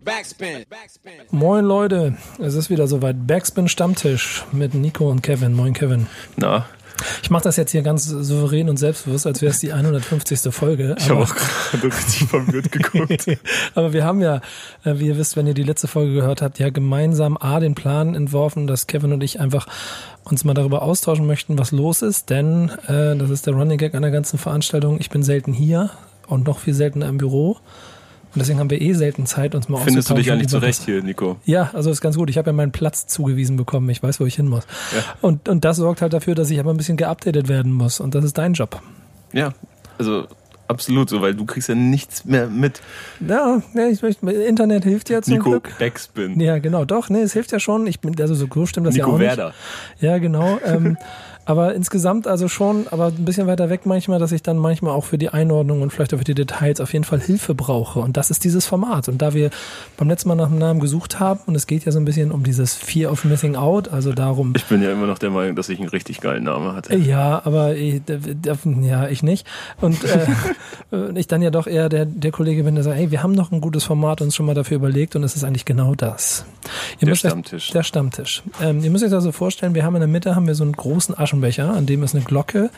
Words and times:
Backspin. 0.00 0.64
Moin 1.30 1.64
Leute, 1.64 2.16
es 2.38 2.54
ist 2.54 2.70
wieder 2.70 2.86
soweit. 2.86 3.26
Backspin 3.26 3.68
Stammtisch 3.68 4.44
mit 4.52 4.74
Nico 4.74 5.10
und 5.10 5.22
Kevin. 5.22 5.52
Moin 5.54 5.74
Kevin. 5.74 6.06
Na, 6.36 6.66
Ich 7.22 7.30
mache 7.30 7.44
das 7.44 7.56
jetzt 7.56 7.72
hier 7.72 7.82
ganz 7.82 8.06
souverän 8.06 8.68
und 8.70 8.78
selbstbewusst, 8.78 9.26
als 9.26 9.42
wäre 9.42 9.50
es 9.50 9.60
die 9.60 9.72
150. 9.72 10.52
Folge. 10.52 10.96
ich 10.98 11.10
habe 11.10 11.20
Aber, 11.20 11.30
auch 11.30 11.34
gerade 11.34 11.86
richtig 11.88 12.28
verwirrt 12.28 12.72
geguckt. 12.72 13.26
aber 13.74 13.92
wir 13.92 14.04
haben 14.04 14.20
ja, 14.22 14.36
äh, 14.84 14.94
wie 14.98 15.08
ihr 15.08 15.18
wisst, 15.18 15.36
wenn 15.36 15.46
ihr 15.46 15.54
die 15.54 15.62
letzte 15.62 15.88
Folge 15.88 16.14
gehört 16.14 16.40
habt, 16.40 16.58
ja 16.58 16.70
gemeinsam 16.70 17.36
A 17.36 17.60
den 17.60 17.74
Plan 17.74 18.14
entworfen, 18.14 18.66
dass 18.66 18.86
Kevin 18.86 19.12
und 19.12 19.22
ich 19.22 19.40
einfach 19.40 19.66
uns 20.24 20.44
mal 20.44 20.54
darüber 20.54 20.82
austauschen 20.82 21.26
möchten, 21.26 21.58
was 21.58 21.70
los 21.70 22.00
ist. 22.02 22.30
Denn 22.30 22.70
äh, 22.86 23.14
das 23.16 23.30
ist 23.30 23.46
der 23.46 23.54
Running 23.54 23.78
Gag 23.78 23.94
an 23.94 24.02
der 24.02 24.10
ganzen 24.10 24.38
Veranstaltung. 24.38 24.98
Ich 25.00 25.10
bin 25.10 25.22
selten 25.22 25.52
hier 25.52 25.90
und 26.26 26.46
noch 26.46 26.60
viel 26.60 26.74
seltener 26.74 27.08
im 27.08 27.18
Büro. 27.18 27.58
Und 28.34 28.38
deswegen 28.38 28.58
haben 28.58 28.70
wir 28.70 28.80
eh 28.80 28.94
selten 28.94 29.26
Zeit, 29.26 29.54
uns 29.54 29.68
mal 29.68 29.82
Findest 29.82 30.08
du 30.08 30.14
dich 30.14 30.32
eigentlich 30.32 30.48
zurecht 30.48 30.82
hier, 30.84 31.02
Nico? 31.02 31.36
Ja, 31.44 31.70
also 31.74 31.90
ist 31.90 32.00
ganz 32.00 32.16
gut. 32.16 32.30
Ich 32.30 32.38
habe 32.38 32.48
ja 32.48 32.52
meinen 32.54 32.72
Platz 32.72 33.06
zugewiesen 33.06 33.56
bekommen. 33.56 33.90
Ich 33.90 34.02
weiß, 34.02 34.20
wo 34.20 34.26
ich 34.26 34.36
hin 34.36 34.48
muss. 34.48 34.64
Ja. 34.94 35.02
Und, 35.20 35.48
und 35.50 35.64
das 35.66 35.76
sorgt 35.76 36.00
halt 36.00 36.14
dafür, 36.14 36.34
dass 36.34 36.50
ich 36.50 36.58
aber 36.58 36.70
ein 36.70 36.78
bisschen 36.78 36.96
geupdatet 36.96 37.48
werden 37.48 37.72
muss. 37.72 38.00
Und 38.00 38.14
das 38.14 38.24
ist 38.24 38.38
dein 38.38 38.54
Job. 38.54 38.80
Ja, 39.32 39.52
also 39.98 40.26
absolut 40.66 41.10
so, 41.10 41.20
weil 41.20 41.34
du 41.34 41.44
kriegst 41.44 41.68
ja 41.68 41.74
nichts 41.74 42.24
mehr 42.24 42.46
mit. 42.48 42.80
Ja, 43.20 43.62
ja 43.74 43.86
ich, 43.88 44.02
ich, 44.02 44.22
Internet 44.22 44.84
hilft 44.84 45.10
ja 45.10 45.20
zum 45.20 45.34
Nico 45.34 45.50
Glück. 45.50 45.78
Backspin. 45.78 46.40
Ja, 46.40 46.58
genau, 46.58 46.84
doch, 46.86 47.10
nee, 47.10 47.20
es 47.20 47.34
hilft 47.34 47.52
ja 47.52 47.60
schon. 47.60 47.86
Ich 47.86 48.00
bin, 48.00 48.18
also 48.20 48.34
so 48.34 48.46
groß 48.46 48.70
stimmt 48.70 48.86
das 48.86 48.96
ja 48.96 49.04
Nico 49.04 49.16
auch 49.16 49.20
nicht. 49.20 49.28
Werder. 49.28 49.54
Ja, 50.00 50.18
genau. 50.18 50.58
Ähm, 50.64 50.96
aber 51.44 51.74
insgesamt 51.74 52.26
also 52.26 52.48
schon, 52.48 52.86
aber 52.90 53.06
ein 53.06 53.24
bisschen 53.24 53.46
weiter 53.46 53.68
weg 53.70 53.80
manchmal, 53.84 54.18
dass 54.18 54.32
ich 54.32 54.42
dann 54.42 54.56
manchmal 54.58 54.92
auch 54.94 55.04
für 55.04 55.18
die 55.18 55.28
Einordnung 55.30 55.82
und 55.82 55.92
vielleicht 55.92 56.14
auch 56.14 56.18
für 56.18 56.24
die 56.24 56.34
Details 56.34 56.80
auf 56.80 56.92
jeden 56.92 57.04
Fall 57.04 57.20
Hilfe 57.20 57.54
brauche. 57.54 57.98
Und 58.00 58.16
das 58.16 58.30
ist 58.30 58.44
dieses 58.44 58.66
Format. 58.66 59.08
Und 59.08 59.20
da 59.22 59.34
wir 59.34 59.50
beim 59.96 60.08
letzten 60.08 60.28
Mal 60.28 60.34
nach 60.36 60.46
einem 60.46 60.58
Namen 60.58 60.80
gesucht 60.80 61.20
haben, 61.20 61.40
und 61.46 61.54
es 61.54 61.66
geht 61.66 61.84
ja 61.84 61.92
so 61.92 61.98
ein 61.98 62.04
bisschen 62.04 62.30
um 62.32 62.44
dieses 62.44 62.74
Fear 62.74 63.10
of 63.10 63.24
Missing 63.24 63.56
Out, 63.56 63.88
also 63.88 64.12
darum, 64.12 64.52
Ich 64.56 64.64
bin 64.66 64.82
ja 64.82 64.92
immer 64.92 65.06
noch 65.06 65.18
der 65.18 65.30
Meinung, 65.30 65.56
dass 65.56 65.68
ich 65.68 65.78
einen 65.80 65.88
richtig 65.88 66.20
geilen 66.20 66.44
Namen 66.44 66.74
hatte. 66.74 66.96
Ja, 66.96 67.42
aber 67.44 67.74
ich, 67.76 68.02
ja, 68.82 69.08
ich 69.08 69.22
nicht. 69.22 69.46
Und 69.80 69.98
äh, 70.04 70.26
ich 71.18 71.26
dann 71.26 71.42
ja 71.42 71.50
doch 71.50 71.66
eher 71.66 71.88
der, 71.88 72.04
der 72.06 72.30
Kollege 72.30 72.64
bin, 72.64 72.74
der 72.74 72.84
sagt, 72.84 72.96
hey, 72.96 73.10
wir 73.10 73.22
haben 73.22 73.32
noch 73.32 73.52
ein 73.52 73.60
gutes 73.60 73.84
Format 73.84 74.20
uns 74.20 74.36
schon 74.36 74.46
mal 74.46 74.54
dafür 74.54 74.76
überlegt 74.76 75.16
und 75.16 75.24
es 75.24 75.34
ist 75.36 75.44
eigentlich 75.44 75.64
genau 75.64 75.94
das. 75.94 76.44
Ihr 76.94 76.98
Der 77.00 77.08
müsst 77.08 77.24
euch- 77.24 77.30
Stammtisch. 77.32 77.70
Der 77.70 77.82
Stammtisch. 77.82 78.42
Ähm, 78.62 78.82
ihr 78.84 78.90
müsst 78.90 79.04
euch 79.04 79.10
das 79.10 79.24
so 79.24 79.32
vorstellen, 79.32 79.74
wir 79.74 79.84
haben 79.84 79.94
in 79.96 80.00
der 80.00 80.08
Mitte 80.08 80.36
haben 80.36 80.46
wir 80.46 80.54
so 80.54 80.64
einen 80.64 80.72
großen 80.72 81.14
Aschenbecher, 81.32 81.72
an 81.72 81.86
dem 81.86 82.02
ist 82.02 82.14
eine 82.14 82.24
Glocke. 82.24 82.68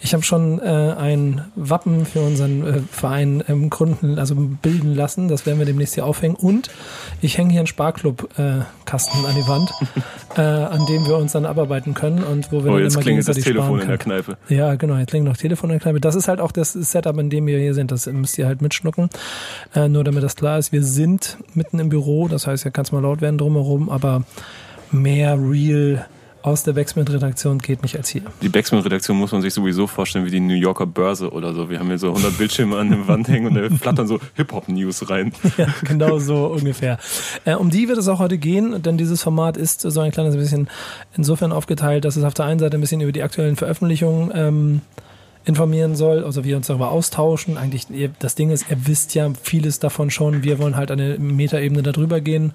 Ich 0.00 0.12
habe 0.12 0.24
schon 0.24 0.58
äh, 0.58 0.64
ein 0.64 1.42
Wappen 1.54 2.04
für 2.04 2.20
unseren 2.20 2.66
äh, 2.66 2.80
Verein 2.90 3.44
ähm, 3.48 3.70
gründen, 3.70 4.18
also 4.18 4.34
bilden 4.34 4.94
lassen. 4.94 5.28
Das 5.28 5.46
werden 5.46 5.60
wir 5.60 5.66
demnächst 5.66 5.94
hier 5.94 6.04
aufhängen. 6.04 6.34
Und 6.34 6.68
ich 7.20 7.38
hänge 7.38 7.50
hier 7.50 7.60
einen 7.60 7.68
Sparklub-Kasten 7.68 9.24
an 9.24 9.34
die 9.36 9.48
Wand, 9.48 9.72
äh, 10.36 10.40
an 10.40 10.84
dem 10.86 11.06
wir 11.06 11.16
uns 11.16 11.32
dann 11.32 11.46
abarbeiten 11.46 11.94
können 11.94 12.24
und 12.24 12.50
wo 12.50 12.64
wir 12.64 12.72
Oh, 12.72 12.74
dann 12.74 12.82
jetzt 12.82 12.94
immer 12.94 13.02
klingelt 13.02 13.28
das 13.28 13.36
Telefon 13.36 13.80
in 13.80 13.88
der. 13.88 13.98
Kneipe. 13.98 14.36
Ja, 14.48 14.74
genau, 14.74 14.96
jetzt 14.96 15.10
klingelt 15.10 15.32
noch 15.32 15.40
Telefon 15.40 15.70
in 15.70 15.74
der 15.74 15.80
Kneipe. 15.80 16.00
Das 16.00 16.16
ist 16.16 16.26
halt 16.26 16.40
auch 16.40 16.50
das 16.50 16.72
Setup, 16.72 17.16
in 17.18 17.30
dem 17.30 17.46
wir 17.46 17.58
hier 17.58 17.74
sind. 17.74 17.92
Das 17.92 18.06
müsst 18.06 18.36
ihr 18.36 18.46
halt 18.46 18.62
mitschnucken. 18.62 19.10
Äh, 19.76 19.88
nur 19.88 20.02
damit 20.02 20.24
das 20.24 20.34
klar 20.34 20.58
ist, 20.58 20.72
wir 20.72 20.82
sind 20.82 21.38
mitten 21.54 21.78
im 21.78 21.88
Büro, 21.88 22.26
das 22.26 22.48
heißt, 22.48 22.64
ja 22.64 22.72
kann 22.72 22.84
es 22.84 22.90
mal 22.90 23.02
laut 23.02 23.20
werden 23.20 23.38
drumherum, 23.38 23.90
aber 23.90 24.24
mehr 24.90 25.38
real 25.38 26.06
aus 26.42 26.64
der 26.64 26.72
Backsmith-Redaktion 26.72 27.58
geht 27.58 27.82
nicht 27.82 27.96
als 27.96 28.08
hier. 28.08 28.22
Die 28.42 28.48
Backspin-Redaktion 28.48 29.16
muss 29.16 29.32
man 29.32 29.42
sich 29.42 29.54
sowieso 29.54 29.86
vorstellen 29.86 30.24
wie 30.24 30.30
die 30.30 30.40
New 30.40 30.54
Yorker 30.54 30.86
Börse 30.86 31.30
oder 31.30 31.54
so. 31.54 31.70
Wir 31.70 31.78
haben 31.78 31.88
hier 31.88 31.98
so 31.98 32.08
100 32.08 32.36
Bildschirme 32.36 32.76
an 32.78 32.90
der 32.90 33.08
Wand 33.08 33.28
hängen 33.28 33.46
und 33.46 33.54
da 33.54 33.76
flattern 33.76 34.06
so 34.06 34.20
Hip-Hop-News 34.34 35.10
rein. 35.10 35.32
Ja, 35.58 35.66
genau 35.84 36.18
so 36.18 36.46
ungefähr. 36.46 36.98
Äh, 37.44 37.54
um 37.56 37.68
die 37.68 37.86
wird 37.86 37.98
es 37.98 38.08
auch 38.08 38.18
heute 38.18 38.38
gehen, 38.38 38.82
denn 38.82 38.96
dieses 38.96 39.22
Format 39.22 39.58
ist 39.58 39.82
so 39.82 40.00
ein 40.00 40.10
kleines 40.10 40.34
bisschen 40.34 40.68
insofern 41.14 41.52
aufgeteilt, 41.52 42.06
dass 42.06 42.16
es 42.16 42.24
auf 42.24 42.32
der 42.32 42.46
einen 42.46 42.58
Seite 42.58 42.78
ein 42.78 42.80
bisschen 42.80 43.02
über 43.02 43.12
die 43.12 43.22
aktuellen 43.22 43.56
Veröffentlichungen 43.56 44.30
ähm, 44.34 44.80
informieren 45.44 45.96
soll, 45.96 46.24
also 46.24 46.44
wir 46.44 46.56
uns 46.56 46.68
darüber 46.68 46.90
austauschen. 46.90 47.58
Eigentlich, 47.58 47.86
das 48.18 48.34
Ding 48.34 48.50
ist, 48.50 48.70
ihr 48.70 48.86
wisst 48.86 49.14
ja 49.14 49.30
vieles 49.42 49.78
davon 49.78 50.10
schon. 50.10 50.42
Wir 50.42 50.58
wollen 50.58 50.76
halt 50.76 50.90
eine 50.90 51.18
Metaebene 51.18 51.82
darüber 51.82 52.20
gehen, 52.20 52.52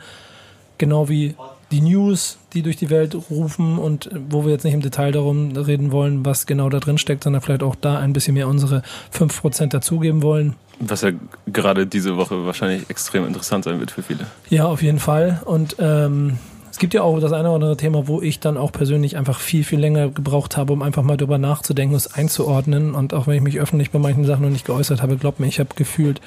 genau 0.77 1.09
wie 1.09 1.35
die 1.71 1.81
News, 1.81 2.37
die 2.53 2.61
durch 2.61 2.77
die 2.77 2.89
Welt 2.89 3.15
rufen 3.29 3.77
und 3.77 4.09
wo 4.29 4.45
wir 4.45 4.51
jetzt 4.51 4.63
nicht 4.63 4.73
im 4.73 4.81
Detail 4.81 5.11
darum 5.11 5.51
reden 5.51 5.91
wollen, 5.91 6.25
was 6.25 6.45
genau 6.45 6.69
da 6.69 6.79
drin 6.79 6.97
steckt, 6.97 7.23
sondern 7.23 7.41
vielleicht 7.41 7.63
auch 7.63 7.75
da 7.75 7.99
ein 7.99 8.13
bisschen 8.13 8.35
mehr 8.35 8.47
unsere 8.47 8.83
5% 9.13 9.67
dazugeben 9.67 10.21
wollen. 10.21 10.55
Was 10.79 11.01
ja 11.01 11.11
gerade 11.47 11.87
diese 11.87 12.17
Woche 12.17 12.45
wahrscheinlich 12.45 12.89
extrem 12.89 13.25
interessant 13.25 13.65
sein 13.65 13.79
wird 13.79 13.91
für 13.91 14.03
viele. 14.03 14.27
Ja, 14.49 14.65
auf 14.65 14.81
jeden 14.81 14.99
Fall. 14.99 15.41
Und 15.43 15.75
ähm, 15.79 16.37
es 16.71 16.77
gibt 16.79 16.93
ja 16.93 17.01
auch 17.01 17.19
das 17.19 17.33
eine 17.33 17.47
oder 17.49 17.55
andere 17.55 17.77
Thema, 17.77 18.07
wo 18.07 18.21
ich 18.21 18.39
dann 18.39 18.55
auch 18.55 18.71
persönlich 18.71 19.17
einfach 19.17 19.39
viel, 19.39 19.63
viel 19.63 19.79
länger 19.79 20.09
gebraucht 20.09 20.55
habe, 20.55 20.71
um 20.71 20.83
einfach 20.83 21.01
mal 21.01 21.17
drüber 21.17 21.39
nachzudenken, 21.39 21.95
es 21.95 22.13
einzuordnen. 22.13 22.93
Und 22.93 23.13
auch 23.15 23.25
wenn 23.27 23.35
ich 23.35 23.41
mich 23.41 23.59
öffentlich 23.59 23.89
bei 23.89 23.99
manchen 23.99 24.25
Sachen 24.25 24.43
noch 24.43 24.51
nicht 24.51 24.65
geäußert 24.65 25.01
habe, 25.01 25.17
glaubt 25.17 25.39
mir, 25.39 25.47
ich 25.47 25.59
habe 25.59 25.69
gefühlt, 25.75 26.21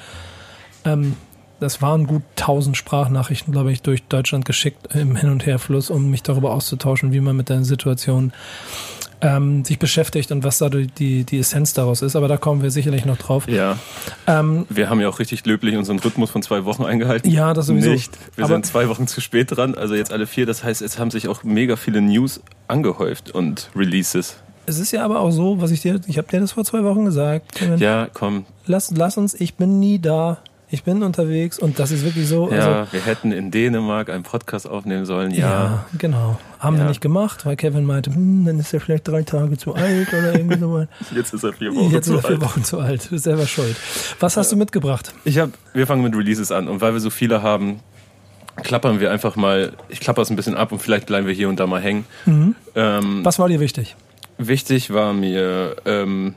ähm, 0.83 1.15
das 1.61 1.81
waren 1.81 2.07
gut 2.07 2.23
1000 2.37 2.75
Sprachnachrichten, 2.75 3.53
glaube 3.53 3.71
ich, 3.71 3.81
durch 3.81 4.03
Deutschland 4.03 4.43
geschickt 4.45 4.93
im 4.95 5.15
Hin- 5.15 5.29
und 5.29 5.45
Herfluss, 5.45 5.89
um 5.89 6.09
mich 6.09 6.23
darüber 6.23 6.51
auszutauschen, 6.53 7.13
wie 7.13 7.21
man 7.21 7.37
mit 7.37 7.49
der 7.49 7.63
Situation 7.63 8.33
ähm, 9.21 9.63
sich 9.63 9.77
beschäftigt 9.77 10.31
und 10.31 10.43
was 10.43 10.57
da 10.57 10.69
die, 10.69 11.23
die, 11.23 11.37
Essenz 11.39 11.73
daraus 11.73 12.01
ist. 12.01 12.15
Aber 12.15 12.27
da 12.27 12.37
kommen 12.37 12.63
wir 12.63 12.71
sicherlich 12.71 13.05
noch 13.05 13.17
drauf. 13.17 13.47
Ja, 13.47 13.77
Ähm, 14.25 14.65
wir 14.69 14.89
haben 14.89 14.99
ja 14.99 15.07
auch 15.07 15.19
richtig 15.19 15.45
löblich 15.45 15.77
unseren 15.77 15.99
Rhythmus 15.99 16.31
von 16.31 16.41
zwei 16.41 16.65
Wochen 16.65 16.83
eingehalten. 16.83 17.29
ja, 17.29 17.53
das 17.53 17.67
sowieso. 17.67 17.91
Nicht. 17.91 18.17
Wir 18.35 18.45
Aber- 18.45 18.55
sind 18.55 18.65
zwei 18.65 18.89
Wochen 18.89 19.05
zu 19.05 19.21
spät 19.21 19.55
dran, 19.55 19.75
also 19.75 19.93
jetzt 19.93 20.11
alle 20.11 20.25
vier. 20.25 20.47
Das 20.47 20.63
heißt, 20.63 20.81
es 20.81 20.97
haben 20.97 21.11
sich 21.11 21.27
auch 21.27 21.43
mega 21.43 21.75
viele 21.75 22.01
News 22.01 22.41
angehäuft 22.67 23.29
und 23.29 23.69
Releases. 23.75 24.37
Es 24.65 24.79
ist 24.79 24.91
ja 24.91 25.05
aber 25.05 25.19
auch 25.19 25.31
so, 25.31 25.61
was 25.61 25.69
ich 25.69 25.81
dir, 25.81 25.99
ich 26.07 26.17
habe 26.17 26.27
dir 26.27 26.39
das 26.39 26.53
vor 26.53 26.63
zwei 26.65 26.83
Wochen 26.83 27.05
gesagt. 27.05 27.61
Ja, 27.77 28.07
komm. 28.11 28.45
Lass, 28.65 28.91
lass 28.91 29.17
uns, 29.17 29.33
ich 29.35 29.55
bin 29.55 29.79
nie 29.79 29.99
da. 29.99 30.39
Ich 30.73 30.83
bin 30.83 31.03
unterwegs 31.03 31.59
und 31.59 31.79
das 31.79 31.91
ist 31.91 32.05
wirklich 32.05 32.27
so. 32.27 32.49
Ja, 32.49 32.79
also, 32.79 32.93
wir 32.93 33.01
hätten 33.05 33.33
in 33.33 33.51
Dänemark 33.51 34.09
einen 34.09 34.23
Podcast 34.23 34.67
aufnehmen 34.69 35.05
sollen. 35.05 35.31
Ja, 35.31 35.49
ja, 35.49 35.85
genau. 35.97 36.39
Haben 36.59 36.77
wir 36.77 36.83
Ja. 36.83 36.87
nicht 36.89 37.01
gemacht, 37.01 37.45
weil 37.45 37.57
Kevin 37.57 37.83
meinte, 37.85 38.13
hm, 38.13 38.45
dann 38.45 38.57
ist 38.57 38.73
er 38.73 38.79
vielleicht 38.79 39.05
drei 39.07 39.23
Tage 39.23 39.57
zu 39.57 39.75
alt 39.75 40.07
oder 40.13 40.33
irgendwie 40.33 40.57
so. 40.59 40.85
jetzt 41.15 41.33
ist 41.33 41.43
er 41.43 41.51
vier 41.53 41.75
Wochen 41.75 41.91
Jetzt 41.91 42.07
ist 42.07 42.13
zu 42.13 42.15
er 42.15 42.21
vier 42.21 42.29
alt. 42.31 42.41
Wochen 42.41 42.63
zu 42.63 42.79
alt. 42.79 43.05
Du 43.05 43.09
bist 43.09 43.25
selber 43.25 43.45
schuld. 43.47 43.75
Was 44.21 44.37
hast 44.37 44.51
du 44.51 44.55
mitgebracht? 44.55 45.13
Ich 45.25 45.37
hab, 45.39 45.49
wir 45.73 45.85
fangen 45.85 46.03
mit 46.03 46.15
Releases 46.15 46.51
an 46.53 46.69
und 46.69 46.79
weil 46.79 46.93
wir 46.93 47.01
so 47.01 47.09
viele 47.09 47.41
haben, 47.43 47.81
klappern 48.63 48.99
wir 49.01 49.11
einfach 49.11 49.35
mal. 49.35 49.73
Ich 49.89 49.99
klapper 49.99 50.21
es 50.21 50.29
ein 50.29 50.35
bisschen 50.37 50.55
ab 50.55 50.71
und 50.71 50.79
vielleicht 50.81 51.05
bleiben 51.05 51.27
wir 51.27 51.33
hier 51.33 51.49
und 51.49 51.59
da 51.59 51.67
mal 51.67 51.81
hängen. 51.81 52.05
Ähm, 52.75 53.19
Was 53.25 53.39
war 53.39 53.49
dir 53.49 53.59
wichtig? 53.59 53.95
wichtig 54.37 54.91
war 54.91 55.13
mir, 55.13 55.75
ähm, 55.85 56.33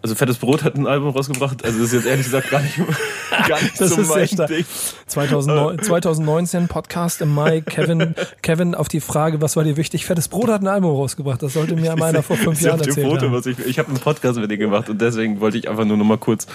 also 0.00 0.14
Fettes 0.14 0.38
Brot 0.38 0.62
hat 0.62 0.76
ein 0.76 0.86
Album 0.86 1.10
rausgebracht. 1.10 1.64
Also 1.64 1.78
das 1.78 1.88
ist 1.88 1.92
jetzt 1.94 2.06
ehrlich 2.06 2.24
gesagt 2.24 2.50
gar 2.50 2.60
nicht, 2.62 2.76
gar 3.48 3.60
nicht 3.60 3.80
Das 3.80 3.90
so 3.90 4.00
ist 4.00 4.08
mein 4.08 4.28
stark. 4.28 4.48
Ding. 4.48 4.64
2009, 5.06 5.82
2019 5.82 6.68
Podcast 6.68 7.20
im 7.20 7.34
Mai. 7.34 7.60
Kevin, 7.62 8.14
Kevin 8.42 8.74
auf 8.74 8.88
die 8.88 9.00
Frage, 9.00 9.40
was 9.40 9.56
war 9.56 9.64
dir 9.64 9.76
wichtig? 9.76 10.06
Fettes 10.06 10.28
Brot 10.28 10.48
hat 10.50 10.62
ein 10.62 10.68
Album 10.68 10.92
rausgebracht. 10.92 11.42
Das 11.42 11.54
sollte 11.54 11.74
mir 11.74 11.96
meiner 11.96 12.22
vor 12.22 12.36
fünf 12.36 12.60
Ich 12.60 12.66
Jahren 12.66 12.80
erzählt 12.80 13.06
Foto, 13.08 13.22
haben. 13.26 13.32
was 13.32 13.46
ich, 13.46 13.58
ich 13.58 13.78
habe 13.78 13.88
einen 13.88 13.98
Podcast 13.98 14.38
mit 14.38 14.50
denen 14.50 14.60
gemacht 14.60 14.88
und 14.88 15.00
deswegen 15.00 15.40
wollte 15.40 15.58
ich 15.58 15.68
einfach 15.68 15.84
nur 15.84 15.96
noch 15.96 16.04
mal 16.04 16.18
kurz 16.18 16.46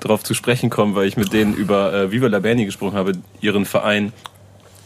darauf 0.00 0.22
zu 0.22 0.34
sprechen 0.34 0.68
kommen, 0.70 0.94
weil 0.94 1.06
ich 1.08 1.16
mit 1.16 1.32
denen 1.32 1.54
über 1.54 1.92
äh, 1.94 2.12
Viva 2.12 2.26
la 2.26 2.38
Berni 2.40 2.66
gesprochen 2.66 2.96
habe, 2.96 3.12
ihren 3.40 3.64
Verein, 3.64 4.12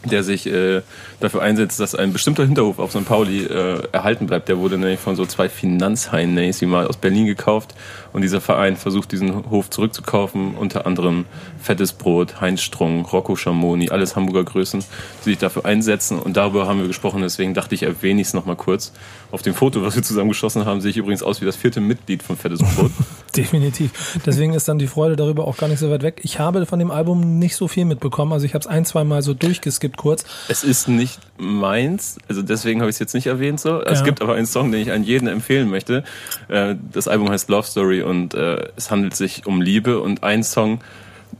der 0.05 0.21
sich 0.23 0.45
äh, 0.45 0.81
dafür 1.19 1.41
einsetzt, 1.41 1.79
dass 1.79 1.95
ein 1.95 2.13
bestimmter 2.13 2.45
Hinterhof 2.45 2.77
auf 2.77 2.91
St. 2.91 3.05
Pauli 3.05 3.43
äh, 3.43 3.81
erhalten 3.91 4.27
bleibt. 4.27 4.47
Der 4.49 4.59
wurde 4.59 4.77
nämlich 4.77 4.99
von 4.99 5.15
so 5.15 5.25
zwei 5.25 5.49
Finanzhaien, 5.49 6.35
nenne 6.35 6.49
ich 6.49 6.57
sie 6.57 6.67
mal, 6.67 6.85
aus 6.85 6.97
Berlin 6.97 7.25
gekauft 7.25 7.73
und 8.15 8.21
dieser 8.21 8.39
Verein 8.39 8.77
versucht, 8.77 9.11
diesen 9.11 9.49
Hof 9.49 9.69
zurückzukaufen, 9.69 10.55
unter 10.55 10.87
anderem 10.87 11.25
Fettes 11.61 11.91
Brot, 11.91 12.39
Heinz 12.39 12.61
Strunk, 12.61 13.11
Rocco 13.11 13.35
Schamoni, 13.35 13.89
alles 13.89 14.15
Hamburger 14.15 14.45
Größen, 14.45 14.79
die 15.25 15.31
sich 15.31 15.37
dafür 15.37 15.65
einsetzen 15.65 16.17
und 16.17 16.37
darüber 16.37 16.65
haben 16.65 16.79
wir 16.79 16.87
gesprochen, 16.87 17.21
deswegen 17.21 17.53
dachte 17.53 17.75
ich, 17.75 17.83
erwähne 17.83 18.21
ich 18.21 18.27
es 18.27 18.33
noch 18.33 18.45
mal 18.45 18.55
kurz. 18.55 18.93
Auf 19.31 19.41
dem 19.41 19.53
Foto, 19.53 19.83
was 19.83 19.97
wir 19.97 20.03
zusammengeschossen 20.03 20.63
haben, 20.63 20.79
sehe 20.79 20.91
ich 20.91 20.97
übrigens 20.97 21.23
aus 21.23 21.41
wie 21.41 21.45
das 21.45 21.57
vierte 21.57 21.81
Mitglied 21.81 22.23
von 22.23 22.37
Fettes 22.37 22.59
Brot. 22.59 22.91
Definitiv. 23.35 24.17
Deswegen 24.25 24.53
ist 24.53 24.69
dann 24.69 24.79
die 24.79 24.87
Freude 24.87 25.17
darüber 25.17 25.45
auch 25.45 25.57
gar 25.57 25.67
nicht 25.67 25.79
so 25.79 25.89
weit 25.89 26.01
weg. 26.01 26.21
Ich 26.23 26.39
habe 26.39 26.65
von 26.65 26.79
dem 26.79 26.91
Album 26.91 27.37
nicht 27.37 27.57
so 27.57 27.67
viel 27.67 27.83
mitbekommen. 27.83 28.31
Also 28.31 28.45
ich 28.45 28.53
habe 28.53 28.61
es 28.61 28.67
ein, 28.67 28.85
zwei 28.85 29.03
Mal 29.03 29.23
so 29.23 29.33
durchgeskippt 29.33 29.97
kurz. 29.97 30.23
Es 30.47 30.63
ist 30.63 30.87
nicht 30.87 31.19
meins, 31.37 32.17
also 32.29 32.41
deswegen 32.41 32.79
habe 32.81 32.89
ich 32.89 32.95
es 32.95 32.99
jetzt 32.99 33.13
nicht 33.13 33.27
erwähnt 33.27 33.59
so. 33.59 33.81
Es 33.81 33.99
Ja. 33.99 34.05
gibt 34.05 34.21
aber 34.21 34.35
einen 34.35 34.45
Song, 34.45 34.71
den 34.71 34.81
ich 34.81 34.91
an 34.91 35.03
jeden 35.03 35.27
empfehlen 35.27 35.69
möchte. 35.69 36.03
Äh, 36.47 36.75
Das 36.93 37.07
Album 37.07 37.29
heißt 37.29 37.49
Love 37.49 37.67
Story 37.67 38.01
und 38.01 38.33
äh, 38.33 38.69
es 38.75 38.89
handelt 38.91 39.15
sich 39.15 39.45
um 39.45 39.61
Liebe 39.61 39.99
und 39.99 40.23
ein 40.23 40.43
Song 40.43 40.79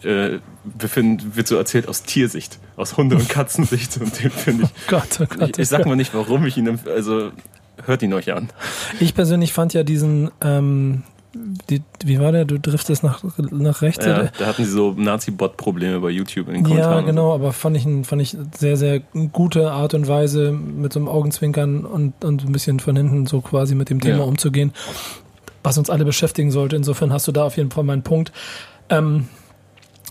äh, 0.03 0.39
befind, 0.65 1.38
wird 1.38 1.47
so 1.47 1.56
erzählt 1.56 1.88
aus 1.88 2.03
Tiersicht, 2.03 2.59
aus 2.75 2.97
Hunde- 2.97 3.15
und 3.15 3.30
Katzensicht 3.30 3.95
und 3.97 4.21
den 4.21 4.31
finde 4.31 4.63
ich. 4.65 4.69
Gott, 4.88 5.19
oh 5.21 5.25
Gott, 5.25 5.51
Ich, 5.51 5.59
ich 5.59 5.69
sag 5.69 5.86
mal 5.86 5.95
nicht, 5.95 6.13
warum 6.13 6.45
ich 6.45 6.57
ihn, 6.57 6.68
empf- 6.68 6.89
also 6.89 7.31
hört 7.86 8.01
ihn 8.01 8.13
euch 8.13 8.33
an. 8.33 8.50
Ich 9.00 9.13
persönlich 9.15 9.53
fand 9.53 9.74
ja 9.74 9.83
diesen, 9.83 10.31
ähm, 10.41 11.03
die, 11.69 11.81
wie 12.03 12.19
war 12.19 12.31
der? 12.31 12.45
Du 12.45 12.57
driftest 12.59 13.03
nach, 13.03 13.23
nach 13.51 13.81
rechts? 13.81 14.05
Ja, 14.05 14.29
da 14.37 14.45
hatten 14.45 14.63
sie 14.63 14.71
so 14.71 14.93
Nazi-Bot-Probleme 14.93 15.99
bei 15.99 16.09
YouTube 16.09 16.47
in 16.47 16.53
den 16.55 16.63
Ja, 16.63 16.69
Kommentaren. 16.69 17.05
genau, 17.05 17.33
aber 17.33 17.51
fand 17.51 17.75
ich, 17.77 17.85
fand 18.07 18.21
ich 18.21 18.37
sehr, 18.57 18.77
sehr 18.77 19.01
gute 19.33 19.71
Art 19.71 19.93
und 19.93 20.07
Weise, 20.07 20.51
mit 20.51 20.93
so 20.93 20.99
einem 20.99 21.09
Augenzwinkern 21.09 21.85
und, 21.85 22.23
und 22.23 22.43
ein 22.45 22.51
bisschen 22.51 22.79
von 22.79 22.95
hinten 22.95 23.25
so 23.25 23.41
quasi 23.41 23.75
mit 23.75 23.89
dem 23.89 23.99
Thema 23.99 24.19
Ja. 24.19 24.23
umzugehen, 24.23 24.71
was 25.63 25.77
uns 25.77 25.89
alle 25.89 26.05
beschäftigen 26.05 26.51
sollte. 26.51 26.75
Insofern 26.75 27.11
hast 27.11 27.27
du 27.27 27.31
da 27.31 27.43
auf 27.45 27.57
jeden 27.57 27.71
Fall 27.71 27.83
meinen 27.83 28.03
Punkt. 28.03 28.31
Ähm, 28.89 29.27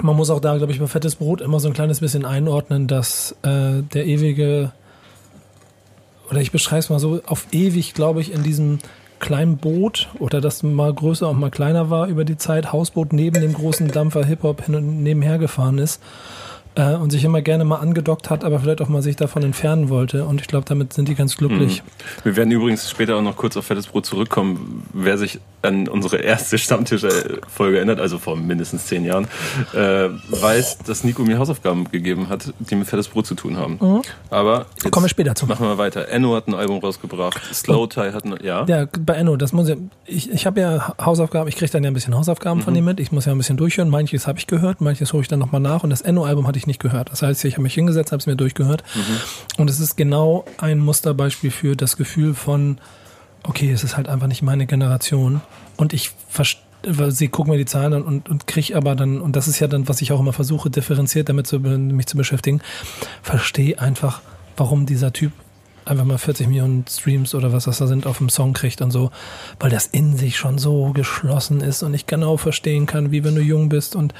man 0.02 0.16
muss 0.16 0.28
auch 0.30 0.40
da, 0.40 0.56
glaube 0.56 0.72
ich, 0.72 0.80
bei 0.80 0.86
fettes 0.88 1.14
Brot 1.16 1.40
immer 1.40 1.60
so 1.60 1.68
ein 1.68 1.74
kleines 1.74 2.00
bisschen 2.00 2.24
einordnen, 2.24 2.86
dass 2.88 3.32
äh, 3.42 3.82
der 3.82 4.06
ewige, 4.06 4.72
oder 6.30 6.40
ich 6.40 6.50
beschreibe 6.50 6.80
es 6.80 6.90
mal 6.90 6.98
so, 6.98 7.20
auf 7.26 7.46
ewig, 7.52 7.94
glaube 7.94 8.20
ich, 8.20 8.32
in 8.32 8.42
diesem 8.42 8.78
kleinen 9.18 9.56
Boot 9.56 10.08
oder 10.18 10.40
das 10.40 10.62
mal 10.62 10.92
größer 10.92 11.28
und 11.28 11.40
mal 11.40 11.50
kleiner 11.50 11.90
war 11.90 12.08
über 12.08 12.24
die 12.24 12.36
Zeit, 12.36 12.72
Hausboot 12.72 13.12
neben 13.12 13.40
dem 13.40 13.54
großen 13.54 13.88
Dampfer 13.88 14.24
Hip-Hop 14.24 14.64
hin 14.64 14.74
und 14.74 15.02
nebenher 15.02 15.38
gefahren 15.38 15.78
ist 15.78 16.00
äh, 16.76 16.94
und 16.94 17.10
sich 17.10 17.24
immer 17.24 17.42
gerne 17.42 17.64
mal 17.64 17.76
angedockt 17.76 18.30
hat, 18.30 18.44
aber 18.44 18.60
vielleicht 18.60 18.80
auch 18.82 18.88
mal 18.88 19.02
sich 19.02 19.16
davon 19.16 19.42
entfernen 19.42 19.88
wollte. 19.88 20.24
Und 20.24 20.40
ich 20.40 20.46
glaube, 20.46 20.64
damit 20.68 20.92
sind 20.92 21.08
die 21.08 21.14
ganz 21.14 21.36
glücklich. 21.36 21.82
Wir 22.24 22.36
werden 22.36 22.50
übrigens 22.50 22.90
später 22.90 23.16
auch 23.16 23.22
noch 23.22 23.36
kurz 23.36 23.56
auf 23.56 23.66
Fettes 23.66 23.86
Brot 23.86 24.06
zurückkommen. 24.06 24.82
Wer 24.92 25.18
sich 25.18 25.40
an 25.62 25.88
unsere 25.88 26.18
erste 26.18 26.58
Stammtisch-Folge 26.58 27.78
erinnert, 27.78 27.98
also 28.00 28.18
vor 28.18 28.36
mindestens 28.36 28.86
zehn 28.86 29.04
Jahren, 29.04 29.26
äh, 29.72 30.08
weiß, 30.28 30.78
dass 30.78 31.04
Nico 31.04 31.22
mir 31.22 31.38
Hausaufgaben 31.38 31.90
gegeben 31.90 32.28
hat, 32.28 32.52
die 32.58 32.74
mit 32.74 32.86
Fettes 32.86 33.08
Brot 33.08 33.26
zu 33.26 33.34
tun 33.34 33.56
haben. 33.56 33.78
Aber 34.30 34.66
jetzt 34.74 34.84
Mhm. 34.84 34.90
Kommen 34.90 35.04
wir 35.04 35.08
später 35.10 35.34
zu. 35.34 35.46
machen 35.46 35.64
wir 35.64 35.68
mal 35.70 35.78
weiter. 35.78 36.08
Enno 36.08 36.34
hat 36.36 36.46
ein 36.48 36.54
Album 36.54 36.78
rausgebracht. 36.78 37.40
Slow 37.52 37.86
Tie 37.88 38.12
hat 38.12 38.24
ein, 38.24 38.36
ja. 38.42 38.64
Ja, 38.66 38.86
bei 39.00 39.14
Enno, 39.14 39.36
das 39.36 39.52
muss 39.52 39.68
ich, 39.68 39.76
ich, 40.06 40.30
ich 40.30 40.46
habe 40.46 40.60
ja 40.60 40.94
Hausaufgaben, 41.02 41.48
ich 41.48 41.56
kriege 41.56 41.70
dann 41.70 41.82
ja 41.82 41.90
ein 41.90 41.94
bisschen 41.94 42.14
Hausaufgaben 42.14 42.60
von 42.62 42.74
ihm 42.74 42.84
mit. 42.84 43.00
Ich 43.00 43.10
muss 43.12 43.24
ja 43.24 43.32
ein 43.32 43.38
bisschen 43.38 43.56
durchhören. 43.56 43.88
Manches 43.88 44.26
habe 44.26 44.38
ich 44.38 44.46
gehört, 44.46 44.80
manches 44.80 45.12
hole 45.12 45.22
ich 45.22 45.28
dann 45.28 45.38
nochmal 45.38 45.60
nach. 45.60 45.82
Und 45.82 45.90
das 45.90 46.02
Enno-Album 46.02 46.46
hatte 46.46 46.58
ich 46.58 46.63
nicht 46.66 46.80
gehört. 46.80 47.10
Das 47.10 47.22
heißt, 47.22 47.44
ich 47.44 47.54
habe 47.54 47.62
mich 47.62 47.74
hingesetzt, 47.74 48.12
habe 48.12 48.20
es 48.20 48.26
mir 48.26 48.36
durchgehört. 48.36 48.82
Und 49.58 49.70
es 49.70 49.80
ist 49.80 49.96
genau 49.96 50.44
ein 50.58 50.78
Musterbeispiel 50.78 51.50
für 51.50 51.76
das 51.76 51.96
Gefühl 51.96 52.34
von, 52.34 52.78
okay, 53.42 53.70
es 53.70 53.84
ist 53.84 53.96
halt 53.96 54.08
einfach 54.08 54.26
nicht 54.26 54.42
meine 54.42 54.66
Generation. 54.66 55.40
Und 55.76 55.92
ich 55.92 56.10
verstehe, 56.28 56.62
sie 57.10 57.28
gucken 57.28 57.52
mir 57.52 57.58
die 57.58 57.64
Zahlen 57.64 57.94
an 57.94 58.02
und, 58.02 58.28
und 58.28 58.46
kriege 58.46 58.76
aber 58.76 58.94
dann, 58.94 59.20
und 59.20 59.36
das 59.36 59.48
ist 59.48 59.58
ja 59.60 59.66
dann, 59.66 59.88
was 59.88 60.02
ich 60.02 60.12
auch 60.12 60.20
immer 60.20 60.32
versuche, 60.32 60.70
differenziert 60.70 61.28
damit 61.28 61.46
zu, 61.46 61.58
mich 61.60 62.06
zu 62.06 62.16
beschäftigen, 62.16 62.60
verstehe 63.22 63.78
einfach, 63.78 64.20
warum 64.56 64.86
dieser 64.86 65.12
Typ 65.12 65.32
einfach 65.84 66.04
mal 66.04 66.18
40 66.18 66.46
Millionen 66.46 66.84
Streams 66.88 67.34
oder 67.34 67.52
was 67.52 67.64
das 67.64 67.78
da 67.78 67.86
sind 67.86 68.06
auf 68.06 68.18
dem 68.18 68.28
Song 68.28 68.52
kriegt 68.52 68.80
und 68.80 68.90
so, 68.90 69.10
weil 69.60 69.70
das 69.70 69.86
in 69.86 70.16
sich 70.16 70.36
schon 70.36 70.58
so 70.58 70.92
geschlossen 70.92 71.60
ist 71.60 71.82
und 71.82 71.94
ich 71.94 72.06
genau 72.06 72.36
verstehen 72.36 72.86
kann, 72.86 73.10
wie 73.10 73.24
wenn 73.24 73.34
du 73.34 73.42
jung 73.42 73.68
bist 73.68 73.94
und 73.96 74.14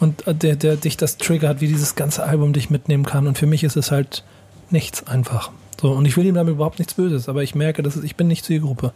und 0.00 0.24
der, 0.26 0.56
der 0.56 0.76
dich 0.76 0.96
das 0.96 1.16
triggert, 1.16 1.60
wie 1.60 1.68
dieses 1.68 1.94
ganze 1.94 2.24
Album 2.24 2.52
dich 2.52 2.70
mitnehmen 2.70 3.04
kann. 3.04 3.26
Und 3.26 3.38
für 3.38 3.46
mich 3.46 3.64
ist 3.64 3.76
es 3.76 3.90
halt 3.90 4.24
nichts 4.70 5.06
einfach. 5.06 5.50
So, 5.80 5.92
und 5.92 6.06
ich 6.06 6.16
will 6.16 6.26
ihm 6.26 6.34
damit 6.34 6.54
überhaupt 6.54 6.78
nichts 6.78 6.94
Böses, 6.94 7.28
aber 7.28 7.42
ich 7.42 7.54
merke, 7.54 7.82
dass 7.82 7.96
ich 7.96 8.16
bin 8.16 8.28
nicht 8.28 8.44
Zielgruppe. 8.44 8.92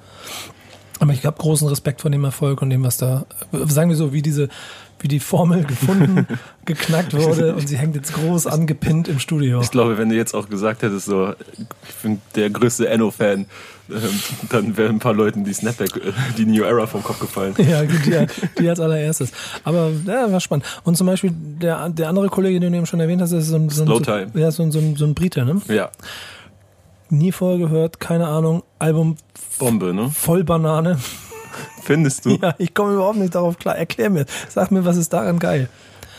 Aber 0.98 1.12
ich 1.12 1.24
habe 1.24 1.38
großen 1.38 1.66
Respekt 1.68 2.02
vor 2.02 2.10
dem 2.10 2.24
Erfolg 2.24 2.60
und 2.60 2.70
dem, 2.70 2.82
was 2.82 2.98
da, 2.98 3.24
sagen 3.52 3.88
wir 3.88 3.96
so, 3.96 4.12
wie 4.12 4.22
diese, 4.22 4.48
wie 5.00 5.08
die 5.08 5.20
Formel 5.20 5.64
gefunden, 5.64 6.26
geknackt 6.66 7.14
wurde 7.14 7.54
und 7.54 7.66
sie 7.68 7.76
hängt 7.78 7.96
jetzt 7.96 8.12
groß 8.12 8.46
angepinnt 8.46 9.08
im 9.08 9.18
Studio. 9.18 9.60
Ich 9.60 9.70
glaube, 9.70 9.96
wenn 9.98 10.08
du 10.10 10.14
jetzt 10.16 10.34
auch 10.34 10.48
gesagt 10.48 10.82
hättest, 10.82 11.06
so, 11.06 11.32
ich 11.88 11.94
bin 12.02 12.20
der 12.34 12.50
größte 12.50 12.88
Enno-Fan, 12.88 13.46
ähm, 13.90 13.98
dann 14.50 14.76
wären 14.76 14.96
ein 14.96 14.98
paar 15.00 15.14
Leuten 15.14 15.42
die 15.44 15.52
Snapback, 15.52 15.96
äh, 15.96 16.12
die 16.38 16.44
New 16.46 16.62
Era 16.62 16.86
vom 16.86 17.02
Kopf 17.02 17.18
gefallen. 17.20 17.54
Ja, 17.58 17.82
die, 17.82 18.26
die 18.58 18.68
als 18.68 18.78
allererstes. 18.78 19.32
Aber 19.64 19.90
ja, 20.06 20.30
war 20.30 20.40
spannend. 20.40 20.64
Und 20.84 20.96
zum 20.96 21.06
Beispiel 21.06 21.32
der, 21.34 21.88
der 21.88 22.08
andere 22.08 22.28
Kollege, 22.28 22.60
den 22.60 22.70
du 22.72 22.76
eben 22.78 22.86
schon 22.86 23.00
erwähnt 23.00 23.20
hast, 23.22 23.32
ist 23.32 23.48
so 23.48 23.56
ein, 23.56 23.68
so 23.70 23.82
ein, 23.82 23.86
Slow 23.86 24.00
Time. 24.00 24.26
ja, 24.34 24.50
so, 24.50 24.62
ein- 24.62 24.70
so, 24.70 24.78
ein- 24.78 24.96
so 24.96 25.04
ein 25.06 25.14
Brite, 25.14 25.44
ne? 25.44 25.60
Ja, 25.68 25.90
Nie 27.12 27.32
vorher 27.32 27.58
gehört, 27.58 27.98
keine 27.98 28.28
Ahnung, 28.28 28.62
Album 28.78 29.16
Bombe, 29.58 29.92
ne? 29.92 30.10
voll 30.14 30.44
Banane. 30.44 30.98
Findest 31.82 32.24
du? 32.24 32.38
Ja, 32.40 32.54
ich 32.58 32.74
komme 32.74 32.94
überhaupt 32.94 33.18
nicht 33.18 33.34
darauf 33.34 33.58
klar. 33.58 33.76
Erklär 33.76 34.10
mir. 34.10 34.26
Sag 34.48 34.70
mir, 34.70 34.84
was 34.84 34.96
ist 34.96 35.12
daran 35.12 35.38
geil? 35.38 35.68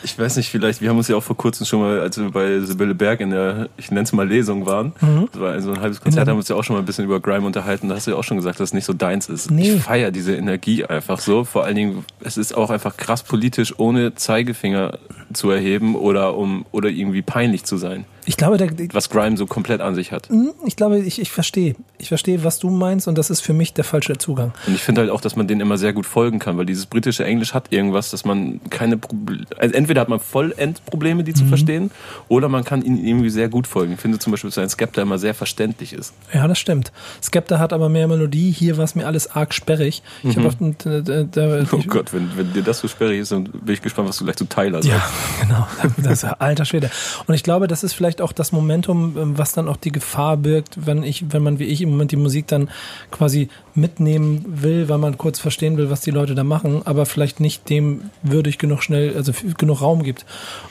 Ich 0.04 0.18
weiß 0.18 0.36
nicht, 0.36 0.48
vielleicht, 0.50 0.80
wir 0.80 0.90
haben 0.90 0.98
uns 0.98 1.06
ja 1.06 1.16
auch 1.16 1.22
vor 1.22 1.36
kurzem 1.36 1.64
schon 1.64 1.80
mal, 1.80 2.00
als 2.00 2.18
wir 2.18 2.30
bei 2.30 2.58
Sibylle 2.60 2.94
Berg 2.94 3.20
in 3.20 3.30
der, 3.30 3.68
ich 3.76 3.90
nenne 3.90 4.02
es 4.02 4.12
mal 4.12 4.26
Lesung 4.26 4.66
waren, 4.66 4.92
das 5.30 5.40
war 5.40 5.60
so 5.60 5.72
ein 5.72 5.80
halbes 5.80 6.00
Konzert, 6.00 6.26
haben 6.26 6.34
wir 6.34 6.38
uns 6.38 6.48
ja 6.48 6.56
auch 6.56 6.64
schon 6.64 6.74
mal 6.74 6.82
ein 6.82 6.86
bisschen 6.86 7.04
über 7.04 7.20
Grime 7.20 7.46
unterhalten, 7.46 7.88
da 7.88 7.94
hast 7.94 8.08
du 8.08 8.10
ja 8.10 8.16
auch 8.16 8.24
schon 8.24 8.36
gesagt, 8.36 8.58
dass 8.58 8.70
es 8.70 8.74
nicht 8.74 8.84
so 8.84 8.94
deins 8.94 9.28
ist. 9.28 9.52
Nee. 9.52 9.74
Ich 9.74 9.82
feiere 9.82 10.10
diese 10.10 10.34
Energie 10.34 10.84
einfach 10.84 11.20
so, 11.20 11.44
vor 11.44 11.64
allen 11.64 11.76
Dingen, 11.76 12.04
es 12.20 12.36
ist 12.36 12.56
auch 12.56 12.70
einfach 12.70 12.96
krass 12.96 13.22
politisch, 13.22 13.78
ohne 13.78 14.14
Zeigefinger 14.16 14.98
zu 15.32 15.50
erheben 15.50 15.94
oder 15.94 16.36
um, 16.36 16.66
oder 16.72 16.88
irgendwie 16.88 17.22
peinlich 17.22 17.64
zu 17.64 17.76
sein, 17.76 18.04
Ich 18.24 18.36
glaube, 18.36 18.56
der, 18.56 18.70
was 18.92 19.10
Grime 19.10 19.36
so 19.36 19.46
komplett 19.46 19.80
an 19.80 19.94
sich 19.94 20.12
hat. 20.12 20.28
Hm, 20.28 20.52
ich 20.64 20.76
glaube, 20.76 20.98
ich, 20.98 21.20
ich 21.20 21.30
verstehe. 21.30 21.74
Ich 21.98 22.08
verstehe, 22.08 22.44
was 22.44 22.58
du 22.58 22.70
meinst 22.70 23.08
und 23.08 23.18
das 23.18 23.30
ist 23.30 23.40
für 23.40 23.52
mich 23.52 23.74
der 23.74 23.84
falsche 23.84 24.16
Zugang. 24.18 24.52
Und 24.66 24.74
ich 24.74 24.82
finde 24.82 25.00
halt 25.00 25.10
auch, 25.10 25.20
dass 25.20 25.36
man 25.36 25.46
denen 25.46 25.60
immer 25.60 25.78
sehr 25.78 25.92
gut 25.92 26.06
folgen 26.06 26.38
kann, 26.38 26.56
weil 26.58 26.66
dieses 26.66 26.86
britische 26.86 27.24
Englisch 27.24 27.54
hat 27.54 27.72
irgendwas, 27.72 28.10
dass 28.10 28.24
man 28.24 28.60
keine 28.70 28.96
Probleme, 28.96 29.46
also 29.58 29.74
entweder 29.74 30.00
hat 30.00 30.08
man 30.08 30.20
Vollendprobleme, 30.20 31.24
die 31.24 31.34
zu 31.34 31.44
verstehen, 31.44 31.90
oder 32.28 32.48
man 32.48 32.64
kann 32.64 32.82
ihnen 32.82 33.04
irgendwie 33.04 33.30
sehr 33.30 33.48
gut 33.48 33.66
folgen. 33.66 33.94
Ich 33.94 34.00
finde 34.00 34.18
zum 34.18 34.30
Beispiel, 34.30 34.50
dass 34.50 34.58
ein 34.58 34.68
Skepta 34.68 35.02
immer 35.02 35.18
sehr 35.18 35.34
verständlich 35.34 35.92
ist. 35.92 36.14
Ja, 36.32 36.46
das 36.46 36.58
stimmt. 36.58 36.92
Skepta 37.22 37.58
hat 37.58 37.72
aber 37.72 37.88
mehr 37.88 38.08
Melodie. 38.08 38.50
Hier 38.50 38.76
war 38.76 38.84
es 38.84 38.94
mir 38.94 39.06
alles 39.06 39.34
arg 39.34 39.54
sperrig. 39.54 40.02
Ich 40.22 40.36
habe 40.36 40.48
oft, 40.48 40.60
äh, 40.60 40.98
äh, 40.98 41.26
da, 41.30 41.64
Oh 41.72 41.82
Gott, 41.86 42.12
wenn, 42.12 42.36
wenn 42.36 42.52
dir 42.52 42.62
das 42.62 42.78
so 42.78 42.88
sperrig 42.88 43.20
ist, 43.20 43.32
dann 43.32 43.44
bin 43.44 43.74
ich 43.74 43.82
gespannt, 43.82 44.08
was 44.08 44.18
du 44.18 44.24
gleich 44.24 44.36
zu 44.36 44.44
Tyler 44.44 44.82
sagst. 44.82 44.88
Ja, 44.88 45.10
genau. 45.40 45.66
Das 45.98 46.24
alter 46.24 46.64
Schwede. 46.64 46.90
Und 47.26 47.34
ich 47.34 47.42
glaube, 47.42 47.68
das 47.68 47.82
ist 47.82 47.92
vielleicht 47.92 48.11
auch 48.20 48.32
das 48.32 48.52
Momentum, 48.52 49.16
ähm, 49.16 49.38
was 49.38 49.52
dann 49.52 49.68
auch 49.68 49.76
die 49.76 49.92
Gefahr 49.92 50.36
birgt, 50.36 50.86
wenn 50.86 51.02
ich, 51.02 51.32
wenn 51.32 51.42
man 51.42 51.58
wie 51.58 51.64
ich 51.64 51.80
im 51.80 51.90
Moment 51.90 52.12
die 52.12 52.16
Musik 52.16 52.46
dann 52.46 52.68
quasi 53.10 53.48
mitnehmen 53.74 54.44
will, 54.46 54.88
weil 54.88 54.98
man 54.98 55.18
kurz 55.18 55.38
verstehen 55.38 55.76
will, 55.76 55.90
was 55.90 56.00
die 56.00 56.10
Leute 56.10 56.34
da 56.34 56.44
machen, 56.44 56.82
aber 56.84 57.06
vielleicht 57.06 57.40
nicht 57.40 57.68
dem 57.70 58.10
würdig 58.22 58.58
genug 58.58 58.82
schnell, 58.82 59.16
also 59.16 59.32
genug 59.56 59.80
Raum 59.80 60.02
gibt. 60.02 60.26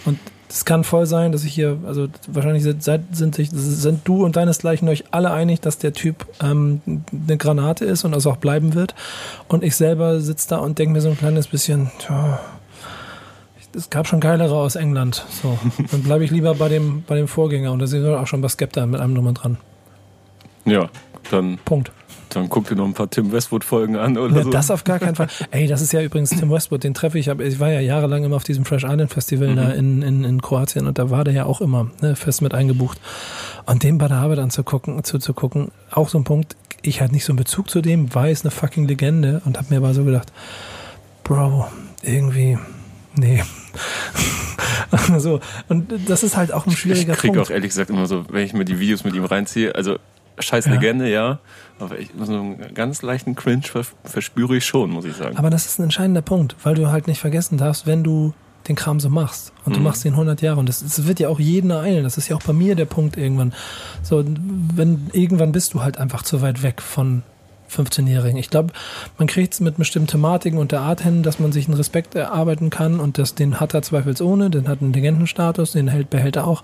Und 0.06 0.20
es 0.50 0.66
kann 0.66 0.84
voll 0.84 1.06
sein, 1.06 1.32
dass 1.32 1.46
ich 1.46 1.54
hier, 1.54 1.78
also 1.86 2.08
wahrscheinlich 2.28 2.64
sind, 2.64 2.84
sind, 2.84 3.36
sich, 3.36 3.50
sind 3.52 4.02
du 4.04 4.24
und 4.24 4.36
deinesgleichen 4.36 4.90
euch 4.90 5.06
alle 5.12 5.32
einig, 5.32 5.62
dass 5.62 5.78
der 5.78 5.94
Typ 5.94 6.26
ähm, 6.44 6.82
eine 6.86 7.38
Granate 7.38 7.86
ist 7.86 8.04
und 8.04 8.12
das 8.12 8.28
auch 8.28 8.38
bleiben 8.38 8.74
wird. 8.74 8.94
Und 9.48 9.64
ich 9.64 9.76
selber 9.76 10.20
sitze 10.20 10.50
da 10.50 10.58
und 10.58 10.78
denke 10.78 10.94
mir 10.94 11.02
so 11.02 11.10
ein 11.10 11.18
kleines 11.18 11.48
bisschen, 11.48 11.92
tja, 12.00 12.40
es 13.76 13.90
gab 13.90 14.08
schon 14.08 14.20
geilere 14.20 14.56
aus 14.56 14.76
England. 14.76 15.26
So, 15.42 15.58
dann 15.92 16.04
bleibe 16.04 16.24
ich 16.24 16.32
lieber 16.32 16.56
bei 16.56 16.70
dem, 16.70 17.04
bei 17.08 17.16
dem 17.16 17.28
Vorgänger. 17.28 17.72
Und 17.72 17.80
da 17.80 17.88
sind 17.88 18.04
wir 18.04 18.20
auch 18.20 18.28
schon 18.28 18.42
bei 18.42 18.50
Skepta 18.50 18.86
mit 18.86 19.00
einem 19.00 19.14
Nummer 19.14 19.34
dran. 19.34 19.58
Ja, 20.66 20.90
dann, 21.32 21.58
Punkt. 21.66 21.92
dann 22.30 22.50
guck 22.50 22.68
dir 22.68 22.76
noch 22.76 22.86
ein 22.86 22.94
paar 22.94 23.10
Tim 23.10 23.32
Westwood-Folgen 23.32 23.96
an 23.96 24.18
oder 24.18 24.38
Ja, 24.38 24.44
so. 24.44 24.50
das 24.52 24.70
auf 24.70 24.84
gar 24.84 25.00
keinen 25.00 25.16
Fall. 25.16 25.28
Ey, 25.52 25.68
das 25.68 25.82
ist 25.82 25.92
ja 25.94 26.02
übrigens 26.02 26.30
Tim 26.32 26.52
Westwood, 26.52 26.84
den 26.84 26.94
treffe 26.94 27.18
ich. 27.18 27.28
Ich 27.28 27.60
war 27.60 27.72
ja 27.72 27.80
jahrelang 27.80 28.24
immer 28.24 28.36
auf 28.36 28.44
diesem 28.44 28.66
Fresh 28.66 28.84
Island 28.84 29.12
Festival 29.12 29.56
da 29.56 29.70
in, 29.72 30.02
in, 30.02 30.24
in 30.24 30.42
Kroatien 30.42 30.86
und 30.86 31.00
da 31.00 31.10
war 31.10 31.24
der 31.24 31.34
ja 31.34 31.46
auch 31.46 31.62
immer 31.62 31.90
ne, 32.02 32.16
fest 32.16 32.42
mit 32.42 32.54
eingebucht. 32.54 33.00
Und 33.66 33.84
dem 33.84 33.98
bei 33.98 34.08
der 34.08 34.18
Arbeit 34.18 34.40
anzugucken, 34.40 35.04
zuzugucken, 35.04 35.72
auch 35.92 36.10
so 36.10 36.18
ein 36.20 36.24
Punkt, 36.24 36.56
ich 36.84 37.02
hatte 37.02 37.14
nicht 37.14 37.26
so 37.26 37.32
einen 37.32 37.38
Bezug 37.38 37.70
zu 37.70 37.82
dem, 37.82 38.14
weiß 38.14 38.44
eine 38.44 38.52
fucking 38.52 38.88
Legende 38.88 39.42
und 39.46 39.58
hab 39.58 39.70
mir 39.72 39.78
aber 39.78 39.94
so 39.94 40.04
gedacht, 40.04 40.32
Bro, 41.24 41.68
irgendwie, 42.04 42.58
nee. 43.16 43.42
so, 45.20 45.40
und 45.70 45.92
das 46.08 46.24
ist 46.24 46.36
halt 46.38 46.54
auch 46.54 46.66
ein 46.66 46.72
ich 46.74 46.80
schwieriger 46.80 47.14
krieg 47.16 47.34
Punkt. 47.34 47.48
auch 47.48 47.52
ehrlich 47.52 47.70
gesagt 47.70 47.90
immer 47.90 48.06
so, 48.06 48.26
wenn 48.30 48.46
ich 48.46 48.54
mir 48.54 48.66
die 48.66 48.80
Videos 48.80 49.04
mit 49.04 49.14
ihm 49.16 49.26
reinziehe, 49.26 49.74
also 49.76 49.98
scheiß 50.40 50.66
Ja. 50.66 50.74
Legende, 50.74 51.10
ja, 51.10 51.40
aber 51.80 52.00
ich, 52.00 52.10
so 52.20 52.34
einen 52.34 52.74
ganz 52.74 53.02
leichten 53.02 53.36
Cringe 53.36 53.64
ver 53.64 53.84
verspüre 54.04 54.58
ich 54.58 54.66
schon, 54.66 54.90
muss 54.92 55.06
ich 55.06 55.16
sagen. 55.16 55.38
Aber 55.38 55.50
das 55.50 55.66
ist 55.66 55.80
ein 55.80 55.84
entscheidender 55.84 56.22
Punkt, 56.22 56.56
weil 56.64 56.76
du 56.76 56.88
halt 56.92 57.08
nicht 57.08 57.20
vergessen 57.20 57.58
darfst, 57.58 57.86
wenn 57.86 58.04
du 58.04 58.34
den 58.68 58.76
Kram 58.76 59.00
so 59.00 59.10
machst 59.10 59.54
und 59.66 59.76
du 59.76 59.80
Mhm. 59.80 59.86
machst 59.86 60.04
den 60.04 60.14
100 60.14 60.42
Jahre 60.42 60.60
und 60.60 60.70
das, 60.70 60.82
das 60.84 61.08
wird 61.08 61.20
ja 61.20 61.30
auch 61.30 61.40
jeden 61.40 61.72
ereilen. 61.72 62.04
Das 62.04 62.18
ist 62.18 62.28
ja 62.28 62.36
auch 62.36 62.44
bei 62.44 62.54
mir 62.54 62.76
der 62.76 62.86
Punkt 62.86 63.18
irgendwann. 63.18 63.54
So, 64.04 64.24
wenn 64.76 65.10
irgendwann 65.14 65.52
bist 65.52 65.74
du 65.74 65.82
halt 65.82 65.98
einfach 65.98 66.22
zu 66.22 66.42
weit 66.44 66.62
weg 66.62 66.82
von 66.82 67.24
15-Jährigen. 67.72 68.38
Ich 68.38 68.50
glaube, 68.50 68.74
man 69.18 69.28
kriegt 69.28 69.54
es 69.54 69.60
mit 69.60 69.78
bestimmten 69.78 70.08
Thematiken 70.08 70.60
und 70.60 70.72
der 70.72 70.82
Art 70.82 71.02
hin, 71.02 71.24
dass 71.24 71.40
man 71.40 71.52
sich 71.52 71.68
einen 71.68 71.78
Respekt 71.78 72.16
erarbeiten 72.16 72.70
kann 72.70 73.00
und 73.00 73.18
das, 73.18 73.36
den 73.36 73.60
hat 73.60 73.74
er 73.74 73.82
zweifelsohne, 73.82 74.50
den 74.50 74.68
hat 74.68 74.82
einen 74.82 74.94
Legendenstatus, 74.94 75.72
den 75.72 75.88
hält, 75.88 76.10
behält 76.10 76.36
er 76.36 76.48
auch. 76.48 76.64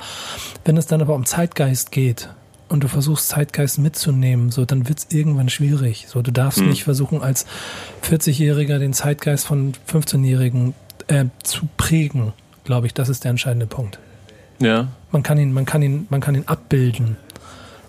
Wenn 0.66 0.78
es 0.78 0.86
dann 0.88 1.02
aber 1.02 1.16
um 1.16 1.26
Zeitgeist 1.26 1.92
geht 1.92 2.30
und 2.70 2.84
du 2.84 2.88
versuchst 2.90 3.30
Zeitgeist 3.30 3.80
mitzunehmen, 3.80 4.52
so 4.52 4.66
dann 4.66 4.90
wird's 4.90 5.08
irgendwann 5.12 5.50
schwierig. 5.50 6.06
So, 6.10 6.22
du 6.22 6.32
darfst 6.32 6.60
Hm. 6.60 6.70
nicht 6.70 6.84
versuchen, 6.84 7.22
als 7.22 7.46
40-Jähriger 8.04 8.80
den 8.80 8.94
Zeitgeist 8.94 9.46
von 9.48 9.74
15-Jährigen 9.92 10.74
äh, 11.08 11.26
zu 11.44 11.68
prägen, 11.78 12.34
glaube 12.66 12.88
ich. 12.88 12.94
Das 12.94 13.10
ist 13.10 13.24
der 13.24 13.32
entscheidende 13.32 13.68
Punkt. 13.68 14.00
Ja, 14.60 14.88
Man 15.12 15.24
kann 15.24 15.38
ihn, 15.38 15.54
man 15.54 15.66
kann 15.66 15.82
ihn, 15.82 16.08
man 16.10 16.20
kann 16.20 16.36
ihn 16.36 16.44
abbilden. 16.48 17.16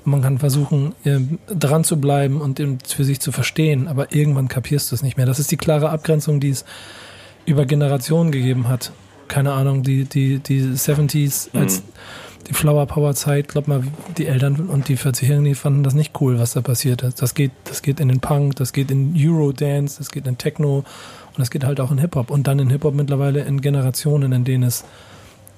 Man 0.08 0.22
kann 0.22 0.38
versuchen, 0.38 0.94
äh, 1.04 1.18
dran 1.46 1.84
zu 1.84 2.00
bleiben 2.00 2.40
und 2.40 2.60
für 2.86 3.04
sich 3.04 3.20
zu 3.20 3.32
verstehen, 3.32 3.88
aber 3.88 4.14
irgendwann 4.14 4.48
kapierst 4.48 4.90
du 4.90 4.94
es 4.94 5.02
nicht 5.02 5.16
mehr. 5.16 5.26
Das 5.26 5.38
ist 5.38 5.50
die 5.50 5.56
klare 5.56 5.90
Abgrenzung, 5.90 6.40
die 6.40 6.50
es 6.50 6.64
über 7.46 7.64
Generationen 7.66 8.30
gegeben 8.30 8.68
hat. 8.68 8.92
Keine 9.28 9.52
Ahnung, 9.52 9.82
die, 9.82 10.04
die, 10.04 10.38
die 10.38 10.62
70s 10.62 11.54
als 11.54 11.80
mhm. 11.80 11.84
die 12.48 12.54
Flower 12.54 12.86
Power 12.86 13.14
Zeit, 13.14 13.48
glaub 13.48 13.68
mal, 13.68 13.82
die 14.16 14.26
Eltern 14.26 14.68
und 14.68 14.88
die 14.88 14.96
40-Jährigen, 14.96 15.44
die 15.44 15.54
fanden 15.54 15.82
das 15.82 15.94
nicht 15.94 16.20
cool, 16.20 16.38
was 16.38 16.52
da 16.52 16.60
passiert 16.60 17.02
ist. 17.02 17.20
Das 17.20 17.34
geht, 17.34 17.52
das 17.64 17.82
geht 17.82 18.00
in 18.00 18.08
den 18.08 18.20
Punk, 18.20 18.56
das 18.56 18.72
geht 18.72 18.90
in 18.90 19.14
Eurodance, 19.16 19.98
das 19.98 20.10
geht 20.10 20.26
in 20.26 20.38
Techno 20.38 20.78
und 20.78 21.38
das 21.38 21.50
geht 21.50 21.64
halt 21.64 21.80
auch 21.80 21.90
in 21.90 21.98
Hip-Hop. 21.98 22.30
Und 22.30 22.46
dann 22.46 22.58
in 22.58 22.70
Hip-Hop 22.70 22.94
mittlerweile 22.94 23.40
in 23.40 23.60
Generationen, 23.60 24.32
in 24.32 24.44
denen 24.44 24.64
es 24.64 24.84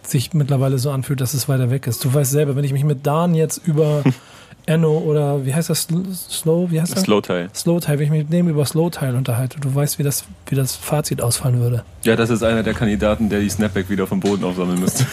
sich 0.03 0.33
mittlerweile 0.35 0.79
so 0.79 0.91
anfühlt, 0.91 1.21
dass 1.21 1.35
es 1.35 1.49
weiter 1.49 1.71
weg 1.71 1.87
ist. 1.87 2.05
Du 2.05 2.13
weißt 2.13 2.31
selber, 2.31 2.57
wenn 2.57 2.65
ich 2.65 2.73
mich 2.73 2.85
mit 2.85 3.07
Dan 3.07 3.35
jetzt 3.35 3.59
über 3.67 4.03
Enno 4.71 4.99
oder 4.99 5.45
wie 5.45 5.53
heißt 5.53 5.69
das? 5.69 5.89
Slow? 6.31 6.71
Wie 6.71 6.81
heißt 6.81 6.95
das? 6.95 7.03
Slow 7.03 7.21
Tie. 7.21 7.49
Slow 7.55 7.81
Tie, 7.81 7.93
wenn 7.93 8.03
ich 8.03 8.11
mich 8.11 8.23
mit 8.23 8.33
dem 8.33 8.49
über 8.49 8.65
Slow 8.65 8.89
Tie 8.89 9.07
unterhalte, 9.07 9.59
du 9.59 9.75
weißt, 9.75 9.99
wie 9.99 10.05
das, 10.05 10.25
wie 10.47 10.55
das 10.55 10.77
Fazit 10.77 11.21
ausfallen 11.21 11.61
würde. 11.61 11.83
Ja, 12.05 12.15
das 12.15 12.31
ist 12.31 12.45
einer 12.45 12.63
der 12.63 12.75
Kandidaten, 12.75 13.29
der 13.29 13.41
die 13.41 13.51
Snapback 13.51 13.91
wieder 13.91 14.07
vom 14.07 14.21
Boden 14.21 14.45
aufsammeln 14.45 14.79
müsste. 14.79 15.07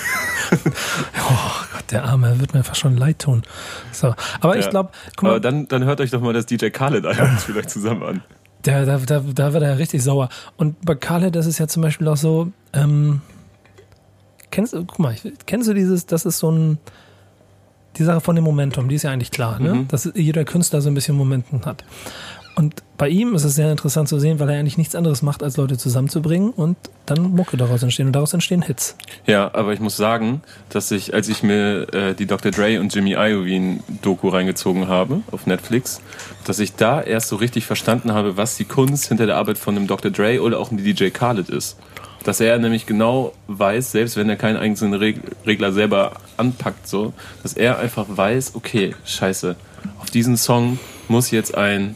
oh 0.52 1.66
Gott, 1.74 1.92
der 1.92 2.04
Arme, 2.04 2.40
wird 2.40 2.54
mir 2.54 2.64
fast 2.64 2.82
schon 2.82 2.98
leid 2.98 3.18
tun. 3.20 3.42
So, 3.92 4.14
aber 4.42 4.56
ja. 4.56 4.62
ich 4.62 4.70
glaube, 4.70 4.92
Aber 5.18 5.40
dann, 5.40 5.68
dann 5.68 5.86
hört 5.86 6.02
euch 6.02 6.12
doch 6.12 6.22
mal 6.22 6.34
das 6.34 6.46
DJ 6.46 6.68
Khaled 6.68 7.06
album 7.08 7.38
vielleicht 7.40 7.72
zusammen 7.72 8.04
an. 8.04 8.24
Da, 8.62 8.86
da, 8.86 8.98
da, 8.98 9.22
da 9.22 9.54
wird 9.54 9.64
er 9.64 9.80
richtig 9.80 10.04
sauer. 10.04 10.30
Und 10.58 10.86
bei 10.86 10.94
Khaled, 10.94 11.36
das 11.36 11.48
ist 11.48 11.58
ja 11.58 11.68
zum 11.68 11.82
Beispiel 11.82 12.08
auch 12.08 12.18
so, 12.18 12.52
ähm, 12.74 13.22
kennst 14.52 14.74
du, 14.74 14.86
guck 14.86 15.00
mal, 15.00 15.16
kennst 15.48 15.68
du 15.68 15.74
dieses, 15.74 16.06
das 16.06 16.26
ist 16.26 16.38
so 16.38 16.52
ein, 16.52 16.78
die 17.96 18.04
Sache 18.04 18.22
von 18.22 18.36
dem 18.36 18.44
Momentum, 18.44 18.90
die 18.90 18.96
ist 18.96 19.04
ja 19.04 19.12
eigentlich 19.12 19.32
klar, 19.32 19.60
ne? 19.60 19.74
Mhm. 19.74 19.88
dass 19.88 20.10
jeder 20.14 20.46
Künstler 20.46 20.82
so 20.82 20.90
ein 20.90 20.94
bisschen 20.94 21.16
Momentum 21.16 21.66
hat. 21.66 21.84
Und 22.58 22.82
bei 22.98 23.08
ihm 23.08 23.36
ist 23.36 23.44
es 23.44 23.54
sehr 23.54 23.70
interessant 23.70 24.10
zu 24.10 24.18
sehen, 24.18 24.40
weil 24.40 24.50
er 24.50 24.60
eigentlich 24.60 24.80
nichts 24.80 24.96
anderes 24.96 25.22
macht, 25.22 25.44
als 25.44 25.58
Leute 25.58 25.78
zusammenzubringen 25.78 26.50
und 26.50 26.76
dann 27.06 27.22
Mucke 27.36 27.56
daraus 27.56 27.84
entstehen 27.84 28.08
und 28.08 28.14
daraus 28.14 28.34
entstehen 28.34 28.64
Hits. 28.64 28.96
Ja, 29.28 29.52
aber 29.54 29.74
ich 29.74 29.80
muss 29.80 29.96
sagen, 29.96 30.42
dass 30.70 30.90
ich, 30.90 31.14
als 31.14 31.30
ich 31.30 31.44
mir 31.44 31.94
äh, 31.94 32.16
die 32.16 32.26
Dr. 32.26 32.52
Dre 32.52 32.80
und 32.80 32.96
Jimmy 32.96 33.12
Iovine 33.12 33.82
Doku 34.02 34.30
reingezogen 34.30 34.88
habe 34.88 35.22
auf 35.32 35.46
Netflix, 35.46 36.02
dass 36.46 36.58
ich 36.58 36.74
da 36.74 37.00
erst 37.00 37.30
so 37.30 37.36
richtig 37.36 37.68
verstanden 37.68 38.12
habe, 38.14 38.38
was 38.38 38.58
die 38.58 38.66
Kunst 38.66 39.08
hinter 39.08 39.28
der 39.28 39.36
Arbeit 39.36 39.60
von 39.60 39.76
einem 39.76 39.86
Dr. 39.86 40.10
Dre 40.10 40.42
oder 40.42 40.58
auch 40.58 40.72
einem 40.72 40.84
DJ 40.84 41.10
Khaled 41.10 41.50
ist. 41.50 41.78
Dass 42.24 42.40
er 42.40 42.58
nämlich 42.58 42.86
genau 42.86 43.34
weiß, 43.48 43.92
selbst 43.92 44.18
wenn 44.18 44.30
er 44.30 44.36
keinen 44.36 44.58
einzelnen 44.58 45.00
Regler 45.46 45.72
selber 45.72 46.14
anpackt, 46.36 46.88
so, 46.88 47.14
dass 47.44 47.54
er 47.54 47.80
einfach 47.80 48.06
weiß, 48.10 48.56
okay, 48.56 48.96
scheiße, 49.06 49.56
auf 50.00 50.10
diesen 50.10 50.36
Song 50.36 50.80
muss 51.08 51.32
jetzt 51.32 51.56
ein 51.56 51.96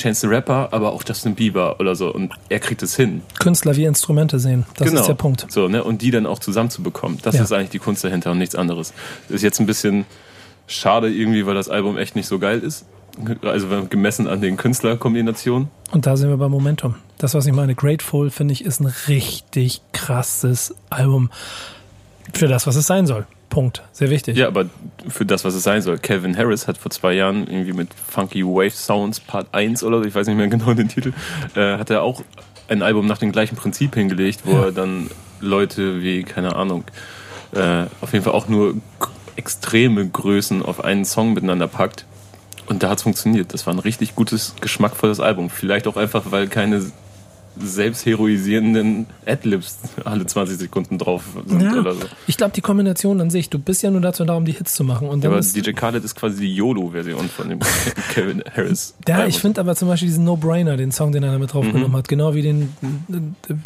Chance 0.00 0.22
the 0.22 0.26
Rapper, 0.28 0.68
aber 0.72 0.92
auch 0.92 1.02
Justin 1.06 1.34
Bieber 1.34 1.78
oder 1.78 1.94
so. 1.94 2.12
Und 2.12 2.32
er 2.48 2.58
kriegt 2.58 2.82
es 2.82 2.96
hin. 2.96 3.22
Künstler 3.38 3.76
wie 3.76 3.84
Instrumente 3.84 4.38
sehen. 4.38 4.64
Das 4.76 4.88
genau. 4.88 5.00
ist 5.00 5.06
der 5.06 5.14
Punkt. 5.14 5.46
So, 5.50 5.68
ne? 5.68 5.84
Und 5.84 6.00
die 6.02 6.10
dann 6.10 6.26
auch 6.26 6.38
zusammenzubekommen. 6.38 7.18
Das 7.22 7.34
ja. 7.34 7.42
ist 7.42 7.52
eigentlich 7.52 7.70
die 7.70 7.78
Kunst 7.78 8.02
dahinter 8.02 8.30
und 8.30 8.38
nichts 8.38 8.54
anderes. 8.54 8.94
Das 9.28 9.36
ist 9.36 9.42
jetzt 9.42 9.60
ein 9.60 9.66
bisschen 9.66 10.06
schade 10.66 11.10
irgendwie, 11.10 11.44
weil 11.46 11.54
das 11.54 11.68
Album 11.68 11.98
echt 11.98 12.16
nicht 12.16 12.28
so 12.28 12.38
geil 12.38 12.60
ist. 12.60 12.86
Also 13.42 13.86
gemessen 13.88 14.26
an 14.26 14.40
den 14.40 14.56
Künstlerkombinationen. 14.56 15.68
Und 15.90 16.06
da 16.06 16.16
sind 16.16 16.28
wir 16.28 16.36
beim 16.36 16.50
Momentum. 16.50 16.94
Das, 17.18 17.34
was 17.34 17.46
ich 17.46 17.52
meine, 17.52 17.74
Grateful, 17.74 18.30
finde 18.30 18.52
ich, 18.52 18.64
ist 18.64 18.80
ein 18.80 18.92
richtig 19.08 19.82
krasses 19.92 20.74
Album 20.88 21.30
für 22.32 22.48
das, 22.48 22.66
was 22.66 22.76
es 22.76 22.86
sein 22.86 23.06
soll. 23.06 23.26
Punkt. 23.50 23.82
Sehr 23.92 24.10
wichtig. 24.10 24.36
Ja, 24.36 24.46
aber 24.46 24.66
für 25.08 25.26
das, 25.26 25.44
was 25.44 25.54
es 25.54 25.64
sein 25.64 25.82
soll. 25.82 25.98
Calvin 25.98 26.36
Harris 26.36 26.68
hat 26.68 26.78
vor 26.78 26.90
zwei 26.90 27.12
Jahren 27.12 27.48
irgendwie 27.48 27.72
mit 27.72 27.88
Funky 27.92 28.44
Wave 28.44 28.70
Sounds 28.70 29.18
Part 29.18 29.48
1 29.52 29.82
oder 29.82 29.98
so, 29.98 30.04
ich 30.04 30.14
weiß 30.14 30.28
nicht 30.28 30.36
mehr 30.36 30.46
genau 30.48 30.72
den 30.72 30.88
Titel, 30.88 31.12
äh, 31.56 31.76
hat 31.76 31.90
er 31.90 32.02
auch 32.02 32.22
ein 32.68 32.82
Album 32.82 33.06
nach 33.06 33.18
dem 33.18 33.32
gleichen 33.32 33.56
Prinzip 33.56 33.96
hingelegt, 33.96 34.42
wo 34.44 34.52
ja. 34.52 34.64
er 34.66 34.72
dann 34.72 35.10
Leute 35.40 36.00
wie, 36.00 36.22
keine 36.22 36.54
Ahnung, 36.54 36.84
äh, 37.52 37.86
auf 38.00 38.12
jeden 38.12 38.24
Fall 38.24 38.34
auch 38.34 38.46
nur 38.46 38.76
extreme 39.34 40.08
Größen 40.08 40.62
auf 40.62 40.84
einen 40.84 41.04
Song 41.04 41.32
miteinander 41.32 41.66
packt 41.66 42.06
und 42.70 42.82
da 42.82 42.90
hat 42.90 42.98
es 42.98 43.02
funktioniert. 43.02 43.52
Das 43.52 43.66
war 43.66 43.74
ein 43.74 43.80
richtig 43.80 44.14
gutes, 44.14 44.54
geschmackvolles 44.60 45.18
Album. 45.18 45.50
Vielleicht 45.50 45.88
auch 45.88 45.96
einfach, 45.96 46.30
weil 46.30 46.46
keine 46.46 46.80
selbstheroisierenden 47.58 49.06
Adlibs 49.26 49.78
alle 50.04 50.24
20 50.24 50.56
Sekunden 50.56 50.96
drauf 50.96 51.24
sind 51.46 51.60
ja, 51.60 51.74
oder 51.74 51.94
so. 51.94 52.02
Ich 52.28 52.36
glaube, 52.36 52.52
die 52.54 52.60
Kombination 52.60 53.20
an 53.20 53.28
sich, 53.28 53.50
du 53.50 53.58
bist 53.58 53.82
ja 53.82 53.90
nur 53.90 54.00
dazu 54.00 54.24
da, 54.24 54.34
um 54.34 54.44
die 54.44 54.52
Hits 54.52 54.74
zu 54.74 54.84
machen. 54.84 55.08
Und 55.08 55.24
ja, 55.24 55.30
aber 55.30 55.40
DJ 55.40 55.72
Khaled 55.72 56.04
ist 56.04 56.14
quasi 56.14 56.42
die 56.42 56.54
YOLO-Version 56.54 57.28
von 57.28 57.48
dem 57.48 57.58
Kevin 58.14 58.44
Harris. 58.54 58.94
Ja, 59.06 59.26
ich 59.26 59.38
finde 59.38 59.60
aber 59.60 59.74
zum 59.74 59.88
Beispiel 59.88 60.08
diesen 60.08 60.24
No-Brainer, 60.24 60.76
den 60.76 60.92
Song, 60.92 61.10
den 61.10 61.24
er 61.24 61.32
damit 61.32 61.52
draufgenommen 61.52 61.90
mhm. 61.90 61.96
hat, 61.96 62.08
genau 62.08 62.34
wie 62.34 62.42
den, 62.42 62.72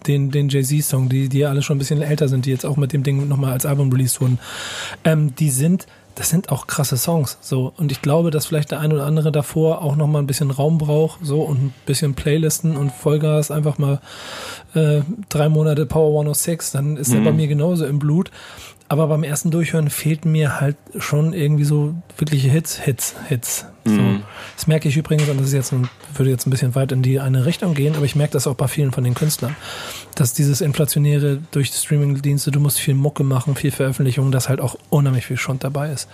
den, 0.06 0.30
den 0.30 0.48
Jay-Z-Song, 0.48 1.10
die, 1.10 1.28
die 1.28 1.40
ja 1.40 1.50
alle 1.50 1.62
schon 1.62 1.76
ein 1.76 1.78
bisschen 1.78 2.00
älter 2.00 2.28
sind, 2.28 2.46
die 2.46 2.50
jetzt 2.50 2.64
auch 2.64 2.78
mit 2.78 2.94
dem 2.94 3.02
Ding 3.02 3.28
nochmal 3.28 3.52
als 3.52 3.66
Album 3.66 3.92
released 3.92 4.20
wurden, 4.20 4.38
ähm, 5.04 5.34
die 5.36 5.50
sind 5.50 5.86
das 6.14 6.30
sind 6.30 6.50
auch 6.50 6.66
krasse 6.66 6.96
Songs. 6.96 7.38
So. 7.40 7.72
Und 7.76 7.90
ich 7.92 8.02
glaube, 8.02 8.30
dass 8.30 8.46
vielleicht 8.46 8.70
der 8.70 8.80
ein 8.80 8.92
oder 8.92 9.06
andere 9.06 9.32
davor 9.32 9.82
auch 9.82 9.96
noch 9.96 10.06
mal 10.06 10.20
ein 10.20 10.26
bisschen 10.26 10.50
Raum 10.50 10.78
braucht, 10.78 11.20
so 11.22 11.42
und 11.42 11.56
ein 11.58 11.74
bisschen 11.86 12.14
Playlisten 12.14 12.76
und 12.76 12.90
Vollgas 12.90 13.50
einfach 13.50 13.78
mal 13.78 14.00
äh, 14.74 15.00
drei 15.28 15.48
Monate 15.48 15.86
Power 15.86 16.10
106, 16.10 16.72
dann 16.72 16.96
ist 16.96 17.10
mhm. 17.10 17.16
er 17.16 17.24
bei 17.24 17.32
mir 17.32 17.48
genauso 17.48 17.86
im 17.86 17.98
Blut. 17.98 18.30
Aber 18.88 19.06
beim 19.06 19.24
ersten 19.24 19.50
Durchhören 19.50 19.90
fehlten 19.90 20.30
mir 20.30 20.60
halt 20.60 20.76
schon 20.98 21.32
irgendwie 21.32 21.64
so 21.64 21.94
wirkliche 22.18 22.48
Hits, 22.48 22.78
Hits, 22.78 23.16
Hits. 23.28 23.66
So. 23.84 23.92
Mhm. 23.92 24.22
Das 24.56 24.66
merke 24.66 24.88
ich 24.88 24.96
übrigens, 24.96 25.28
und 25.28 25.38
das 25.38 25.48
ist 25.48 25.52
jetzt 25.52 25.72
ein, 25.72 25.88
würde 26.14 26.30
jetzt 26.30 26.46
ein 26.46 26.50
bisschen 26.50 26.74
weit 26.74 26.92
in 26.92 27.02
die 27.02 27.20
eine 27.20 27.44
Richtung 27.44 27.74
gehen, 27.74 27.96
aber 27.96 28.04
ich 28.04 28.14
merke 28.14 28.32
das 28.32 28.46
auch 28.46 28.54
bei 28.54 28.68
vielen 28.68 28.92
von 28.92 29.04
den 29.04 29.14
Künstlern, 29.14 29.56
dass 30.14 30.32
dieses 30.32 30.60
inflationäre 30.60 31.40
durch 31.50 31.68
Streaming-Dienste, 31.68 32.50
du 32.50 32.60
musst 32.60 32.78
viel 32.78 32.94
Mucke 32.94 33.24
machen, 33.24 33.56
viel 33.56 33.72
Veröffentlichung, 33.72 34.30
dass 34.30 34.48
halt 34.48 34.60
auch 34.60 34.76
unheimlich 34.90 35.26
viel 35.26 35.36
Schund 35.36 35.64
dabei 35.64 35.90
ist. 35.90 36.08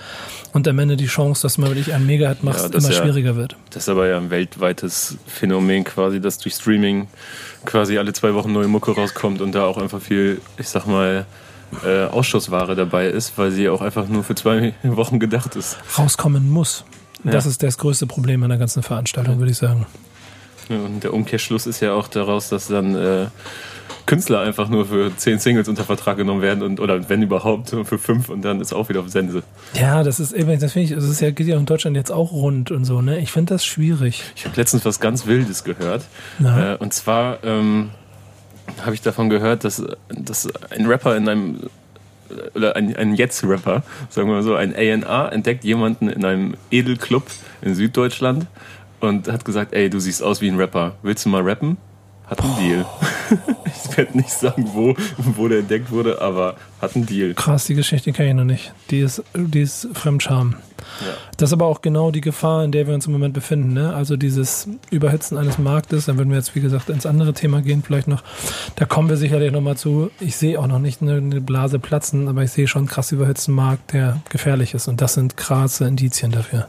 Und 0.53 0.67
am 0.69 0.79
Ende 0.79 0.97
die 0.97 1.07
Chance, 1.07 1.43
dass 1.43 1.59
mal 1.59 1.69
wirklich 1.69 1.93
einen 1.93 2.07
Mega-Hit 2.07 2.43
machst, 2.43 2.73
ja, 2.73 2.79
immer 2.79 2.91
ja, 2.91 3.03
schwieriger 3.03 3.37
wird. 3.37 3.57
Das 3.71 3.85
ist 3.85 3.89
aber 3.89 4.09
ja 4.09 4.17
ein 4.17 4.31
weltweites 4.31 5.17
Phänomen 5.27 5.85
quasi, 5.85 6.21
dass 6.21 6.39
durch 6.39 6.55
Streaming 6.55 7.09
quasi 7.65 7.99
alle 7.99 8.13
zwei 8.13 8.35
Wochen 8.35 8.53
neue 8.53 8.69
Mucke 8.69 8.93
rauskommt 8.93 9.41
und 9.41 9.55
da 9.55 9.65
auch 9.65 9.77
einfach 9.77 10.01
viel, 10.01 10.41
ich 10.57 10.69
sag 10.69 10.87
mal, 10.87 11.27
äh, 11.85 12.07
Ausschussware 12.07 12.75
dabei 12.75 13.07
ist, 13.07 13.37
weil 13.37 13.51
sie 13.51 13.69
auch 13.69 13.81
einfach 13.81 14.09
nur 14.09 14.25
für 14.25 14.35
zwei 14.35 14.75
Wochen 14.83 15.19
gedacht 15.19 15.57
ist. 15.57 15.79
Rauskommen 15.97 16.51
muss. 16.51 16.85
Ja. 17.25 17.33
Das 17.33 17.47
ist 17.47 17.63
das 17.63 17.79
größte 17.79 18.07
Problem 18.07 18.43
an 18.43 18.51
der 18.51 18.59
ganzen 18.59 18.83
Veranstaltung, 18.83 19.39
würde 19.39 19.53
ich 19.53 19.59
sagen. 19.59 19.87
Ja, 20.69 20.77
und 20.77 21.03
der 21.03 21.13
Umkehrschluss 21.13 21.67
ist 21.67 21.81
ja 21.81 21.93
auch 21.93 22.09
daraus, 22.09 22.49
dass 22.49 22.69
dann 22.69 22.95
äh, 22.95 23.27
Künstler 24.07 24.41
einfach 24.41 24.69
nur 24.69 24.87
für 24.87 25.17
zehn 25.17 25.39
Singles 25.39 25.69
unter 25.69 25.85
Vertrag 25.85 26.17
genommen 26.17 26.43
werden 26.43 26.63
und 26.63 26.81
oder 26.81 27.09
wenn 27.09 27.23
überhaupt 27.23 27.71
für 27.71 27.99
fünf 27.99 28.29
und 28.29 28.43
dann 28.43 28.61
ist 28.61 28.73
auch 28.73 28.89
wieder 28.89 29.01
auf 29.01 29.09
Sense. 29.09 29.43
Ja, 29.75 30.03
das 30.03 30.21
ist 30.21 30.33
eben, 30.33 30.59
das 30.59 30.73
finde 30.73 30.89
ich, 30.89 30.95
das 30.95 31.05
ist 31.05 31.21
ja, 31.21 31.31
geht 31.31 31.47
ja 31.47 31.57
in 31.57 31.67
Deutschland 31.67 31.97
jetzt 31.97 32.11
auch 32.11 32.33
rund 32.33 32.71
und 32.71 32.85
so, 32.85 33.03
ne? 33.03 33.19
Ich 33.19 33.33
finde 33.33 33.55
das 33.55 33.65
schwierig. 33.65 34.23
Ich 34.37 34.47
habe 34.47 34.57
letztens 34.57 34.85
was 34.85 35.01
ganz 35.01 35.27
Wildes 35.27 35.65
gehört. 35.65 36.05
Äh, 36.43 36.77
und 36.77 36.93
zwar 36.93 37.43
ähm, 37.45 37.91
habe 38.83 38.95
ich 38.95 39.03
davon 39.03 39.29
gehört, 39.29 39.65
dass, 39.65 39.83
dass 40.09 40.49
ein 40.71 40.87
Rapper 40.87 41.17
in 41.17 41.29
einem 41.29 41.61
oder 42.55 42.77
ein, 42.77 42.95
ein 42.97 43.15
Jetzt-Rapper, 43.15 43.83
sagen 44.09 44.29
wir 44.29 44.35
mal 44.37 44.43
so, 44.43 44.55
ein 44.55 44.75
A&A 44.75 45.29
entdeckt 45.29 45.65
jemanden 45.65 46.09
in 46.09 46.25
einem 46.25 46.55
Edelclub 46.71 47.25
in 47.63 47.75
Süddeutschland 47.75 48.47
und 49.01 49.29
hat 49.29 49.45
gesagt, 49.45 49.73
ey, 49.73 49.91
du 49.91 49.99
siehst 49.99 50.23
aus 50.23 50.41
wie 50.41 50.49
ein 50.49 50.57
Rapper, 50.57 50.97
willst 51.03 51.25
du 51.25 51.29
mal 51.31 51.43
rappen? 51.43 51.77
Hat 52.27 52.41
einen 52.43 52.57
Deal. 52.59 52.87
ich 53.65 53.97
werde 53.97 54.17
nicht 54.17 54.31
sagen, 54.31 54.71
wo, 54.73 54.95
wo 55.17 55.49
der 55.49 55.61
entdeckt 55.61 55.91
wurde, 55.91 56.21
aber 56.23 56.55
hat 56.81 56.95
einen 56.95 57.07
Deal. 57.07 57.35
Krass, 57.35 57.65
die 57.65 57.75
Geschichte 57.75 58.13
kenne 58.13 58.29
ich 58.29 58.35
noch 58.37 58.45
nicht. 58.45 58.73
Die 58.91 59.01
ist, 59.01 59.25
die 59.35 59.63
ist 59.63 59.89
Fremdscham. 59.95 60.55
Ja. 61.01 61.15
Das 61.37 61.51
ist 61.51 61.53
aber 61.53 61.67
auch 61.67 61.83
genau 61.83 62.11
die 62.11 62.21
Gefahr, 62.21 62.65
in 62.65 62.73
der 62.73 62.87
wir 62.87 62.95
uns 62.95 63.07
im 63.07 63.13
Moment 63.13 63.35
befinden. 63.35 63.73
Ne? 63.73 63.95
Also 63.95 64.17
dieses 64.17 64.69
Überhitzen 64.91 65.39
eines 65.39 65.59
Marktes, 65.59 66.07
dann 66.07 66.19
würden 66.19 66.31
wir 66.31 66.37
jetzt, 66.37 66.55
wie 66.55 66.61
gesagt, 66.61 66.91
ins 66.91 67.07
andere 67.07 67.33
Thema 67.33 67.63
gehen, 67.63 67.83
vielleicht 67.83 68.09
noch. 68.09 68.23
Da 68.77 68.85
kommen 68.85 69.09
wir 69.09 69.17
sicherlich 69.17 69.53
nochmal 69.53 69.77
zu. 69.77 70.11
Ich 70.21 70.37
sehe 70.37 70.59
auch 70.59 70.67
noch 70.67 70.79
nicht 70.79 71.03
eine, 71.03 71.17
eine 71.17 71.41
Blase 71.41 71.79
platzen, 71.79 72.29
aber 72.29 72.43
ich 72.43 72.53
sehe 72.53 72.67
schon 72.67 72.81
einen 72.81 72.89
krass 72.89 73.13
überhitzten 73.13 73.55
Markt, 73.55 73.93
der 73.93 74.21
gefährlich 74.29 74.75
ist. 74.75 74.89
Und 74.89 75.01
das 75.01 75.15
sind 75.15 75.37
krasse 75.37 75.87
Indizien 75.87 76.33
dafür. 76.33 76.69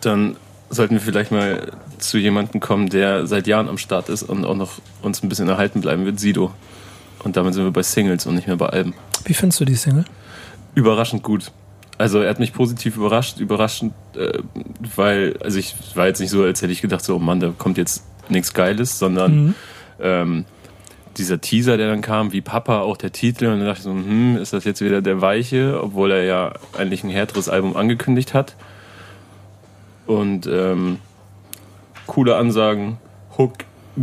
Dann 0.00 0.36
sollten 0.70 0.94
wir 0.94 1.00
vielleicht 1.00 1.30
mal 1.30 1.72
zu 1.98 2.18
jemandem 2.18 2.60
kommen, 2.60 2.88
der 2.88 3.26
seit 3.26 3.46
Jahren 3.46 3.68
am 3.68 3.78
Start 3.78 4.08
ist 4.08 4.22
und 4.22 4.44
auch 4.44 4.56
noch 4.56 4.72
uns 5.02 5.22
ein 5.22 5.28
bisschen 5.28 5.48
erhalten 5.48 5.80
bleiben 5.80 6.04
wird, 6.04 6.20
Sido. 6.20 6.52
Und 7.22 7.36
damit 7.36 7.54
sind 7.54 7.64
wir 7.64 7.70
bei 7.70 7.82
Singles 7.82 8.26
und 8.26 8.34
nicht 8.34 8.46
mehr 8.46 8.56
bei 8.56 8.66
Alben. 8.66 8.94
Wie 9.24 9.34
findest 9.34 9.60
du 9.60 9.64
die 9.64 9.74
Single? 9.74 10.04
Überraschend 10.74 11.22
gut. 11.22 11.52
Also 11.96 12.20
er 12.20 12.30
hat 12.30 12.40
mich 12.40 12.52
positiv 12.52 12.96
überrascht, 12.96 13.38
überraschend, 13.38 13.92
äh, 14.16 14.38
weil, 14.96 15.36
also 15.42 15.58
ich 15.58 15.74
war 15.94 16.06
jetzt 16.06 16.20
nicht 16.20 16.30
so, 16.30 16.42
als 16.42 16.60
hätte 16.60 16.72
ich 16.72 16.82
gedacht, 16.82 17.04
so, 17.04 17.16
oh 17.16 17.18
Mann, 17.20 17.40
da 17.40 17.52
kommt 17.56 17.78
jetzt 17.78 18.04
nichts 18.28 18.52
Geiles, 18.52 18.98
sondern 18.98 19.46
mhm. 19.46 19.54
ähm, 20.00 20.44
dieser 21.16 21.40
Teaser, 21.40 21.76
der 21.76 21.88
dann 21.88 22.00
kam, 22.00 22.32
wie 22.32 22.40
Papa, 22.40 22.80
auch 22.80 22.96
der 22.96 23.12
Titel, 23.12 23.46
und 23.46 23.58
dann 23.58 23.66
dachte 23.66 23.78
ich 23.78 23.84
so, 23.84 23.90
hm, 23.90 24.36
ist 24.36 24.52
das 24.52 24.64
jetzt 24.64 24.80
wieder 24.80 25.02
der 25.02 25.20
Weiche, 25.20 25.80
obwohl 25.80 26.10
er 26.10 26.24
ja 26.24 26.52
eigentlich 26.76 27.04
ein 27.04 27.10
härteres 27.10 27.48
Album 27.48 27.76
angekündigt 27.76 28.34
hat. 28.34 28.56
Und 30.06 30.46
ähm, 30.46 30.98
coole 32.06 32.36
Ansagen, 32.36 32.98
Hook, 33.38 33.52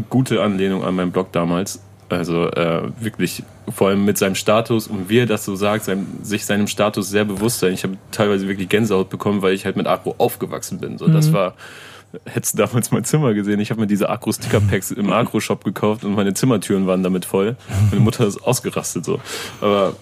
gute 0.10 0.41
Anlehnung 0.41 0.83
an 0.83 0.95
meinen 0.95 1.12
Blog 1.12 1.31
damals. 1.31 1.81
Also 2.18 2.48
äh, 2.51 2.84
wirklich, 3.00 3.44
vor 3.70 3.89
allem 3.89 4.06
mit 4.06 4.18
seinem 4.18 4.36
Status 4.36 4.88
und 4.88 5.10
wie 5.10 5.20
er 5.20 5.25
das 5.25 5.46
so 5.46 5.56
sagt, 5.56 5.86
seinem, 5.86 6.08
sich 6.24 6.46
seinem 6.46 6.68
Status 6.68 7.10
sehr 7.10 7.25
bewusst 7.25 7.60
sein. 7.60 7.74
Ich 7.74 7.84
habe 7.84 7.98
teilweise 8.12 8.48
wirklich 8.48 8.70
Gänsehaut 8.70 9.10
bekommen, 9.10 9.41
weil 9.41 9.53
ich 9.53 9.65
halt 9.65 9.77
mit 9.77 9.88
Agro 9.88 10.15
aufgewachsen 10.18 10.80
bin. 10.80 10.98
So, 10.98 11.08
mhm. 11.08 11.13
das 11.13 11.34
war, 11.34 11.56
hättest 12.25 12.56
du 12.56 12.63
damals 12.65 12.91
mein 12.91 13.03
Zimmer 13.03 13.34
gesehen. 13.34 13.60
Ich 13.60 13.72
habe 13.72 13.82
mir 13.82 13.88
diese 13.88 14.10
Agro-Sticker-Packs 14.10 14.91
im 14.91 15.12
Agro-Shop 15.13 15.63
gekauft 15.63 16.03
und 16.03 16.15
meine 16.15 16.34
Zimmertüren 16.34 16.88
waren 16.88 17.03
damit 17.03 17.25
voll. 17.25 17.56
Meine 17.89 18.01
Mutter 18.01 18.25
ist 18.25 18.41
ausgerastet 18.44 19.06
so. 19.06 19.20
Aber 19.62 19.96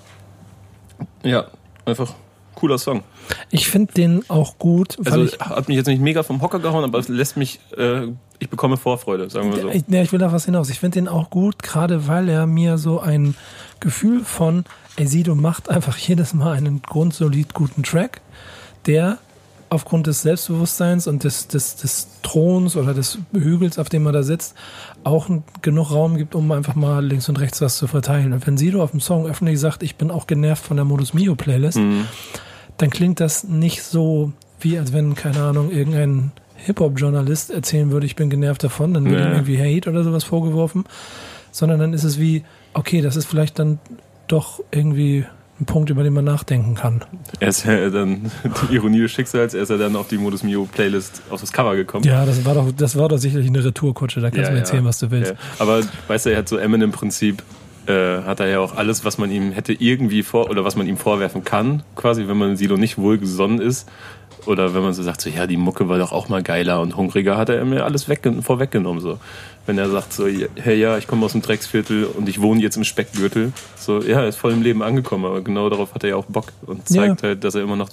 ja, 1.24 1.46
einfach 1.86 2.14
cooler 2.60 2.78
Song. 2.78 3.04
Ich 3.52 3.68
finde 3.68 3.94
den 3.94 4.30
auch 4.30 4.58
gut. 4.58 4.98
Also 5.06 5.24
ich, 5.24 5.40
hat 5.40 5.68
mich 5.68 5.78
jetzt 5.78 5.88
nicht 5.88 6.02
mega 6.02 6.24
vom 6.24 6.42
Hocker 6.42 6.60
gehauen, 6.60 6.84
aber 6.84 7.00
es 7.00 7.08
lässt 7.08 7.38
mich, 7.38 7.60
äh, 7.78 8.08
ich 8.40 8.50
bekomme 8.50 8.78
Vorfreude, 8.78 9.30
sagen 9.30 9.54
wir 9.54 9.62
so. 9.62 9.70
Ich, 9.70 9.84
ja, 9.88 10.02
ich 10.02 10.12
will 10.12 10.20
da 10.20 10.32
was 10.32 10.46
hinaus. 10.46 10.70
Ich 10.70 10.80
finde 10.80 10.96
den 10.96 11.08
auch 11.08 11.30
gut, 11.30 11.62
gerade 11.62 12.08
weil 12.08 12.30
er 12.30 12.48
mir 12.48 12.78
so 12.78 13.00
ein 13.00 13.36
Gefühl 13.82 14.24
von, 14.24 14.64
ey 14.96 15.08
Sido 15.08 15.36
macht 15.36 15.70
einfach 15.70 15.98
jedes 15.98 16.34
Mal 16.34 16.54
einen 16.54 16.82
grundsolid 16.82 17.54
guten 17.54 17.84
Track, 17.84 18.22
der 18.86 19.18
aufgrund 19.70 20.08
des 20.08 20.24
Selbstbewusstseins 20.24 21.06
und 21.06 21.24
des, 21.24 21.48
des, 21.48 21.76
des 21.76 22.08
Throns 22.24 22.76
oder 22.76 22.94
des 22.94 23.20
Hügels, 23.34 23.78
auf 23.78 23.90
dem 23.90 24.04
man 24.04 24.14
da 24.14 24.24
sitzt, 24.24 24.56
auch 25.04 25.30
genug 25.62 25.92
Raum 25.92 26.18
gibt, 26.18 26.34
um 26.34 26.52
einfach 26.52 26.76
mal 26.76 27.06
links 27.06 27.30
und 27.30 27.40
rechts 27.40 27.62
was 27.62 27.78
zu 27.78 27.88
verteilen. 27.88 28.34
Und 28.34 28.48
wenn 28.48 28.58
Sido 28.58 28.82
auf 28.82 28.92
dem 28.92 29.00
Song 29.00 29.28
öffentlich 29.28 29.60
sagt, 29.60 29.84
ich 29.84 29.96
bin 29.96 30.12
auch 30.12 30.28
genervt 30.28 30.66
von 30.66 30.78
der 30.78 30.86
Modus 30.86 31.14
Mio 31.14 31.36
Playlist, 31.36 31.78
mhm. 31.78 32.06
dann 32.78 32.90
klingt 32.90 33.20
das 33.20 33.44
nicht 33.44 33.84
so, 33.84 34.32
wie 34.60 34.80
als 34.80 34.92
wenn, 34.92 35.14
keine 35.14 35.44
Ahnung, 35.44 35.72
irgendein 35.72 36.32
Hip-Hop-Journalist 36.66 37.52
erzählen 37.52 37.92
würde, 37.92 38.06
ich 38.06 38.16
bin 38.16 38.30
genervt 38.30 38.64
davon, 38.64 38.94
dann 38.94 39.06
wird 39.06 39.20
ja. 39.20 39.28
ihm 39.28 39.34
irgendwie 39.34 39.60
Hate 39.60 39.90
oder 39.90 40.04
sowas 40.04 40.24
vorgeworfen, 40.24 40.86
sondern 41.52 41.80
dann 41.80 41.94
ist 41.94 42.04
es 42.04 42.20
wie, 42.20 42.44
okay, 42.74 43.02
das 43.02 43.16
ist 43.16 43.26
vielleicht 43.26 43.60
dann 43.60 43.80
doch 44.28 44.60
irgendwie 44.72 45.26
ein 45.60 45.66
Punkt, 45.66 45.90
über 45.90 46.04
den 46.04 46.14
man 46.14 46.24
nachdenken 46.24 46.76
kann. 46.76 47.04
Er 47.40 47.50
ist 47.50 47.66
ja 47.66 47.90
dann, 47.90 48.32
die 48.70 48.76
Ironie 48.76 49.00
des 49.00 49.12
Schicksals, 49.12 49.54
er 49.54 49.64
ist 49.64 49.70
ja 49.70 49.78
dann 49.78 49.96
auf 49.96 50.08
die 50.08 50.18
Modus 50.18 50.44
Mio 50.44 50.68
Playlist 50.72 51.22
auf 51.30 51.42
das 51.42 51.52
Cover 51.52 51.76
gekommen. 51.76 52.06
Ja, 52.06 52.26
das 52.26 52.46
war 52.46 52.54
doch, 52.54 52.72
das 52.72 52.98
war 52.98 53.10
doch 53.10 53.18
sicherlich 53.18 53.48
eine 53.48 53.64
Retourkutsche, 53.64 54.22
da 54.22 54.30
kannst 54.30 54.44
ja, 54.44 54.48
du 54.48 54.54
mir 54.54 54.60
erzählen, 54.60 54.84
ja. 54.84 54.88
was 54.88 55.00
du 55.00 55.12
willst. 55.12 55.32
Ja. 55.32 55.38
Aber 55.60 55.82
weißt 56.08 56.28
du, 56.28 56.30
er 56.32 56.38
hat 56.38 56.50
so 56.50 56.58
Eminem-Prinzip, 56.58 57.44
äh, 57.88 58.22
hat 58.22 58.40
er 58.40 58.48
ja 58.48 58.60
auch 58.60 58.76
alles, 58.78 59.04
was 59.04 59.18
man 59.18 59.32
ihm 59.32 59.52
hätte 59.52 59.74
irgendwie 59.74 60.24
vor, 60.24 60.50
oder 60.50 60.64
was 60.64 60.78
man 60.78 60.88
ihm 60.88 60.98
vorwerfen 60.98 61.44
kann, 61.44 61.84
quasi, 61.96 62.28
wenn 62.28 62.38
man 62.38 62.56
Silo 62.56 62.78
nicht 62.78 62.98
wohlgesonnen 62.98 63.60
ist, 63.60 63.90
oder 64.46 64.74
wenn 64.74 64.82
man 64.82 64.94
so 64.94 65.04
sagt, 65.04 65.22
so, 65.22 65.30
ja, 65.30 65.48
die 65.48 65.58
Mucke 65.58 65.90
war 65.90 65.98
doch 65.98 66.12
auch 66.12 66.30
mal 66.30 66.44
geiler 66.44 66.82
und 66.82 66.96
hungriger, 66.96 67.38
hat 67.38 67.50
er 67.50 67.64
mir 67.66 67.84
alles 67.86 68.08
weg, 68.10 68.30
vorweggenommen. 68.42 69.02
So. 69.02 69.20
Wenn 69.66 69.78
er 69.78 69.90
sagt, 69.90 70.14
so, 70.14 70.28
hey, 70.56 70.80
ja, 70.80 70.98
ich 70.98 71.08
komme 71.08 71.26
aus 71.26 71.34
dem 71.34 71.42
Drecksviertel 71.42 72.06
und 72.06 72.28
ich 72.30 72.42
wohne 72.42 72.62
jetzt 72.62 72.78
im 72.78 72.84
Speckgürtel. 72.84 73.52
So, 73.76 74.02
ja, 74.02 74.22
er 74.22 74.28
ist 74.28 74.38
voll 74.38 74.54
im 74.54 74.62
Leben 74.62 74.82
angekommen, 74.82 75.26
aber 75.26 75.42
genau 75.42 75.70
darauf 75.70 75.94
hat 75.94 76.04
er 76.04 76.10
ja 76.12 76.16
auch 76.16 76.26
Bock 76.26 76.52
und 76.66 76.88
zeigt 76.88 77.22
ja. 77.22 77.30
halt, 77.30 77.44
dass 77.44 77.56
er 77.56 77.62
immer 77.62 77.76
noch 77.76 77.90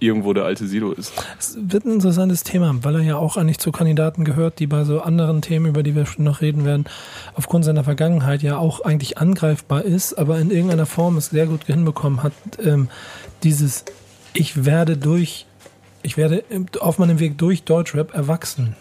irgendwo 0.00 0.32
der 0.32 0.44
alte 0.44 0.66
Silo 0.66 0.92
ist. 0.92 1.12
Es 1.38 1.56
wird 1.58 1.84
ein 1.84 1.92
interessantes 1.92 2.42
Thema, 2.42 2.74
weil 2.82 2.96
er 2.96 3.02
ja 3.02 3.16
auch 3.16 3.36
eigentlich 3.36 3.58
zu 3.58 3.72
Kandidaten 3.72 4.24
gehört, 4.24 4.58
die 4.58 4.66
bei 4.66 4.84
so 4.84 5.00
anderen 5.00 5.40
Themen, 5.42 5.66
über 5.66 5.82
die 5.82 5.94
wir 5.94 6.06
schon 6.06 6.24
noch 6.24 6.40
reden 6.40 6.64
werden, 6.64 6.84
aufgrund 7.34 7.64
seiner 7.64 7.84
Vergangenheit 7.84 8.42
ja 8.42 8.58
auch 8.58 8.80
eigentlich 8.80 9.18
angreifbar 9.18 9.82
ist, 9.84 10.14
aber 10.14 10.38
in 10.38 10.50
irgendeiner 10.50 10.86
Form 10.86 11.16
es 11.16 11.30
sehr 11.30 11.46
gut 11.46 11.64
hinbekommen 11.64 12.22
hat, 12.22 12.32
ähm, 12.62 12.88
dieses 13.42 13.84
ich 14.36 14.64
werde 14.64 14.96
durch, 14.96 15.46
ich 16.02 16.16
werde 16.16 16.44
auf 16.80 16.98
meinem 16.98 17.18
Weg 17.18 17.38
durch 17.38 17.64
Deutschrap 17.64 18.14
erwachsen. 18.14 18.76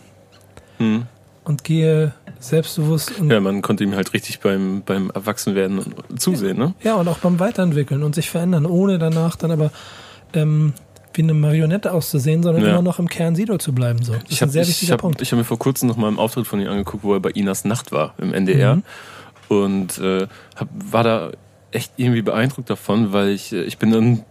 Hm. 0.78 1.04
Und 1.44 1.64
gehe 1.64 2.14
selbstbewusst. 2.40 3.20
Und 3.20 3.30
ja, 3.30 3.40
man 3.40 3.62
konnte 3.62 3.84
ihm 3.84 3.96
halt 3.96 4.14
richtig 4.14 4.40
beim, 4.40 4.82
beim 4.84 5.12
Erwachsenwerden 5.12 5.94
zusehen, 6.18 6.58
ne? 6.58 6.74
Ja, 6.82 6.96
und 6.96 7.08
auch 7.08 7.20
beim 7.20 7.40
Weiterentwickeln 7.40 8.02
und 8.02 8.16
sich 8.16 8.30
verändern, 8.30 8.66
ohne 8.66 8.98
danach 8.98 9.36
dann 9.36 9.52
aber 9.52 9.72
ähm, 10.34 10.74
wie 11.14 11.22
eine 11.22 11.34
Marionette 11.34 11.92
auszusehen, 11.92 12.44
sondern 12.44 12.64
ja. 12.64 12.72
immer 12.72 12.82
noch 12.82 13.00
im 13.00 13.08
Kern 13.08 13.36
Sido 13.36 13.58
zu 13.58 13.74
bleiben. 13.74 14.04
So. 14.04 14.14
Das 14.14 14.24
ich 14.28 14.42
habe 14.42 14.52
ich 14.58 14.92
hab, 14.92 15.22
ich 15.22 15.32
hab 15.32 15.38
mir 15.38 15.46
vor 15.46 15.60
kurzem 15.60 15.88
noch 15.88 15.98
mal 15.98 16.08
einen 16.08 16.18
Auftritt 16.18 16.48
von 16.48 16.60
ihm 16.60 16.68
angeguckt, 16.68 17.04
wo 17.04 17.14
er 17.14 17.20
bei 17.20 17.30
Inas 17.30 17.64
Nacht 17.64 17.92
war 17.92 18.16
im 18.18 18.34
NDR. 18.34 18.78
Mhm. 18.78 18.84
Und 19.48 19.98
äh, 20.00 20.28
hab, 20.56 20.68
war 20.74 21.04
da 21.04 21.32
echt 21.72 21.92
irgendwie 21.98 22.22
beeindruckt 22.22 22.70
davon, 22.70 23.14
weil 23.14 23.30
ich, 23.30 23.54
äh, 23.54 23.64
ich 23.64 23.78
bin 23.78 23.92
dann, 23.92 24.24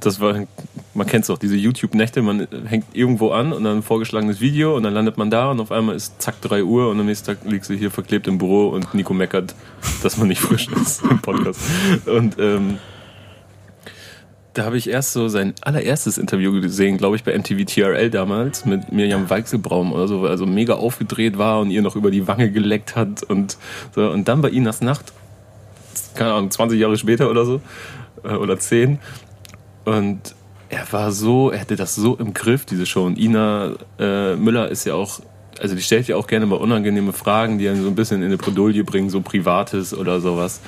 das 0.00 0.20
war, 0.20 0.46
man 0.94 1.06
kennt 1.06 1.24
es 1.24 1.30
auch, 1.30 1.38
diese 1.38 1.56
YouTube-Nächte, 1.56 2.22
man 2.22 2.46
hängt 2.66 2.86
irgendwo 2.94 3.30
an 3.30 3.52
und 3.52 3.64
dann 3.64 3.78
ein 3.78 3.82
vorgeschlagenes 3.82 4.40
Video 4.40 4.76
und 4.76 4.82
dann 4.82 4.94
landet 4.94 5.16
man 5.16 5.30
da 5.30 5.50
und 5.50 5.60
auf 5.60 5.72
einmal 5.72 5.96
ist 5.96 6.20
zack 6.20 6.40
3 6.42 6.64
Uhr 6.64 6.90
und 6.90 7.00
am 7.00 7.06
nächsten 7.06 7.26
Tag 7.26 7.38
liegst 7.44 7.70
du 7.70 7.74
hier 7.74 7.90
verklebt 7.90 8.26
im 8.26 8.38
Büro 8.38 8.68
und 8.68 8.94
Nico 8.94 9.14
meckert, 9.14 9.54
dass 10.02 10.16
man 10.16 10.28
nicht 10.28 10.40
frisch 10.40 10.68
ist 10.68 11.02
im 11.02 11.20
Podcast. 11.20 11.60
Und 12.06 12.38
ähm, 12.38 12.78
da 14.54 14.64
habe 14.64 14.76
ich 14.76 14.90
erst 14.90 15.14
so 15.14 15.28
sein 15.28 15.54
allererstes 15.62 16.18
Interview 16.18 16.60
gesehen, 16.60 16.98
glaube 16.98 17.16
ich, 17.16 17.24
bei 17.24 17.36
MTV 17.36 17.64
TRL 17.64 18.10
damals 18.10 18.66
mit 18.66 18.92
Mirjam 18.92 19.30
Weichselbraum 19.30 19.92
oder 19.92 20.06
so, 20.08 20.20
wo 20.20 20.26
er 20.26 20.36
so 20.36 20.44
mega 20.44 20.74
aufgedreht 20.74 21.38
war 21.38 21.60
und 21.60 21.70
ihr 21.70 21.80
noch 21.80 21.96
über 21.96 22.10
die 22.10 22.28
Wange 22.28 22.50
geleckt 22.50 22.96
hat 22.96 23.22
und 23.22 23.56
so. 23.94 24.10
Und 24.10 24.28
dann 24.28 24.42
bei 24.42 24.50
Inas 24.50 24.82
Nacht 24.82 25.12
keine 26.14 26.32
Ahnung, 26.34 26.50
20 26.50 26.78
Jahre 26.78 26.96
später 26.96 27.30
oder 27.30 27.44
so, 27.44 27.60
äh, 28.24 28.34
oder 28.34 28.58
10. 28.58 28.98
Und 29.84 30.34
er 30.72 30.90
war 30.90 31.12
so, 31.12 31.50
er 31.50 31.58
hätte 31.58 31.76
das 31.76 31.94
so 31.94 32.16
im 32.16 32.32
Griff, 32.32 32.64
diese 32.64 32.86
Show. 32.86 33.04
Und 33.04 33.18
Ina 33.18 33.74
äh, 33.98 34.36
Müller 34.36 34.68
ist 34.68 34.84
ja 34.86 34.94
auch, 34.94 35.20
also 35.60 35.74
die 35.74 35.82
stellt 35.82 36.08
ja 36.08 36.16
auch 36.16 36.26
gerne 36.26 36.46
mal 36.46 36.56
unangenehme 36.56 37.12
Fragen, 37.12 37.58
die 37.58 37.68
einen 37.68 37.82
so 37.82 37.88
ein 37.88 37.94
bisschen 37.94 38.22
in 38.22 38.28
eine 38.28 38.38
Bredouille 38.38 38.82
bringen, 38.82 39.10
so 39.10 39.20
Privates 39.20 39.94
oder 39.94 40.20
sowas. 40.20 40.60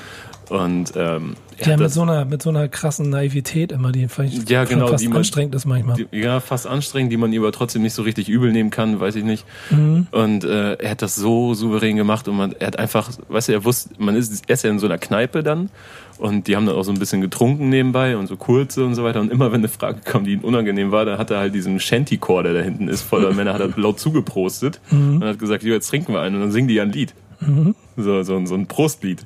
Und 0.51 0.93
ähm, 0.95 1.37
ja, 1.65 1.79
mit 1.79 1.91
so 1.91 2.03
einer 2.03 2.27
mit 2.27 2.43
so 2.43 2.51
einer 2.51 2.69
krassen 2.69 3.09
Naivität 3.09 3.73
immer, 3.73 3.93
die 3.93 4.09
vielleicht 4.09 4.51
ja, 4.51 4.65
genau, 4.65 4.89
fast 4.89 5.09
man, 5.09 5.17
anstrengend 5.17 5.55
ist 5.55 5.65
manchmal. 5.65 5.97
Die, 5.97 6.07
ja, 6.19 6.41
fast 6.41 6.67
anstrengend, 6.67 7.11
die 7.11 7.17
man 7.17 7.33
ihr 7.33 7.41
aber 7.41 7.53
trotzdem 7.53 7.81
nicht 7.81 7.95
so 7.95 8.03
richtig 8.03 8.29
übel 8.29 8.53
nehmen 8.53 8.69
kann, 8.69 9.01
weiß 9.01 9.15
ich 9.15 9.25
nicht. 9.25 9.47
Mhm. 9.71 10.07
Und 10.11 10.45
äh, 10.45 10.75
er 10.75 10.91
hat 10.91 11.01
das 11.01 11.15
so 11.15 11.55
souverän 11.55 11.97
gemacht 11.97 12.29
und 12.29 12.37
man, 12.37 12.53
er 12.59 12.67
hat 12.67 12.79
einfach, 12.79 13.11
weißt 13.29 13.49
du, 13.49 13.53
er 13.53 13.65
wusste, 13.65 13.91
man 13.97 14.17
ist, 14.17 14.45
er 14.47 14.53
ist 14.53 14.65
ja 14.65 14.71
in 14.71 14.79
so 14.79 14.87
einer 14.87 14.99
Kneipe 14.99 15.43
dann 15.43 15.71
und 16.19 16.47
die 16.47 16.57
haben 16.57 16.67
dann 16.67 16.77
auch 16.77 16.85
so 16.85 16.93
ein 16.93 16.99
bisschen 16.99 17.21
getrunken 17.21 17.69
nebenbei 17.69 18.17
und 18.17 18.27
so 18.27 18.37
kurze 18.37 18.85
und 18.85 18.95
so 18.95 19.05
weiter. 19.05 19.21
Und 19.21 19.33
immer 19.33 19.53
wenn 19.53 19.61
eine 19.61 19.69
Frage 19.69 20.01
kam, 20.05 20.25
die 20.25 20.33
ihm 20.33 20.41
unangenehm 20.41 20.93
war, 20.93 21.05
dann 21.05 21.19
hat 21.19 21.31
er 21.31 21.39
halt 21.39 21.55
diesen 21.55 21.81
Shanty-Chor, 21.81 22.43
der 22.43 22.55
da 22.55 22.61
hinten 22.61 22.89
ist, 22.89 23.03
voller 23.03 23.33
Männer, 23.35 23.55
hat 23.55 23.61
er 23.61 23.71
laut 23.77 23.99
zugeprostet 23.99 24.81
mhm. 24.91 25.17
und 25.17 25.25
hat 25.25 25.39
gesagt, 25.39 25.63
jetzt 25.63 25.89
trinken 25.89 26.13
wir 26.13 26.21
einen 26.21 26.37
und 26.37 26.43
dann 26.43 26.53
singen 26.53 26.69
die 26.69 26.75
ja 26.75 26.83
ein 26.83 26.93
Lied. 26.93 27.15
Mhm. 27.41 27.75
So, 27.97 28.23
so, 28.23 28.45
so 28.47 28.55
ein 28.55 28.67
Prostlied. 28.67 29.25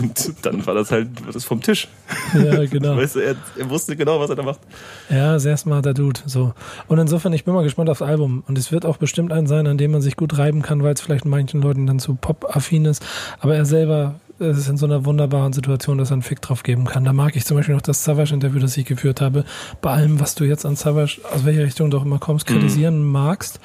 Und 0.00 0.44
dann 0.44 0.66
war 0.66 0.74
das 0.74 0.90
halt 0.90 1.08
das 1.32 1.44
vom 1.44 1.60
Tisch. 1.60 1.88
Ja, 2.34 2.64
genau. 2.66 2.96
weißt 2.96 3.16
du, 3.16 3.20
er, 3.20 3.36
er, 3.56 3.70
wusste 3.70 3.96
genau, 3.96 4.20
was 4.20 4.30
er 4.30 4.36
da 4.36 4.42
macht. 4.42 4.60
Ja, 5.08 5.38
sehr 5.38 5.56
smarter 5.56 5.94
Dude. 5.94 6.20
So. 6.26 6.52
Und 6.88 6.98
insofern, 6.98 7.32
ich 7.32 7.44
bin 7.44 7.54
mal 7.54 7.62
gespannt 7.62 7.88
aufs 7.88 8.02
Album. 8.02 8.42
Und 8.46 8.58
es 8.58 8.72
wird 8.72 8.84
auch 8.84 8.96
bestimmt 8.96 9.32
ein 9.32 9.46
sein, 9.46 9.66
an 9.66 9.78
dem 9.78 9.92
man 9.92 10.02
sich 10.02 10.16
gut 10.16 10.36
reiben 10.36 10.62
kann, 10.62 10.82
weil 10.82 10.94
es 10.94 11.00
vielleicht 11.00 11.24
manchen 11.24 11.62
Leuten 11.62 11.86
dann 11.86 11.98
zu 11.98 12.14
pop-affin 12.14 12.84
ist. 12.84 13.04
Aber 13.40 13.54
er 13.54 13.64
selber 13.64 14.16
ist 14.42 14.68
in 14.68 14.76
so 14.76 14.86
einer 14.86 15.04
wunderbaren 15.04 15.52
Situation, 15.52 15.98
dass 15.98 16.10
er 16.10 16.14
einen 16.14 16.22
Fick 16.22 16.40
drauf 16.40 16.62
geben 16.62 16.84
kann. 16.84 17.04
Da 17.04 17.12
mag 17.12 17.36
ich 17.36 17.44
zum 17.44 17.56
Beispiel 17.56 17.74
noch 17.74 17.82
das 17.82 18.04
Savage-Interview, 18.04 18.60
das 18.60 18.76
ich 18.76 18.84
geführt 18.84 19.20
habe. 19.20 19.44
Bei 19.80 19.90
allem, 19.90 20.20
was 20.20 20.34
du 20.34 20.44
jetzt 20.44 20.66
an 20.66 20.76
Savage, 20.76 21.20
aus 21.32 21.44
welcher 21.44 21.64
Richtung 21.64 21.90
du 21.90 21.98
auch 21.98 22.04
immer 22.04 22.18
kommst, 22.18 22.48
mhm. 22.48 22.54
kritisieren 22.54 23.04
mhm. 23.04 23.12
magst 23.12 23.60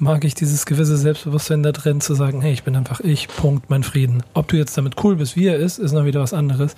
mag 0.00 0.24
ich 0.24 0.34
dieses 0.34 0.66
gewisse 0.66 0.96
Selbstbewusstsein 0.96 1.62
da 1.62 1.72
drin, 1.72 2.00
zu 2.00 2.14
sagen, 2.14 2.40
hey, 2.40 2.52
ich 2.52 2.62
bin 2.62 2.74
einfach 2.74 3.00
ich, 3.00 3.28
Punkt, 3.28 3.70
mein 3.70 3.82
Frieden. 3.82 4.22
Ob 4.34 4.48
du 4.48 4.56
jetzt 4.56 4.76
damit 4.76 5.02
cool 5.04 5.16
bist, 5.16 5.36
wie 5.36 5.46
er 5.46 5.56
ist, 5.56 5.78
ist 5.78 5.92
noch 5.92 6.04
wieder 6.04 6.20
was 6.20 6.32
anderes. 6.32 6.74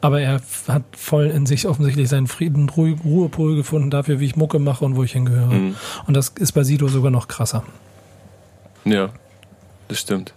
Aber 0.00 0.20
er 0.20 0.40
hat 0.68 0.82
voll 0.96 1.26
in 1.26 1.46
sich 1.46 1.66
offensichtlich 1.66 2.08
seinen 2.08 2.26
Frieden, 2.26 2.68
Ruhe, 2.68 2.96
Ruhepol 3.04 3.56
gefunden 3.56 3.90
dafür, 3.90 4.20
wie 4.20 4.26
ich 4.26 4.36
Mucke 4.36 4.58
mache 4.58 4.84
und 4.84 4.96
wo 4.96 5.04
ich 5.04 5.12
hingehöre. 5.12 5.54
Mhm. 5.54 5.76
Und 6.06 6.14
das 6.14 6.30
ist 6.30 6.52
bei 6.52 6.64
Sido 6.64 6.88
sogar 6.88 7.10
noch 7.10 7.28
krasser. 7.28 7.62
Ja, 8.84 9.10
das 9.88 10.00
stimmt. 10.00 10.34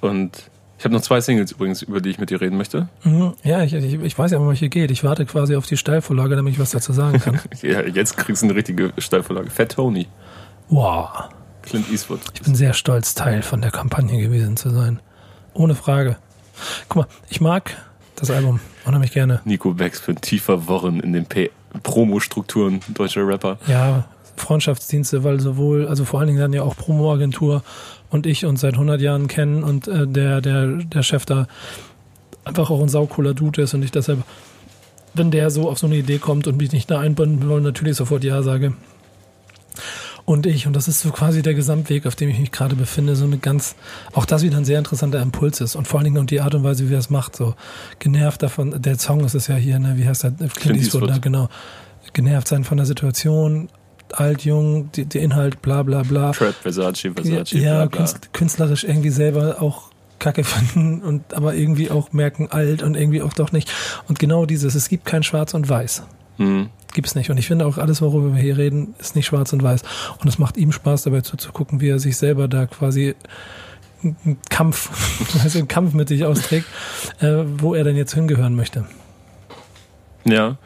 Und 0.00 0.50
ich 0.78 0.84
habe 0.84 0.94
noch 0.94 1.00
zwei 1.00 1.20
Singles 1.20 1.52
übrigens, 1.52 1.82
über 1.82 2.00
die 2.00 2.10
ich 2.10 2.18
mit 2.18 2.30
dir 2.30 2.40
reden 2.40 2.56
möchte. 2.56 2.88
Mhm. 3.02 3.32
Ja, 3.42 3.62
ich, 3.62 3.72
ich, 3.72 3.94
ich 3.94 4.18
weiß 4.18 4.30
ja, 4.32 4.38
um 4.38 4.48
welche 4.48 4.68
geht. 4.68 4.90
Ich 4.90 5.04
warte 5.04 5.24
quasi 5.24 5.56
auf 5.56 5.66
die 5.66 5.76
Steilvorlage, 5.76 6.36
damit 6.36 6.52
ich 6.52 6.58
was 6.58 6.70
dazu 6.70 6.92
sagen 6.92 7.18
kann. 7.18 7.40
ja, 7.62 7.82
jetzt 7.82 8.16
kriegst 8.16 8.42
du 8.42 8.46
eine 8.46 8.54
richtige 8.54 8.92
Steilvorlage. 8.98 9.50
Fat 9.50 9.72
Tony. 9.72 10.06
Wow. 10.68 11.28
Clint 11.62 11.90
Eastwood. 11.90 12.20
Ich 12.34 12.42
bin 12.42 12.54
sehr 12.54 12.74
stolz, 12.74 13.14
Teil 13.14 13.42
von 13.42 13.62
der 13.62 13.70
Kampagne 13.70 14.20
gewesen 14.20 14.56
zu 14.56 14.70
sein. 14.70 15.00
Ohne 15.54 15.74
Frage. 15.74 16.16
Guck 16.88 16.96
mal, 16.96 17.06
ich 17.28 17.40
mag 17.40 17.76
das 18.14 18.30
Album 18.30 18.60
unheimlich 18.84 19.12
gerne. 19.12 19.40
Nico 19.44 19.72
Becks 19.72 20.00
für 20.00 20.12
ein 20.12 20.20
tiefer 20.20 20.68
Worren 20.68 21.00
in 21.00 21.12
den 21.12 21.26
Promo-Strukturen 21.82 22.80
deutscher 22.88 23.26
Rapper. 23.26 23.58
Ja, 23.66 24.04
Freundschaftsdienste, 24.36 25.24
weil 25.24 25.40
sowohl, 25.40 25.86
also 25.86 26.04
vor 26.04 26.20
allen 26.20 26.28
Dingen 26.28 26.40
dann 26.40 26.52
ja 26.52 26.62
auch 26.62 26.76
Promo-Agentur 26.76 27.62
und 28.10 28.26
ich 28.26 28.44
uns 28.44 28.60
seit 28.60 28.74
100 28.74 29.00
Jahren 29.00 29.28
kennen 29.28 29.62
und 29.62 29.88
äh, 29.88 30.06
der, 30.06 30.40
der, 30.40 30.66
der 30.66 31.02
Chef 31.02 31.26
da 31.26 31.46
einfach 32.44 32.70
auch 32.70 32.80
ein 32.80 32.88
saucooler 32.88 33.34
Dude 33.34 33.62
ist 33.62 33.74
und 33.74 33.82
ich 33.82 33.90
deshalb, 33.90 34.22
wenn 35.14 35.30
der 35.30 35.50
so 35.50 35.68
auf 35.68 35.78
so 35.78 35.86
eine 35.86 35.96
Idee 35.96 36.18
kommt 36.18 36.46
und 36.46 36.56
mich 36.56 36.72
nicht 36.72 36.90
da 36.90 37.00
einbinden 37.00 37.48
will, 37.48 37.60
natürlich 37.60 37.96
sofort 37.96 38.22
Ja 38.24 38.42
sage. 38.42 38.74
und 40.26 40.46
ich. 40.46 40.66
Und 40.66 40.74
das 40.74 40.88
ist 40.88 41.00
so 41.00 41.10
quasi 41.10 41.42
der 41.42 41.54
Gesamtweg, 41.54 42.06
auf 42.06 42.14
dem 42.14 42.28
ich 42.28 42.38
mich 42.38 42.52
gerade 42.52 42.76
befinde. 42.76 43.16
So 43.16 43.24
eine 43.24 43.38
ganz, 43.38 43.74
auch 44.12 44.26
das 44.26 44.42
wieder 44.42 44.58
ein 44.58 44.64
sehr 44.64 44.78
interessanter 44.78 45.22
Impuls 45.22 45.60
ist. 45.60 45.74
Und 45.76 45.88
vor 45.88 45.98
allen 45.98 46.04
Dingen 46.04 46.18
und 46.18 46.30
die 46.30 46.40
Art 46.40 46.54
und 46.54 46.64
Weise, 46.64 46.88
wie 46.90 46.94
er 46.94 46.98
es 46.98 47.10
macht. 47.10 47.36
So 47.36 47.54
genervt 47.98 48.42
davon, 48.42 48.80
der 48.82 48.98
Song 48.98 49.24
ist 49.24 49.34
es 49.34 49.46
ja 49.46 49.56
hier, 49.56 49.78
ne? 49.78 49.94
wie 49.96 50.06
heißt 50.06 50.24
der? 50.24 50.32
Clint 50.32 50.78
Eastwood, 50.78 51.08
ne? 51.08 51.20
genau. 51.20 51.48
Genervt 52.12 52.48
sein 52.48 52.64
von 52.64 52.76
der 52.76 52.86
Situation, 52.86 53.68
alt, 54.12 54.44
jung, 54.44 54.90
die, 54.92 55.04
der 55.04 55.22
Inhalt, 55.22 55.62
bla 55.62 55.82
bla 55.82 56.02
bla. 56.02 56.32
Trap, 56.32 56.54
Versace, 56.54 57.10
Versace, 57.14 57.52
ja, 57.52 57.86
bla, 57.86 58.04
bla. 58.04 58.14
künstlerisch 58.32 58.84
irgendwie 58.84 59.10
selber 59.10 59.60
auch 59.60 59.90
Kacke 60.18 60.44
finden 60.44 61.02
und 61.02 61.34
aber 61.34 61.54
irgendwie 61.54 61.90
auch 61.90 62.12
merken 62.12 62.48
alt 62.50 62.82
und 62.82 62.96
irgendwie 62.96 63.22
auch 63.22 63.32
doch 63.32 63.52
nicht. 63.52 63.72
Und 64.08 64.18
genau 64.18 64.46
dieses, 64.46 64.74
es 64.74 64.88
gibt 64.88 65.04
kein 65.04 65.22
Schwarz 65.22 65.54
und 65.54 65.68
Weiß. 65.68 66.02
Mhm. 66.38 66.70
Gibt 66.94 67.08
es 67.08 67.14
nicht. 67.14 67.30
Und 67.30 67.36
ich 67.36 67.46
finde 67.46 67.66
auch 67.66 67.78
alles, 67.78 68.00
worüber 68.00 68.34
wir 68.34 68.40
hier 68.40 68.56
reden, 68.56 68.94
ist 68.98 69.16
nicht 69.16 69.26
schwarz 69.26 69.52
und 69.52 69.62
weiß. 69.62 69.82
Und 70.18 70.28
es 70.28 70.38
macht 70.38 70.56
ihm 70.56 70.72
Spaß, 70.72 71.02
dabei 71.02 71.20
zuzugucken, 71.20 71.80
wie 71.80 71.88
er 71.88 71.98
sich 71.98 72.16
selber 72.16 72.48
da 72.48 72.66
quasi 72.66 73.14
einen 74.02 74.38
Kampf, 74.48 74.90
also 75.42 75.58
einen 75.58 75.68
Kampf 75.68 75.92
mit 75.92 76.08
sich 76.08 76.24
austrägt, 76.24 76.66
äh, 77.20 77.44
wo 77.58 77.74
er 77.74 77.84
denn 77.84 77.96
jetzt 77.96 78.14
hingehören 78.14 78.54
möchte. 78.54 78.86
Ja. 80.24 80.56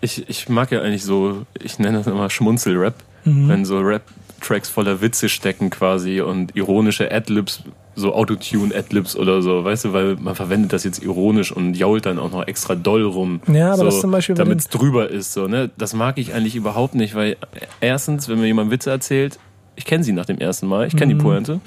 Ich, 0.00 0.28
ich 0.28 0.48
mag 0.48 0.70
ja 0.70 0.80
eigentlich 0.80 1.04
so, 1.04 1.46
ich 1.60 1.78
nenne 1.78 1.98
das 1.98 2.06
immer 2.06 2.30
Schmunzel-Rap, 2.30 2.94
mhm. 3.24 3.48
wenn 3.48 3.64
so 3.64 3.80
Rap-Tracks 3.80 4.68
voller 4.68 5.00
Witze 5.00 5.28
stecken 5.28 5.70
quasi 5.70 6.20
und 6.20 6.54
ironische 6.54 7.10
Adlibs, 7.10 7.64
so 7.96 8.14
Autotune-Adlibs 8.14 9.16
oder 9.16 9.42
so, 9.42 9.64
weißt 9.64 9.86
du, 9.86 9.92
weil 9.92 10.14
man 10.16 10.36
verwendet 10.36 10.72
das 10.72 10.84
jetzt 10.84 11.02
ironisch 11.02 11.50
und 11.50 11.74
jault 11.74 12.06
dann 12.06 12.18
auch 12.20 12.30
noch 12.30 12.46
extra 12.46 12.76
doll 12.76 13.02
rum. 13.04 13.40
Ja, 13.52 13.68
aber 13.68 13.78
so, 13.78 13.84
das 13.86 14.00
zum 14.00 14.12
Beispiel 14.12 14.36
damit 14.36 14.60
es 14.60 14.68
drüber 14.68 15.10
ist, 15.10 15.32
so, 15.32 15.48
ne? 15.48 15.70
Das 15.76 15.94
mag 15.94 16.18
ich 16.18 16.32
eigentlich 16.32 16.54
überhaupt 16.54 16.94
nicht, 16.94 17.16
weil 17.16 17.36
erstens, 17.80 18.28
wenn 18.28 18.38
mir 18.38 18.46
jemand 18.46 18.70
Witze 18.70 18.90
erzählt, 18.90 19.38
ich 19.74 19.84
kenne 19.84 20.04
sie 20.04 20.12
nach 20.12 20.26
dem 20.26 20.38
ersten 20.38 20.66
Mal, 20.66 20.86
ich 20.86 20.96
kenne 20.96 21.14
Mhm. 21.14 21.18
die 21.18 21.24
Pointe. 21.24 21.60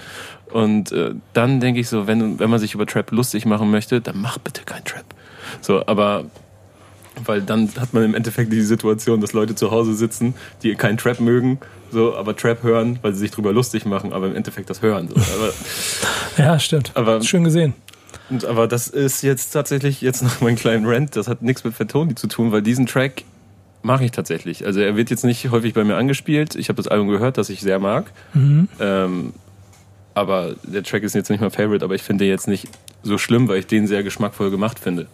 Und 0.52 0.91
äh, 0.91 1.13
dann 1.34 1.62
denke 1.62 1.80
ich 1.80 1.88
so, 1.88 2.08
wenn, 2.08 2.39
wenn 2.39 2.50
man 2.50 2.60
sich 2.60 2.74
über 2.74 2.86
Trap 2.86 3.12
lustig 3.12 3.46
machen 3.46 3.72
möchte, 3.72 4.02
dann 4.02 4.20
mach 4.20 4.38
bitte 4.38 4.63
kein 4.65 4.84
Trap. 4.84 5.06
So, 5.62 5.86
aber 5.86 6.26
weil 7.26 7.41
dann 7.41 7.69
hat 7.80 7.93
man 7.93 8.04
im 8.04 8.13
Endeffekt 8.15 8.52
die 8.54 8.62
Situation, 8.62 9.21
dass 9.21 9.34
Leute 9.34 9.56
zu 9.56 9.71
Hause 9.71 9.93
sitzen, 9.93 10.34
die 10.63 10.74
keinen 10.76 10.97
Trap 10.97 11.19
mögen, 11.19 11.60
so, 11.91 12.15
aber 12.15 12.36
Trap 12.36 12.63
hören, 12.63 13.00
weil 13.02 13.13
sie 13.13 13.19
sich 13.19 13.32
drüber 13.32 13.52
lustig 13.54 13.86
machen, 13.86 14.13
aber 14.13 14.28
im 14.28 14.36
Endeffekt 14.36 14.69
das 14.69 14.82
hören. 14.82 15.10
So. 15.10 15.15
Aber, 15.15 15.54
Ja, 16.38 16.60
stimmt. 16.60 16.91
Aber- 16.95 17.21
Schön 17.21 17.43
gesehen. 17.43 17.74
und, 18.30 18.45
aber 18.45 18.67
das 18.67 18.88
ist 18.88 19.21
jetzt 19.24 19.52
tatsächlich 19.52 20.02
jetzt 20.02 20.24
nach 20.24 20.39
meinem 20.41 20.56
kleinen 20.56 20.86
Rant, 20.86 21.15
das 21.15 21.28
hat 21.28 21.41
nichts 21.41 21.63
mit 21.63 21.74
Fatoni 21.74 22.15
zu 22.15 22.28
tun, 22.28 22.52
weil 22.52 22.62
diesen 22.62 22.86
Track 22.86 23.24
mache 23.84 24.06
ich 24.06 24.12
tatsächlich. 24.12 24.65
Also 24.65 24.80
er 24.80 24.95
wird 24.95 25.10
jetzt 25.10 25.24
nicht 25.26 25.50
häufig 25.52 25.74
bei 25.74 25.84
mir 25.84 25.97
angespielt. 25.97 26.56
Ich 26.56 26.69
habe 26.69 26.78
das 26.78 26.88
Album 26.88 27.08
gehört, 27.10 27.38
das 27.38 27.50
ich 27.50 27.62
sehr 27.62 27.80
mag. 27.80 28.12
Mhm. 28.34 28.67
Ähm, 28.80 29.34
aber 30.13 30.54
der 30.63 30.84
Track 30.84 31.04
ist 31.04 31.15
jetzt 31.15 31.30
nicht 31.30 31.41
mein 31.41 31.52
Favorite, 31.52 31.84
aber 31.84 31.95
ich 31.95 32.04
finde 32.04 32.26
den 32.26 32.30
jetzt 32.32 32.47
nicht 32.47 32.67
so 33.04 33.17
schlimm, 33.17 33.47
weil 33.47 33.58
ich 33.60 33.67
den 33.67 33.88
sehr 33.88 34.04
geschmackvoll 34.04 34.52
gemacht 34.52 34.78
finde. 34.80 35.08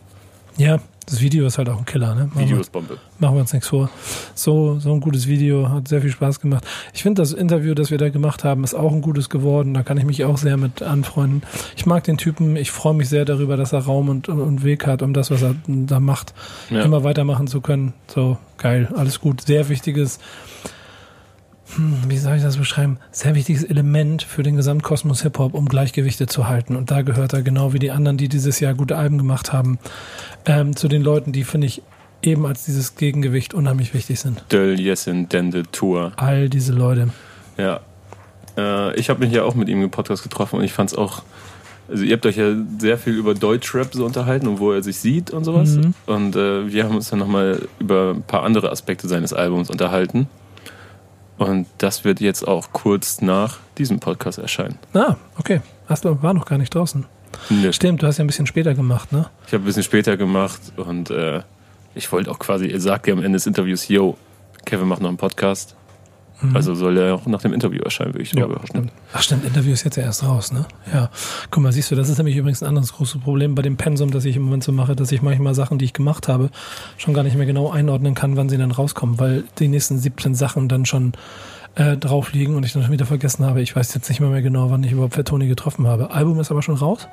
Ja, 0.57 0.79
das 1.05 1.21
Video 1.21 1.45
ist 1.45 1.57
halt 1.57 1.69
auch 1.69 1.77
ein 1.77 1.85
Killer, 1.85 2.15
ne? 2.15 2.25
Machen 2.25 2.39
Video 2.39 2.59
ist 2.59 2.71
Bombe. 2.71 2.97
Machen 3.19 3.35
wir 3.35 3.41
uns 3.41 3.53
nichts 3.53 3.69
vor. 3.69 3.89
So, 4.35 4.77
so 4.79 4.91
ein 4.91 4.99
gutes 4.99 5.27
Video, 5.27 5.69
hat 5.69 5.87
sehr 5.87 6.01
viel 6.01 6.09
Spaß 6.11 6.41
gemacht. 6.41 6.65
Ich 6.93 7.03
finde, 7.03 7.21
das 7.21 7.31
Interview, 7.31 7.73
das 7.75 7.91
wir 7.91 7.97
da 7.97 8.09
gemacht 8.09 8.43
haben, 8.43 8.63
ist 8.63 8.73
auch 8.73 8.91
ein 8.91 9.01
gutes 9.01 9.29
geworden. 9.29 9.73
Da 9.73 9.83
kann 9.83 9.97
ich 9.97 10.03
mich 10.03 10.25
auch 10.25 10.37
sehr 10.37 10.57
mit 10.57 10.81
anfreunden. 10.81 11.43
Ich 11.77 11.85
mag 11.85 12.03
den 12.03 12.17
Typen. 12.17 12.55
Ich 12.57 12.71
freue 12.71 12.93
mich 12.95 13.07
sehr 13.07 13.23
darüber, 13.23 13.55
dass 13.55 13.71
er 13.71 13.79
Raum 13.85 14.09
und, 14.09 14.27
und 14.29 14.63
Weg 14.63 14.85
hat, 14.87 15.01
um 15.01 15.13
das, 15.13 15.31
was 15.31 15.43
er 15.43 15.55
da 15.67 15.99
macht, 15.99 16.33
Ja. 16.69 16.81
immer 16.81 17.03
weitermachen 17.03 17.47
zu 17.47 17.61
können. 17.61 17.93
So, 18.13 18.37
geil, 18.57 18.89
alles 18.95 19.21
gut. 19.21 19.41
Sehr 19.41 19.69
wichtiges, 19.69 20.19
hm, 21.75 22.03
wie 22.08 22.17
soll 22.17 22.38
ich 22.38 22.43
das 22.43 22.58
beschreiben? 22.58 22.97
Sehr 23.12 23.36
wichtiges 23.36 23.63
Element 23.63 24.23
für 24.23 24.43
den 24.43 24.56
Gesamtkosmos 24.56 25.21
Hip-Hop, 25.23 25.53
um 25.53 25.67
Gleichgewichte 25.67 26.27
zu 26.27 26.47
halten. 26.47 26.75
Und 26.75 26.91
da 26.91 27.01
gehört 27.01 27.34
er 27.34 27.41
genau 27.41 27.73
wie 27.73 27.80
die 27.80 27.91
anderen, 27.91 28.17
die 28.17 28.30
dieses 28.30 28.60
Jahr 28.60 28.73
gute 28.73 28.97
Alben 28.97 29.17
gemacht 29.17 29.51
haben, 29.53 29.77
ähm, 30.45 30.75
zu 30.75 30.88
den 30.88 31.01
Leuten, 31.01 31.32
die, 31.32 31.43
finde 31.43 31.67
ich, 31.67 31.82
eben 32.21 32.45
als 32.45 32.65
dieses 32.65 32.95
Gegengewicht 32.95 33.53
unheimlich 33.53 33.93
wichtig 33.93 34.19
sind. 34.19 34.43
Del 34.51 34.80
Yesin 34.80 35.30
Dende 35.30 35.63
Tour. 35.71 36.13
All 36.15 36.49
diese 36.49 36.73
Leute. 36.73 37.10
Ja. 37.58 37.82
Äh, 38.58 38.97
ich 38.99 39.10
habe 39.10 39.19
mich 39.19 39.34
ja 39.34 39.43
auch 39.43 39.56
mit 39.56 39.69
ihm 39.69 39.84
im 39.84 39.91
Podcast 39.91 40.23
getroffen 40.23 40.60
und 40.60 40.63
ich 40.63 40.73
fand 40.73 40.91
es 40.91 40.97
auch. 40.97 41.23
Also 41.89 42.03
ihr 42.03 42.13
habt 42.13 42.25
euch 42.25 42.36
ja 42.36 42.53
sehr 42.80 42.97
viel 42.97 43.13
über 43.13 43.34
Deutschrap 43.34 43.93
so 43.93 44.06
unterhalten 44.06 44.47
und 44.47 44.60
wo 44.60 44.73
er 44.73 44.84
sich 44.84 44.97
sieht 44.99 45.32
und 45.32 45.45
sowas. 45.45 45.75
Mhm. 45.75 45.93
Und 46.06 46.36
äh, 46.36 46.69
wir 46.69 46.84
haben 46.84 46.95
uns 46.95 47.10
dann 47.10 47.19
nochmal 47.19 47.62
über 47.80 48.13
ein 48.13 48.23
paar 48.23 48.43
andere 48.43 48.71
Aspekte 48.71 49.08
seines 49.08 49.32
Albums 49.32 49.69
unterhalten. 49.69 50.27
Und 51.38 51.67
das 51.78 52.04
wird 52.04 52.19
jetzt 52.19 52.47
auch 52.47 52.71
kurz 52.73 53.21
nach 53.21 53.60
diesem 53.78 54.00
Podcast 54.00 54.39
erscheinen. 54.39 54.78
Ah, 54.93 55.15
okay. 55.38 55.62
Hast 55.88 56.06
du, 56.06 56.21
war 56.21 56.34
noch 56.34 56.45
gar 56.45 56.58
nicht 56.58 56.73
draußen. 56.73 57.06
Nee, 57.50 57.71
Stimmt, 57.71 58.02
du 58.02 58.08
hast 58.08 58.17
ja 58.17 58.23
ein 58.23 58.28
bisschen 58.28 58.47
später 58.47 58.73
gemacht, 58.73 59.12
ne? 59.12 59.30
Ich 59.45 59.54
habe 59.54 59.63
ein 59.63 59.65
bisschen 59.65 59.84
später 59.84 60.17
gemacht 60.17 60.60
und 60.78 61.10
äh, 61.12 61.41
ich 61.93 62.12
wollte 62.12 62.32
auch 62.32 62.39
quasi, 62.39 62.67
er 62.67 62.80
sagt 62.80 63.08
ja 63.08 63.13
am 63.13 63.19
Ende 63.19 63.36
des 63.36 63.45
Interviews, 63.45 63.88
yo, 63.88 64.17
Kevin 64.65 64.88
macht 64.88 65.02
noch 65.02 65.10
einen 65.10 65.17
Podcast. 65.17 65.76
Also 66.54 66.76
soll 66.76 66.97
er 66.97 67.15
auch 67.15 67.26
nach 67.26 67.41
dem 67.41 67.54
Interview 67.54 67.82
erscheinen, 67.82 68.13
würde 68.13 68.23
ich 68.23 68.34
Mhm. 68.34 68.39
Ja, 68.39 68.45
drüber 68.45 68.62
stimmt. 68.67 68.91
Ach 69.13 69.21
stimmt, 69.21 69.45
Interview 69.45 69.73
ist 69.73 69.84
jetzt 69.84 69.95
ja 69.95 70.04
erst 70.04 70.23
raus, 70.23 70.52
ne? 70.52 70.65
Ja. 70.93 71.10
Guck 71.50 71.63
mal, 71.63 71.71
siehst 71.71 71.89
du, 71.89 71.95
das 71.95 72.10
ist 72.10 72.17
nämlich 72.17 72.36
übrigens 72.36 72.62
ein 72.62 72.69
anderes 72.69 72.93
großes 72.93 73.21
Problem 73.21 73.56
bei 73.56 73.62
dem 73.62 73.78
Pensum, 73.78 74.12
das 74.12 74.26
ich 74.26 74.36
im 74.36 74.43
Moment 74.43 74.63
so 74.63 74.71
mache, 74.71 74.95
dass 74.95 75.12
ich 75.12 75.21
manchmal 75.21 75.56
Sachen, 75.56 75.80
die 75.80 75.86
ich 75.86 75.93
gemacht 75.93 76.28
habe, 76.28 76.50
schon 76.97 77.13
gar 77.13 77.23
nicht 77.23 77.36
mehr 77.36 77.45
genau 77.45 77.71
einordnen 77.71 78.13
kann, 78.13 78.38
wann 78.38 78.50
sie 78.50 78.58
dann 78.58 78.71
rauskommen, 78.71 79.19
weil 79.19 79.43
die 79.60 79.67
nächsten 79.67 79.97
17 79.97 80.36
Sachen 80.36 80.69
dann 80.69 80.86
schon 80.86 81.13
äh, 81.76 81.97
drauf 81.97 82.34
liegen 82.34 82.56
und 82.56 82.65
ich 82.65 82.73
dann 82.73 82.84
schon 82.84 82.91
wieder 82.91 83.06
vergessen 83.06 83.45
habe. 83.45 83.62
Ich 83.62 83.76
weiß 83.76 83.93
jetzt 83.93 84.10
nicht 84.10 84.19
mehr, 84.19 84.30
mehr 84.30 84.41
genau, 84.41 84.69
wann 84.69 84.84
ich 84.84 84.91
überhaupt 84.91 85.15
Fettoni 85.15 85.47
getroffen 85.47 85.88
habe. 85.88 86.12
Album 86.12 86.39
ist 86.39 86.52
aber 86.52 86.62
schon 86.62 86.76
raus? 86.76 87.08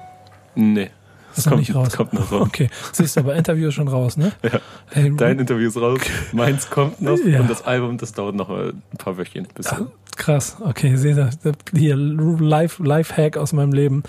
Nee. 0.55 0.91
Ist 1.37 1.51
noch 1.51 1.57
nicht 1.57 1.75
raus. 1.75 1.97
Kommt 1.97 2.13
noch 2.13 2.31
raus. 2.31 2.43
Okay, 2.43 2.69
siehst 2.93 3.17
du, 3.17 3.21
aber 3.21 3.35
Interview 3.35 3.69
ist 3.69 3.75
schon 3.75 3.89
raus, 3.89 4.17
ne? 4.17 4.33
Ja. 4.43 4.61
Hey, 4.91 5.13
Dein 5.17 5.39
Interview 5.39 5.69
ist 5.69 5.77
raus, 5.77 6.01
meins 6.33 6.71
kommt 6.71 7.01
noch 7.01 7.19
Ja. 7.19 7.41
und 7.41 7.51
das 7.51 7.65
Album, 7.65 7.99
das 7.99 8.13
dauert 8.13 8.35
noch 8.35 8.51
ein 8.51 8.83
paar 8.99 9.17
Wöchchen. 9.19 9.49
Bis 9.55 9.69
Krass, 10.17 10.57
okay, 10.61 10.95
seht 10.97 11.17
ihr, 11.17 11.31
hier 11.75 11.97
Live, 11.97 12.79
Live-Hack 12.79 13.37
aus 13.37 13.53
meinem 13.53 13.73
Leben. 13.73 14.05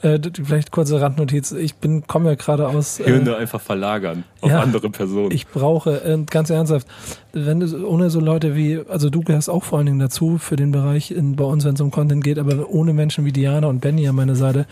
Äh, 0.00 0.18
vielleicht 0.42 0.70
kurze 0.70 1.00
Randnotiz. 1.00 1.52
Ich 1.52 1.74
bin, 1.74 2.06
komme 2.06 2.30
ja 2.30 2.36
gerade 2.36 2.68
aus. 2.68 3.00
Äh, 3.00 3.04
Hirne 3.04 3.36
einfach 3.36 3.60
verlagern 3.60 4.24
auf 4.40 4.50
ja. 4.50 4.60
andere 4.60 4.88
Personen. 4.88 5.30
ich 5.30 5.46
brauche, 5.46 6.02
äh, 6.04 6.18
ganz 6.30 6.48
ernsthaft, 6.48 6.86
wenn 7.34 7.60
du 7.60 7.86
ohne 7.86 8.08
so 8.08 8.20
Leute 8.20 8.56
wie, 8.56 8.80
also 8.88 9.10
du 9.10 9.20
gehörst 9.20 9.50
auch 9.50 9.62
vor 9.62 9.78
allen 9.78 9.86
Dingen 9.86 9.98
dazu 9.98 10.38
für 10.38 10.56
den 10.56 10.72
Bereich 10.72 11.10
in, 11.10 11.36
bei 11.36 11.44
uns, 11.44 11.64
wenn 11.64 11.74
es 11.74 11.80
um 11.80 11.90
Content 11.90 12.24
geht, 12.24 12.38
aber 12.38 12.70
ohne 12.70 12.94
Menschen 12.94 13.26
wie 13.26 13.32
Diana 13.32 13.66
und 13.66 13.80
Benny 13.80 14.08
an 14.08 14.14
meiner 14.14 14.36
Seite, 14.36 14.66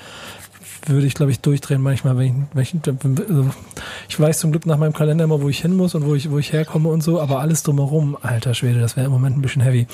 würde 0.87 1.07
ich, 1.07 1.15
glaube 1.15 1.31
ich, 1.31 1.41
durchdrehen 1.41 1.83
manchmal, 1.83 2.17
wenn 2.17 2.47
ich, 2.55 2.75
wenn 3.03 3.15
ich, 3.15 3.29
also 3.29 3.51
ich 4.09 4.19
weiß 4.19 4.39
zum 4.39 4.51
Glück 4.51 4.67
nach 4.67 4.79
meinem 4.79 4.93
Kalender 4.93 5.25
immer, 5.25 5.43
wo 5.43 5.49
ich 5.49 5.61
hin 5.61 5.77
muss 5.77 5.95
und 5.95 6.07
wo 6.07 6.15
ich, 6.15 6.31
wo 6.31 6.39
ich 6.39 6.53
herkomme 6.53 6.89
und 6.89 7.03
so, 7.03 7.21
aber 7.21 7.41
alles 7.41 7.63
drumherum, 7.63 8.17
alter 8.21 8.55
Schwede, 8.55 8.81
das 8.81 8.97
wäre 8.97 9.07
im 9.07 9.13
Moment 9.13 9.37
ein 9.37 9.43
bisschen 9.43 9.63
heavy. 9.63 9.87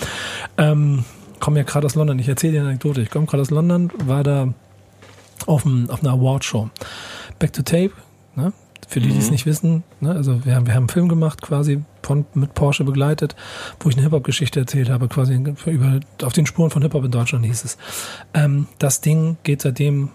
Ähm, 0.58 1.04
komme 1.40 1.58
ja 1.58 1.64
gerade 1.64 1.86
aus 1.86 1.94
London, 1.94 2.18
ich 2.18 2.28
erzähle 2.28 2.54
dir 2.54 2.60
eine 2.60 2.68
Anekdote, 2.70 3.02
ich 3.02 3.10
komme 3.10 3.26
gerade 3.26 3.42
aus 3.42 3.50
London, 3.50 3.90
war 4.04 4.22
da 4.22 4.54
auf, 5.46 5.62
dem, 5.62 5.90
auf 5.90 6.02
einer 6.02 6.12
Awardshow. 6.12 6.70
Back 7.38 7.52
to 7.52 7.62
Tape, 7.62 7.92
ne? 8.34 8.52
für 8.88 9.00
die, 9.00 9.08
die 9.08 9.18
es 9.18 9.26
Mhm. 9.26 9.32
nicht 9.32 9.46
wissen, 9.46 9.82
ne? 10.00 10.12
also 10.12 10.44
wir 10.44 10.54
haben, 10.54 10.66
wir 10.66 10.74
haben 10.74 10.84
einen 10.84 10.88
Film 10.88 11.08
gemacht, 11.08 11.42
quasi 11.42 11.82
von, 12.02 12.24
mit 12.34 12.54
Porsche 12.54 12.84
begleitet, 12.84 13.34
wo 13.80 13.88
ich 13.88 13.96
eine 13.96 14.04
Hip-Hop-Geschichte 14.04 14.60
erzählt 14.60 14.88
habe, 14.90 15.08
quasi 15.08 15.34
über, 15.66 16.00
auf 16.22 16.32
den 16.32 16.46
Spuren 16.46 16.70
von 16.70 16.82
Hip-Hop 16.82 17.04
in 17.04 17.10
Deutschland 17.10 17.44
hieß 17.44 17.64
es. 17.64 17.78
Ähm, 18.32 18.68
das 18.78 19.00
Ding 19.00 19.36
geht 19.42 19.62
seitdem 19.62 20.10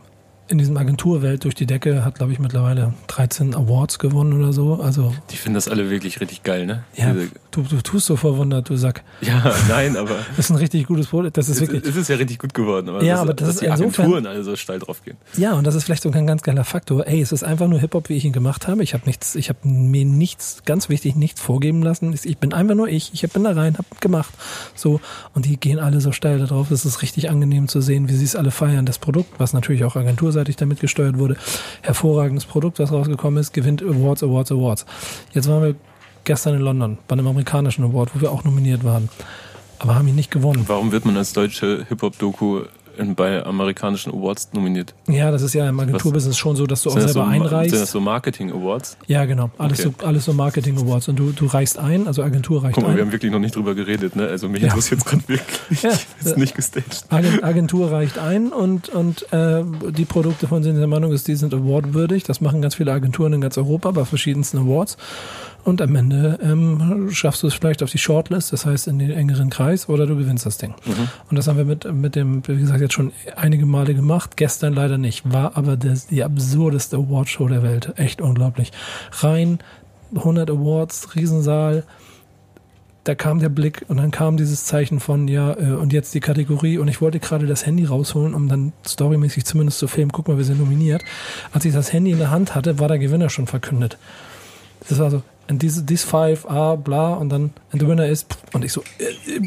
in 0.51 0.57
diesem 0.57 0.77
Agenturwelt 0.77 1.43
durch 1.45 1.55
die 1.55 1.65
Decke, 1.65 2.03
hat 2.05 2.15
glaube 2.15 2.33
ich 2.33 2.39
mittlerweile 2.39 2.93
13 3.07 3.55
Awards 3.55 3.97
gewonnen 3.99 4.33
oder 4.33 4.53
so. 4.53 4.75
Also 4.81 5.13
Die 5.31 5.37
finden 5.37 5.55
das 5.55 5.67
alle 5.67 5.89
wirklich 5.89 6.19
richtig 6.21 6.43
geil, 6.43 6.65
ne? 6.65 6.83
ja, 6.95 7.13
Diese, 7.13 7.29
du, 7.51 7.61
du 7.63 7.81
tust 7.81 8.05
so 8.07 8.15
verwundert, 8.15 8.69
du 8.69 8.75
Sack. 8.77 9.03
ja 9.21 9.53
nein, 9.69 9.97
aber 9.97 10.15
Das 10.37 10.45
ist 10.45 10.49
ein 10.51 10.57
richtig 10.57 10.87
gutes 10.87 11.07
Produkt. 11.07 11.37
Das 11.37 11.49
ist 11.49 11.55
es, 11.57 11.61
wirklich. 11.61 11.83
es 11.85 11.95
ist 11.95 12.07
ja 12.07 12.15
richtig 12.15 12.39
gut 12.39 12.53
geworden. 12.53 12.89
Aber 12.89 13.03
Ja, 13.03 13.13
dass, 13.13 13.21
aber 13.21 13.33
das 13.33 13.47
dass 13.47 13.55
ist 13.55 13.61
die 13.61 13.65
insofern- 13.67 14.05
Agenturen 14.05 14.25
alle 14.27 14.43
so 14.43 14.55
steil 14.55 14.79
drauf 14.79 15.03
gehen. 15.03 15.17
Ja, 15.37 15.53
und 15.53 15.65
das 15.67 15.75
ist 15.75 15.83
vielleicht 15.83 16.03
sogar 16.03 16.19
ein 16.21 16.27
ganz 16.27 16.41
geiler 16.41 16.63
Faktor. 16.63 17.05
Ey, 17.07 17.21
es 17.21 17.31
ist 17.31 17.43
einfach 17.43 17.67
nur 17.67 17.79
Hip-Hop, 17.79 18.09
wie 18.09 18.15
ich 18.17 18.25
ihn 18.25 18.33
gemacht 18.33 18.67
habe. 18.67 18.83
Ich 18.83 18.93
habe 18.93 19.03
nichts, 19.05 19.35
ich 19.35 19.49
habe 19.49 19.59
mir 19.67 20.05
nichts, 20.05 20.63
ganz 20.65 20.89
wichtig, 20.89 21.15
nichts 21.15 21.41
vorgeben 21.41 21.81
lassen. 21.83 22.15
Ich 22.23 22.37
bin 22.37 22.53
einfach 22.53 22.75
nur 22.75 22.87
ich. 22.87 23.11
Ich 23.13 23.21
bin 23.31 23.43
da 23.43 23.51
rein, 23.51 23.77
habe 23.77 23.87
gemacht. 23.99 24.33
So, 24.75 24.99
und 25.33 25.45
die 25.45 25.57
gehen 25.57 25.79
alle 25.79 26.01
so 26.01 26.11
steil 26.11 26.39
da 26.39 26.45
drauf. 26.45 26.71
Es 26.71 26.85
ist 26.85 27.01
richtig 27.01 27.29
angenehm 27.29 27.67
zu 27.67 27.81
sehen, 27.81 28.09
wie 28.09 28.15
sie 28.15 28.25
es 28.25 28.35
alle 28.35 28.51
feiern. 28.51 28.85
Das 28.85 28.97
Produkt, 28.99 29.39
was 29.39 29.53
natürlich 29.53 29.83
auch 29.83 29.95
agenturseitig 29.95 30.55
damit 30.55 30.79
gesteuert 30.79 31.17
wurde, 31.17 31.35
hervorragendes 31.81 32.45
Produkt, 32.45 32.79
was 32.79 32.91
rausgekommen 32.91 33.39
ist, 33.39 33.53
gewinnt 33.53 33.81
Awards, 33.81 34.23
Awards, 34.23 34.51
Awards. 34.51 34.85
Jetzt 35.33 35.47
waren 35.49 35.63
wir 35.63 35.75
gestern 36.23 36.55
in 36.55 36.61
London 36.61 36.97
bei 37.07 37.13
einem 37.13 37.27
amerikanischen 37.27 37.83
Award, 37.83 38.11
wo 38.15 38.21
wir 38.21 38.31
auch 38.31 38.43
nominiert 38.43 38.83
waren. 38.83 39.09
Aber 39.79 39.95
haben 39.95 40.07
ihn 40.07 40.15
nicht 40.15 40.31
gewonnen. 40.31 40.63
Warum 40.67 40.91
wird 40.91 41.05
man 41.05 41.17
als 41.17 41.33
deutsche 41.33 41.85
Hip-Hop-Doku 41.89 42.61
bei 43.15 43.43
amerikanischen 43.43 44.13
Awards 44.13 44.49
nominiert. 44.53 44.93
Ja, 45.07 45.31
das 45.31 45.41
ist 45.41 45.53
ja 45.53 45.67
im 45.67 45.79
Agenturbusiness 45.79 46.37
schon 46.37 46.55
so, 46.57 46.67
dass 46.67 46.83
du 46.83 46.89
auch 46.89 46.93
selber 46.93 47.07
so, 47.13 47.21
einreichst. 47.21 47.71
sind 47.71 47.81
das 47.81 47.89
so 47.91 48.01
Marketing-Awards? 48.01 48.97
ja, 49.07 49.25
genau. 49.25 49.49
Alles, 49.57 49.79
Okay. 49.85 49.95
so, 50.01 50.05
alles 50.05 50.25
so 50.25 50.33
Marketing 50.33 50.77
Awards. 50.77 51.07
Und 51.07 51.15
du, 51.17 51.31
du 51.31 51.45
reichst 51.47 51.79
ein, 51.79 52.05
also 52.05 52.21
Agentur 52.21 52.63
reicht 52.63 52.75
Guck 52.75 52.83
mal, 52.83 52.89
wir 52.89 52.95
ein. 53.01 53.07
haben 53.07 53.11
wirklich 53.13 53.31
noch 53.31 53.39
nicht 53.39 53.55
drüber 53.55 53.73
geredet, 53.75 54.15
ne? 54.17 54.27
Also 54.27 54.49
mich 54.49 54.61
Ja. 54.61 54.67
interessiert 54.67 55.03
gerade 55.05 55.23
wirklich. 55.27 55.81
Ja. 55.83 55.91
ist 56.23 56.37
nicht 56.37 56.53
gestaged. 56.53 57.05
Agen- 57.09 57.41
Agentur 57.43 57.91
reicht 57.91 58.19
ein 58.19 58.49
und, 58.51 58.89
und 58.89 59.25
äh, 59.31 59.63
die 59.91 60.05
Produkte 60.05 60.47
von 60.47 60.61
sind 60.61 60.75
der 60.77 60.85
Meinung 60.85 61.11
ist, 61.13 61.27
die 61.29 61.35
sind 61.35 61.53
awardwürdig. 61.55 62.23
Das 62.23 62.41
machen 62.41 62.61
ganz 62.61 62.75
viele 62.75 62.91
Agenturen 62.91 63.33
in 63.33 63.41
ganz 63.41 63.57
Europa 63.57 63.89
bei 63.91 64.03
verschiedensten 64.05 64.57
Awards. 64.59 64.97
Und 65.63 65.81
am 65.81 65.95
Ende 65.95 66.39
ähm, 66.41 67.09
schaffst 67.11 67.43
du 67.43 67.47
es 67.47 67.53
vielleicht 67.53 67.83
auf 67.83 67.91
die 67.91 67.97
Shortlist, 67.97 68.51
das 68.51 68.65
heißt 68.65 68.87
in 68.87 68.99
den 68.99 69.11
engeren 69.11 69.49
Kreis, 69.49 69.89
oder 69.89 70.07
du 70.07 70.17
gewinnst 70.17 70.45
das 70.45 70.57
Ding. 70.57 70.73
Und 71.29 71.37
das 71.37 71.47
haben 71.47 71.57
wir 71.57 71.65
mit, 71.65 71.91
mit 71.93 72.15
dem, 72.15 72.41
wie 72.47 72.59
gesagt, 72.59 72.81
jetzt 72.81 72.93
schon 72.93 73.11
einige 73.35 73.65
Male 73.65 73.93
gemacht. 73.93 74.37
Gestern 74.37 74.73
leider 74.73 74.97
nicht. 74.97 75.31
War 75.31 75.57
aber 75.57 75.77
das, 75.77 76.07
die 76.07 76.23
absurdeste 76.23 76.97
Awardshow 76.97 77.47
der 77.47 77.63
Welt. 77.63 77.93
Echt 77.97 78.21
unglaublich. 78.21 78.71
Rein 79.19 79.59
100 80.15 80.49
Awards, 80.49 81.15
Riesensaal 81.15 81.83
da 83.03 83.15
kam 83.15 83.39
der 83.39 83.49
Blick 83.49 83.83
und 83.87 83.97
dann 83.97 84.11
kam 84.11 84.37
dieses 84.37 84.65
Zeichen 84.65 84.99
von, 84.99 85.27
ja, 85.27 85.57
äh, 85.57 85.73
und 85.73 85.91
jetzt 85.91 86.13
die 86.13 86.19
Kategorie 86.19 86.77
und 86.77 86.87
ich 86.87 87.01
wollte 87.01 87.19
gerade 87.19 87.47
das 87.47 87.65
Handy 87.65 87.85
rausholen, 87.85 88.33
um 88.33 88.47
dann 88.47 88.73
storymäßig 88.85 89.45
zumindest 89.45 89.79
zu 89.79 89.87
filmen, 89.87 90.11
guck 90.11 90.27
mal, 90.27 90.37
wir 90.37 90.43
sind 90.43 90.59
nominiert. 90.59 91.03
Als 91.51 91.65
ich 91.65 91.73
das 91.73 91.91
Handy 91.91 92.11
in 92.11 92.19
der 92.19 92.31
Hand 92.31 92.53
hatte, 92.53 92.79
war 92.79 92.87
der 92.87 92.99
Gewinner 92.99 93.29
schon 93.29 93.47
verkündet. 93.47 93.97
Das 94.87 94.99
war 94.99 95.09
so, 95.09 95.23
and 95.51 95.59
this, 95.59 95.85
this 95.85 96.03
five, 96.05 96.45
ah, 96.49 96.77
bla, 96.77 97.13
und 97.15 97.29
dann, 97.29 97.51
and 97.71 97.81
the 97.81 97.87
winner 97.87 98.07
is, 98.07 98.25
und 98.53 98.63
ich 98.63 98.71
so, 98.71 98.83
äh, 98.99 99.35
äh, 99.35 99.41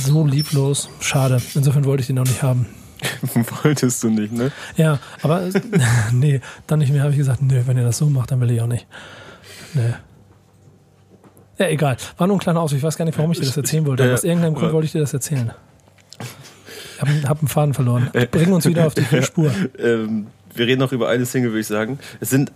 so 0.00 0.26
lieblos, 0.26 0.88
schade. 1.00 1.42
Insofern 1.54 1.84
wollte 1.84 2.00
ich 2.00 2.06
den 2.06 2.16
noch 2.16 2.24
nicht 2.24 2.42
haben. 2.42 2.66
Wolltest 3.62 4.02
du 4.02 4.08
nicht, 4.08 4.32
ne? 4.32 4.50
Ja, 4.76 4.98
aber 5.22 5.42
nee, 6.12 6.40
dann 6.66 6.78
nicht 6.78 6.90
mehr 6.90 7.02
habe 7.02 7.12
ich 7.12 7.18
gesagt, 7.18 7.42
nö, 7.42 7.62
wenn 7.66 7.76
ihr 7.76 7.84
das 7.84 7.98
so 7.98 8.06
macht, 8.06 8.30
dann 8.30 8.40
will 8.40 8.50
ich 8.50 8.62
auch 8.62 8.66
nicht. 8.66 8.86
Nee. 9.74 9.92
Ja, 11.58 11.68
egal. 11.68 11.98
War 12.16 12.26
nur 12.26 12.36
ein 12.36 12.40
kleiner 12.40 12.60
Ausflug. 12.60 12.78
Ich 12.78 12.84
weiß 12.84 12.96
gar 12.96 13.04
nicht, 13.04 13.18
warum 13.18 13.32
ich 13.32 13.40
dir 13.40 13.46
das 13.46 13.56
erzählen 13.56 13.84
wollte. 13.84 14.04
Aber 14.04 14.14
aus 14.14 14.24
irgendeinem 14.24 14.54
Grund 14.54 14.72
wollte 14.72 14.86
ich 14.86 14.92
dir 14.92 15.00
das 15.00 15.12
erzählen. 15.12 15.50
Ich 16.94 17.00
habe 17.00 17.28
hab 17.28 17.40
einen 17.40 17.48
Faden 17.48 17.74
verloren. 17.74 18.10
Bring 18.30 18.52
uns 18.52 18.64
wieder 18.64 18.86
auf 18.86 18.94
die 18.94 19.04
Spur. 19.22 19.52
Ähm, 19.78 20.28
wir 20.54 20.66
reden 20.66 20.80
noch 20.80 20.92
über 20.92 21.08
eine 21.08 21.26
Single, 21.26 21.50
würde 21.50 21.60
ich 21.60 21.66
sagen. 21.66 21.98
Es 22.20 22.30
sind 22.30 22.52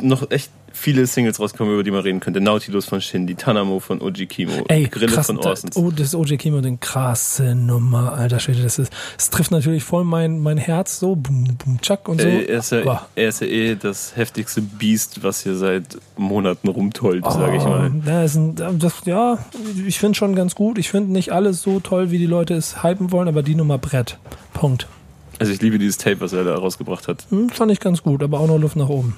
noch 0.00 0.30
echt 0.30 0.50
viele 0.72 1.06
Singles 1.06 1.40
rausgekommen, 1.40 1.72
über 1.74 1.82
die 1.82 1.90
man 1.90 2.00
reden 2.00 2.20
könnte. 2.20 2.40
Nautilus 2.40 2.86
von 2.86 3.00
Shindy, 3.00 3.34
Tanamo 3.34 3.80
von 3.80 4.00
Oji 4.00 4.26
Kimo, 4.26 4.64
Ey, 4.68 4.86
Grille 4.86 5.12
krass, 5.12 5.26
von 5.26 5.38
Orsons. 5.38 5.76
Oh, 5.76 5.90
das 5.90 6.14
OJ 6.14 6.36
Kimo, 6.36 6.60
den 6.60 6.80
krasse 6.80 7.54
Nummer, 7.54 8.12
alter 8.14 8.40
Schwede. 8.40 8.62
Das, 8.62 8.78
ist, 8.78 8.92
das 9.16 9.30
trifft 9.30 9.50
natürlich 9.50 9.84
voll 9.84 10.04
mein, 10.04 10.40
mein 10.40 10.58
Herz 10.58 10.98
so. 10.98 11.16
Boom, 11.16 11.56
boom, 11.56 11.80
tschack 11.80 12.08
und 12.08 12.20
so. 12.20 12.26
Ey, 12.26 12.46
er, 12.46 12.58
ist 12.58 12.72
ja, 12.72 12.80
Boah. 12.82 13.06
er 13.14 13.28
ist 13.28 13.40
ja 13.40 13.46
eh 13.46 13.74
das 13.76 14.16
heftigste 14.16 14.60
Biest, 14.62 15.22
was 15.22 15.42
hier 15.42 15.56
seit 15.56 15.98
Monaten 16.16 16.68
rumtollt, 16.68 17.24
sage 17.24 17.56
ich 17.56 17.62
mal. 17.64 17.90
Oh, 17.94 18.08
Ja, 18.08 18.22
ist 18.22 18.36
ein, 18.36 18.54
das, 18.78 18.94
ja 19.04 19.38
ich 19.86 19.98
finde 19.98 20.16
schon 20.16 20.34
ganz 20.34 20.54
gut. 20.54 20.78
Ich 20.78 20.90
finde 20.90 21.12
nicht 21.12 21.32
alles 21.32 21.62
so 21.62 21.80
toll, 21.80 22.10
wie 22.10 22.18
die 22.18 22.26
Leute 22.26 22.54
es 22.54 22.82
hypen 22.82 23.12
wollen, 23.12 23.28
aber 23.28 23.42
die 23.42 23.54
Nummer 23.54 23.78
Brett. 23.78 24.18
Punkt. 24.52 24.86
Also 25.38 25.52
ich 25.52 25.62
liebe 25.62 25.78
dieses 25.78 25.98
Tape, 25.98 26.20
was 26.20 26.32
er 26.32 26.44
da 26.44 26.56
rausgebracht 26.56 27.06
hat. 27.08 27.26
Hm, 27.30 27.48
fand 27.50 27.70
ich 27.70 27.80
ganz 27.80 28.02
gut, 28.02 28.22
aber 28.22 28.40
auch 28.40 28.48
noch 28.48 28.58
Luft 28.58 28.76
nach 28.76 28.88
oben. 28.88 29.16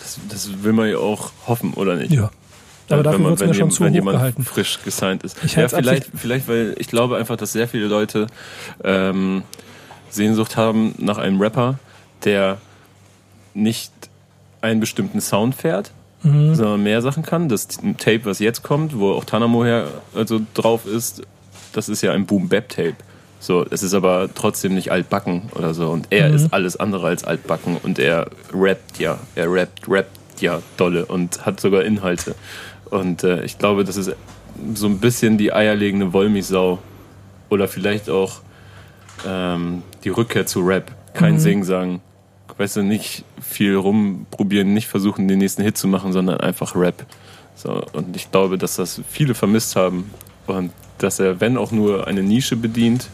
Das, 0.00 0.18
das 0.28 0.62
will 0.62 0.72
man 0.72 0.88
ja 0.88 0.98
auch 0.98 1.32
hoffen, 1.46 1.74
oder 1.74 1.96
nicht? 1.96 2.12
Ja. 2.12 2.30
Aber 2.88 2.98
Wenn 2.98 3.04
dafür 3.04 3.18
man- 3.20 3.30
wird 3.30 3.40
es 3.42 3.46
mir 3.48 3.54
schon 3.54 3.70
zu 3.70 3.84
wenn 3.84 3.94
jemand 3.94 4.18
gehalten. 4.18 4.44
frisch 4.44 4.78
gesigned 4.84 5.22
ist. 5.22 5.36
Ich 5.44 5.54
ja, 5.56 5.68
vielleicht, 5.68 6.08
vielleicht, 6.14 6.48
weil 6.48 6.74
ich 6.78 6.88
glaube 6.88 7.16
einfach, 7.16 7.36
dass 7.36 7.52
sehr 7.52 7.68
viele 7.68 7.86
Leute 7.86 8.26
ähm, 8.84 9.42
Sehnsucht 10.10 10.56
haben 10.56 10.94
nach 10.98 11.16
einem 11.18 11.40
Rapper, 11.40 11.78
der 12.24 12.58
nicht 13.54 13.92
einen 14.60 14.80
bestimmten 14.80 15.20
Sound 15.20 15.54
fährt, 15.54 15.90
Mhm. 16.22 16.54
sondern 16.54 16.82
mehr 16.84 17.02
Sachen 17.02 17.22
kann. 17.24 17.48
Das 17.48 17.66
Tape, 17.98 18.20
was 18.24 18.38
jetzt 18.38 18.62
kommt, 18.62 18.96
wo 18.98 19.12
auch 19.12 19.24
Tanamo 19.24 19.64
her 19.64 19.88
also 20.14 20.40
drauf 20.54 20.86
ist, 20.86 21.22
das 21.72 21.88
ist 21.88 22.00
ja 22.02 22.12
ein 22.12 22.26
Boom-Bap-Tape. 22.26 22.94
So, 23.42 23.66
es 23.68 23.82
ist 23.82 23.92
aber 23.92 24.28
trotzdem 24.32 24.72
nicht 24.76 24.92
altbacken 24.92 25.50
oder 25.56 25.74
so. 25.74 25.90
Und 25.90 26.06
er 26.10 26.28
Mhm. 26.28 26.36
ist 26.36 26.52
alles 26.54 26.76
andere 26.76 27.08
als 27.08 27.24
altbacken 27.24 27.76
und 27.82 27.98
er 27.98 28.30
rappt 28.54 29.00
ja, 29.00 29.18
er 29.34 29.52
rappt, 29.52 29.88
rappt 29.88 30.40
ja 30.40 30.62
dolle 30.76 31.06
und 31.06 31.44
hat 31.44 31.58
sogar 31.58 31.82
Inhalte. 31.82 32.36
Und 32.90 33.24
äh, 33.24 33.42
ich 33.44 33.58
glaube, 33.58 33.82
das 33.82 33.96
ist 33.96 34.12
so 34.74 34.86
ein 34.86 34.98
bisschen 35.00 35.38
die 35.38 35.52
eierlegende 35.52 36.12
Wollmilchsau 36.12 36.78
oder 37.48 37.66
vielleicht 37.66 38.08
auch 38.08 38.42
ähm, 39.26 39.82
die 40.04 40.10
Rückkehr 40.10 40.46
zu 40.46 40.60
Rap. 40.60 40.92
Kein 41.14 41.34
Mhm. 41.34 41.38
Sing-Sang. 41.40 42.00
Weißt 42.58 42.76
du, 42.76 42.82
nicht 42.84 43.24
viel 43.40 43.74
rumprobieren, 43.74 44.72
nicht 44.72 44.86
versuchen, 44.86 45.26
den 45.26 45.38
nächsten 45.38 45.62
Hit 45.62 45.76
zu 45.76 45.88
machen, 45.88 46.12
sondern 46.12 46.38
einfach 46.40 46.76
Rap. 46.76 47.06
So, 47.56 47.82
und 47.92 48.14
ich 48.14 48.30
glaube, 48.30 48.56
dass 48.56 48.76
das 48.76 49.00
viele 49.10 49.34
vermisst 49.34 49.74
haben 49.74 50.10
und 50.46 50.70
dass 50.98 51.18
er, 51.18 51.40
wenn 51.40 51.56
auch 51.56 51.72
nur 51.72 52.06
eine 52.06 52.22
Nische 52.22 52.54
bedient 52.56 53.08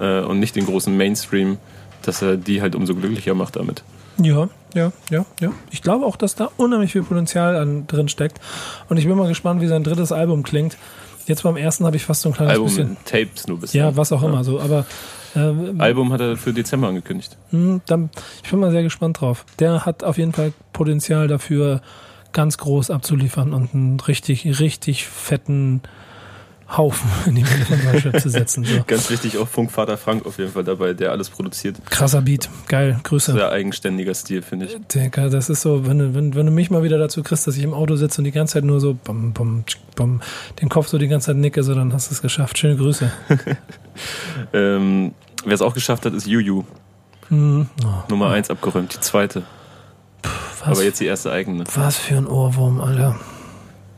äh, 0.00 0.20
und 0.20 0.40
nicht 0.40 0.56
den 0.56 0.66
großen 0.66 0.96
Mainstream, 0.96 1.58
dass 2.02 2.22
er 2.22 2.36
die 2.36 2.62
halt 2.62 2.74
umso 2.74 2.94
glücklicher 2.94 3.34
macht 3.34 3.56
damit. 3.56 3.82
Ja, 4.18 4.48
ja, 4.74 4.92
ja, 5.10 5.24
ja. 5.40 5.52
Ich 5.70 5.82
glaube 5.82 6.04
auch, 6.04 6.16
dass 6.16 6.34
da 6.34 6.50
unheimlich 6.56 6.92
viel 6.92 7.02
Potenzial 7.02 7.56
an, 7.56 7.86
drin 7.86 8.08
steckt. 8.08 8.40
Und 8.88 8.96
ich 8.96 9.06
bin 9.06 9.16
mal 9.16 9.28
gespannt, 9.28 9.60
wie 9.60 9.66
sein 9.66 9.84
drittes 9.84 10.12
Album 10.12 10.42
klingt. 10.42 10.76
Jetzt 11.26 11.42
beim 11.42 11.56
ersten 11.56 11.86
habe 11.86 11.96
ich 11.96 12.04
fast 12.04 12.22
so 12.22 12.30
ein 12.30 12.34
kleines 12.34 12.52
Album 12.52 12.66
bisschen. 12.66 12.96
Tapes 13.04 13.46
nur 13.46 13.60
bisher. 13.60 13.84
Ja, 13.84 13.96
was 13.96 14.12
auch 14.12 14.22
immer 14.22 14.42
so. 14.44 14.60
Aber 14.60 14.84
äh, 15.34 15.52
Album 15.78 16.12
hat 16.12 16.20
er 16.20 16.36
für 16.36 16.52
Dezember 16.52 16.88
angekündigt. 16.88 17.36
Hm, 17.50 17.80
dann, 17.86 18.10
ich 18.42 18.50
bin 18.50 18.60
mal 18.60 18.70
sehr 18.70 18.82
gespannt 18.82 19.20
drauf. 19.20 19.44
Der 19.58 19.86
hat 19.86 20.02
auf 20.02 20.18
jeden 20.18 20.32
Fall 20.32 20.52
Potenzial 20.72 21.28
dafür, 21.28 21.82
ganz 22.32 22.58
groß 22.58 22.90
abzuliefern 22.90 23.52
und 23.52 23.74
einen 23.74 24.00
richtig, 24.00 24.60
richtig 24.60 25.06
fetten 25.06 25.82
Haufen 26.76 27.10
in 27.26 27.34
die 27.34 27.42
Mitte 27.42 27.64
von 27.66 27.80
Deutschland 27.82 28.20
zu 28.20 28.30
setzen. 28.30 28.64
So. 28.64 28.82
Ganz 28.86 29.10
wichtig, 29.10 29.38
auch 29.38 29.48
Funkvater 29.48 29.96
Frank 29.96 30.24
auf 30.26 30.38
jeden 30.38 30.52
Fall 30.52 30.64
dabei, 30.64 30.92
der 30.92 31.10
alles 31.10 31.28
produziert. 31.30 31.76
Krasser 31.90 32.22
Beat, 32.22 32.48
geil, 32.68 33.00
Grüße. 33.02 33.32
Sehr 33.32 33.50
eigenständiger 33.50 34.14
Stil, 34.14 34.42
finde 34.42 34.66
ich. 34.66 34.76
Digga, 34.94 35.28
das 35.28 35.50
ist 35.50 35.62
so, 35.62 35.86
wenn 35.86 35.98
du, 35.98 36.14
wenn, 36.14 36.34
wenn 36.34 36.46
du 36.46 36.52
mich 36.52 36.70
mal 36.70 36.82
wieder 36.82 36.98
dazu 36.98 37.22
kriegst, 37.22 37.46
dass 37.46 37.56
ich 37.56 37.64
im 37.64 37.74
Auto 37.74 37.96
sitze 37.96 38.20
und 38.20 38.24
die 38.24 38.32
ganze 38.32 38.54
Zeit 38.54 38.64
nur 38.64 38.80
so 38.80 38.94
bum, 38.94 39.32
bum, 39.32 39.64
tsch, 39.66 39.78
bum, 39.96 40.20
den 40.60 40.68
Kopf 40.68 40.88
so 40.88 40.98
die 40.98 41.08
ganze 41.08 41.26
Zeit 41.26 41.36
nicke, 41.36 41.62
so 41.62 41.74
dann 41.74 41.92
hast 41.92 42.10
du 42.10 42.14
es 42.14 42.22
geschafft. 42.22 42.58
Schöne 42.58 42.76
Grüße. 42.76 43.10
Ähm, 44.52 45.12
Wer 45.44 45.54
es 45.54 45.62
auch 45.62 45.74
geschafft 45.74 46.04
hat, 46.06 46.12
ist 46.14 46.26
Juju. 46.26 46.64
Hm, 47.28 47.68
oh, 47.84 47.86
Nummer 48.08 48.30
1 48.30 48.50
abgeräumt, 48.50 48.94
die 48.94 49.00
zweite. 49.00 49.42
was, 50.60 50.68
Aber 50.78 50.84
jetzt 50.84 51.00
die 51.00 51.06
erste 51.06 51.32
eigene. 51.32 51.64
was 51.74 51.96
für 51.96 52.16
ein 52.16 52.26
Ohrwurm, 52.26 52.80
Alter. 52.80 53.16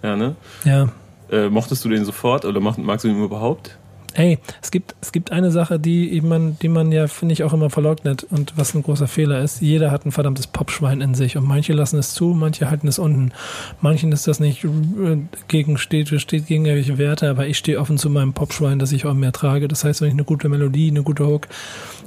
Ja, 0.03 0.17
ne? 0.17 0.37
Ja. 0.65 0.89
Äh, 1.33 1.49
mochtest 1.49 1.85
du 1.85 1.89
den 1.89 2.05
sofort 2.05 2.45
oder 2.45 2.61
magst 2.61 3.05
du 3.05 3.09
ihn 3.09 3.25
überhaupt? 3.25 3.79
Ey, 4.15 4.39
es 4.61 4.71
gibt, 4.71 4.95
es 5.01 5.11
gibt 5.11 5.33
eine 5.33 5.51
Sache, 5.51 5.81
die 5.81 6.21
man, 6.21 6.59
die 6.61 6.69
man 6.69 6.93
ja, 6.93 7.07
finde 7.07 7.33
ich, 7.33 7.45
auch 7.45 7.55
immer 7.55 7.71
verleugnet 7.71 8.27
und 8.29 8.53
was 8.57 8.75
ein 8.75 8.83
großer 8.83 9.09
Fehler 9.09 9.41
ist. 9.41 9.63
Jeder 9.63 9.91
hat 9.91 10.05
ein 10.05 10.13
verdammtes 10.13 10.47
Popschwein 10.47 11.01
in 11.01 11.15
sich 11.15 11.39
und 11.39 11.47
manche 11.47 11.73
lassen 11.73 11.99
es 11.99 12.13
zu, 12.13 12.27
manche 12.35 12.71
halten 12.71 12.89
es 12.89 12.99
unten. 12.99 13.33
Manchen 13.81 14.13
ist 14.13 14.29
das 14.29 14.39
nicht 14.39 14.65
äh, 14.65 15.17
gegen, 15.49 15.79
steht, 15.79 16.09
steht 16.21 16.47
gegen 16.47 16.67
irgendwelche 16.67 16.99
Werte, 16.99 17.31
aber 17.31 17.47
ich 17.47 17.57
stehe 17.57 17.81
offen 17.81 17.97
zu 17.97 18.11
meinem 18.11 18.35
Popschwein, 18.35 18.79
das 18.79 18.93
ich 18.93 19.07
auch 19.07 19.15
mehr 19.15 19.33
trage. 19.33 19.67
Das 19.67 19.83
heißt, 19.85 20.03
wenn 20.03 20.09
ich 20.09 20.15
eine 20.15 20.25
gute 20.25 20.51
Melodie, 20.51 20.91
eine 20.91 21.03
gute 21.03 21.27
Hook, 21.27 21.49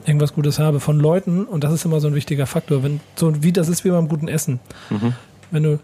irgendwas 0.06 0.36
Gutes 0.36 0.60
habe 0.60 0.80
von 0.80 1.00
Leuten, 1.00 1.46
und 1.46 1.64
das 1.64 1.74
ist 1.74 1.86
immer 1.86 2.00
so 2.00 2.08
ein 2.08 2.14
wichtiger 2.14 2.46
Faktor, 2.46 2.84
wenn, 2.84 3.00
so 3.16 3.42
wie 3.42 3.52
das 3.52 3.68
ist 3.68 3.84
wie 3.84 3.90
beim 3.90 4.08
guten 4.08 4.28
Essen. 4.28 4.60
Wenn 5.50 5.64
du 5.64 5.80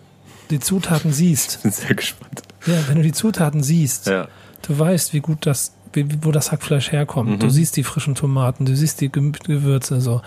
die 0.51 0.59
Zutaten 0.59 1.11
siehst, 1.11 1.63
Bin 1.63 1.71
sehr 1.71 1.95
gespannt. 1.95 2.41
ja, 2.67 2.75
wenn 2.87 2.97
du 2.97 3.01
die 3.03 3.11
Zutaten 3.13 3.63
siehst, 3.63 4.07
Ja. 4.07 4.27
du 4.61 4.77
weißt, 4.77 5.13
wie 5.13 5.19
gut 5.21 5.45
das, 5.45 5.73
wie, 5.93 6.05
wo 6.23 6.31
das 6.31 6.51
Hackfleisch 6.51 6.91
herkommt. 6.91 7.41
Du 7.41 7.49
siehst 7.49 7.75
die 7.77 7.83
frischen 7.83 8.15
Tomaten, 8.15 8.65
du 8.65 8.75
siehst 8.75 9.01
die 9.01 9.11
Gewürze 9.11 9.99
so. 10.01 10.21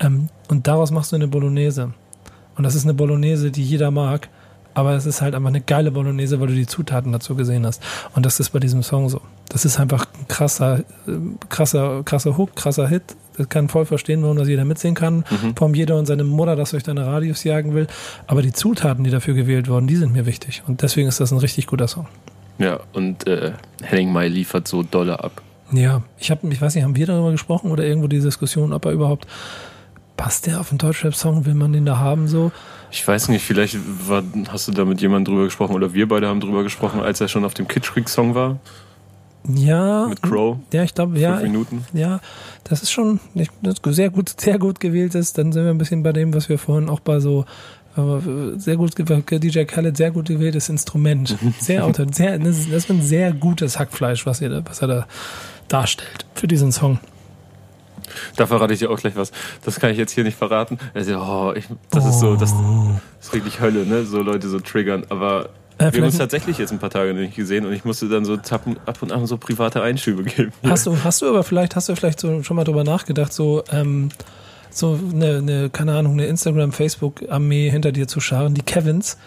Ähm, 0.00 0.28
und 0.48 0.66
daraus 0.66 0.90
machst 0.90 1.12
du 1.12 1.16
eine 1.16 1.28
Bolognese. 1.28 1.92
Und 2.56 2.64
das 2.64 2.74
ist 2.74 2.84
eine 2.84 2.94
Bolognese, 2.94 3.50
die 3.50 3.62
jeder 3.62 3.90
mag. 3.90 4.28
Aber 4.74 4.94
es 4.94 5.04
ist 5.04 5.20
halt 5.20 5.34
einfach 5.34 5.48
eine 5.50 5.60
geile 5.60 5.90
Bolognese, 5.90 6.40
weil 6.40 6.46
du 6.48 6.54
die 6.54 6.66
Zutaten 6.66 7.12
dazu 7.12 7.34
gesehen 7.34 7.66
hast. 7.66 7.82
Und 8.14 8.24
das 8.24 8.40
ist 8.40 8.50
bei 8.50 8.58
diesem 8.58 8.82
Song 8.82 9.08
so. 9.10 9.20
Das 9.50 9.66
ist 9.66 9.78
einfach 9.78 10.06
ein 10.18 10.28
krasser, 10.28 10.78
äh, 10.78 11.12
krasser, 11.50 12.02
krasser 12.04 12.38
Hook, 12.38 12.56
krasser 12.56 12.88
Hit. 12.88 13.02
Das 13.36 13.48
kann 13.48 13.68
voll 13.68 13.86
verstehen, 13.86 14.22
warum 14.22 14.36
das 14.36 14.48
jeder 14.48 14.64
mitsingen 14.64 14.94
kann. 14.94 15.24
Warum 15.56 15.74
jeder 15.74 15.98
und 15.98 16.06
seine 16.06 16.24
Mutter 16.24 16.56
das 16.56 16.70
durch 16.70 16.82
deine 16.82 17.06
Radios 17.06 17.44
jagen 17.44 17.74
will. 17.74 17.86
Aber 18.26 18.42
die 18.42 18.52
Zutaten, 18.52 19.04
die 19.04 19.10
dafür 19.10 19.34
gewählt 19.34 19.68
wurden, 19.68 19.86
die 19.86 19.96
sind 19.96 20.12
mir 20.12 20.26
wichtig. 20.26 20.62
Und 20.66 20.82
deswegen 20.82 21.08
ist 21.08 21.20
das 21.20 21.32
ein 21.32 21.38
richtig 21.38 21.66
guter 21.66 21.88
Song. 21.88 22.06
Ja, 22.58 22.80
und 22.92 23.26
äh, 23.26 23.52
Henning 23.82 24.12
May 24.12 24.28
liefert 24.28 24.68
so 24.68 24.82
dolle 24.82 25.22
ab. 25.22 25.42
Ja, 25.72 26.02
ich 26.18 26.30
habe, 26.30 26.46
ich 26.48 26.60
weiß 26.60 26.74
nicht, 26.74 26.84
haben 26.84 26.96
wir 26.96 27.06
darüber 27.06 27.32
gesprochen 27.32 27.70
oder 27.70 27.84
irgendwo 27.84 28.08
die 28.08 28.20
Diskussion, 28.20 28.72
ob 28.72 28.84
er 28.84 28.92
überhaupt 28.92 29.26
passt 30.16 30.46
der 30.46 30.60
auf 30.60 30.70
einen 30.70 30.78
Deutschrap-Song, 30.78 31.46
will 31.46 31.54
man 31.54 31.72
den 31.72 31.86
da 31.86 31.98
haben 31.98 32.28
so? 32.28 32.52
Ich 32.90 33.06
weiß 33.06 33.28
nicht, 33.28 33.42
vielleicht 33.42 33.76
war, 34.06 34.22
hast 34.48 34.68
du 34.68 34.72
da 34.72 34.84
mit 34.84 35.00
jemandem 35.00 35.32
drüber 35.32 35.46
gesprochen 35.46 35.74
oder 35.74 35.94
wir 35.94 36.06
beide 36.06 36.28
haben 36.28 36.40
drüber 36.40 36.62
gesprochen, 36.62 37.00
als 37.00 37.20
er 37.20 37.28
schon 37.28 37.44
auf 37.44 37.54
dem 37.54 37.66
Kitschkrieg-Song 37.66 38.34
war. 38.34 38.58
Ja. 39.48 40.06
Mit 40.08 40.22
Crow. 40.22 40.58
Ja, 40.72 40.82
ich 40.82 40.94
glaube, 40.94 41.18
ja. 41.18 41.38
Fünf 41.38 41.42
Minuten. 41.42 41.84
Ja, 41.92 42.20
das 42.64 42.82
ist 42.82 42.92
schon 42.92 43.20
nicht, 43.34 43.50
das 43.62 43.74
ist 43.74 43.94
sehr 43.96 44.10
gut, 44.10 44.40
sehr 44.40 44.58
gut 44.58 44.80
gewählt 44.80 45.14
ist. 45.14 45.38
Dann 45.38 45.52
sind 45.52 45.64
wir 45.64 45.70
ein 45.70 45.78
bisschen 45.78 46.02
bei 46.02 46.12
dem, 46.12 46.32
was 46.34 46.48
wir 46.48 46.58
vorhin 46.58 46.88
auch 46.88 47.00
bei 47.00 47.20
so 47.20 47.44
aber 47.94 48.22
sehr 48.56 48.76
gut 48.76 48.94
DJ 48.98 49.64
Khaled 49.64 49.96
sehr 49.96 50.10
gut 50.10 50.28
gewähltes 50.28 50.70
Instrument. 50.70 51.36
Sehr 51.60 51.84
auto, 51.84 52.06
sehr, 52.10 52.38
das 52.38 52.66
ist, 52.66 52.90
ein 52.90 53.02
sehr 53.02 53.32
gutes 53.32 53.78
Hackfleisch, 53.78 54.24
was 54.24 54.40
er, 54.40 54.48
da, 54.48 54.62
was 54.64 54.80
er 54.80 54.88
da 54.88 55.06
darstellt 55.68 56.24
für 56.34 56.48
diesen 56.48 56.72
Song. 56.72 57.00
Da 58.36 58.46
verrate 58.46 58.72
ich 58.72 58.78
dir 58.78 58.90
auch 58.90 58.98
gleich 58.98 59.16
was. 59.16 59.32
Das 59.64 59.78
kann 59.78 59.90
ich 59.90 59.98
jetzt 59.98 60.12
hier 60.12 60.24
nicht 60.24 60.36
verraten. 60.36 60.78
Also, 60.94 61.16
oh, 61.18 61.52
ich, 61.54 61.66
das 61.90 62.06
ist 62.06 62.20
so, 62.20 62.34
das, 62.36 62.52
das 62.52 63.26
ist 63.26 63.34
wirklich 63.34 63.60
Hölle, 63.60 63.86
ne? 63.86 64.04
So 64.04 64.22
Leute 64.22 64.48
so 64.48 64.58
triggern. 64.60 65.04
Aber 65.08 65.46
äh, 65.46 65.48
wir 65.90 66.00
haben 66.00 66.06
uns 66.06 66.18
tatsächlich 66.18 66.58
jetzt 66.58 66.72
ein 66.72 66.78
paar 66.78 66.90
Tage 66.90 67.14
nicht 67.14 67.34
gesehen 67.34 67.66
und 67.66 67.72
ich 67.72 67.84
musste 67.84 68.08
dann 68.08 68.24
so 68.24 68.34
ab 68.34 69.02
und 69.02 69.12
an 69.12 69.26
so 69.26 69.36
private 69.36 69.82
Einschübe 69.82 70.24
geben. 70.24 70.52
Hast 70.62 70.86
du, 70.86 70.96
hast 71.02 71.22
du 71.22 71.28
aber 71.28 71.42
vielleicht, 71.42 71.76
hast 71.76 71.88
du 71.88 71.96
vielleicht 71.96 72.20
so 72.20 72.42
schon 72.42 72.56
mal 72.56 72.64
drüber 72.64 72.84
nachgedacht, 72.84 73.32
so, 73.32 73.64
ähm, 73.70 74.10
so 74.70 74.98
eine, 75.12 75.38
eine, 75.38 75.70
keine 75.70 75.94
Ahnung, 75.94 76.12
eine 76.12 76.26
Instagram, 76.26 76.72
Facebook-Armee 76.72 77.70
hinter 77.70 77.92
dir 77.92 78.08
zu 78.08 78.20
scharen, 78.20 78.54
die 78.54 78.62
Kevins, 78.62 79.18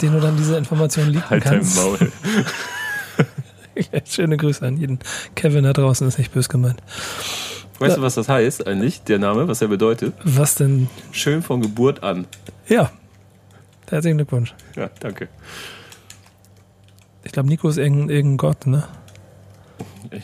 denen 0.00 0.14
du 0.14 0.20
dann 0.20 0.36
diese 0.36 0.56
Informationen 0.56 1.10
liegen 1.10 1.30
halt 1.30 1.44
kannst. 1.44 1.78
Halt 1.78 2.00
dein 2.00 2.08
Maul. 2.08 4.04
Schöne 4.04 4.36
Grüße 4.36 4.66
an 4.66 4.76
jeden 4.76 4.98
Kevin 5.34 5.64
da 5.64 5.72
draußen, 5.72 6.06
ist 6.06 6.18
nicht 6.18 6.32
böse 6.32 6.48
gemeint. 6.48 6.82
Weißt 7.78 7.96
du, 7.96 8.02
was 8.02 8.14
das 8.14 8.28
heißt 8.28 8.66
eigentlich, 8.66 9.04
der 9.04 9.18
Name, 9.18 9.48
was 9.48 9.62
er 9.62 9.68
bedeutet? 9.68 10.12
Was 10.22 10.54
denn? 10.54 10.90
Schön 11.12 11.42
von 11.42 11.62
Geburt 11.62 12.02
an. 12.02 12.26
Ja. 12.68 12.90
Herzlichen 13.88 14.18
Glückwunsch. 14.18 14.54
Ja, 14.76 14.90
danke. 15.00 15.28
Ich 17.30 17.32
glaube, 17.32 17.48
Nico 17.48 17.68
ist 17.68 17.76
irgendein, 17.76 18.10
irgendein 18.10 18.36
Gott, 18.38 18.66
ne? 18.66 18.82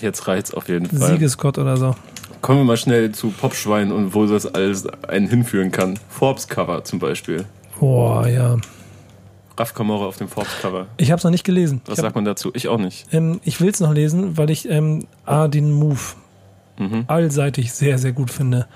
Jetzt 0.00 0.26
reicht's 0.26 0.52
auf 0.52 0.68
jeden 0.68 0.86
Fall. 0.86 1.12
Siegesgott 1.12 1.56
oder 1.56 1.76
so. 1.76 1.94
Kommen 2.42 2.58
wir 2.58 2.64
mal 2.64 2.76
schnell 2.76 3.12
zu 3.12 3.30
Popschwein 3.30 3.92
und 3.92 4.12
wo 4.12 4.26
das 4.26 4.44
alles 4.44 4.88
einen 5.04 5.28
hinführen 5.28 5.70
kann. 5.70 6.00
Forbes-Cover 6.08 6.82
zum 6.82 6.98
Beispiel. 6.98 7.44
Boah, 7.78 8.26
ja. 8.26 8.56
Raf 9.56 9.72
Kamora 9.72 10.06
auf 10.06 10.16
dem 10.16 10.26
Forbes-Cover. 10.26 10.88
Ich 10.96 11.12
habe 11.12 11.18
es 11.18 11.22
noch 11.22 11.30
nicht 11.30 11.44
gelesen. 11.44 11.80
Was 11.86 11.98
hab, 11.98 12.06
sagt 12.06 12.16
man 12.16 12.24
dazu? 12.24 12.50
Ich 12.54 12.66
auch 12.66 12.78
nicht. 12.78 13.06
Ähm, 13.12 13.40
ich 13.44 13.60
will 13.60 13.70
es 13.70 13.78
noch 13.78 13.94
lesen, 13.94 14.36
weil 14.36 14.50
ich 14.50 14.68
ähm, 14.68 15.06
A, 15.24 15.46
den 15.46 15.70
Move 15.70 16.00
mhm. 16.76 17.04
allseitig 17.06 17.72
sehr, 17.72 17.98
sehr 17.98 18.10
gut 18.10 18.32
finde. 18.32 18.66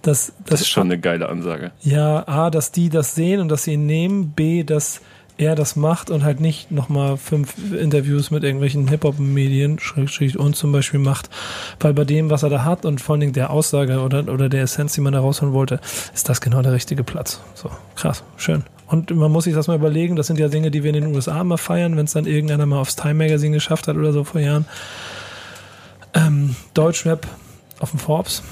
Das, 0.00 0.28
das, 0.28 0.46
das 0.46 0.60
ist 0.62 0.68
schon 0.68 0.84
eine 0.84 0.98
geile 0.98 1.28
Ansage. 1.28 1.72
Ja, 1.82 2.26
A, 2.26 2.48
dass 2.48 2.72
die 2.72 2.88
das 2.88 3.14
sehen 3.14 3.40
und 3.40 3.50
dass 3.50 3.64
sie 3.64 3.74
ihn 3.74 3.84
nehmen. 3.84 4.30
B, 4.30 4.64
dass 4.64 5.02
er 5.38 5.54
das 5.54 5.76
macht 5.76 6.10
und 6.10 6.24
halt 6.24 6.40
nicht 6.40 6.70
nochmal 6.70 7.16
fünf 7.16 7.54
Interviews 7.72 8.30
mit 8.30 8.42
irgendwelchen 8.42 8.88
Hip-Hop-Medien 8.88 9.78
und 10.36 10.56
zum 10.56 10.72
Beispiel 10.72 11.00
macht. 11.00 11.28
Weil 11.80 11.92
bei 11.92 12.04
dem, 12.04 12.30
was 12.30 12.42
er 12.42 12.48
da 12.48 12.64
hat 12.64 12.84
und 12.84 13.00
vor 13.00 13.14
allen 13.14 13.20
Dingen 13.20 13.32
der 13.32 13.50
Aussage 13.50 14.00
oder, 14.00 14.32
oder 14.32 14.48
der 14.48 14.62
Essenz, 14.62 14.94
die 14.94 15.00
man 15.00 15.12
da 15.12 15.20
rausholen 15.20 15.54
wollte, 15.54 15.80
ist 16.14 16.28
das 16.28 16.40
genau 16.40 16.62
der 16.62 16.72
richtige 16.72 17.04
Platz. 17.04 17.40
So, 17.54 17.70
krass, 17.96 18.24
schön. 18.36 18.64
Und 18.86 19.14
man 19.14 19.32
muss 19.32 19.44
sich 19.44 19.54
das 19.54 19.66
mal 19.66 19.76
überlegen, 19.76 20.16
das 20.16 20.28
sind 20.28 20.38
ja 20.38 20.48
Dinge, 20.48 20.70
die 20.70 20.82
wir 20.82 20.94
in 20.94 21.02
den 21.02 21.14
USA 21.14 21.40
immer 21.40 21.58
feiern, 21.58 21.96
wenn 21.96 22.06
es 22.06 22.12
dann 22.12 22.24
irgendeiner 22.24 22.66
mal 22.66 22.80
aufs 22.80 22.96
Time 22.96 23.14
Magazine 23.14 23.54
geschafft 23.54 23.88
hat 23.88 23.96
oder 23.96 24.12
so 24.12 24.24
vor 24.24 24.40
Jahren. 24.40 24.64
Ähm, 26.14 26.56
Deutschrap 26.72 27.26
auf 27.80 27.90
dem 27.90 27.98
Forbes. 27.98 28.42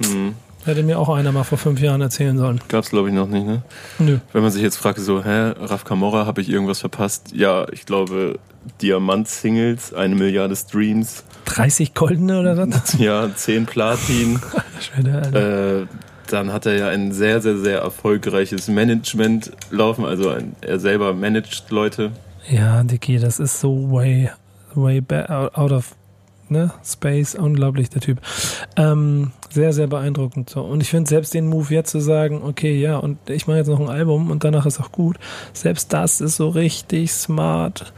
Mhm. 0.00 0.34
Hätte 0.68 0.82
mir 0.82 0.98
auch 0.98 1.08
einer 1.08 1.32
mal 1.32 1.44
vor 1.44 1.56
fünf 1.56 1.80
Jahren 1.80 2.02
erzählen 2.02 2.36
sollen. 2.36 2.60
Gab's 2.68 2.90
glaube 2.90 3.08
ich 3.08 3.14
noch 3.14 3.26
nicht, 3.26 3.46
ne? 3.46 3.62
Nö. 3.98 4.18
Wenn 4.34 4.42
man 4.42 4.52
sich 4.52 4.62
jetzt 4.62 4.76
fragt, 4.76 4.98
so, 4.98 5.24
hä, 5.24 5.54
Raf 5.58 5.84
Camorra, 5.84 6.26
habe 6.26 6.42
ich 6.42 6.50
irgendwas 6.50 6.80
verpasst? 6.80 7.32
Ja, 7.34 7.66
ich 7.72 7.86
glaube, 7.86 8.38
Diamant-Singles, 8.82 9.94
eine 9.94 10.14
Milliarde 10.14 10.54
Streams. 10.54 11.24
30 11.46 11.94
goldene 11.94 12.38
oder 12.38 12.56
was? 12.58 12.92
Ja, 12.98 13.34
10 13.34 13.64
Platin. 13.64 14.38
Schöne, 14.94 15.86
äh, 15.88 15.94
dann 16.30 16.52
hat 16.52 16.66
er 16.66 16.76
ja 16.76 16.88
ein 16.88 17.12
sehr, 17.12 17.40
sehr, 17.40 17.56
sehr 17.56 17.78
erfolgreiches 17.78 18.68
Management 18.68 19.52
laufen. 19.70 20.04
Also 20.04 20.28
ein, 20.28 20.54
er 20.60 20.78
selber 20.78 21.14
managt 21.14 21.70
Leute. 21.70 22.12
Ja, 22.50 22.82
Dicky, 22.82 23.18
das 23.18 23.38
ist 23.38 23.60
so 23.60 23.90
way, 23.90 24.30
way 24.74 25.02
out 25.54 25.72
of 25.72 25.96
ne? 26.50 26.72
Space, 26.84 27.34
unglaublich 27.34 27.90
der 27.90 28.00
Typ. 28.00 28.20
Ähm, 28.76 29.32
sehr, 29.50 29.72
sehr 29.72 29.86
beeindruckend. 29.86 30.50
So. 30.50 30.62
Und 30.62 30.82
ich 30.82 30.90
finde 30.90 31.08
selbst 31.08 31.34
den 31.34 31.46
Move 31.46 31.72
jetzt 31.72 31.90
zu 31.90 32.00
sagen, 32.00 32.42
okay, 32.44 32.78
ja, 32.78 32.98
und 32.98 33.18
ich 33.28 33.46
mache 33.46 33.58
jetzt 33.58 33.68
noch 33.68 33.80
ein 33.80 33.88
Album 33.88 34.30
und 34.30 34.44
danach 34.44 34.66
ist 34.66 34.80
auch 34.80 34.92
gut, 34.92 35.16
selbst 35.52 35.92
das 35.92 36.20
ist 36.20 36.36
so 36.36 36.48
richtig 36.48 37.12
smart, 37.12 37.92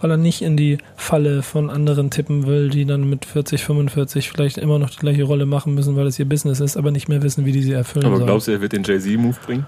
weil 0.00 0.10
er 0.10 0.16
nicht 0.16 0.42
in 0.42 0.56
die 0.56 0.78
Falle 0.96 1.42
von 1.42 1.70
anderen 1.70 2.10
tippen 2.10 2.46
will, 2.46 2.70
die 2.70 2.84
dann 2.84 3.08
mit 3.08 3.24
40, 3.24 3.64
45 3.64 4.30
vielleicht 4.30 4.58
immer 4.58 4.78
noch 4.78 4.90
die 4.90 4.98
gleiche 4.98 5.24
Rolle 5.24 5.46
machen 5.46 5.74
müssen, 5.74 5.96
weil 5.96 6.06
es 6.06 6.18
ihr 6.18 6.28
Business 6.28 6.60
ist, 6.60 6.76
aber 6.76 6.90
nicht 6.90 7.08
mehr 7.08 7.22
wissen, 7.22 7.44
wie 7.44 7.52
die 7.52 7.62
sie 7.62 7.72
erfüllen 7.72 8.06
Aber 8.06 8.20
glaubst 8.20 8.48
du, 8.48 8.52
er 8.52 8.60
wird 8.60 8.72
den 8.72 8.82
Jay-Z-Move 8.82 9.36
bringen? 9.44 9.66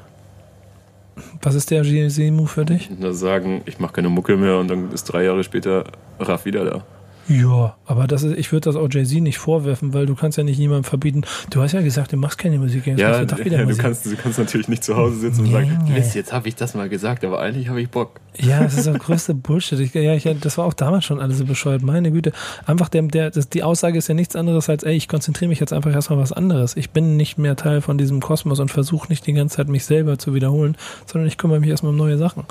Was 1.42 1.55
ist 1.55 1.70
der 1.70 1.83
Jay-Z-Move 1.83 2.48
für 2.48 2.64
dich? 2.64 2.90
Na, 2.98 3.12
sagen, 3.12 3.62
ich 3.64 3.79
mache 3.79 3.94
keine 3.94 4.09
Mucke 4.09 4.37
mehr 4.37 4.59
und 4.59 4.68
dann 4.68 4.92
ist 4.92 5.05
drei 5.05 5.24
Jahre 5.24 5.44
später 5.44 5.85
Raff 6.18 6.44
wieder 6.44 6.64
da. 6.64 6.85
Ja, 7.28 7.76
aber 7.84 8.06
das 8.06 8.22
ist, 8.22 8.38
ich 8.38 8.52
würde 8.52 8.64
das 8.64 8.76
auch 8.76 8.88
Jay-Z 8.90 9.20
nicht 9.20 9.38
vorwerfen, 9.38 9.92
weil 9.92 10.06
du 10.06 10.14
kannst 10.14 10.38
ja 10.38 10.44
nicht 10.44 10.58
jemandem 10.58 10.84
verbieten. 10.84 11.22
Du 11.50 11.60
hast 11.60 11.72
ja 11.72 11.82
gesagt, 11.82 12.12
du 12.12 12.16
machst 12.16 12.38
keine 12.38 12.58
Musik. 12.58 12.86
Jetzt 12.86 13.00
ja, 13.00 13.24
du, 13.24 13.42
ja 13.48 13.64
du, 13.66 13.76
kannst, 13.76 14.06
du 14.06 14.16
kannst 14.16 14.38
natürlich 14.38 14.68
nicht 14.68 14.82
zu 14.82 14.96
Hause 14.96 15.16
sitzen 15.16 15.42
und 15.42 15.52
sagen, 15.52 15.78
Mist, 15.92 16.14
jetzt 16.14 16.32
habe 16.32 16.48
ich 16.48 16.56
das 16.56 16.74
mal 16.74 16.88
gesagt, 16.88 17.24
aber 17.24 17.40
eigentlich 17.40 17.68
habe 17.68 17.82
ich 17.82 17.90
Bock. 17.90 18.20
Ja, 18.38 18.62
das 18.62 18.78
ist 18.78 18.86
der 18.86 18.94
größte 18.94 19.34
Bullshit. 19.34 19.78
Ich, 19.80 19.92
ja, 19.92 20.14
ich, 20.14 20.26
das 20.40 20.56
war 20.56 20.64
auch 20.64 20.72
damals 20.72 21.04
schon 21.04 21.20
alles 21.20 21.38
so 21.38 21.44
bescheuert. 21.44 21.82
Meine 21.82 22.10
Güte. 22.10 22.32
Einfach 22.66 22.88
der, 22.88 23.02
der, 23.02 23.30
das, 23.30 23.50
die 23.50 23.62
Aussage 23.62 23.98
ist 23.98 24.08
ja 24.08 24.14
nichts 24.14 24.34
anderes 24.34 24.70
als, 24.70 24.84
ey, 24.84 24.94
ich 24.94 25.08
konzentriere 25.08 25.50
mich 25.50 25.60
jetzt 25.60 25.72
einfach 25.72 25.92
erstmal 25.92 26.18
was 26.18 26.32
anderes. 26.32 26.76
Ich 26.76 26.90
bin 26.90 27.16
nicht 27.16 27.36
mehr 27.36 27.56
Teil 27.56 27.82
von 27.82 27.98
diesem 27.98 28.20
Kosmos 28.20 28.58
und 28.58 28.70
versuche 28.70 29.08
nicht 29.08 29.26
die 29.26 29.34
ganze 29.34 29.56
Zeit 29.56 29.68
mich 29.68 29.84
selber 29.84 30.18
zu 30.18 30.34
wiederholen, 30.34 30.76
sondern 31.04 31.28
ich 31.28 31.36
kümmere 31.36 31.60
mich 31.60 31.68
erstmal 31.68 31.90
um 31.90 31.98
neue 31.98 32.16
Sachen. 32.16 32.44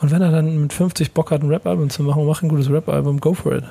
Und 0.00 0.10
wenn 0.10 0.20
er 0.20 0.32
dann 0.32 0.60
mit 0.60 0.72
50 0.72 1.12
Bock 1.12 1.30
hat, 1.30 1.42
ein 1.42 1.48
Rap-Album 1.48 1.88
zu 1.88 2.02
machen, 2.02 2.26
mach 2.26 2.42
ein 2.42 2.48
gutes 2.48 2.68
Rap-Album, 2.68 3.20
go 3.20 3.34
for 3.34 3.52
it. 3.54 3.64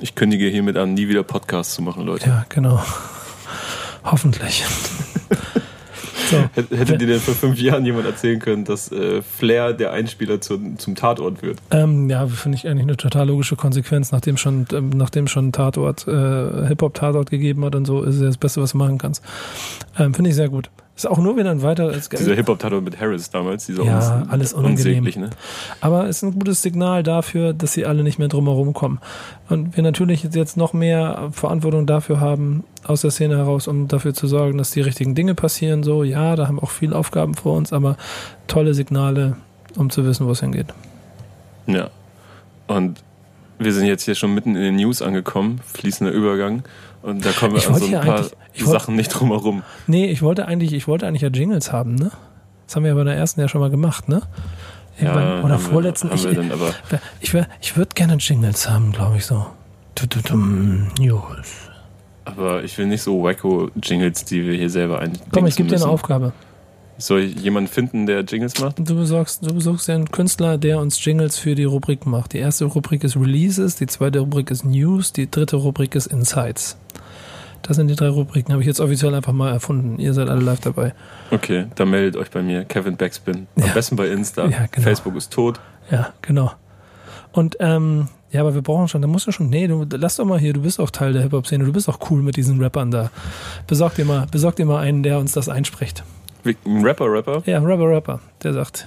Ich 0.00 0.14
kündige 0.14 0.46
hiermit 0.46 0.76
an, 0.76 0.94
nie 0.94 1.08
wieder 1.08 1.22
Podcasts 1.22 1.74
zu 1.74 1.82
machen, 1.82 2.04
Leute. 2.04 2.28
Ja, 2.28 2.46
genau. 2.48 2.80
Hoffentlich. 4.04 4.64
so. 6.30 6.36
Hätte 6.54 6.98
dir 6.98 7.06
denn 7.06 7.20
vor 7.20 7.34
fünf 7.34 7.58
Jahren 7.60 7.84
jemand 7.84 8.06
erzählen 8.06 8.38
können, 8.38 8.64
dass 8.64 8.92
äh, 8.92 9.22
Flair 9.22 9.72
der 9.72 9.92
Einspieler 9.92 10.40
zu, 10.40 10.76
zum 10.76 10.94
Tatort 10.94 11.42
wird? 11.42 11.58
Ähm, 11.70 12.08
ja, 12.08 12.26
finde 12.28 12.56
ich 12.56 12.68
eigentlich 12.68 12.84
eine 12.84 12.96
total 12.96 13.26
logische 13.26 13.56
Konsequenz, 13.56 14.12
nachdem 14.12 14.36
schon, 14.36 14.66
ähm, 14.72 14.90
nachdem 14.90 15.26
schon 15.26 15.50
Tatort, 15.52 16.06
äh, 16.06 16.68
Hip-Hop-Tatort 16.68 17.30
gegeben 17.30 17.64
hat 17.64 17.74
und 17.74 17.84
so, 17.84 18.02
ist 18.02 18.16
es 18.16 18.20
das 18.20 18.36
Beste, 18.36 18.62
was 18.62 18.72
du 18.72 18.78
machen 18.78 18.98
kannst. 18.98 19.24
Ähm, 19.98 20.14
finde 20.14 20.30
ich 20.30 20.36
sehr 20.36 20.48
gut. 20.48 20.70
Ist 20.98 21.06
auch 21.06 21.18
nur 21.18 21.36
wieder 21.36 21.52
ein 21.52 21.62
weiterer. 21.62 21.92
Dieser 21.92 22.34
Hip-Hop-Tattoo 22.34 22.80
mit 22.80 23.00
Harris 23.00 23.30
damals, 23.30 23.66
dieser 23.66 23.84
ja, 23.84 23.98
uns, 23.98 24.30
alles 24.30 24.52
unangenehm. 24.52 25.04
Ne? 25.04 25.30
Aber 25.80 26.08
es 26.08 26.16
ist 26.16 26.22
ein 26.24 26.32
gutes 26.32 26.60
Signal 26.60 27.04
dafür, 27.04 27.52
dass 27.52 27.72
sie 27.72 27.86
alle 27.86 28.02
nicht 28.02 28.18
mehr 28.18 28.26
drumherum 28.26 28.72
kommen. 28.72 28.98
Und 29.48 29.76
wir 29.76 29.84
natürlich 29.84 30.24
jetzt 30.24 30.56
noch 30.56 30.72
mehr 30.72 31.28
Verantwortung 31.30 31.86
dafür 31.86 32.18
haben, 32.18 32.64
aus 32.82 33.02
der 33.02 33.12
Szene 33.12 33.36
heraus, 33.36 33.68
um 33.68 33.86
dafür 33.86 34.12
zu 34.12 34.26
sorgen, 34.26 34.58
dass 34.58 34.72
die 34.72 34.80
richtigen 34.80 35.14
Dinge 35.14 35.36
passieren. 35.36 35.84
So, 35.84 36.02
ja, 36.02 36.34
da 36.34 36.48
haben 36.48 36.56
wir 36.56 36.64
auch 36.64 36.70
viele 36.70 36.96
Aufgaben 36.96 37.34
vor 37.34 37.56
uns, 37.56 37.72
aber 37.72 37.96
tolle 38.48 38.74
Signale, 38.74 39.36
um 39.76 39.90
zu 39.90 40.04
wissen, 40.04 40.26
wo 40.26 40.32
es 40.32 40.40
hingeht. 40.40 40.74
Ja. 41.68 41.90
Und 42.66 43.04
wir 43.60 43.72
sind 43.72 43.86
jetzt 43.86 44.02
hier 44.02 44.16
schon 44.16 44.34
mitten 44.34 44.56
in 44.56 44.62
den 44.62 44.74
News 44.74 45.00
angekommen, 45.00 45.60
fließender 45.64 46.12
Übergang. 46.12 46.64
Und 47.02 47.24
da 47.24 47.30
kommen 47.30 47.54
wir 47.54 47.68
an 47.68 47.74
so 47.76 47.86
ein 47.86 48.04
paar 48.04 48.24
Sachen 48.64 48.96
nicht 48.96 49.08
drum 49.08 49.28
herum. 49.28 49.62
Nee, 49.86 50.06
ich 50.06 50.22
wollte 50.22 50.46
eigentlich, 50.46 50.72
ich 50.72 50.88
wollte 50.88 51.06
eigentlich 51.06 51.22
ja 51.22 51.28
Jingles 51.28 51.72
haben, 51.72 51.94
ne? 51.94 52.10
Das 52.66 52.76
haben 52.76 52.82
wir 52.82 52.90
ja 52.90 52.94
bei 52.96 53.04
der 53.04 53.16
ersten 53.16 53.40
ja 53.40 53.48
schon 53.48 53.60
mal 53.60 53.70
gemacht, 53.70 54.08
ne? 54.08 54.22
Ja, 55.00 55.42
oder 55.42 55.58
vorletzten. 55.58 56.10
Wir, 56.10 56.16
ich, 56.16 56.24
dann, 56.24 56.50
ich, 57.20 57.34
ich, 57.34 57.42
ich 57.60 57.76
würde 57.76 57.90
gerne 57.94 58.14
Jingles 58.14 58.68
haben, 58.68 58.92
glaube 58.92 59.16
ich 59.16 59.26
so. 59.26 59.46
News. 60.98 61.68
Aber 62.24 62.62
ich 62.62 62.76
will 62.78 62.86
nicht 62.86 63.02
so 63.02 63.22
wacko 63.22 63.70
Jingles, 63.82 64.24
die 64.24 64.44
wir 64.44 64.54
hier 64.54 64.70
selber 64.70 64.98
ein. 65.00 65.12
Komm, 65.32 65.46
ich 65.46 65.56
gebe 65.56 65.68
dir 65.68 65.76
eine 65.76 65.86
Aufgabe. 65.86 66.32
Soll 66.98 67.20
ich 67.20 67.36
jemanden 67.36 67.70
finden, 67.70 68.06
der 68.06 68.20
Jingles 68.20 68.60
macht? 68.60 68.80
Du 68.80 68.96
besorgst, 68.96 69.48
du 69.48 69.54
besorgst 69.54 69.88
einen 69.88 70.10
Künstler, 70.10 70.58
der 70.58 70.80
uns 70.80 71.02
Jingles 71.04 71.38
für 71.38 71.54
die 71.54 71.64
Rubrik 71.64 72.06
macht. 72.06 72.32
Die 72.32 72.38
erste 72.38 72.64
Rubrik 72.64 73.04
ist 73.04 73.16
Releases, 73.16 73.76
die 73.76 73.86
zweite 73.86 74.18
Rubrik 74.18 74.50
ist 74.50 74.64
News, 74.64 75.12
die 75.12 75.30
dritte 75.30 75.56
Rubrik 75.56 75.94
ist 75.94 76.08
Insights. 76.08 76.76
Das 77.68 77.76
sind 77.76 77.88
die 77.88 77.96
drei 77.96 78.08
Rubriken, 78.08 78.52
habe 78.52 78.62
ich 78.62 78.66
jetzt 78.66 78.80
offiziell 78.80 79.14
einfach 79.14 79.34
mal 79.34 79.52
erfunden. 79.52 79.98
Ihr 79.98 80.14
seid 80.14 80.30
alle 80.30 80.40
live 80.40 80.60
dabei. 80.60 80.94
Okay, 81.30 81.66
dann 81.74 81.90
meldet 81.90 82.16
euch 82.16 82.30
bei 82.30 82.40
mir, 82.40 82.64
Kevin 82.64 82.96
Backspin. 82.96 83.46
Am 83.56 83.62
ja. 83.62 83.72
besten 83.74 83.94
bei 83.94 84.08
Insta. 84.08 84.46
Ja, 84.46 84.66
genau. 84.70 84.86
Facebook 84.86 85.14
ist 85.16 85.34
tot. 85.34 85.60
Ja, 85.90 86.14
genau. 86.22 86.50
Und 87.32 87.58
ähm, 87.60 88.08
ja, 88.30 88.40
aber 88.40 88.54
wir 88.54 88.62
brauchen 88.62 88.88
schon, 88.88 89.02
da 89.02 89.08
musst 89.08 89.26
du 89.26 89.32
schon, 89.32 89.50
nee, 89.50 89.66
du 89.66 89.86
lass 89.90 90.16
doch 90.16 90.24
mal 90.24 90.38
hier, 90.38 90.54
du 90.54 90.62
bist 90.62 90.80
auch 90.80 90.88
Teil 90.88 91.12
der 91.12 91.20
Hip-Hop-Szene, 91.20 91.62
du 91.64 91.72
bist 91.74 91.90
auch 91.90 91.98
cool 92.10 92.22
mit 92.22 92.36
diesen 92.36 92.58
Rappern 92.58 92.90
da. 92.90 93.10
Besorg 93.66 93.94
dir 93.96 94.06
mal, 94.06 94.26
besorg 94.30 94.56
dir 94.56 94.64
mal 94.64 94.80
einen, 94.80 95.02
der 95.02 95.18
uns 95.18 95.32
das 95.32 95.50
einspricht. 95.50 96.04
Ein 96.46 96.82
Rapper, 96.82 97.12
Rapper? 97.12 97.42
Ja, 97.44 97.58
Rapper, 97.58 97.90
Rapper. 97.90 98.20
Der 98.42 98.54
sagt, 98.54 98.86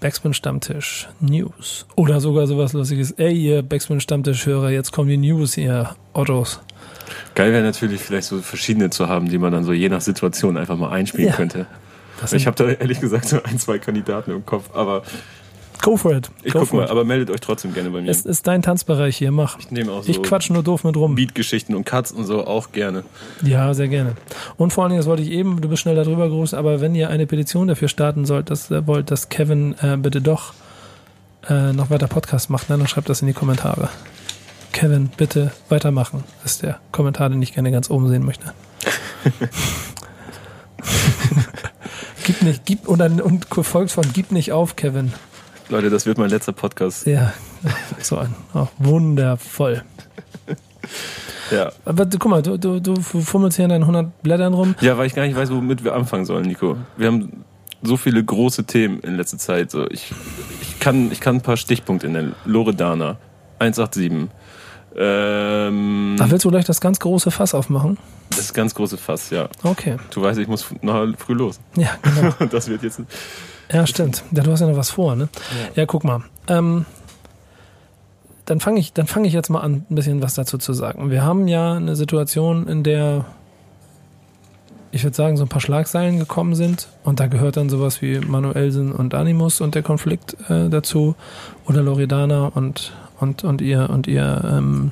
Backspin 0.00 0.34
Stammtisch 0.34 1.08
News. 1.20 1.86
Oder 1.94 2.18
sogar 2.18 2.48
sowas 2.48 2.72
Lustiges. 2.72 3.12
Ey, 3.12 3.32
ihr 3.32 3.62
Backspin 3.62 4.00
Stammtisch-Hörer, 4.00 4.70
jetzt 4.70 4.90
kommen 4.90 5.08
die 5.08 5.18
News, 5.18 5.56
ihr 5.56 5.94
Ottos. 6.14 6.60
Geil 7.34 7.52
wäre 7.52 7.62
natürlich 7.62 8.00
vielleicht 8.00 8.26
so 8.28 8.40
verschiedene 8.40 8.90
zu 8.90 9.08
haben, 9.08 9.28
die 9.28 9.38
man 9.38 9.52
dann 9.52 9.64
so 9.64 9.72
je 9.72 9.88
nach 9.88 10.00
Situation 10.00 10.56
einfach 10.56 10.76
mal 10.76 10.90
einspielen 10.90 11.28
Ja. 11.28 11.34
könnte. 11.36 11.66
Ich 12.32 12.46
habe 12.46 12.56
da 12.56 12.70
ehrlich 12.70 13.00
gesagt 13.00 13.26
so 13.28 13.42
ein, 13.42 13.58
zwei 13.58 13.78
Kandidaten 13.78 14.30
im 14.30 14.46
Kopf, 14.46 14.70
aber 14.74 15.02
Go 15.82 15.96
for 15.96 16.14
it. 16.14 16.30
ich 16.44 16.52
Go 16.52 16.60
guck 16.60 16.68
for 16.68 16.76
mal, 16.78 16.84
it. 16.84 16.90
aber 16.92 17.04
meldet 17.04 17.28
euch 17.30 17.40
trotzdem 17.40 17.74
gerne 17.74 17.90
bei 17.90 18.00
mir. 18.00 18.08
Es 18.08 18.24
ist 18.24 18.46
dein 18.46 18.62
Tanzbereich 18.62 19.16
hier, 19.16 19.32
mach. 19.32 19.58
ich 19.58 19.72
nehme 19.72 19.90
auch 19.90 20.04
so 20.04 20.10
Ich 20.10 20.22
quatsch 20.22 20.48
nur 20.50 20.62
doof 20.62 20.84
mit 20.84 20.96
rum. 20.96 21.16
Beat-Geschichten 21.16 21.74
und 21.74 21.84
Cuts 21.84 22.12
und 22.12 22.24
so 22.24 22.46
auch 22.46 22.70
gerne. 22.70 23.02
Ja, 23.42 23.74
sehr 23.74 23.88
gerne. 23.88 24.12
Und 24.56 24.72
vor 24.72 24.84
allen 24.84 24.90
Dingen, 24.90 25.00
das 25.00 25.08
wollte 25.08 25.24
ich 25.24 25.30
eben, 25.32 25.60
du 25.60 25.68
bist 25.68 25.82
schnell 25.82 25.96
darüber 25.96 26.28
gerufen, 26.28 26.54
aber 26.54 26.80
wenn 26.80 26.94
ihr 26.94 27.10
eine 27.10 27.26
Petition 27.26 27.66
dafür 27.66 27.88
starten 27.88 28.24
sollt, 28.26 28.50
dass 28.50 28.70
äh, 28.70 28.86
wollt, 28.86 29.10
dass 29.10 29.28
Kevin 29.28 29.74
äh, 29.82 29.96
bitte 29.96 30.20
doch 30.20 30.52
äh, 31.48 31.72
noch 31.72 31.90
weiter 31.90 32.06
Podcast 32.06 32.48
macht, 32.50 32.70
dann 32.70 32.86
schreibt 32.86 33.08
das 33.08 33.20
in 33.20 33.26
die 33.26 33.34
Kommentare. 33.34 33.88
Kevin, 34.72 35.10
bitte 35.16 35.52
weitermachen, 35.68 36.24
ist 36.44 36.62
der 36.62 36.80
Kommentar, 36.90 37.28
den 37.28 37.40
ich 37.42 37.54
gerne 37.54 37.70
ganz 37.70 37.90
oben 37.90 38.08
sehen 38.08 38.24
möchte. 38.24 38.52
gib 42.24 42.42
nicht, 42.42 42.64
gib 42.64 42.88
und 42.88 42.98
dann 42.98 43.20
und 43.20 43.46
folgt 43.46 43.90
von 43.90 44.04
gib 44.12 44.32
nicht 44.32 44.52
auf, 44.52 44.76
Kevin. 44.76 45.12
Leute, 45.68 45.90
das 45.90 46.06
wird 46.06 46.18
mein 46.18 46.30
letzter 46.30 46.52
Podcast. 46.52 47.06
Ja, 47.06 47.32
so 48.00 48.18
ein 48.18 48.34
oh, 48.54 48.66
wundervoll. 48.78 49.82
Ja. 51.50 51.70
Aber 51.84 52.06
guck 52.06 52.30
mal, 52.30 52.42
du, 52.42 52.58
du, 52.58 52.80
du 52.80 53.00
fummelst 53.00 53.56
hier 53.56 53.66
an 53.66 53.70
deinen 53.70 53.82
100 53.82 54.22
Blättern 54.22 54.54
rum. 54.54 54.74
ja, 54.80 54.96
weil 54.96 55.06
ich 55.06 55.14
gar 55.14 55.26
nicht 55.26 55.36
weiß, 55.36 55.50
womit 55.52 55.84
wir 55.84 55.94
anfangen 55.94 56.24
sollen, 56.24 56.46
Nico. 56.46 56.76
Wir 56.96 57.08
haben 57.08 57.44
so 57.82 57.96
viele 57.96 58.24
große 58.24 58.64
Themen 58.64 59.00
in 59.00 59.16
letzter 59.16 59.38
Zeit. 59.38 59.70
So, 59.70 59.88
ich, 59.88 60.12
ich, 60.62 60.80
kann, 60.80 61.12
ich 61.12 61.20
kann 61.20 61.36
ein 61.36 61.40
paar 61.42 61.56
Stichpunkte 61.56 62.08
nennen. 62.08 62.34
Loredana, 62.44 63.18
187. 63.58 64.30
Ähm, 64.96 66.16
Ach, 66.20 66.30
willst 66.30 66.44
du 66.44 66.50
gleich 66.50 66.64
das 66.64 66.80
ganz 66.80 66.98
große 66.98 67.30
Fass 67.30 67.54
aufmachen? 67.54 67.98
das 68.36 68.54
ganz 68.54 68.74
große 68.74 68.96
Fass, 68.96 69.30
ja. 69.30 69.48
Okay. 69.62 69.96
Du 70.10 70.22
weißt, 70.22 70.38
ich 70.38 70.48
muss 70.48 70.66
noch 70.80 71.06
früh 71.18 71.34
los. 71.34 71.60
Ja, 71.76 71.90
genau. 72.02 72.34
Das 72.50 72.68
wird 72.68 72.82
jetzt. 72.82 73.00
Ja, 73.70 73.86
stimmt. 73.86 74.24
Ja, 74.32 74.42
du 74.42 74.50
hast 74.52 74.60
ja 74.60 74.66
noch 74.66 74.76
was 74.76 74.90
vor, 74.90 75.16
ne? 75.16 75.28
Ja, 75.74 75.86
guck 75.86 76.04
mal. 76.04 76.22
Ähm, 76.48 76.86
dann 78.46 78.60
fange 78.60 78.80
ich, 78.80 78.92
dann 78.92 79.06
fange 79.06 79.28
ich 79.28 79.34
jetzt 79.34 79.50
mal 79.50 79.60
an, 79.60 79.86
ein 79.88 79.94
bisschen 79.94 80.22
was 80.22 80.34
dazu 80.34 80.58
zu 80.58 80.72
sagen. 80.72 81.10
Wir 81.10 81.22
haben 81.22 81.48
ja 81.48 81.74
eine 81.74 81.96
Situation, 81.96 82.66
in 82.68 82.82
der 82.82 83.26
ich 84.94 85.04
würde 85.04 85.16
sagen, 85.16 85.38
so 85.38 85.44
ein 85.44 85.48
paar 85.48 85.62
Schlagseilen 85.62 86.18
gekommen 86.18 86.54
sind 86.54 86.88
und 87.02 87.18
da 87.18 87.26
gehört 87.26 87.56
dann 87.56 87.70
sowas 87.70 88.02
wie 88.02 88.18
Manuelsen 88.18 88.92
und 88.92 89.14
Animus 89.14 89.62
und 89.62 89.74
der 89.74 89.82
Konflikt 89.82 90.36
äh, 90.50 90.68
dazu 90.68 91.14
oder 91.66 91.82
Loredana 91.82 92.48
und 92.48 92.92
und 93.22 93.44
und 93.44 93.60
ihr 93.60 93.88
und 93.88 94.06
ihr 94.06 94.42
ähm, 94.44 94.90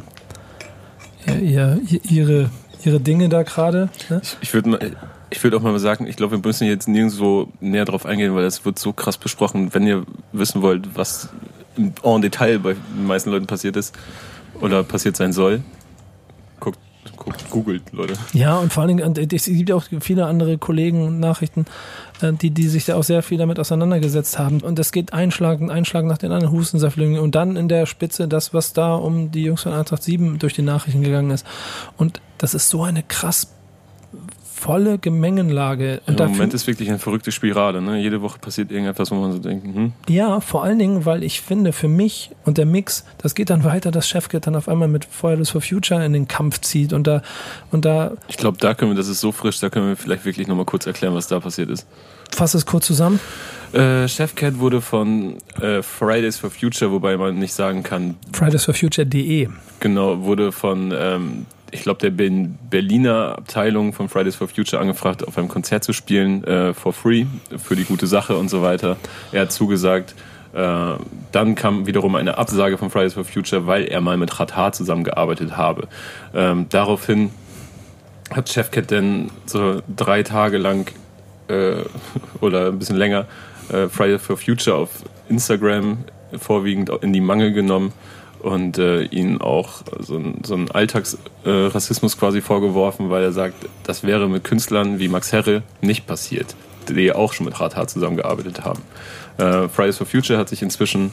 ihr, 1.26 1.80
ihr 1.82 2.00
ihre 2.04 2.50
ihre 2.84 3.00
Dinge 3.00 3.28
da 3.28 3.42
gerade. 3.42 3.90
Ne? 4.08 4.20
Ich, 4.22 4.36
ich 4.40 4.54
würde. 4.54 4.96
Ich 5.32 5.44
würde 5.44 5.56
auch 5.56 5.62
mal 5.62 5.78
sagen, 5.78 6.08
ich 6.08 6.16
glaube, 6.16 6.38
wir 6.38 6.44
müssen 6.44 6.66
jetzt 6.66 6.88
nirgendwo 6.88 7.46
näher 7.60 7.84
drauf 7.84 8.04
eingehen, 8.04 8.34
weil 8.34 8.42
das 8.42 8.64
wird 8.64 8.80
so 8.80 8.92
krass 8.92 9.16
besprochen. 9.16 9.72
Wenn 9.72 9.86
ihr 9.86 10.04
wissen 10.32 10.60
wollt, 10.60 10.96
was 10.96 11.28
en 11.76 12.20
Detail 12.20 12.58
bei 12.58 12.72
den 12.74 13.06
meisten 13.06 13.30
Leuten 13.30 13.46
passiert 13.46 13.76
ist 13.76 13.96
oder 14.60 14.82
passiert 14.82 15.16
sein 15.16 15.32
soll, 15.32 15.62
guckt, 17.16 17.50
googelt, 17.50 17.92
Leute. 17.92 18.14
Ja, 18.32 18.58
und 18.58 18.72
vor 18.72 18.82
allen 18.82 18.96
Dingen, 18.96 19.30
es 19.32 19.44
gibt 19.44 19.68
ja 19.68 19.74
auch 19.74 19.84
viele 20.00 20.26
andere 20.26 20.58
Kollegen 20.58 21.06
und 21.06 21.20
Nachrichten, 21.20 21.66
äh, 22.20 22.32
die, 22.32 22.50
die 22.50 22.68
sich 22.68 22.84
da 22.84 22.96
auch 22.96 23.02
sehr 23.02 23.22
viel 23.22 23.38
damit 23.38 23.58
auseinandergesetzt 23.58 24.38
haben. 24.38 24.60
Und 24.60 24.78
es 24.78 24.92
geht 24.92 25.12
Einschlag, 25.12 25.60
ein 25.60 25.70
Einschlag 25.70 26.04
nach 26.04 26.18
den 26.18 26.32
anderen 26.32 26.52
Hustensaftlinien 26.52 27.20
und 27.20 27.34
dann 27.34 27.56
in 27.56 27.68
der 27.68 27.86
Spitze 27.86 28.28
das, 28.28 28.54
was 28.54 28.72
da 28.72 28.94
um 28.94 29.30
die 29.30 29.44
Jungs 29.44 29.62
von 29.62 29.72
Eintracht 29.72 30.02
7 30.02 30.38
durch 30.38 30.54
die 30.54 30.62
Nachrichten 30.62 31.02
gegangen 31.02 31.30
ist. 31.30 31.46
Und 31.96 32.20
das 32.38 32.54
ist 32.54 32.68
so 32.68 32.82
eine 32.82 33.02
krass 33.02 33.48
volle 34.60 34.98
Gemengenlage. 34.98 36.00
Und 36.06 36.10
Im 36.12 36.16
dafür- 36.16 36.32
Moment 36.34 36.54
ist 36.54 36.66
wirklich 36.66 36.88
eine 36.90 36.98
verrückte 36.98 37.32
Spirale. 37.32 37.80
Ne? 37.80 37.98
Jede 38.00 38.20
Woche 38.22 38.38
passiert 38.38 38.70
irgendetwas, 38.70 39.10
wo 39.10 39.14
man 39.16 39.32
so 39.32 39.38
denkt, 39.38 39.64
hm, 39.64 39.92
Ja, 40.08 40.40
vor 40.40 40.62
allen 40.64 40.78
Dingen, 40.78 41.04
weil 41.06 41.22
ich 41.24 41.40
finde, 41.40 41.72
für 41.72 41.88
mich 41.88 42.30
und 42.44 42.58
der 42.58 42.66
Mix, 42.66 43.04
das 43.18 43.34
geht 43.34 43.50
dann 43.50 43.64
weiter, 43.64 43.90
dass 43.90 44.08
Chefkit 44.08 44.46
dann 44.46 44.54
auf 44.56 44.68
einmal 44.68 44.88
mit 44.88 45.04
Feuerless 45.06 45.50
for 45.50 45.60
Future 45.60 46.04
in 46.04 46.12
den 46.12 46.28
Kampf 46.28 46.60
zieht 46.60 46.92
und 46.92 47.06
da, 47.06 47.22
und 47.70 47.84
da, 47.84 48.12
ich 48.28 48.36
glaube, 48.36 48.58
da 48.60 48.74
können 48.74 48.90
wir, 48.90 48.96
das 48.96 49.08
ist 49.08 49.20
so 49.20 49.32
frisch, 49.32 49.58
da 49.60 49.70
können 49.70 49.88
wir 49.88 49.96
vielleicht 49.96 50.24
wirklich 50.24 50.46
nochmal 50.46 50.66
kurz 50.66 50.86
erklären, 50.86 51.14
was 51.14 51.26
da 51.26 51.40
passiert 51.40 51.70
ist. 51.70 51.86
fass 52.30 52.54
es 52.54 52.66
kurz 52.66 52.86
zusammen. 52.86 53.18
Äh, 53.72 54.08
Chefcat 54.08 54.58
wurde 54.58 54.80
von 54.80 55.38
äh, 55.60 55.80
Fridays 55.82 56.36
for 56.38 56.50
Future, 56.50 56.90
wobei 56.90 57.16
man 57.16 57.38
nicht 57.38 57.54
sagen 57.54 57.82
kann, 57.82 58.16
Fridays 58.32 58.64
for 58.64 58.74
Future.de. 58.74 59.48
Genau, 59.78 60.22
wurde 60.24 60.50
von, 60.52 60.92
ähm, 60.96 61.46
ich 61.70 61.82
glaube, 61.82 62.00
der 62.00 62.10
Ber- 62.10 62.48
Berliner 62.70 63.38
Abteilung 63.38 63.92
von 63.92 64.08
Fridays 64.08 64.36
for 64.36 64.48
Future 64.48 64.80
angefragt, 64.80 65.26
auf 65.26 65.38
einem 65.38 65.48
Konzert 65.48 65.84
zu 65.84 65.92
spielen, 65.92 66.44
äh, 66.44 66.74
for 66.74 66.92
free, 66.92 67.26
für 67.56 67.76
die 67.76 67.84
gute 67.84 68.06
Sache 68.06 68.36
und 68.36 68.48
so 68.48 68.62
weiter. 68.62 68.96
Er 69.32 69.42
hat 69.42 69.52
zugesagt. 69.52 70.14
Äh, 70.52 70.94
dann 71.32 71.54
kam 71.54 71.86
wiederum 71.86 72.16
eine 72.16 72.36
Absage 72.38 72.76
von 72.76 72.90
Fridays 72.90 73.14
for 73.14 73.24
Future, 73.24 73.66
weil 73.66 73.84
er 73.84 74.00
mal 74.00 74.16
mit 74.16 74.38
Ratar 74.40 74.72
zusammengearbeitet 74.72 75.56
habe. 75.56 75.86
Ähm, 76.34 76.66
daraufhin 76.70 77.30
hat 78.34 78.48
Chefcat 78.48 78.90
dann 78.90 79.30
so 79.46 79.80
drei 79.94 80.22
Tage 80.22 80.58
lang 80.58 80.90
äh, 81.48 81.84
oder 82.40 82.68
ein 82.68 82.78
bisschen 82.78 82.96
länger 82.96 83.26
äh, 83.72 83.88
Fridays 83.88 84.22
for 84.22 84.36
Future 84.36 84.76
auf 84.76 84.90
Instagram 85.28 85.98
vorwiegend 86.36 86.90
in 87.02 87.12
die 87.12 87.20
Mangel 87.20 87.52
genommen 87.52 87.92
und 88.42 88.78
äh, 88.78 89.02
ihnen 89.04 89.40
auch 89.40 89.82
so, 89.98 90.16
ein, 90.16 90.40
so 90.44 90.54
einen 90.54 90.70
Alltagsrassismus 90.70 92.14
äh, 92.14 92.18
quasi 92.18 92.40
vorgeworfen, 92.40 93.10
weil 93.10 93.22
er 93.22 93.32
sagt, 93.32 93.54
das 93.84 94.02
wäre 94.04 94.28
mit 94.28 94.44
Künstlern 94.44 94.98
wie 94.98 95.08
Max 95.08 95.32
Herre 95.32 95.62
nicht 95.80 96.06
passiert, 96.06 96.54
die 96.88 97.12
auch 97.12 97.32
schon 97.32 97.46
mit 97.46 97.60
Ratar 97.60 97.86
zusammengearbeitet 97.88 98.64
haben. 98.64 98.82
Äh, 99.38 99.68
Fridays 99.68 99.98
for 99.98 100.06
Future 100.06 100.38
hat 100.38 100.48
sich 100.48 100.62
inzwischen 100.62 101.12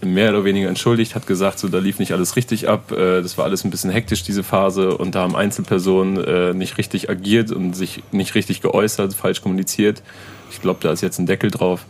mehr 0.00 0.30
oder 0.30 0.44
weniger 0.44 0.68
entschuldigt, 0.68 1.14
hat 1.14 1.26
gesagt, 1.26 1.58
so 1.58 1.68
da 1.68 1.78
lief 1.78 1.98
nicht 1.98 2.12
alles 2.12 2.36
richtig 2.36 2.68
ab, 2.68 2.90
äh, 2.90 3.20
das 3.20 3.36
war 3.36 3.44
alles 3.44 3.64
ein 3.64 3.70
bisschen 3.70 3.90
hektisch 3.90 4.22
diese 4.22 4.42
Phase 4.42 4.96
und 4.96 5.14
da 5.14 5.20
haben 5.20 5.36
Einzelpersonen 5.36 6.24
äh, 6.24 6.54
nicht 6.54 6.78
richtig 6.78 7.10
agiert 7.10 7.50
und 7.52 7.74
sich 7.74 8.02
nicht 8.10 8.34
richtig 8.34 8.62
geäußert, 8.62 9.12
falsch 9.14 9.42
kommuniziert. 9.42 10.02
Ich 10.50 10.62
glaube, 10.62 10.78
da 10.82 10.90
ist 10.92 11.02
jetzt 11.02 11.18
ein 11.18 11.26
Deckel 11.26 11.50
drauf. 11.50 11.84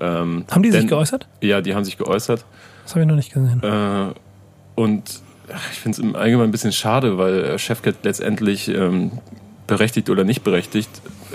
Ähm, 0.00 0.44
Haben 0.50 0.62
die 0.62 0.70
sich 0.70 0.80
denn- 0.80 0.88
geäußert? 0.88 1.26
Ja, 1.40 1.60
die 1.60 1.74
haben 1.74 1.84
sich 1.84 1.96
geäußert. 1.96 2.44
Das 2.88 2.94
habe 2.94 3.02
ich 3.02 3.08
noch 3.08 3.16
nicht 3.16 3.34
gesehen. 3.34 3.62
Äh, 3.62 4.14
und 4.74 5.20
ach, 5.52 5.72
ich 5.72 5.78
finde 5.78 5.96
es 5.96 5.98
im 6.02 6.16
Allgemeinen 6.16 6.48
ein 6.48 6.52
bisschen 6.52 6.72
schade, 6.72 7.18
weil 7.18 7.44
äh, 7.44 7.58
Chefcat 7.58 7.96
letztendlich 8.02 8.66
ähm, 8.68 9.10
berechtigt 9.66 10.08
oder 10.08 10.24
nicht 10.24 10.42
berechtigt 10.42 10.88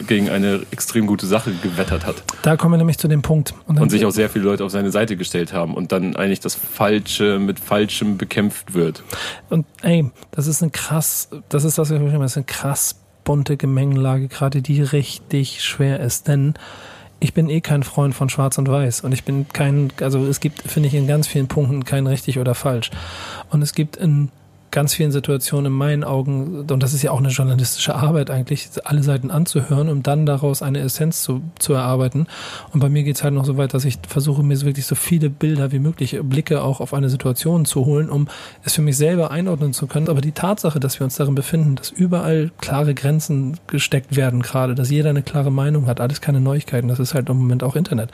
gegen 0.08 0.32
eine 0.32 0.62
extrem 0.72 1.06
gute 1.06 1.28
Sache 1.28 1.52
gewettert 1.62 2.08
hat 2.08 2.24
Da 2.42 2.58
kommen 2.58 2.74
wir 2.74 2.78
nämlich 2.80 2.98
zu 2.98 3.08
dem 3.08 3.22
Punkt. 3.22 3.54
Und, 3.68 3.80
und 3.80 3.92
sich 3.92 4.04
auch 4.04 4.10
sehr 4.10 4.32
viele 4.32 4.46
Leute 4.46 4.66
auf 4.66 4.72
seine 4.72 4.90
Seite 4.90 5.16
gestellt 5.16 5.54
haben 5.54 5.76
und 5.76 5.92
dann 5.92 6.16
eigentlich 6.16 6.40
das 6.40 6.56
Falsche 6.56 7.38
mit 7.38 7.60
Falschem 7.60 8.18
bekämpft 8.18 8.74
wird. 8.74 9.04
und 9.52 9.68
ey, 9.84 10.10
das 10.32 10.48
ist 10.48 10.64
ein 10.64 10.72
krass, 10.72 11.30
das 11.50 11.66
ist 11.66 11.78
das, 11.78 11.92
was 11.92 11.96
ich 11.96 12.02
meine, 12.02 12.18
das 12.18 12.32
ist 12.32 12.38
eine 12.38 12.46
krass 12.46 12.96
bunte 13.24 13.58
Gemengelage, 13.58 14.28
gerade 14.28 14.64
die 14.64 14.82
richtig 14.82 15.64
schwer 15.64 16.00
ist. 16.00 16.28
Denn 16.28 16.56
ich 17.24 17.34
bin 17.34 17.50
eh 17.50 17.62
kein 17.62 17.84
Freund 17.84 18.14
von 18.14 18.28
Schwarz 18.28 18.58
und 18.58 18.68
Weiß 18.68 19.02
und 19.02 19.14
ich 19.14 19.24
bin 19.24 19.48
kein, 19.48 19.94
also 20.02 20.26
es 20.26 20.42
gibt, 20.42 20.62
finde 20.62 20.88
ich, 20.88 20.94
in 20.94 21.08
ganz 21.08 21.26
vielen 21.26 21.48
Punkten 21.48 21.86
kein 21.86 22.06
richtig 22.06 22.38
oder 22.38 22.54
falsch. 22.54 22.92
Und 23.50 23.62
es 23.62 23.74
gibt 23.74 23.96
in 23.96 24.30
ganz 24.74 24.96
vielen 24.96 25.12
Situationen 25.12 25.68
in 25.68 25.78
meinen 25.78 26.04
Augen, 26.04 26.66
und 26.70 26.84
das 26.84 26.94
ist 26.94 27.04
ja 27.04 27.12
auch 27.12 27.20
eine 27.20 27.30
journalistische 27.30 27.96
Arbeit 27.96 28.32
eigentlich, 28.32 28.70
alle 28.84 29.04
Seiten 29.04 29.30
anzuhören, 29.30 29.88
um 29.88 30.02
dann 30.02 30.26
daraus 30.26 30.62
eine 30.62 30.80
Essenz 30.80 31.22
zu, 31.22 31.42
zu 31.60 31.74
erarbeiten. 31.74 32.26
Und 32.74 32.80
bei 32.80 32.90
mir 32.90 33.04
geht's 33.04 33.24
halt 33.24 33.36
noch 33.36 33.46
so 33.46 33.56
weit, 33.56 33.74
dass 33.76 33.86
ich 33.86 34.00
versuche, 34.08 34.42
mir 34.42 34.60
wirklich 34.62 34.88
so 34.88 34.96
viele 34.96 35.30
Bilder 35.30 35.72
wie 35.72 35.80
möglich, 35.80 36.20
Blicke 36.24 36.64
auch 36.64 36.82
auf 36.82 36.94
eine 36.94 37.10
Situation 37.10 37.66
zu 37.66 37.86
holen, 37.86 38.10
um 38.10 38.28
es 38.64 38.74
für 38.74 38.82
mich 38.82 38.98
selber 38.98 39.30
einordnen 39.30 39.74
zu 39.74 39.86
können. 39.86 40.10
Aber 40.10 40.22
die 40.22 40.32
Tatsache, 40.32 40.80
dass 40.80 41.00
wir 41.00 41.06
uns 41.06 41.16
darin 41.16 41.36
befinden, 41.36 41.76
dass 41.76 41.92
überall 41.92 42.52
klare 42.60 42.96
Grenzen 42.96 43.60
gesteckt 43.68 44.16
werden 44.16 44.42
gerade, 44.42 44.74
dass 44.74 44.90
jeder 44.90 45.12
eine 45.12 45.22
klare 45.22 45.52
Meinung 45.52 45.86
hat, 45.86 46.02
alles 46.02 46.20
keine 46.20 46.42
Neuigkeiten, 46.42 46.88
das 46.88 47.00
ist 47.00 47.14
halt 47.14 47.30
im 47.30 47.38
Moment 47.38 47.64
auch 47.64 47.76
Internet. 47.76 48.10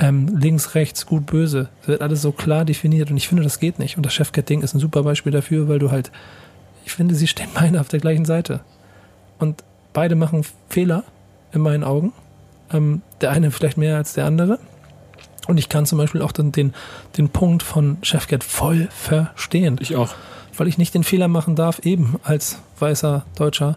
Ähm, 0.00 0.36
links, 0.36 0.74
rechts, 0.74 1.06
gut, 1.06 1.26
böse, 1.26 1.68
das 1.80 1.88
wird 1.88 2.02
alles 2.02 2.20
so 2.20 2.32
klar 2.32 2.64
definiert 2.64 3.12
und 3.12 3.16
ich 3.16 3.28
finde, 3.28 3.44
das 3.44 3.60
geht 3.60 3.78
nicht. 3.78 3.96
Und 3.96 4.04
das 4.04 4.12
Chefcat-Ding 4.12 4.62
ist 4.62 4.74
ein 4.74 4.80
super 4.80 5.04
Beispiel 5.04 5.30
dafür, 5.30 5.63
weil 5.68 5.78
du 5.78 5.90
halt, 5.90 6.10
ich 6.84 6.92
finde, 6.92 7.14
sie 7.14 7.26
stehen 7.26 7.48
beide 7.54 7.80
auf 7.80 7.88
der 7.88 8.00
gleichen 8.00 8.24
Seite. 8.24 8.60
Und 9.38 9.62
beide 9.92 10.14
machen 10.14 10.44
Fehler, 10.68 11.04
in 11.52 11.60
meinen 11.60 11.84
Augen. 11.84 12.12
Ähm, 12.72 13.02
der 13.20 13.30
eine 13.30 13.50
vielleicht 13.50 13.76
mehr 13.76 13.96
als 13.96 14.14
der 14.14 14.24
andere. 14.26 14.58
Und 15.46 15.58
ich 15.58 15.68
kann 15.68 15.84
zum 15.86 15.98
Beispiel 15.98 16.22
auch 16.22 16.32
den, 16.32 16.50
den, 16.52 16.72
den 17.18 17.28
Punkt 17.28 17.62
von 17.62 17.98
Chefcat 18.02 18.42
voll 18.42 18.88
verstehen 18.90 19.76
Ich 19.80 19.94
auch. 19.94 20.14
weil 20.56 20.68
ich 20.68 20.78
nicht 20.78 20.94
den 20.94 21.04
Fehler 21.04 21.28
machen 21.28 21.54
darf, 21.54 21.80
eben 21.80 22.16
als 22.22 22.58
weißer 22.80 23.26
Deutscher 23.36 23.76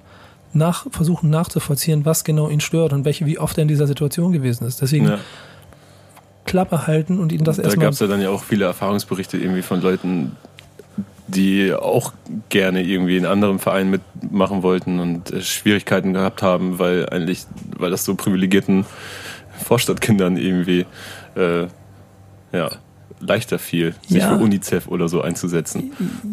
nach, 0.54 0.86
versuchen 0.90 1.30
nachzuvollziehen, 1.30 2.06
was 2.06 2.24
genau 2.24 2.48
ihn 2.50 2.62
stört 2.62 2.94
und 2.94 3.04
welche, 3.04 3.26
wie 3.26 3.38
oft 3.38 3.58
er 3.58 3.64
in 3.64 3.68
dieser 3.68 3.86
Situation 3.86 4.32
gewesen 4.32 4.66
ist. 4.66 4.82
Deswegen 4.82 5.08
Ja. 5.10 5.20
Klappe 6.46 6.88
halten 6.88 7.20
und 7.20 7.32
ihnen 7.34 7.44
das 7.44 7.58
Da 7.58 7.64
erstmal. 7.64 7.88
gab 7.88 7.94
es 7.94 8.00
ja 8.00 8.08
dann 8.08 8.22
ja 8.22 8.30
auch 8.30 8.44
viele 8.44 8.66
Erfahrungsberichte 8.66 9.38
irgendwie 9.38 9.62
von 9.62 9.82
Leuten, 9.82 10.38
die 11.28 11.74
auch 11.74 12.14
gerne 12.50 12.84
irgendwie 12.84 13.18
in 13.18 13.26
anderen 13.26 13.60
Vereinen 13.60 13.90
mitmachen 13.90 14.64
wollten 14.64 15.00
und 15.00 15.32
äh, 15.32 15.42
Schwierigkeiten 15.42 16.14
gehabt 16.14 16.42
haben, 16.42 16.80
weil 16.80 17.10
eigentlich, 17.10 17.46
weil 17.78 17.92
das 17.92 18.06
so 18.06 18.16
privilegierten 18.16 18.86
Vorstadtkindern 19.64 20.38
irgendwie 20.38 20.86
äh, 21.36 21.68
ja, 22.54 22.70
leichter 23.20 23.60
fiel, 23.60 23.96
sich 24.08 24.20
Ja. 24.20 24.30
für 24.38 24.44
UNICEF 24.44 24.88
oder 24.88 25.10
so 25.10 25.22
einzusetzen. 25.22 25.92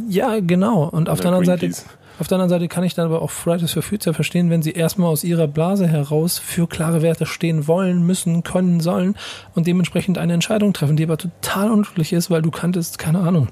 Ja, 0.08 0.38
genau. 0.40 0.84
Und 0.84 1.08
auf 1.08 1.20
Oder 1.20 1.30
der 1.30 1.38
anderen 1.38 1.58
Seite, 1.58 1.82
auf 2.20 2.28
der 2.28 2.36
anderen 2.36 2.50
Seite 2.50 2.68
kann 2.68 2.84
ich 2.84 2.94
dann 2.94 3.06
aber 3.06 3.22
auch 3.22 3.30
Fridays 3.30 3.72
for 3.72 3.82
Future 3.82 4.14
verstehen, 4.14 4.50
wenn 4.50 4.62
sie 4.62 4.72
erstmal 4.72 5.08
aus 5.10 5.24
ihrer 5.24 5.48
Blase 5.48 5.88
heraus 5.88 6.38
für 6.38 6.68
klare 6.68 7.02
Werte 7.02 7.26
stehen 7.26 7.66
wollen, 7.66 8.06
müssen, 8.06 8.44
können, 8.44 8.80
sollen 8.80 9.16
und 9.54 9.66
dementsprechend 9.66 10.18
eine 10.18 10.34
Entscheidung 10.34 10.72
treffen, 10.72 10.96
die 10.96 11.04
aber 11.04 11.16
total 11.16 11.70
unglücklich 11.70 12.12
ist, 12.12 12.30
weil 12.30 12.42
du 12.42 12.50
kanntest, 12.50 12.98
keine 12.98 13.20
Ahnung. 13.20 13.48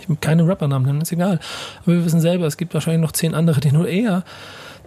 Ich 0.00 0.08
will 0.08 0.16
keine 0.20 0.46
Rappernamen 0.46 0.86
nennen, 0.86 1.00
ist 1.00 1.12
egal. 1.12 1.40
Aber 1.82 1.92
wir 1.94 2.04
wissen 2.04 2.20
selber, 2.20 2.46
es 2.46 2.56
gibt 2.56 2.74
wahrscheinlich 2.74 3.02
noch 3.02 3.12
zehn 3.12 3.34
andere, 3.34 3.60
denen 3.60 3.80
du 3.82 3.86
eher 3.86 4.24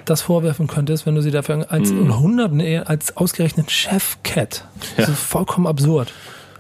das 0.06 0.22
vorwerfen 0.22 0.68
könntest, 0.68 1.06
wenn 1.06 1.16
du 1.16 1.22
sie 1.22 1.32
dafür 1.32 1.66
als 1.70 1.92
Mhm. 1.92 2.18
hunderten 2.20 2.60
eher 2.60 2.90
als 2.90 3.16
ausgerechnet 3.18 3.70
Chef-Cat. 3.70 4.66
Das 4.98 5.08
Ja. 5.08 5.14
ist 5.14 5.20
vollkommen 5.20 5.68
absurd. 5.68 6.12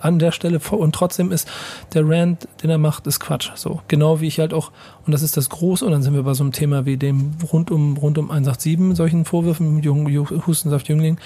An 0.01 0.17
der 0.17 0.31
Stelle 0.31 0.61
vor 0.61 0.79
und 0.79 0.95
trotzdem 0.95 1.29
ist 1.31 1.45
der 1.93 2.07
Rant, 2.07 2.47
den 2.63 2.69
er 2.69 2.77
macht, 2.77 3.05
ist 3.05 3.19
Quatsch. 3.19 3.49
So 3.55 3.81
genau 3.89 4.21
wie 4.21 4.27
ich 4.27 4.39
halt 4.39 4.53
auch 4.53 4.71
und 5.05 5.11
das 5.11 5.21
ist 5.23 5.35
das 5.35 5.49
Große 5.49 5.83
und 5.85 5.91
dann 5.91 6.01
sind 6.03 6.13
wir 6.13 6.23
bei 6.23 6.33
so 6.33 6.43
einem 6.43 6.53
Thema 6.53 6.85
wie 6.85 6.95
dem 6.95 7.31
rund 7.51 7.69
um 7.69 7.97
rund 7.97 8.17
um 8.17 8.29
187 8.31 8.95
solchen 8.95 9.25
Vorwürfen 9.25 9.81
Jung, 9.83 10.07
Ju- 10.07 10.45
Hustensaft 10.47 10.87
Jüngling. 10.87 11.17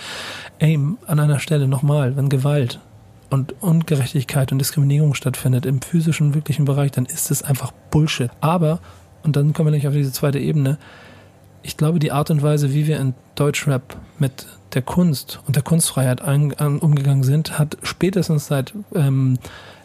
Ey, 0.58 0.80
an 1.06 1.20
einer 1.20 1.40
Stelle 1.40 1.68
nochmal, 1.68 2.16
wenn 2.16 2.30
Gewalt 2.30 2.80
und 3.34 3.56
Ungerechtigkeit 3.64 4.52
und 4.52 4.60
Diskriminierung 4.60 5.16
stattfindet 5.16 5.66
im 5.66 5.82
physischen, 5.82 6.36
wirklichen 6.36 6.66
Bereich, 6.66 6.92
dann 6.92 7.08
ist 7.08 7.32
es 7.32 7.42
einfach 7.42 7.72
Bullshit. 7.90 8.30
Aber, 8.42 8.80
und 9.24 9.36
dann 9.36 9.54
kommen 9.54 9.68
wir 9.68 9.72
nicht 9.72 9.88
auf 9.88 9.94
diese 9.94 10.12
zweite 10.12 10.38
Ebene, 10.38 10.78
ich 11.64 11.76
glaube, 11.76 11.98
die 11.98 12.12
Art 12.12 12.30
und 12.30 12.44
Weise, 12.44 12.76
wie 12.76 12.86
wir 12.86 13.00
in 13.00 13.16
Deutschrap 13.34 13.96
mit 14.20 14.46
der 14.74 14.84
Kunst 14.84 15.40
und 15.48 15.56
der 15.56 15.64
Kunstfreiheit 15.64 16.22
ein, 16.22 16.54
an, 16.60 16.78
umgegangen 16.78 17.24
sind, 17.24 17.58
hat 17.58 17.78
spätestens 17.82 18.46
seit 18.46 18.74
ähm, 18.94 19.40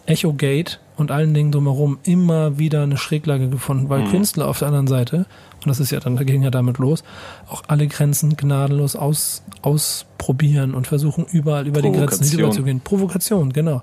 Echo 0.05 0.35
Gate 0.35 0.81
und 0.99 1.11
allen 1.11 1.33
Dingen 1.33 1.51
drumherum 1.51 1.99
immer 2.03 2.59
wieder 2.59 2.83
eine 2.83 2.99
Schräglage 2.99 3.49
gefunden, 3.49 3.89
weil 3.89 4.03
Mhm. 4.03 4.11
Künstler 4.11 4.49
auf 4.49 4.59
der 4.59 4.69
anderen 4.69 4.89
Seite, 4.89 5.25
und 5.65 5.67
das 5.67 5.81
ist 5.81 5.91
ja 5.91 6.01
dann, 6.01 6.17
da 6.17 6.25
ging 6.25 6.43
ja 6.43 6.51
damit 6.51 6.79
los, 6.79 7.03
auch 7.49 7.63
alle 7.67 7.89
Grenzen 7.89 8.37
gnadenlos 8.37 8.95
aus, 8.97 9.43
ausprobieren 9.63 10.75
und 10.75 10.87
versuchen 10.87 11.27
überall 11.31 11.67
über 11.67 11.83
die 11.83 11.91
Grenzen 11.91 12.25
hinüberzugehen. 12.25 12.81
Provokation, 12.81 13.53
genau. 13.53 13.83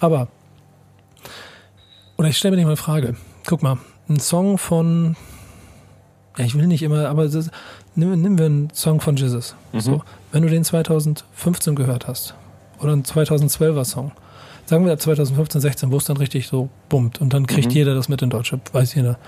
Aber, 0.00 0.28
oder 2.16 2.28
ich 2.28 2.36
stelle 2.38 2.52
mir 2.52 2.58
dir 2.58 2.64
mal 2.64 2.70
eine 2.70 2.76
Frage. 2.76 3.16
Guck 3.46 3.62
mal, 3.62 3.78
ein 4.08 4.20
Song 4.20 4.56
von, 4.58 5.16
ja, 6.38 6.44
ich 6.44 6.54
will 6.54 6.66
nicht 6.66 6.82
immer, 6.82 7.08
aber 7.08 7.24
ist, 7.24 7.50
nimm, 7.94 8.20
nehmen 8.20 8.38
wir 8.38 8.46
einen 8.46 8.70
Song 8.72 9.00
von 9.00 9.16
Jesus. 9.16 9.56
Mhm. 9.72 9.80
So, 9.80 10.02
wenn 10.32 10.42
du 10.42 10.48
den 10.48 10.64
2015 10.64 11.74
gehört 11.74 12.06
hast, 12.06 12.34
oder 12.78 12.92
ein 12.92 13.04
2012er 13.04 13.84
Song, 13.84 14.12
sagen 14.66 14.84
wir 14.84 14.92
ab 14.92 15.00
2015, 15.00 15.60
16, 15.60 15.90
wo 15.90 15.96
es 15.96 16.04
dann 16.04 16.16
richtig 16.18 16.46
so 16.46 16.68
bummt 16.88 17.20
und 17.20 17.32
dann 17.32 17.46
kriegt 17.46 17.68
Mhm. 17.68 17.74
jeder 17.74 17.94
das 17.94 18.08
mit 18.08 18.22
in 18.22 18.30
Deutschland, 18.30 18.72
weiß 18.72 18.94
jeder. 18.94 19.18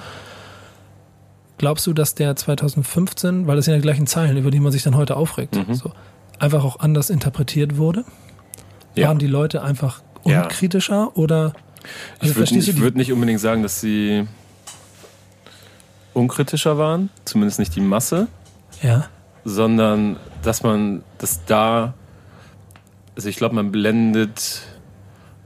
Glaubst 1.59 1.87
du, 1.87 1.93
dass 1.93 2.15
der 2.15 2.37
2015, 2.37 3.47
weil 3.47 3.57
das 3.57 3.65
sind 3.65 3.73
ja 3.75 3.79
die 3.79 3.83
gleichen 3.83 4.07
Zeilen, 4.07 4.37
über 4.37 4.51
die 4.51 4.61
man 4.61 4.73
sich 4.73 4.83
dann 4.85 4.97
heute 4.97 5.17
aufregt, 5.17 5.57
Mhm. 5.57 5.75
so, 5.75 5.93
einfach 6.39 6.65
auch 6.65 6.79
anders 6.81 7.11
interpretiert 7.11 7.77
wurde? 7.77 8.05
Ja. 8.95 9.09
Waren 9.09 9.19
die 9.19 9.27
Leute 9.27 9.63
einfach 9.63 10.03
Ja. 10.25 10.43
unkritischer 10.43 11.17
oder 11.17 11.53
also 12.21 12.33
ich 12.33 12.37
würde 12.37 12.55
nicht, 12.55 12.77
würd 12.81 12.97
nicht 12.97 13.13
unbedingt 13.13 13.41
sagen, 13.41 13.63
dass 13.63 13.81
sie 13.81 14.27
unkritischer 16.15 16.79
waren, 16.79 17.11
zumindest 17.25 17.59
nicht 17.59 17.75
die 17.77 17.81
Masse, 17.81 18.27
ja, 18.83 19.07
sondern 19.45 20.17
dass 20.43 20.63
man, 20.63 21.03
dass 21.19 21.45
da, 21.45 21.95
also 23.17 23.29
ich 23.29 23.37
glaube, 23.37 23.55
man 23.55 23.71
blendet, 23.71 24.63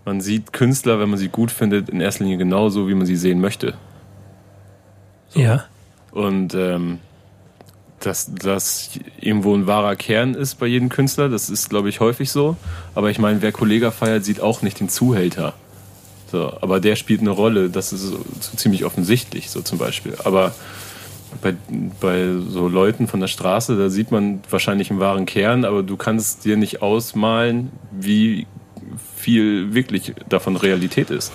man 0.05 0.21
sieht 0.21 0.53
Künstler, 0.53 0.99
wenn 0.99 1.11
man 1.11 1.19
sie 1.19 1.29
gut 1.29 1.51
findet, 1.51 1.89
in 1.91 2.01
erster 2.01 2.25
Linie 2.25 2.39
genauso, 2.39 2.89
wie 2.89 2.95
man 2.95 3.07
sie 3.07 3.17
sehen 3.17 3.41
möchte. 3.41 3.75
ja, 5.35 5.65
Und 6.13 6.55
ähm, 6.55 6.99
dass 8.01 8.31
das 8.35 8.91
irgendwo 9.21 9.55
ein 9.55 9.67
wahrer 9.67 9.97
Kern 9.97 10.35
ist 10.35 10.57
bei 10.57 10.67
jedem 10.67 10.89
Künstler, 10.89 11.29
das 11.29 11.51
ist, 11.51 11.71
glaube 11.71 11.89
ich, 11.89 12.01
häufig 12.01 12.31
so. 12.31 12.57
Aber 12.95 13.11
ich 13.11 13.19
meine, 13.19 13.43
wer 13.43 13.53
Kollega 13.53 13.91
feiert, 13.91 14.25
sieht 14.25 14.41
auch 14.41 14.63
nicht 14.63 14.81
den 14.81 14.89
Zuhälter. 14.89 15.55
So, 16.31 16.53
aber 16.61 16.81
der 16.81 16.97
spielt 16.97 17.21
eine 17.21 17.31
Rolle, 17.31 17.69
das 17.69 17.93
ist 17.93 18.03
so, 18.03 18.25
so 18.41 18.57
ziemlich 18.57 18.85
offensichtlich, 18.85 19.51
so 19.51 19.61
zum 19.61 19.79
Beispiel. 19.79 20.17
Aber 20.25 20.55
bei, 21.43 21.55
bei 22.01 22.35
so 22.49 22.69
Leuten 22.69 23.07
von 23.07 23.21
der 23.21 23.27
Straße, 23.29 23.77
da 23.77 23.91
sieht 23.91 24.11
man 24.11 24.41
wahrscheinlich 24.51 24.91
einen 24.91 25.01
wahren 25.01 25.27
Kern, 25.27 25.65
aber 25.65 25.83
du 25.83 25.97
kannst 25.97 26.45
dir 26.45 26.57
nicht 26.57 26.83
ausmalen, 26.83 27.71
wie 27.91 28.47
viel 29.17 29.75
wirklich 29.75 30.15
davon 30.29 30.57
Realität 30.57 31.11
ist. 31.11 31.33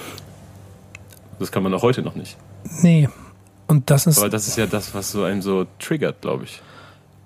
Das 1.39 1.51
kann 1.51 1.63
man 1.63 1.73
auch 1.73 1.83
heute 1.83 2.01
noch 2.01 2.15
nicht. 2.15 2.35
nee. 2.81 3.07
Und 3.67 3.89
das 3.89 4.07
ist, 4.07 4.17
Aber 4.19 4.29
das 4.29 4.47
ist 4.47 4.57
ja 4.57 4.65
das, 4.65 4.93
was 4.93 5.11
so 5.11 5.23
einem 5.23 5.41
so 5.41 5.65
triggert, 5.79 6.21
glaube 6.21 6.45
ich. 6.45 6.61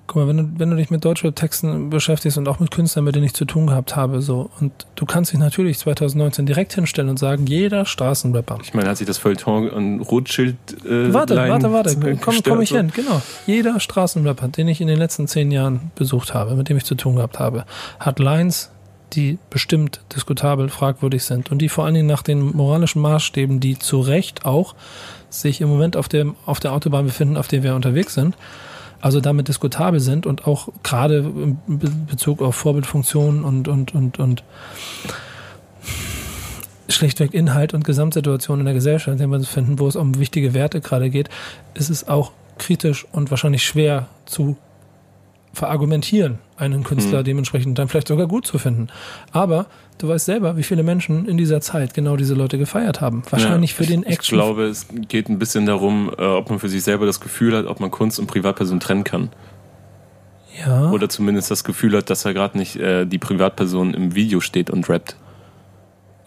Guck 0.08 0.24
mal, 0.24 0.28
wenn 0.28 0.38
du, 0.38 0.60
wenn 0.60 0.70
du 0.72 0.76
dich 0.76 0.89
mit 0.89 1.06
deutschen 1.06 1.34
Texten 1.34 1.89
beschäftigst 1.89 2.38
und 2.38 2.48
auch 2.50 2.60
mit 2.60 2.70
Künstlern, 2.70 3.06
mit 3.06 3.16
denen 3.16 3.24
ich 3.24 3.34
zu 3.34 3.46
tun 3.46 3.68
gehabt 3.68 3.96
habe, 3.96 4.22
so, 4.22 4.50
und 4.60 4.74
du 4.96 5.06
kannst 5.06 5.32
dich 5.32 5.39
natürlich 5.39 5.78
2019 5.80 6.46
direkt 6.46 6.74
hinstellen 6.74 7.10
und 7.10 7.18
sagen, 7.18 7.46
jeder 7.46 7.86
Straßenrapper. 7.86 8.58
Ich 8.62 8.74
meine, 8.74 8.89
hat 8.89 8.98
sich 8.98 9.08
das 9.08 9.20
Feuilleton 9.20 9.70
an 9.72 10.02
Rothschild 10.02 10.58
äh, 10.84 11.14
Warte, 11.14 11.36
Line 11.36 11.52
warte, 11.52 11.72
warte, 11.72 12.18
komm, 12.20 12.36
komm 12.44 12.62
ich 12.62 12.70
so? 12.70 12.78
hin, 12.78 12.92
genau. 12.94 13.22
Jeder 13.46 13.80
Straßenrapper, 13.80 14.50
den 14.50 14.68
ich 14.68 14.82
in 14.82 14.88
den 14.88 14.98
letzten 14.98 15.30
zehn 15.30 15.50
Jahren 15.50 15.92
besucht 15.96 16.34
habe, 16.34 16.56
mit 16.56 16.68
dem 16.68 16.76
ich 16.76 16.84
zu 16.84 16.96
tun 16.96 17.16
gehabt 17.16 17.39
habe, 17.39 17.66
hat 18.00 18.20
Lines, 18.20 18.70
die 19.14 19.38
bestimmt 19.49 20.01
diskutabel, 20.16 20.70
fragwürdig 20.70 21.24
sind 21.24 21.51
und 21.51 21.59
die 21.59 21.70
vor 21.70 21.86
allen 21.86 21.93
Dingen 21.93 22.07
nach 22.07 22.24
den 22.24 22.41
moralischen 22.55 23.01
Maßstäben, 23.01 23.59
die 23.59 23.78
zu 23.78 23.99
Recht 23.99 24.45
auch 24.45 24.76
sich 25.30 25.62
im 25.62 25.70
Moment 25.70 25.97
auf, 25.97 26.09
dem, 26.09 26.36
auf 26.45 26.59
der 26.59 26.74
Autobahn 26.74 27.05
befinden, 27.05 27.38
auf 27.38 27.47
der 27.47 27.64
wir 27.64 27.76
unterwegs 27.76 28.14
sind, 28.14 28.36
also 28.99 29.20
damit 29.22 29.47
diskutabel 29.47 29.99
sind 29.99 30.26
und 30.26 30.47
auch 30.47 30.70
gerade 30.84 31.20
in 31.20 31.57
Be- 31.68 31.91
Bezug 32.09 32.41
auf 32.41 32.55
Vorbildfunktionen 32.55 33.43
und, 33.43 33.68
und, 33.68 33.93
und, 33.95 34.20
und 34.20 34.43
schlichtweg 36.88 37.34
Inhalt 37.34 37.74
und 37.74 37.84
Gesamtsituation 37.84 38.59
in 38.59 38.66
der 38.66 38.74
Gesellschaft, 38.74 39.14
in 39.14 39.18
der 39.18 39.28
wir 39.28 39.38
uns 39.38 39.47
finden, 39.47 39.80
wo 39.80 39.88
es 39.88 39.95
um 39.95 40.20
wichtige 40.20 40.53
Werte 40.53 40.82
gerade 40.82 41.09
geht, 41.09 41.30
ist 41.74 41.89
es 41.89 42.07
auch 42.07 42.32
kritisch 42.57 43.07
und 43.12 43.32
wahrscheinlich 43.32 43.64
schwer 43.64 44.07
zu 44.26 44.57
verargumentieren, 45.53 46.38
einen 46.62 46.84
Künstler 46.84 47.20
Hm. 47.20 47.26
dementsprechend 47.26 47.78
dann 47.78 47.88
vielleicht 47.89 48.07
sogar 48.07 48.28
gut 48.28 48.45
zu 48.47 48.57
finden. 48.57 48.88
Aber 49.32 49.66
du 49.97 50.07
weißt 50.07 50.26
selber, 50.26 50.55
wie 50.57 50.64
viele 50.64 50.84
Menschen 50.84 51.28
in 51.28 51.38
dieser 51.38 51.59
Zeit 51.62 51.93
genau 51.93 52.16
diese 52.16 52.34
Leute 52.34 52.57
gefeiert 52.57 53.01
haben. 53.01 53.24
Wahrscheinlich 53.30 53.72
Ja, 53.72 53.78
für 53.78 53.86
den 53.86 54.03
Action. 54.03 54.38
Ich 54.39 54.43
glaube, 54.45 54.64
es 54.66 54.88
geht 55.09 55.28
ein 55.30 55.39
bisschen 55.39 55.66
darum, 55.66 56.12
äh, 56.18 56.24
ob 56.24 56.49
man 56.49 56.59
für 56.59 56.70
sich 56.70 56.84
selber 56.84 57.05
das 57.05 57.20
Gefühl 57.20 57.55
hat, 57.57 57.66
ob 57.66 57.80
man 57.80 57.91
Kunst 57.91 58.20
und 58.20 58.28
Privatperson 58.28 58.80
trennen 58.80 59.03
kann. 59.03 59.30
ja. 60.66 60.91
Oder 60.91 61.09
zumindest 61.09 61.49
das 61.51 61.64
Gefühl 61.64 61.95
hat, 61.97 62.09
dass 62.09 62.26
er 62.26 62.34
gerade 62.34 62.57
nicht 62.57 62.76
äh, 62.76 63.05
die 63.05 63.18
Privatperson 63.18 63.93
im 63.93 64.16
Video 64.16 64.39
steht 64.39 64.70
und 64.70 64.88
rappt. 64.89 65.16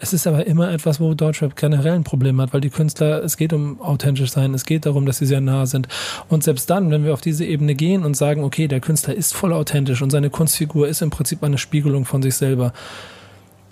Es 0.05 0.13
ist 0.13 0.27
aber 0.27 0.45
immer 0.45 0.71
etwas, 0.71 0.99
wo 0.99 1.15
Deutschrap 1.15 1.55
generell 1.55 1.93
ein 1.93 2.03
Problem 2.03 2.39
hat, 2.39 2.53
weil 2.53 2.61
die 2.61 2.69
Künstler, 2.69 3.23
es 3.23 3.37
geht 3.37 3.53
um 3.53 3.81
authentisch 3.81 4.29
sein, 4.29 4.53
es 4.53 4.63
geht 4.63 4.85
darum, 4.85 5.07
dass 5.07 5.17
sie 5.17 5.25
sehr 5.25 5.41
nah 5.41 5.65
sind. 5.65 5.87
Und 6.29 6.43
selbst 6.43 6.69
dann, 6.69 6.91
wenn 6.91 7.05
wir 7.05 7.11
auf 7.11 7.21
diese 7.21 7.43
Ebene 7.43 7.73
gehen 7.73 8.05
und 8.05 8.15
sagen, 8.15 8.43
okay, 8.43 8.67
der 8.67 8.81
Künstler 8.81 9.15
ist 9.15 9.33
voll 9.33 9.51
authentisch 9.51 10.03
und 10.03 10.11
seine 10.11 10.29
Kunstfigur 10.29 10.87
ist 10.87 11.01
im 11.01 11.09
Prinzip 11.09 11.43
eine 11.43 11.57
Spiegelung 11.57 12.05
von 12.05 12.21
sich 12.21 12.35
selber, 12.35 12.71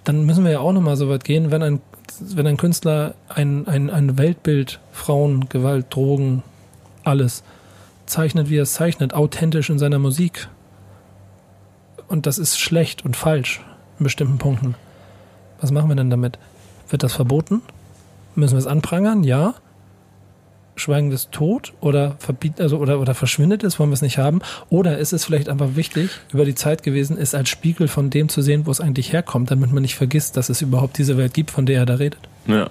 dann 0.05 0.25
müssen 0.25 0.43
wir 0.43 0.49
ja 0.49 0.59
auch 0.59 0.73
nochmal 0.73 0.97
so 0.97 1.07
weit 1.07 1.23
gehen, 1.23 1.51
wenn 1.51 1.61
ein, 1.61 1.81
wenn 2.19 2.47
ein 2.47 2.57
Künstler 2.57 3.13
ein, 3.29 3.67
ein, 3.67 3.91
ein 3.91 4.17
Weltbild, 4.17 4.79
Frauen, 4.91 5.49
Gewalt, 5.49 5.85
Drogen, 5.91 6.41
alles 7.03 7.43
zeichnet, 8.07 8.49
wie 8.49 8.57
er 8.57 8.63
es 8.63 8.73
zeichnet, 8.73 9.13
authentisch 9.13 9.69
in 9.69 9.77
seiner 9.77 9.99
Musik. 9.99 10.47
Und 12.07 12.25
das 12.25 12.39
ist 12.39 12.59
schlecht 12.59 13.05
und 13.05 13.15
falsch 13.15 13.61
in 13.99 14.03
bestimmten 14.03 14.39
Punkten. 14.39 14.73
Was 15.63 15.71
machen 15.71 15.87
wir 15.87 15.95
denn 15.95 16.09
damit? 16.09 16.37
Wird 16.89 17.03
das 17.03 17.13
verboten? 17.13 17.61
Müssen 18.35 18.55
wir 18.55 18.59
es 18.59 18.67
anprangern? 18.67 19.23
Ja. 19.23 19.53
Schweigen 20.75 21.09
es 21.13 21.29
tot 21.29 21.71
oder 21.79 22.17
verbieten, 22.19 22.61
also 22.61 22.79
oder, 22.79 22.99
oder 22.99 23.15
verschwindet 23.15 23.63
es, 23.63 23.79
wollen 23.79 23.89
wir 23.89 23.93
es 23.93 24.01
nicht 24.01 24.17
haben? 24.17 24.41
Oder 24.69 24.97
ist 24.97 25.13
es 25.13 25.23
vielleicht 25.23 25.47
einfach 25.47 25.75
wichtig, 25.75 26.09
über 26.33 26.43
die 26.43 26.53
Zeit 26.53 26.83
gewesen, 26.83 27.17
es 27.17 27.33
als 27.33 27.47
Spiegel 27.47 27.87
von 27.87 28.09
dem 28.09 28.27
zu 28.27 28.41
sehen, 28.41 28.65
wo 28.65 28.71
es 28.71 28.81
eigentlich 28.81 29.13
herkommt, 29.13 29.51
damit 29.51 29.71
man 29.71 29.83
nicht 29.83 29.95
vergisst, 29.95 30.35
dass 30.35 30.49
es 30.49 30.61
überhaupt 30.61 30.97
diese 30.97 31.15
Welt 31.15 31.33
gibt, 31.33 31.49
von 31.49 31.65
der 31.65 31.79
er 31.79 31.85
da 31.85 31.95
redet. 31.95 32.19
Ja. 32.45 32.69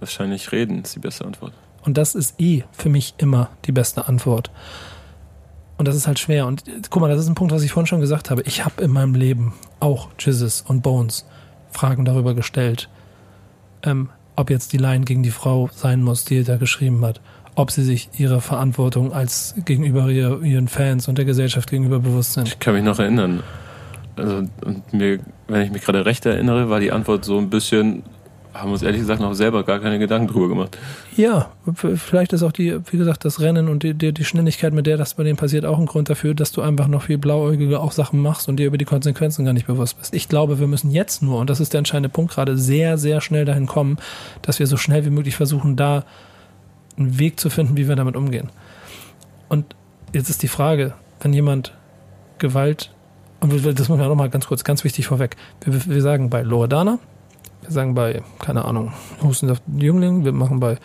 Wahrscheinlich 0.00 0.50
reden 0.50 0.82
ist 0.82 0.96
die 0.96 1.00
beste 1.00 1.24
Antwort. 1.24 1.52
Und 1.82 1.96
das 1.96 2.16
ist 2.16 2.40
eh 2.40 2.64
für 2.72 2.88
mich 2.88 3.14
immer 3.18 3.50
die 3.66 3.72
beste 3.72 4.08
Antwort. 4.08 4.50
Und 5.80 5.88
das 5.88 5.96
ist 5.96 6.06
halt 6.06 6.18
schwer. 6.18 6.46
Und 6.46 6.68
äh, 6.68 6.72
guck 6.90 7.00
mal, 7.00 7.08
das 7.08 7.20
ist 7.20 7.28
ein 7.28 7.34
Punkt, 7.34 7.54
was 7.54 7.62
ich 7.62 7.72
vorhin 7.72 7.86
schon 7.86 8.02
gesagt 8.02 8.28
habe. 8.28 8.42
Ich 8.42 8.66
habe 8.66 8.84
in 8.84 8.90
meinem 8.90 9.14
Leben 9.14 9.54
auch 9.80 10.08
Jizzes 10.18 10.60
und 10.60 10.82
Bones 10.82 11.24
Fragen 11.70 12.04
darüber 12.04 12.34
gestellt, 12.34 12.90
ähm, 13.82 14.10
ob 14.36 14.50
jetzt 14.50 14.74
die 14.74 14.76
Line 14.76 15.06
gegen 15.06 15.22
die 15.22 15.30
Frau 15.30 15.70
sein 15.72 16.02
muss, 16.02 16.26
die 16.26 16.40
er 16.40 16.44
da 16.44 16.58
geschrieben 16.58 17.02
hat. 17.02 17.22
Ob 17.54 17.70
sie 17.70 17.82
sich 17.82 18.10
ihrer 18.18 18.42
Verantwortung 18.42 19.14
als 19.14 19.54
gegenüber 19.64 20.10
ihr, 20.10 20.42
ihren 20.42 20.68
Fans 20.68 21.08
und 21.08 21.16
der 21.16 21.24
Gesellschaft 21.24 21.70
gegenüber 21.70 21.98
bewusst 21.98 22.34
sind. 22.34 22.46
Ich 22.46 22.58
kann 22.58 22.74
mich 22.74 22.84
noch 22.84 22.98
erinnern. 22.98 23.42
Also, 24.16 24.42
und 24.62 24.92
mir, 24.92 25.20
wenn 25.48 25.62
ich 25.62 25.70
mich 25.70 25.80
gerade 25.80 26.04
recht 26.04 26.26
erinnere, 26.26 26.68
war 26.68 26.80
die 26.80 26.92
Antwort 26.92 27.24
so 27.24 27.38
ein 27.38 27.48
bisschen, 27.48 28.02
haben 28.52 28.72
uns 28.72 28.82
ehrlich 28.82 29.00
gesagt 29.00 29.20
noch 29.20 29.32
selber 29.34 29.62
gar 29.62 29.78
keine 29.78 29.98
Gedanken 29.98 30.26
drüber 30.26 30.48
gemacht. 30.48 30.76
Ja, 31.16 31.50
vielleicht 31.74 32.32
ist 32.32 32.42
auch 32.42 32.52
die, 32.52 32.78
wie 32.90 32.96
gesagt, 32.96 33.24
das 33.24 33.40
Rennen 33.40 33.68
und 33.68 33.82
die, 33.82 33.94
die, 33.94 34.12
die 34.12 34.24
Schnelligkeit, 34.24 34.72
mit 34.72 34.86
der 34.86 34.96
das 34.96 35.14
bei 35.14 35.22
denen 35.22 35.36
passiert, 35.36 35.64
auch 35.64 35.78
ein 35.78 35.86
Grund 35.86 36.10
dafür, 36.10 36.34
dass 36.34 36.50
du 36.52 36.60
einfach 36.60 36.88
noch 36.88 37.02
viel 37.02 37.18
blauäugiger 37.18 37.80
auch 37.80 37.92
Sachen 37.92 38.20
machst 38.20 38.48
und 38.48 38.56
dir 38.56 38.66
über 38.66 38.78
die 38.78 38.84
Konsequenzen 38.84 39.44
gar 39.44 39.52
nicht 39.52 39.66
bewusst 39.66 39.98
bist. 39.98 40.14
Ich 40.14 40.28
glaube, 40.28 40.58
wir 40.58 40.66
müssen 40.66 40.90
jetzt 40.90 41.22
nur, 41.22 41.38
und 41.38 41.48
das 41.48 41.60
ist 41.60 41.72
der 41.72 41.78
entscheidende 41.78 42.08
Punkt, 42.08 42.32
gerade 42.34 42.56
sehr, 42.56 42.98
sehr 42.98 43.20
schnell 43.20 43.44
dahin 43.44 43.66
kommen, 43.66 43.98
dass 44.42 44.58
wir 44.58 44.66
so 44.66 44.76
schnell 44.76 45.04
wie 45.04 45.10
möglich 45.10 45.36
versuchen, 45.36 45.76
da 45.76 46.04
einen 46.96 47.18
Weg 47.18 47.38
zu 47.38 47.50
finden, 47.50 47.76
wie 47.76 47.88
wir 47.88 47.96
damit 47.96 48.16
umgehen. 48.16 48.50
Und 49.48 49.76
jetzt 50.12 50.28
ist 50.28 50.42
die 50.42 50.48
Frage, 50.48 50.94
wenn 51.20 51.32
jemand 51.32 51.72
Gewalt, 52.38 52.90
und 53.40 53.52
das 53.64 53.88
muss 53.88 53.96
man 53.96 54.02
auch 54.02 54.08
noch 54.08 54.16
mal 54.16 54.30
ganz 54.30 54.46
kurz, 54.46 54.64
ganz 54.64 54.84
wichtig 54.84 55.06
vorweg, 55.06 55.36
wir, 55.64 55.86
wir 55.86 56.02
sagen 56.02 56.30
bei 56.30 56.42
Loredana, 56.42 56.98
wir 57.62 57.70
sagen 57.70 57.94
bei, 57.94 58.22
keine 58.38 58.64
Ahnung, 58.64 58.92
Hustensaft 59.22 59.62
Jüngling, 59.76 60.24
wir 60.24 60.32
machen 60.32 60.60
bei 60.60 60.76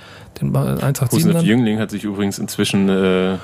den 0.42 0.56
187 0.56 1.12
Hustensaft 1.12 1.46
Jüngling 1.46 1.80
hat 1.80 1.92
sich 1.92 2.04
übrigens 2.04 2.40
inzwischen 2.40 2.90
äh, 2.90 3.38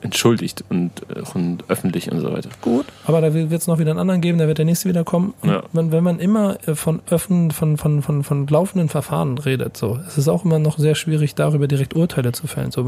entschuldigt 0.00 0.64
und, 0.68 0.90
äh, 1.08 1.22
und 1.34 1.64
öffentlich 1.68 2.10
und 2.10 2.20
so 2.20 2.32
weiter. 2.32 2.48
Gut, 2.60 2.86
aber 3.06 3.20
da 3.20 3.34
wird 3.34 3.52
es 3.52 3.66
noch 3.66 3.78
wieder 3.78 3.90
einen 3.90 4.00
anderen 4.00 4.20
geben, 4.20 4.38
da 4.38 4.46
wird 4.46 4.58
der 4.58 4.64
nächste 4.64 4.88
wieder 4.88 5.04
kommen. 5.04 5.34
Und 5.42 5.50
ja. 5.50 5.62
wenn, 5.72 5.92
wenn 5.92 6.04
man 6.04 6.18
immer 6.18 6.58
äh, 6.66 6.74
von 6.74 7.00
öffnen, 7.10 7.50
von, 7.50 7.76
von, 7.76 8.02
von, 8.02 8.22
von 8.24 8.46
laufenden 8.46 8.88
Verfahren 8.88 9.38
redet, 9.38 9.76
so, 9.76 9.98
es 10.06 10.18
ist 10.18 10.28
auch 10.28 10.44
immer 10.44 10.58
noch 10.58 10.78
sehr 10.78 10.94
schwierig, 10.94 11.34
darüber 11.34 11.68
direkt 11.68 11.94
Urteile 11.94 12.32
zu 12.32 12.46
fällen. 12.46 12.70
So, 12.70 12.86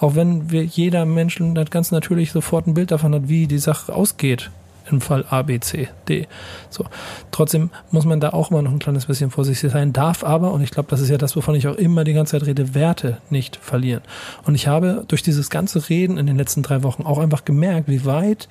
auch 0.00 0.14
wenn 0.14 0.50
wir 0.50 0.64
jeder 0.64 1.04
Mensch 1.04 1.40
ganz 1.70 1.90
natürlich 1.90 2.32
sofort 2.32 2.66
ein 2.66 2.74
Bild 2.74 2.90
davon 2.90 3.14
hat, 3.14 3.28
wie 3.28 3.46
die 3.46 3.58
Sache 3.58 3.92
ausgeht 3.92 4.50
im 4.92 5.00
Fall 5.00 5.24
A, 5.30 5.42
B, 5.42 5.60
C, 5.60 5.88
D. 6.08 6.26
So. 6.68 6.84
Trotzdem 7.30 7.70
muss 7.90 8.04
man 8.04 8.20
da 8.20 8.30
auch 8.30 8.50
immer 8.50 8.62
noch 8.62 8.72
ein 8.72 8.78
kleines 8.78 9.06
bisschen 9.06 9.30
vorsichtig 9.30 9.70
sein, 9.70 9.92
darf 9.92 10.24
aber, 10.24 10.52
und 10.52 10.62
ich 10.62 10.70
glaube, 10.70 10.88
das 10.90 11.00
ist 11.00 11.08
ja 11.08 11.18
das, 11.18 11.36
wovon 11.36 11.54
ich 11.54 11.68
auch 11.68 11.76
immer 11.76 12.04
die 12.04 12.12
ganze 12.12 12.38
Zeit 12.38 12.46
rede, 12.46 12.74
Werte 12.74 13.18
nicht 13.30 13.56
verlieren. 13.56 14.02
Und 14.44 14.54
ich 14.54 14.66
habe 14.66 15.04
durch 15.08 15.22
dieses 15.22 15.50
ganze 15.50 15.88
Reden 15.88 16.18
in 16.18 16.26
den 16.26 16.36
letzten 16.36 16.62
drei 16.62 16.82
Wochen 16.82 17.04
auch 17.04 17.18
einfach 17.18 17.44
gemerkt, 17.44 17.88
wie 17.88 18.04
weit 18.04 18.48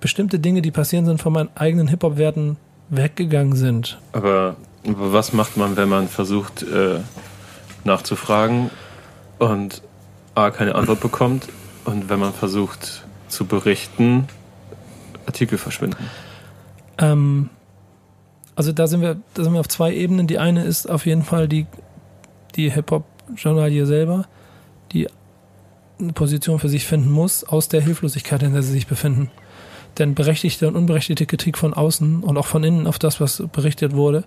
bestimmte 0.00 0.38
Dinge, 0.38 0.60
die 0.60 0.70
passieren 0.70 1.06
sind, 1.06 1.22
von 1.22 1.32
meinen 1.32 1.48
eigenen 1.54 1.88
Hip-Hop-Werten 1.88 2.56
weggegangen 2.90 3.56
sind. 3.56 3.98
Aber, 4.12 4.56
was 4.84 5.32
macht 5.32 5.56
man, 5.56 5.76
wenn 5.76 5.88
man 5.88 6.08
versucht 6.08 6.62
äh, 6.62 6.98
nachzufragen 7.84 8.70
und 9.38 9.82
A, 10.34 10.50
keine 10.50 10.74
Antwort 10.74 11.00
bekommt 11.00 11.48
und 11.84 12.08
wenn 12.08 12.18
man 12.18 12.32
versucht 12.32 13.04
zu 13.28 13.46
berichten 13.46 14.26
Artikel 15.26 15.58
verschwinden? 15.58 15.96
Ähm, 16.98 17.50
also 18.56 18.72
da 18.72 18.86
sind 18.86 19.00
wir, 19.00 19.16
da 19.34 19.44
sind 19.44 19.52
wir 19.52 19.60
auf 19.60 19.68
zwei 19.68 19.94
Ebenen. 19.94 20.26
Die 20.26 20.38
eine 20.38 20.64
ist 20.64 20.88
auf 20.88 21.06
jeden 21.06 21.22
Fall 21.22 21.48
die, 21.48 21.66
die 22.54 22.70
Hip-Hop-Journalie 22.70 23.86
selber, 23.86 24.26
die 24.92 25.08
eine 25.98 26.12
Position 26.12 26.58
für 26.58 26.68
sich 26.68 26.86
finden 26.86 27.10
muss, 27.10 27.44
aus 27.44 27.68
der 27.68 27.80
Hilflosigkeit, 27.80 28.42
in 28.42 28.52
der 28.52 28.62
sie 28.62 28.72
sich 28.72 28.86
befinden. 28.86 29.30
Denn 29.98 30.14
berechtigte 30.14 30.66
und 30.66 30.76
unberechtigte 30.76 31.26
Kritik 31.26 31.56
von 31.56 31.72
außen 31.72 32.22
und 32.22 32.36
auch 32.36 32.46
von 32.46 32.64
innen 32.64 32.86
auf 32.86 32.98
das, 32.98 33.20
was 33.20 33.42
berichtet 33.52 33.94
wurde, 33.94 34.24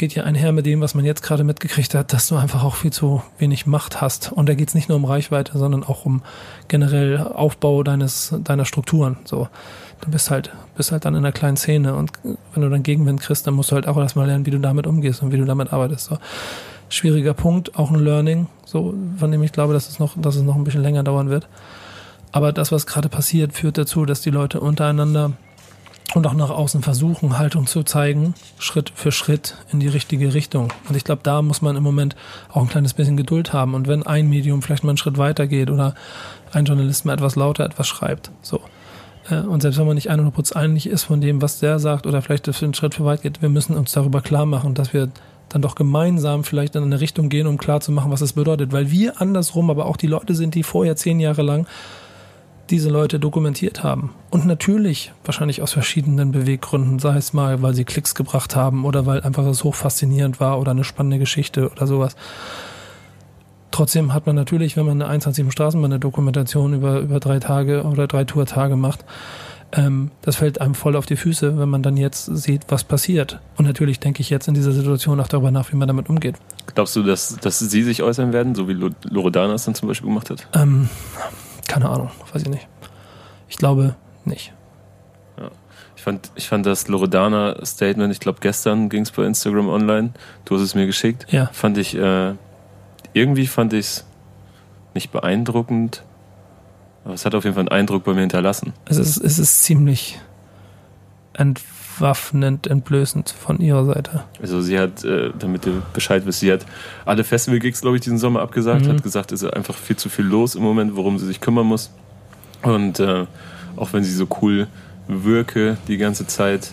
geht 0.00 0.14
ja 0.14 0.24
einher 0.24 0.52
mit 0.52 0.66
dem, 0.66 0.80
was 0.80 0.94
man 0.94 1.04
jetzt 1.04 1.22
gerade 1.22 1.44
mitgekriegt 1.44 1.94
hat, 1.94 2.12
dass 2.12 2.26
du 2.26 2.36
einfach 2.36 2.64
auch 2.64 2.74
viel 2.74 2.92
zu 2.92 3.22
wenig 3.38 3.66
Macht 3.66 4.00
hast. 4.00 4.32
Und 4.32 4.48
da 4.48 4.54
geht 4.54 4.68
es 4.68 4.74
nicht 4.74 4.88
nur 4.88 4.96
um 4.96 5.04
Reichweite, 5.04 5.58
sondern 5.58 5.84
auch 5.84 6.06
um 6.06 6.22
generell 6.68 7.18
Aufbau 7.18 7.82
deines, 7.82 8.34
deiner 8.42 8.64
Strukturen. 8.64 9.18
So 9.24 9.48
du 10.00 10.10
bist 10.10 10.30
halt, 10.30 10.50
bist 10.76 10.92
halt 10.92 11.04
dann 11.04 11.14
in 11.14 11.18
einer 11.18 11.32
kleinen 11.32 11.56
Szene 11.56 11.94
und 11.94 12.12
wenn 12.22 12.62
du 12.62 12.68
dann 12.68 12.82
Gegenwind 12.82 13.20
kriegst, 13.20 13.46
dann 13.46 13.54
musst 13.54 13.70
du 13.70 13.74
halt 13.74 13.86
auch 13.86 13.96
erstmal 13.96 14.26
lernen, 14.26 14.46
wie 14.46 14.50
du 14.50 14.58
damit 14.58 14.86
umgehst 14.86 15.22
und 15.22 15.32
wie 15.32 15.36
du 15.36 15.44
damit 15.44 15.72
arbeitest. 15.72 16.06
So. 16.06 16.18
Schwieriger 16.88 17.34
Punkt, 17.34 17.78
auch 17.78 17.90
ein 17.90 18.02
Learning, 18.02 18.48
so, 18.64 18.94
von 19.18 19.30
dem 19.30 19.42
ich 19.42 19.52
glaube, 19.52 19.72
dass 19.72 19.88
es 19.88 19.98
noch, 19.98 20.20
dass 20.20 20.36
es 20.36 20.42
noch 20.42 20.56
ein 20.56 20.64
bisschen 20.64 20.82
länger 20.82 21.02
dauern 21.02 21.30
wird. 21.30 21.48
Aber 22.32 22.52
das, 22.52 22.72
was 22.72 22.86
gerade 22.86 23.08
passiert, 23.08 23.52
führt 23.52 23.78
dazu, 23.78 24.04
dass 24.04 24.20
die 24.20 24.30
Leute 24.30 24.60
untereinander 24.60 25.32
und 26.14 26.26
auch 26.26 26.34
nach 26.34 26.50
außen 26.50 26.82
versuchen, 26.82 27.38
Haltung 27.38 27.66
zu 27.66 27.82
zeigen, 27.82 28.34
Schritt 28.58 28.92
für 28.94 29.12
Schritt 29.12 29.56
in 29.72 29.80
die 29.80 29.88
richtige 29.88 30.34
Richtung. 30.34 30.72
Und 30.88 30.96
ich 30.96 31.04
glaube, 31.04 31.20
da 31.22 31.42
muss 31.42 31.62
man 31.62 31.76
im 31.76 31.82
Moment 31.82 32.16
auch 32.52 32.62
ein 32.62 32.68
kleines 32.68 32.94
bisschen 32.94 33.16
Geduld 33.16 33.52
haben. 33.52 33.74
Und 33.74 33.86
wenn 33.86 34.04
ein 34.04 34.28
Medium 34.28 34.62
vielleicht 34.62 34.82
mal 34.82 34.90
einen 34.90 34.98
Schritt 34.98 35.18
weiter 35.18 35.46
geht 35.46 35.70
oder 35.70 35.94
ein 36.52 36.64
Journalist 36.64 37.04
mal 37.04 37.14
etwas 37.14 37.36
lauter 37.36 37.64
etwas 37.64 37.86
schreibt, 37.86 38.30
so, 38.42 38.60
und 39.28 39.60
selbst 39.60 39.78
wenn 39.78 39.86
man 39.86 39.94
nicht 39.94 40.10
100% 40.10 40.54
einig 40.54 40.86
ist 40.86 41.04
von 41.04 41.20
dem, 41.20 41.42
was 41.42 41.58
der 41.58 41.78
sagt 41.78 42.06
oder 42.06 42.22
vielleicht 42.22 42.48
das 42.48 42.62
einen 42.62 42.74
Schritt 42.74 42.94
für 42.94 43.04
weit 43.04 43.22
geht, 43.22 43.42
wir 43.42 43.48
müssen 43.48 43.76
uns 43.76 43.92
darüber 43.92 44.22
klar 44.22 44.46
machen, 44.46 44.74
dass 44.74 44.92
wir 44.92 45.10
dann 45.50 45.62
doch 45.62 45.74
gemeinsam 45.74 46.44
vielleicht 46.44 46.76
in 46.76 46.82
eine 46.82 47.00
Richtung 47.00 47.28
gehen, 47.28 47.46
um 47.46 47.58
klar 47.58 47.80
zu 47.80 47.92
machen, 47.92 48.10
was 48.10 48.20
es 48.20 48.32
bedeutet. 48.32 48.72
Weil 48.72 48.90
wir 48.90 49.20
andersrum, 49.20 49.68
aber 49.68 49.86
auch 49.86 49.96
die 49.96 50.06
Leute 50.06 50.34
sind, 50.34 50.54
die 50.54 50.62
vorher 50.62 50.96
zehn 50.96 51.20
Jahre 51.20 51.42
lang 51.42 51.66
diese 52.70 52.88
Leute 52.88 53.18
dokumentiert 53.18 53.82
haben. 53.82 54.14
Und 54.30 54.46
natürlich, 54.46 55.12
wahrscheinlich 55.24 55.60
aus 55.60 55.72
verschiedenen 55.72 56.30
Beweggründen, 56.30 57.00
sei 57.00 57.16
es 57.16 57.32
mal, 57.32 57.62
weil 57.62 57.74
sie 57.74 57.84
Klicks 57.84 58.14
gebracht 58.14 58.54
haben 58.54 58.84
oder 58.84 59.06
weil 59.06 59.22
einfach 59.22 59.44
es 59.46 59.64
hoch 59.64 59.74
faszinierend 59.74 60.38
war 60.38 60.60
oder 60.60 60.70
eine 60.70 60.84
spannende 60.84 61.18
Geschichte 61.18 61.68
oder 61.68 61.88
sowas. 61.88 62.14
Trotzdem 63.70 64.12
hat 64.12 64.26
man 64.26 64.36
natürlich, 64.36 64.76
wenn 64.76 64.86
man 64.86 65.00
eine 65.00 65.10
21 65.10 65.50
Straßenbahn 65.52 65.92
eine 65.92 66.00
Dokumentation 66.00 66.74
über, 66.74 67.00
über 67.00 67.20
drei 67.20 67.38
Tage 67.38 67.84
oder 67.84 68.06
drei 68.06 68.24
Tourtage 68.24 68.76
macht, 68.76 69.04
ähm, 69.72 70.10
das 70.22 70.36
fällt 70.36 70.60
einem 70.60 70.74
voll 70.74 70.96
auf 70.96 71.06
die 71.06 71.16
Füße, 71.16 71.58
wenn 71.58 71.68
man 71.68 71.82
dann 71.82 71.96
jetzt 71.96 72.24
sieht, 72.24 72.62
was 72.68 72.82
passiert. 72.82 73.40
Und 73.56 73.66
natürlich 73.66 74.00
denke 74.00 74.20
ich 74.20 74.30
jetzt 74.30 74.48
in 74.48 74.54
dieser 74.54 74.72
Situation 74.72 75.20
auch 75.20 75.28
darüber 75.28 75.50
nach, 75.50 75.70
wie 75.72 75.76
man 75.76 75.86
damit 75.86 76.08
umgeht. 76.08 76.36
Glaubst 76.74 76.96
du, 76.96 77.02
dass, 77.02 77.36
dass 77.36 77.60
sie 77.60 77.82
sich 77.82 78.02
äußern 78.02 78.32
werden, 78.32 78.54
so 78.54 78.68
wie 78.68 78.72
Loredana 78.72 79.54
es 79.54 79.64
dann 79.64 79.74
zum 79.74 79.88
Beispiel 79.88 80.08
gemacht 80.08 80.30
hat? 80.30 80.46
Ähm, 80.54 80.88
keine 81.68 81.88
Ahnung, 81.88 82.10
weiß 82.32 82.42
ich 82.42 82.48
nicht. 82.48 82.66
Ich 83.48 83.56
glaube 83.56 83.94
nicht. 84.24 84.52
Ja. 85.38 85.50
Ich 85.94 86.02
fand, 86.02 86.32
ich 86.34 86.48
fand 86.48 86.66
das 86.66 86.88
Loredana-Statement, 86.88 88.12
ich 88.12 88.20
glaube 88.20 88.38
gestern 88.40 88.88
ging 88.88 89.02
es 89.02 89.12
bei 89.12 89.24
Instagram 89.24 89.68
online, 89.68 90.10
du 90.46 90.56
hast 90.56 90.62
es 90.62 90.74
mir 90.74 90.86
geschickt, 90.86 91.26
ja. 91.30 91.48
fand 91.52 91.78
ich 91.78 91.94
äh, 91.96 92.34
irgendwie 93.12 93.46
fand 93.46 93.72
ich 93.72 93.86
es 93.86 94.04
nicht 94.94 95.12
beeindruckend, 95.12 96.02
aber 97.04 97.14
es 97.14 97.24
hat 97.24 97.34
auf 97.34 97.44
jeden 97.44 97.54
Fall 97.54 97.62
einen 97.62 97.80
Eindruck 97.80 98.04
bei 98.04 98.12
mir 98.12 98.20
hinterlassen. 98.20 98.72
Es 98.86 98.98
ist, 98.98 99.16
es 99.16 99.38
ist 99.38 99.62
ziemlich 99.62 100.20
entwaffnend, 101.32 102.66
entblößend 102.66 103.30
von 103.30 103.60
ihrer 103.60 103.84
Seite. 103.84 104.24
Also 104.42 104.60
sie 104.60 104.78
hat, 104.78 105.04
äh, 105.04 105.30
damit 105.38 105.64
du 105.64 105.82
Bescheid 105.92 106.26
wisst, 106.26 106.40
sie 106.40 106.52
hat 106.52 106.66
alle 107.04 107.24
Festival-Gigs, 107.24 107.80
glaube 107.80 107.96
ich, 107.96 108.02
diesen 108.02 108.18
Sommer 108.18 108.40
abgesagt, 108.40 108.84
mhm. 108.84 108.90
hat 108.90 109.02
gesagt, 109.02 109.32
es 109.32 109.42
ist 109.42 109.52
einfach 109.52 109.74
viel 109.74 109.96
zu 109.96 110.08
viel 110.08 110.24
los 110.24 110.54
im 110.54 110.62
Moment, 110.62 110.96
worum 110.96 111.18
sie 111.18 111.26
sich 111.26 111.40
kümmern 111.40 111.66
muss. 111.66 111.90
Und 112.62 113.00
äh, 113.00 113.26
auch 113.76 113.92
wenn 113.92 114.04
sie 114.04 114.12
so 114.12 114.26
cool 114.42 114.66
wirke 115.08 115.78
die 115.88 115.96
ganze 115.96 116.26
Zeit, 116.26 116.72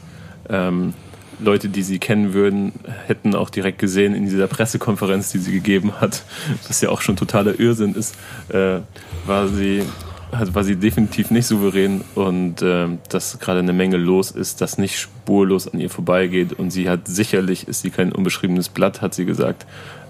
ähm, 0.49 0.93
Leute, 1.39 1.69
die 1.69 1.83
sie 1.83 1.99
kennen 1.99 2.33
würden, 2.33 2.73
hätten 3.05 3.35
auch 3.35 3.49
direkt 3.49 3.79
gesehen 3.79 4.15
in 4.15 4.25
dieser 4.25 4.47
Pressekonferenz, 4.47 5.31
die 5.31 5.39
sie 5.39 5.51
gegeben 5.51 5.93
hat, 5.99 6.23
was 6.67 6.81
ja 6.81 6.89
auch 6.89 7.01
schon 7.01 7.15
totaler 7.15 7.59
Irrsinn 7.59 7.93
ist, 7.93 8.15
äh, 8.49 8.79
war 9.25 9.47
sie 9.47 9.83
war 10.31 10.63
sie 10.63 10.75
definitiv 10.75 11.31
nicht 11.31 11.47
souverän 11.47 12.01
und 12.15 12.61
äh, 12.61 12.87
dass 13.09 13.39
gerade 13.39 13.59
eine 13.59 13.71
Menge 13.71 13.97
los 13.97 14.31
ist, 14.31 14.59
das 14.59 14.77
nicht 14.77 14.99
spurlos 14.99 15.67
an 15.67 15.79
ihr 15.79 15.89
vorbeigeht 15.89 16.53
und 16.53 16.71
sie 16.71 16.89
hat 16.89 17.07
sicherlich 17.07 17.67
ist 17.67 17.81
sie 17.81 17.91
kein 17.91 18.11
unbeschriebenes 18.11 18.69
Blatt, 18.69 19.01
hat 19.01 19.13
sie 19.13 19.25
gesagt. 19.25 19.65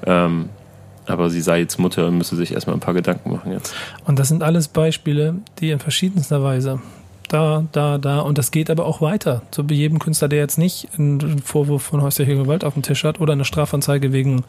Ähm, 0.05 0.49
aber 1.05 1.29
sie 1.29 1.41
sei 1.41 1.59
jetzt 1.59 1.77
Mutter 1.77 2.07
und 2.07 2.17
müsse 2.17 2.35
sich 2.35 2.51
erstmal 2.51 2.75
ein 2.75 2.81
paar 2.81 2.93
Gedanken 2.93 3.31
machen 3.31 3.51
jetzt. 3.51 3.73
Und 4.05 4.19
das 4.19 4.27
sind 4.27 4.43
alles 4.43 4.67
Beispiele, 4.67 5.35
die 5.59 5.69
in 5.69 5.79
verschiedenster 5.79 6.43
Weise 6.43 6.81
da, 7.27 7.65
da, 7.71 7.97
da. 7.97 8.19
Und 8.19 8.37
das 8.37 8.51
geht 8.51 8.69
aber 8.69 8.85
auch 8.85 9.01
weiter. 9.01 9.41
So 9.51 9.63
bei 9.63 9.75
jedem 9.75 9.99
Künstler, 9.99 10.27
der 10.27 10.39
jetzt 10.39 10.57
nicht 10.57 10.87
einen 10.97 11.39
Vorwurf 11.39 11.83
von 11.83 12.01
häuslicher 12.01 12.35
Gewalt 12.35 12.63
auf 12.63 12.73
dem 12.73 12.83
Tisch 12.83 13.03
hat 13.03 13.19
oder 13.19 13.33
eine 13.33 13.45
Strafanzeige 13.45 14.13
wegen, 14.13 14.43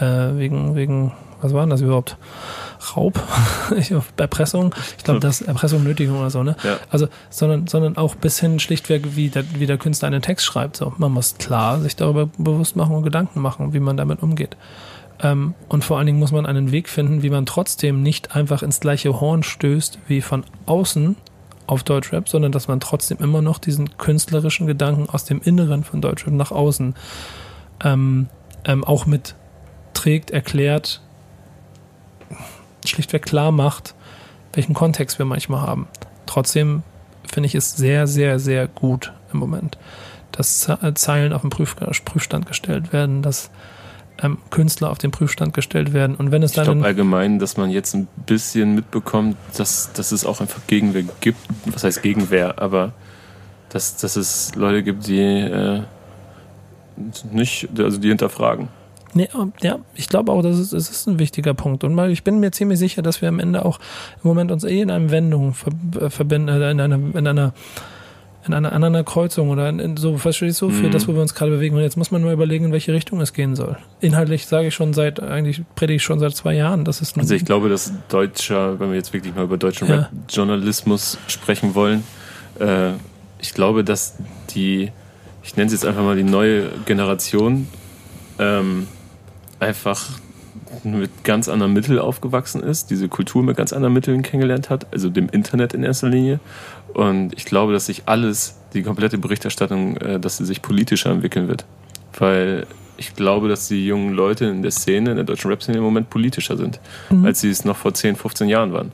äh, 0.00 0.36
wegen, 0.36 0.74
wegen, 0.74 1.12
was 1.40 1.52
war 1.52 1.62
denn 1.62 1.70
das 1.70 1.80
überhaupt? 1.80 2.16
Raub, 2.96 3.20
Erpressung, 4.16 4.74
ich 4.98 5.04
glaube, 5.04 5.20
das 5.20 5.40
Erpressung, 5.40 5.84
Nötigung 5.84 6.18
oder 6.18 6.30
so, 6.30 6.42
ne? 6.42 6.56
Ja. 6.64 6.78
Also, 6.90 7.08
sondern, 7.30 7.66
sondern 7.66 7.96
auch 7.96 8.16
bis 8.16 8.40
hin 8.40 8.58
schlichtweg, 8.58 9.16
wie 9.16 9.28
der, 9.28 9.44
wie 9.54 9.66
der 9.66 9.78
Künstler 9.78 10.08
einen 10.08 10.22
Text 10.22 10.44
schreibt. 10.44 10.76
So, 10.76 10.92
man 10.98 11.12
muss 11.12 11.36
klar 11.38 11.80
sich 11.80 11.96
darüber 11.96 12.26
bewusst 12.38 12.76
machen 12.76 12.96
und 12.96 13.04
Gedanken 13.04 13.40
machen, 13.40 13.72
wie 13.72 13.80
man 13.80 13.96
damit 13.96 14.22
umgeht. 14.22 14.56
Ähm, 15.22 15.54
und 15.68 15.84
vor 15.84 15.98
allen 15.98 16.06
Dingen 16.06 16.18
muss 16.18 16.32
man 16.32 16.44
einen 16.44 16.72
Weg 16.72 16.88
finden, 16.88 17.22
wie 17.22 17.30
man 17.30 17.46
trotzdem 17.46 18.02
nicht 18.02 18.34
einfach 18.34 18.62
ins 18.62 18.80
gleiche 18.80 19.20
Horn 19.20 19.42
stößt 19.42 19.98
wie 20.08 20.20
von 20.20 20.44
außen 20.66 21.16
auf 21.66 21.82
Deutschrap, 21.82 22.28
sondern 22.28 22.52
dass 22.52 22.68
man 22.68 22.80
trotzdem 22.80 23.18
immer 23.18 23.42
noch 23.42 23.58
diesen 23.58 23.96
künstlerischen 23.96 24.66
Gedanken 24.66 25.08
aus 25.08 25.24
dem 25.24 25.40
Inneren 25.40 25.84
von 25.84 26.00
Deutschrap 26.00 26.34
nach 26.34 26.50
außen 26.50 26.94
ähm, 27.84 28.28
ähm, 28.64 28.84
auch 28.84 29.06
mit 29.06 29.34
trägt, 29.94 30.30
erklärt, 30.30 31.00
schlichtweg 32.84 33.22
klar 33.22 33.52
macht, 33.52 33.94
welchen 34.52 34.74
Kontext 34.74 35.18
wir 35.18 35.26
manchmal 35.26 35.60
haben. 35.62 35.88
Trotzdem 36.26 36.82
finde 37.30 37.46
ich 37.46 37.54
es 37.54 37.76
sehr, 37.76 38.06
sehr, 38.06 38.38
sehr 38.38 38.68
gut 38.68 39.12
im 39.32 39.38
Moment, 39.38 39.78
dass 40.32 40.70
Zeilen 40.94 41.32
auf 41.32 41.42
den 41.42 41.50
Prüf 41.50 41.76
Prüfstand 42.04 42.46
gestellt 42.46 42.92
werden, 42.92 43.22
dass 43.22 43.50
ähm, 44.22 44.38
Künstler 44.50 44.90
auf 44.90 44.98
den 44.98 45.10
Prüfstand 45.10 45.54
gestellt 45.54 45.92
werden. 45.92 46.16
Und 46.16 46.30
wenn 46.30 46.42
es 46.42 46.52
dann. 46.52 46.64
Ich 46.64 46.70
glaube 46.70 46.86
allgemein, 46.86 47.38
dass 47.38 47.56
man 47.56 47.70
jetzt 47.70 47.94
ein 47.94 48.08
bisschen 48.26 48.74
mitbekommt, 48.74 49.36
dass, 49.56 49.92
dass 49.92 50.12
es 50.12 50.24
auch 50.24 50.40
einfach 50.40 50.60
Gegenwehr 50.66 51.04
gibt. 51.20 51.38
Was 51.66 51.84
heißt 51.84 52.02
Gegenwehr? 52.02 52.60
Aber 52.60 52.92
dass, 53.70 53.96
dass 53.96 54.16
es 54.16 54.54
Leute 54.54 54.82
gibt, 54.82 55.06
die 55.06 55.20
äh, 55.20 55.82
nicht, 57.30 57.68
also 57.78 57.98
die 57.98 58.08
hinterfragen. 58.08 58.68
Nee, 59.14 59.28
ja, 59.60 59.78
ich 59.94 60.08
glaube 60.08 60.32
auch, 60.32 60.40
das 60.42 60.58
ist, 60.58 60.72
das 60.72 60.88
ist 60.88 61.06
ein 61.06 61.18
wichtiger 61.18 61.52
Punkt. 61.52 61.84
Und 61.84 61.98
ich 62.10 62.24
bin 62.24 62.40
mir 62.40 62.50
ziemlich 62.50 62.78
sicher, 62.78 63.02
dass 63.02 63.20
wir 63.20 63.28
am 63.28 63.40
Ende 63.40 63.64
auch 63.64 63.78
im 64.22 64.28
Moment 64.28 64.50
uns 64.50 64.64
eh 64.64 64.80
in 64.80 64.90
einer 64.90 65.10
Wendung 65.10 65.54
äh, 66.00 66.08
verbinden, 66.08 66.48
äh, 66.48 66.70
in 66.70 66.80
einer, 66.80 66.94
in 66.94 67.26
einer 67.26 67.52
in 68.46 68.54
einer 68.54 68.72
anderen 68.72 69.04
Kreuzung 69.04 69.50
oder 69.50 69.68
in, 69.68 69.78
in 69.78 69.96
so, 69.96 70.18
verstehst 70.18 70.60
du, 70.60 70.70
für 70.70 70.88
mhm. 70.88 70.90
das, 70.90 71.06
wo 71.06 71.14
wir 71.14 71.22
uns 71.22 71.34
gerade 71.34 71.52
bewegen. 71.52 71.76
Und 71.76 71.82
jetzt 71.82 71.96
muss 71.96 72.10
man 72.10 72.22
nur 72.22 72.32
überlegen, 72.32 72.66
in 72.66 72.72
welche 72.72 72.92
Richtung 72.92 73.20
es 73.20 73.32
gehen 73.32 73.54
soll. 73.54 73.76
Inhaltlich 74.00 74.46
sage 74.46 74.68
ich 74.68 74.74
schon 74.74 74.92
seit, 74.92 75.20
eigentlich 75.20 75.62
predige 75.76 75.96
ich 75.96 76.02
schon 76.02 76.18
seit 76.18 76.34
zwei 76.34 76.54
Jahren. 76.54 76.84
Das 76.84 77.00
ist 77.00 77.16
also 77.16 77.34
ich 77.34 77.44
glaube, 77.44 77.68
dass 77.68 77.92
deutscher, 78.08 78.80
wenn 78.80 78.88
wir 78.90 78.96
jetzt 78.96 79.12
wirklich 79.12 79.34
mal 79.34 79.44
über 79.44 79.58
deutschen 79.58 79.88
ja. 79.88 79.94
Rap-Journalismus 79.94 81.18
sprechen 81.28 81.74
wollen, 81.74 82.02
äh, 82.58 82.92
ich 83.38 83.54
glaube, 83.54 83.84
dass 83.84 84.16
die, 84.50 84.90
ich 85.42 85.56
nenne 85.56 85.66
es 85.66 85.72
jetzt 85.72 85.86
einfach 85.86 86.02
mal 86.02 86.16
die 86.16 86.22
neue 86.24 86.68
Generation, 86.84 87.68
ähm, 88.38 88.88
einfach 89.60 90.10
mit 90.84 91.24
ganz 91.24 91.48
anderen 91.48 91.72
Mitteln 91.72 91.98
aufgewachsen 91.98 92.62
ist, 92.62 92.90
diese 92.90 93.08
Kultur 93.08 93.42
mit 93.42 93.56
ganz 93.56 93.72
anderen 93.72 93.92
Mitteln 93.92 94.22
kennengelernt 94.22 94.70
hat, 94.70 94.86
also 94.92 95.10
dem 95.10 95.28
Internet 95.28 95.74
in 95.74 95.84
erster 95.84 96.08
Linie. 96.08 96.40
Und 96.94 97.32
ich 97.34 97.44
glaube, 97.44 97.72
dass 97.72 97.86
sich 97.86 98.02
alles, 98.06 98.58
die 98.74 98.82
komplette 98.82 99.18
Berichterstattung, 99.18 99.96
äh, 99.96 100.20
dass 100.20 100.36
sie 100.36 100.44
sich 100.44 100.62
politischer 100.62 101.10
entwickeln 101.10 101.48
wird. 101.48 101.64
Weil 102.18 102.66
ich 102.96 103.14
glaube, 103.14 103.48
dass 103.48 103.68
die 103.68 103.86
jungen 103.86 104.12
Leute 104.12 104.46
in 104.46 104.62
der 104.62 104.70
Szene, 104.70 105.10
in 105.10 105.16
der 105.16 105.24
deutschen 105.24 105.50
Rap-Szene 105.50 105.78
im 105.78 105.84
Moment 105.84 106.10
politischer 106.10 106.56
sind, 106.56 106.80
mhm. 107.10 107.24
als 107.24 107.40
sie 107.40 107.50
es 107.50 107.64
noch 107.64 107.76
vor 107.76 107.94
10, 107.94 108.16
15 108.16 108.48
Jahren 108.48 108.72
waren. 108.72 108.92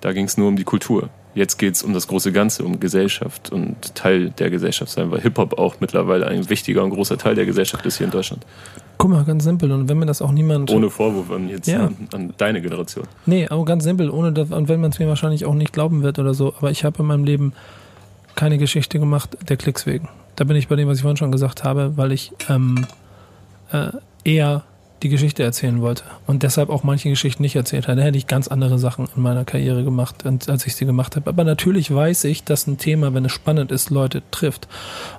Da 0.00 0.12
ging 0.12 0.26
es 0.26 0.36
nur 0.36 0.48
um 0.48 0.56
die 0.56 0.64
Kultur. 0.64 1.08
Jetzt 1.36 1.58
geht 1.58 1.74
es 1.74 1.82
um 1.82 1.92
das 1.92 2.08
große 2.08 2.32
Ganze, 2.32 2.64
um 2.64 2.80
Gesellschaft 2.80 3.52
und 3.52 3.94
Teil 3.94 4.30
der 4.30 4.48
Gesellschaft 4.48 4.90
sein, 4.90 5.10
weil 5.10 5.20
Hip-Hop 5.20 5.58
auch 5.58 5.76
mittlerweile 5.80 6.26
ein 6.26 6.48
wichtiger 6.48 6.82
und 6.82 6.88
großer 6.88 7.18
Teil 7.18 7.34
der 7.34 7.44
Gesellschaft 7.44 7.84
ist 7.84 7.98
hier 7.98 8.06
in 8.06 8.10
Deutschland. 8.10 8.46
Guck 8.96 9.10
mal, 9.10 9.22
ganz 9.22 9.44
simpel. 9.44 9.70
Und 9.70 9.86
wenn 9.86 9.98
mir 9.98 10.06
das 10.06 10.22
auch 10.22 10.32
niemand. 10.32 10.70
Ohne 10.70 10.88
Vorwurf 10.88 11.30
an 11.30 11.50
jetzt 11.50 11.68
ja. 11.68 11.88
an, 11.88 12.08
an, 12.14 12.34
deine 12.38 12.62
Generation. 12.62 13.04
Nee, 13.26 13.46
aber 13.48 13.66
ganz 13.66 13.84
simpel, 13.84 14.08
ohne 14.08 14.32
das, 14.32 14.50
und 14.50 14.70
wenn 14.70 14.80
man 14.80 14.92
es 14.92 14.98
mir 14.98 15.08
wahrscheinlich 15.08 15.44
auch 15.44 15.52
nicht 15.52 15.74
glauben 15.74 16.02
wird 16.02 16.18
oder 16.18 16.32
so. 16.32 16.54
Aber 16.56 16.70
ich 16.70 16.84
habe 16.84 17.00
in 17.00 17.06
meinem 17.06 17.24
Leben 17.24 17.52
keine 18.34 18.56
Geschichte 18.56 18.98
gemacht 18.98 19.36
der 19.46 19.58
Klicks 19.58 19.84
wegen. 19.84 20.08
Da 20.36 20.44
bin 20.44 20.56
ich 20.56 20.68
bei 20.68 20.76
dem, 20.76 20.88
was 20.88 20.96
ich 20.96 21.02
vorhin 21.02 21.18
schon 21.18 21.32
gesagt 21.32 21.64
habe, 21.64 21.98
weil 21.98 22.12
ich 22.12 22.32
ähm, 22.48 22.86
äh, 23.72 23.90
eher 24.24 24.64
die 25.06 25.10
Geschichte 25.10 25.44
erzählen 25.44 25.80
wollte 25.80 26.02
und 26.26 26.42
deshalb 26.42 26.68
auch 26.68 26.82
manche 26.82 27.08
Geschichten 27.08 27.42
nicht 27.42 27.54
erzählt 27.54 27.86
habe. 27.86 27.98
Da 27.98 28.02
hätte 28.02 28.18
ich 28.18 28.26
ganz 28.26 28.48
andere 28.48 28.78
Sachen 28.78 29.08
in 29.14 29.22
meiner 29.22 29.44
Karriere 29.44 29.84
gemacht, 29.84 30.24
als 30.26 30.66
ich 30.66 30.74
sie 30.74 30.84
gemacht 30.84 31.14
habe. 31.14 31.30
Aber 31.30 31.44
natürlich 31.44 31.94
weiß 31.94 32.24
ich, 32.24 32.42
dass 32.42 32.66
ein 32.66 32.76
Thema, 32.78 33.14
wenn 33.14 33.24
es 33.24 33.32
spannend 33.32 33.70
ist, 33.70 33.90
Leute 33.90 34.22
trifft. 34.32 34.66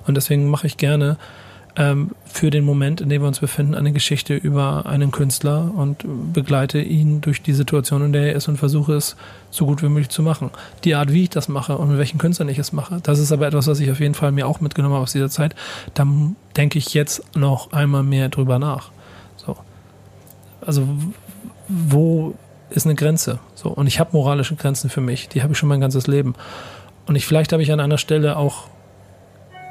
Und 0.06 0.16
deswegen 0.16 0.50
mache 0.50 0.66
ich 0.66 0.76
gerne 0.76 1.16
ähm, 1.76 2.10
für 2.26 2.50
den 2.50 2.64
Moment, 2.64 3.00
in 3.00 3.08
dem 3.08 3.22
wir 3.22 3.28
uns 3.28 3.38
befinden, 3.38 3.74
eine 3.74 3.92
Geschichte 3.92 4.34
über 4.34 4.84
einen 4.84 5.10
Künstler 5.10 5.72
und 5.74 6.04
begleite 6.34 6.80
ihn 6.80 7.22
durch 7.22 7.40
die 7.40 7.54
Situation, 7.54 8.04
in 8.04 8.12
der 8.12 8.26
er 8.26 8.32
ist 8.34 8.48
und 8.48 8.58
versuche 8.58 8.92
es 8.92 9.16
so 9.50 9.64
gut 9.64 9.82
wie 9.82 9.88
möglich 9.88 10.10
zu 10.10 10.22
machen. 10.22 10.50
Die 10.84 10.96
Art, 10.96 11.12
wie 11.12 11.22
ich 11.22 11.30
das 11.30 11.48
mache 11.48 11.78
und 11.78 11.88
mit 11.88 11.98
welchen 11.98 12.18
Künstlern 12.18 12.50
ich 12.50 12.58
es 12.58 12.72
mache, 12.72 13.00
das 13.02 13.18
ist 13.18 13.32
aber 13.32 13.46
etwas, 13.46 13.66
was 13.68 13.80
ich 13.80 13.90
auf 13.90 14.00
jeden 14.00 14.14
Fall 14.14 14.32
mir 14.32 14.46
auch 14.46 14.60
mitgenommen 14.60 14.94
habe 14.94 15.04
aus 15.04 15.12
dieser 15.12 15.30
Zeit. 15.30 15.54
Da 15.94 16.06
denke 16.58 16.76
ich 16.76 16.92
jetzt 16.92 17.22
noch 17.34 17.72
einmal 17.72 18.02
mehr 18.02 18.28
drüber 18.28 18.58
nach. 18.58 18.90
So. 20.68 20.82
Also, 20.82 20.88
wo 21.68 22.34
ist 22.70 22.86
eine 22.86 22.94
Grenze? 22.94 23.38
So. 23.54 23.70
Und 23.70 23.86
ich 23.86 24.00
habe 24.00 24.10
moralische 24.12 24.54
Grenzen 24.54 24.90
für 24.90 25.00
mich. 25.00 25.28
Die 25.28 25.42
habe 25.42 25.52
ich 25.52 25.58
schon 25.58 25.68
mein 25.68 25.80
ganzes 25.80 26.06
Leben. 26.06 26.34
Und 27.06 27.16
ich, 27.16 27.26
vielleicht 27.26 27.52
habe 27.52 27.62
ich 27.62 27.72
an 27.72 27.80
einer 27.80 27.98
Stelle 27.98 28.36
auch 28.36 28.68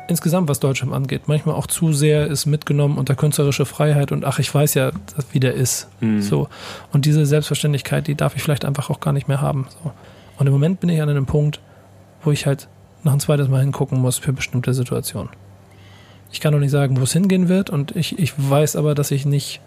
insgesamt, 0.08 0.48
was 0.48 0.60
Deutschland 0.60 0.94
angeht, 0.94 1.24
manchmal 1.28 1.56
auch 1.56 1.68
zu 1.68 1.92
sehr 1.92 2.28
ist 2.28 2.46
mitgenommen 2.46 2.98
unter 2.98 3.14
künstlerische 3.14 3.66
Freiheit 3.66 4.14
und 4.14 4.24
ach, 4.24 4.40
ich 4.40 4.54
weiß 4.54 4.74
ja, 4.76 4.92
wie 5.34 5.40
der 5.40 5.54
ist. 5.54 5.90
Mhm. 6.00 6.22
So. 6.22 6.48
Und 6.94 7.06
diese 7.06 7.26
Selbstverständlichkeit, 7.26 8.08
die 8.08 8.16
darf 8.16 8.36
ich 8.36 8.42
vielleicht 8.42 8.64
einfach 8.64 8.90
auch 8.90 9.02
gar 9.02 9.12
nicht 9.12 9.28
mehr 9.28 9.42
haben. 9.42 9.68
So. 9.84 9.92
Und 10.38 10.48
im 10.48 10.54
Moment 10.54 10.80
bin 10.80 10.90
ich 10.90 11.02
an 11.02 11.10
einem 11.10 11.26
Punkt, 11.26 11.60
wo 12.24 12.32
ich 12.32 12.46
halt 12.46 12.68
noch 13.04 13.14
ein 13.14 13.20
zweites 13.20 13.50
Mal 13.50 13.62
hingucken 13.62 14.00
muss 14.00 14.18
für 14.18 14.34
bestimmte 14.34 14.74
Situationen. 14.74 15.30
Ich 16.32 16.40
kann 16.40 16.54
noch 16.54 16.60
nicht 16.60 16.72
sagen, 16.72 16.98
wo 16.98 17.04
es 17.04 17.14
hingehen 17.14 17.50
wird 17.50 17.70
und 17.70 17.96
ich, 17.96 18.18
ich 18.18 18.34
weiß 18.38 18.78
aber, 18.78 18.96
dass 18.96 19.12
ich 19.12 19.26
nicht 19.26 19.62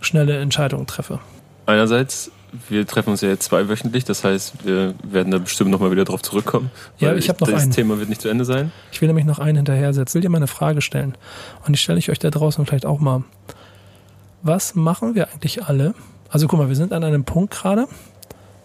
schnelle 0.00 0.38
Entscheidungen 0.38 0.86
treffe. 0.86 1.20
Einerseits 1.66 2.30
wir 2.68 2.86
treffen 2.86 3.10
uns 3.10 3.20
ja 3.20 3.28
jetzt 3.28 3.44
zweiwöchentlich, 3.44 4.04
das 4.04 4.24
heißt, 4.24 4.64
wir 4.64 4.94
werden 5.02 5.30
da 5.30 5.38
bestimmt 5.38 5.70
nochmal 5.70 5.90
wieder 5.90 6.04
drauf 6.04 6.22
zurückkommen. 6.22 6.70
Ja, 6.98 7.14
ich 7.14 7.28
habe 7.28 7.40
noch 7.40 7.50
das 7.50 7.62
einen. 7.62 7.72
Thema 7.72 7.98
wird 7.98 8.08
nicht 8.08 8.22
zu 8.22 8.28
Ende 8.28 8.44
sein. 8.44 8.72
Ich 8.92 9.00
will 9.00 9.08
nämlich 9.08 9.26
noch 9.26 9.38
einen 9.38 9.56
hinterher 9.56 9.92
setzen. 9.92 10.14
Will 10.14 10.22
dir 10.22 10.28
mal 10.28 10.38
eine 10.38 10.46
Frage 10.46 10.80
stellen? 10.80 11.16
Und 11.66 11.72
die 11.72 11.78
stelle 11.78 11.98
ich 11.98 12.10
euch 12.10 12.18
da 12.18 12.30
draußen 12.30 12.64
vielleicht 12.66 12.86
auch 12.86 13.00
mal. 13.00 13.24
Was 14.42 14.74
machen 14.74 15.14
wir 15.14 15.28
eigentlich 15.32 15.64
alle? 15.64 15.94
Also 16.30 16.46
guck 16.46 16.58
mal, 16.58 16.68
wir 16.68 16.76
sind 16.76 16.92
an 16.92 17.04
einem 17.04 17.24
Punkt 17.24 17.52
gerade, 17.52 17.86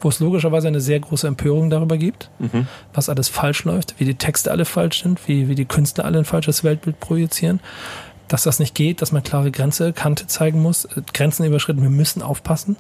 wo 0.02 0.10
es 0.10 0.20
logischerweise 0.20 0.68
eine 0.68 0.82
sehr 0.82 1.00
große 1.00 1.28
Empörung 1.28 1.70
darüber 1.70 1.98
gibt, 1.98 2.30
mhm. 2.40 2.68
was 2.94 3.10
alles 3.10 3.30
falsch 3.30 3.64
läuft, 3.64 3.96
wie 4.00 4.06
die 4.06 4.16
Texte 4.16 4.52
alle 4.52 4.66
falsch 4.66 5.04
sind, 5.04 5.28
wie, 5.28 5.48
wie 5.48 5.56
die 5.56 5.66
Künstler 5.66 6.06
alle 6.06 6.20
ein 6.20 6.26
falsches 6.26 6.64
Weltbild 6.64 7.00
projizieren 7.00 7.60
dass 8.28 8.44
das 8.44 8.60
nicht 8.60 8.76
geht, 8.76 9.02
dass 9.02 9.12
man 9.12 9.24
klare 9.24 9.52
Grenze, 9.52 9.94
Kante 9.94 10.28
zeigen 10.28 10.62
muss, 10.62 10.88
Grenzen 11.14 11.46
überschritten, 11.46 11.82
wir 11.82 11.90
müssen 11.90 12.22
aufpassen 12.22 12.78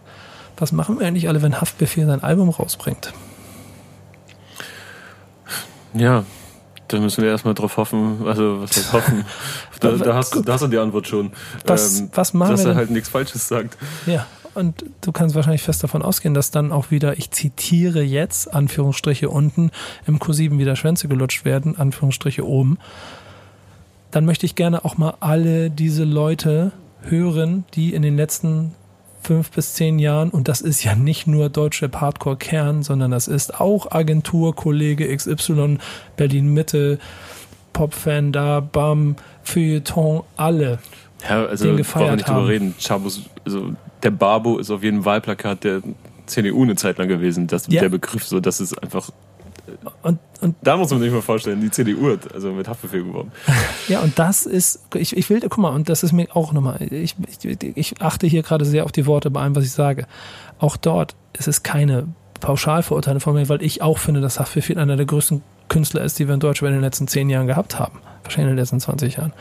was 0.58 0.72
machen 0.72 1.00
wir 1.00 1.08
eigentlich 1.08 1.28
alle, 1.28 1.42
wenn 1.42 1.60
Haftbefehl 1.60 2.06
sein 2.06 2.24
Album 2.24 2.50
rausbringt? 2.50 3.14
Ja, 5.94 6.24
da 6.88 7.00
müssen 7.00 7.24
wir 7.24 7.30
erstmal 7.30 7.54
drauf 7.54 7.78
hoffen, 7.78 8.26
also 8.26 8.62
was 8.62 8.76
heißt 8.76 8.94
hoffen? 8.94 9.26
da, 9.80 9.92
da, 9.92 10.16
hast, 10.16 10.48
da 10.48 10.54
hast 10.54 10.62
du 10.62 10.68
die 10.68 10.78
Antwort 10.78 11.08
schon. 11.08 11.32
Was, 11.66 12.00
ähm, 12.00 12.10
was 12.14 12.34
machen 12.34 12.52
dass 12.52 12.66
wir 12.66 12.72
er 12.72 12.76
halt 12.76 12.90
nichts 12.92 13.10
Falsches 13.10 13.48
sagt. 13.48 13.78
Ja, 14.06 14.26
und 14.54 14.86
du 15.02 15.12
kannst 15.12 15.36
wahrscheinlich 15.36 15.64
fest 15.64 15.84
davon 15.84 16.02
ausgehen, 16.02 16.34
dass 16.34 16.52
dann 16.52 16.72
auch 16.72 16.92
wieder, 16.92 17.18
ich 17.18 17.32
zitiere 17.32 18.02
jetzt, 18.02 18.54
Anführungsstriche 18.54 19.30
unten, 19.30 19.72
im 20.06 20.20
Kursiven 20.20 20.60
wieder 20.60 20.76
Schwänze 20.76 21.08
gelutscht 21.08 21.46
werden, 21.46 21.78
Anführungsstriche 21.78 22.46
oben. 22.46 22.78
Dann 24.14 24.26
möchte 24.26 24.46
ich 24.46 24.54
gerne 24.54 24.86
auch 24.86 24.96
mal 24.96 25.16
alle 25.22 25.72
diese 25.72 26.04
Leute 26.04 26.72
hören, 27.02 27.66
die 27.74 27.96
in 27.96 28.04
den 28.04 28.16
letzten 28.16 28.76
fünf 29.24 29.50
bis 29.50 29.74
zehn 29.74 29.98
Jahren, 29.98 30.30
und 30.30 30.48
das 30.48 30.62
ist 30.62 30.84
ja 30.84 30.94
nicht 30.94 31.26
nur 31.26 31.50
deutsche 31.50 31.90
Hardcore-Kern, 31.92 32.84
sondern 32.84 33.10
das 33.10 33.28
ist 33.28 33.60
auch 33.60 33.92
Agentur, 33.92 34.56
Kollege 34.56 35.16
XY, 35.16 35.80
Berlin 36.16 36.54
Mitte, 36.54 37.00
Popfan 37.74 38.32
da, 38.32 38.60
BAM, 38.60 39.16
Feuilleton, 39.42 40.22
alle. 40.38 40.78
Ja, 41.28 41.46
also 41.46 41.66
den 41.66 41.78
gefeiert 41.78 41.94
brauchen 41.94 42.12
wir 42.12 42.16
nicht 42.18 42.28
drüber 42.28 42.48
reden. 42.48 42.76
Chabos, 42.80 43.22
also 43.44 43.74
der 44.04 44.12
Babo 44.12 44.60
ist 44.60 44.70
auf 44.70 44.84
jedem 44.84 45.06
Wahlplakat 45.06 45.64
der 45.64 45.82
CDU 46.28 46.62
eine 46.62 46.76
Zeit 46.76 47.00
lang 47.00 47.08
gewesen. 47.08 47.48
Das, 47.48 47.66
ja. 47.68 47.82
Der 47.82 47.90
Begriff, 47.90 48.26
so, 48.26 48.40
das 48.40 48.62
ist 48.62 48.78
einfach 48.84 49.10
und, 50.02 50.20
und 50.42 50.56
da 50.62 50.78
muss 50.78 50.92
man 50.92 51.00
sich 51.00 51.12
mal 51.12 51.22
vorstellen, 51.22 51.62
die 51.62 51.72
CDU 51.72 52.12
hat 52.12 52.34
also 52.34 52.52
mit 52.52 52.68
Haftbefehl 52.68 53.04
geworben. 53.04 53.32
Ja, 53.88 54.00
und 54.00 54.18
das 54.18 54.46
ist, 54.46 54.82
ich, 54.96 55.16
ich 55.18 55.30
will, 55.30 55.42
guck 55.42 55.58
mal, 55.58 55.70
und 55.70 55.90
das 55.90 56.04
ist 56.04 56.14
mir 56.14 56.28
auch 56.34 56.54
nochmal, 56.54 56.82
ich, 56.82 57.16
ich, 57.44 57.78
ich 57.78 58.02
achte 58.02 58.28
hier 58.28 58.42
gerade 58.44 58.64
sehr 58.64 58.86
auf 58.86 58.94
die 58.94 59.06
Worte 59.06 59.30
bei 59.30 59.42
allem, 59.42 59.56
was 59.56 59.66
ich 59.66 59.72
sage. 59.72 60.08
Auch 60.58 60.78
dort 60.78 61.16
ist 61.34 61.50
es 61.50 61.64
keine 61.64 62.08
Pauschalverurteilung 62.40 63.20
von 63.20 63.34
mir, 63.34 63.50
weil 63.50 63.62
ich 63.62 63.82
auch 63.82 63.98
finde, 63.98 64.22
dass 64.22 64.40
Haftbefehl 64.40 64.78
einer 64.80 64.96
der 64.96 65.06
größten 65.06 65.42
Künstler 65.68 66.02
ist, 66.02 66.20
die 66.20 66.28
wir 66.28 66.34
in 66.34 66.40
Deutschland 66.40 66.72
in 66.72 66.78
den 66.80 66.84
letzten 66.84 67.08
zehn 67.08 67.30
Jahren 67.30 67.48
gehabt 67.48 67.80
haben. 67.80 68.00
Wahrscheinlich 68.24 68.52
in 68.52 68.56
den 68.56 68.62
letzten 68.62 68.80
20 68.80 69.18
Jahren. 69.18 69.34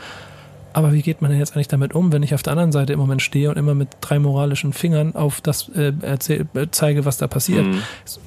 Aber 0.73 0.93
wie 0.93 1.01
geht 1.01 1.21
man 1.21 1.31
denn 1.31 1.39
jetzt 1.39 1.55
eigentlich 1.55 1.67
damit 1.67 1.93
um, 1.95 2.11
wenn 2.11 2.23
ich 2.23 2.33
auf 2.33 2.43
der 2.43 2.51
anderen 2.51 2.71
Seite 2.71 2.93
im 2.93 2.99
Moment 2.99 3.21
stehe 3.21 3.49
und 3.49 3.57
immer 3.57 3.73
mit 3.73 3.89
drei 4.01 4.19
moralischen 4.19 4.73
Fingern 4.73 5.15
auf 5.15 5.41
das 5.41 5.69
äh, 5.69 5.93
erzähl, 6.01 6.47
äh, 6.53 6.67
zeige, 6.71 7.05
was 7.05 7.17
da 7.17 7.27
passiert? 7.27 7.65
Mhm. 7.65 7.79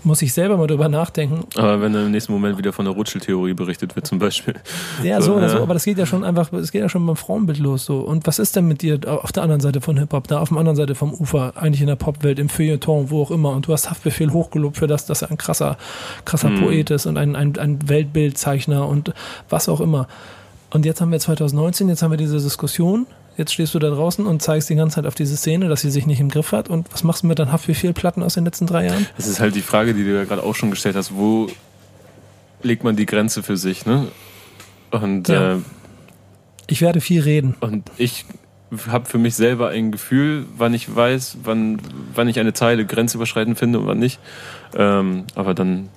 Muss 0.03 0.23
ich 0.23 0.33
selber 0.33 0.57
mal 0.57 0.67
drüber 0.67 0.89
nachdenken. 0.89 1.45
Aber 1.57 1.81
wenn 1.81 1.93
dann 1.93 2.07
im 2.07 2.11
nächsten 2.13 2.33
Moment 2.33 2.59
wieder 2.59 2.73
von 2.73 2.85
der 2.85 2.95
Rutscheltheorie 2.95 3.55
berichtet 3.55 3.97
wird, 3.97 4.07
zum 4.07 4.19
Beispiel. 4.19 4.55
Ja, 5.03 5.21
so 5.21 5.35
oder 5.35 5.49
so, 5.49 5.59
ja. 5.59 5.63
aber 5.63 5.75
das 5.75 5.85
geht 5.85 5.99
ja 5.99 6.07
schon 6.07 6.25
einfach, 6.25 6.53
es 6.53 6.73
geht 6.73 6.83
ja 6.83 6.89
schon 6.89 7.07
beim 7.07 7.17
Frauenbild 7.17 7.59
los. 7.59 7.85
So. 7.85 7.99
Und 7.99 8.27
was 8.27 8.39
ist 8.39 8.57
denn 8.57 8.67
mit 8.67 8.83
dir 8.83 8.99
auf 9.07 9.33
der 9.33 9.43
anderen 9.43 9.61
Seite 9.61 9.81
von 9.81 9.99
Hip-Hop, 9.99 10.29
da 10.29 10.41
auf 10.41 10.49
der 10.49 10.59
anderen 10.59 10.77
Seite 10.77 10.95
vom 10.95 11.13
Ufer, 11.13 11.53
eigentlich 11.57 11.81
in 11.81 11.89
der 11.89 11.97
Popwelt, 11.97 12.39
im 12.39 12.49
Feuilleton, 12.49 13.11
wo 13.11 13.23
auch 13.23 13.31
immer, 13.31 13.51
und 13.53 13.67
du 13.67 13.73
hast 13.73 13.91
Haftbefehl 13.91 14.33
hochgelobt 14.33 14.77
für 14.77 14.87
das, 14.87 15.07
dass 15.07 15.23
er 15.23 15.31
ein 15.31 15.39
krasser, 15.39 15.77
krasser 16.25 16.51
Mhm. 16.57 16.61
Poet 16.61 16.91
ist 16.91 17.07
und 17.07 17.17
ein, 17.17 17.37
ein, 17.37 17.59
ein 17.59 17.89
Weltbildzeichner 17.89 18.87
und 18.87 19.13
was 19.49 19.69
auch 19.69 19.81
immer. 19.81 20.09
Und 20.77 20.85
jetzt 20.85 21.01
haben 21.01 21.11
wir 21.11 21.19
2019, 21.19 21.89
jetzt 21.89 22.03
haben 22.03 22.11
wir 22.11 22.19
diese 22.19 22.37
Diskussion. 22.37 23.07
Jetzt 23.39 23.55
stehst 23.55 23.73
du 23.75 23.79
da 23.79 23.89
draußen 23.89 24.27
und 24.27 24.43
zeigst 24.43 24.69
die 24.69 24.75
ganze 24.75 24.97
Zeit 24.97 25.07
auf 25.07 25.15
diese 25.15 25.35
Szene, 25.35 25.69
dass 25.71 25.81
sie 25.81 25.91
sich 25.91 26.07
nicht 26.07 26.21
im 26.21 26.29
Griff 26.29 26.53
hat. 26.53 26.69
Und 26.69 26.93
was 26.93 27.03
machst 27.03 27.23
du 27.23 27.29
mit 27.29 27.39
deinen 27.39 27.51
Haftbefehl-Platten 27.51 28.23
aus 28.23 28.35
den 28.35 28.45
letzten 28.45 28.67
drei 28.67 28.85
Jahren? 28.85 29.07
Das 29.17 29.27
ist 29.27 29.41
halt 29.41 29.55
die 29.55 29.63
Frage, 29.63 29.95
die 29.95 30.05
du 30.05 30.15
ja 30.15 30.25
gerade 30.25 30.43
auch 30.43 30.55
schon 30.55 30.69
gestellt 30.71 30.95
hast. 30.95 31.15
Wo 31.17 31.47
legt 32.63 32.85
man 32.85 32.95
die 32.95 33.07
Grenze 33.07 33.43
für 33.43 33.57
sich, 33.57 33.87
ne? 33.87 34.09
Und, 34.91 35.29
Ja. 35.29 35.55
äh, 35.55 35.59
Ich 36.67 36.83
werde 36.83 37.01
viel 37.01 37.23
reden. 37.23 37.55
und 37.61 37.91
ich 37.97 38.27
habe 38.89 39.07
für 39.07 39.17
mich 39.17 39.35
selber 39.35 39.71
ein 39.71 39.93
Gefühl, 39.93 40.45
wann 40.59 40.75
ich 40.75 40.95
weiß, 40.95 41.39
wann, 41.43 41.81
wann 42.15 42.29
ich 42.29 42.39
eine 42.39 42.53
Zeile 42.53 42.85
grenzüberschreitend 42.85 43.59
finde 43.59 43.79
und 43.79 43.87
wann 43.87 43.99
nicht. 43.99 44.19
Ähm, 44.77 45.25
aber 45.35 45.55
dann 45.55 45.89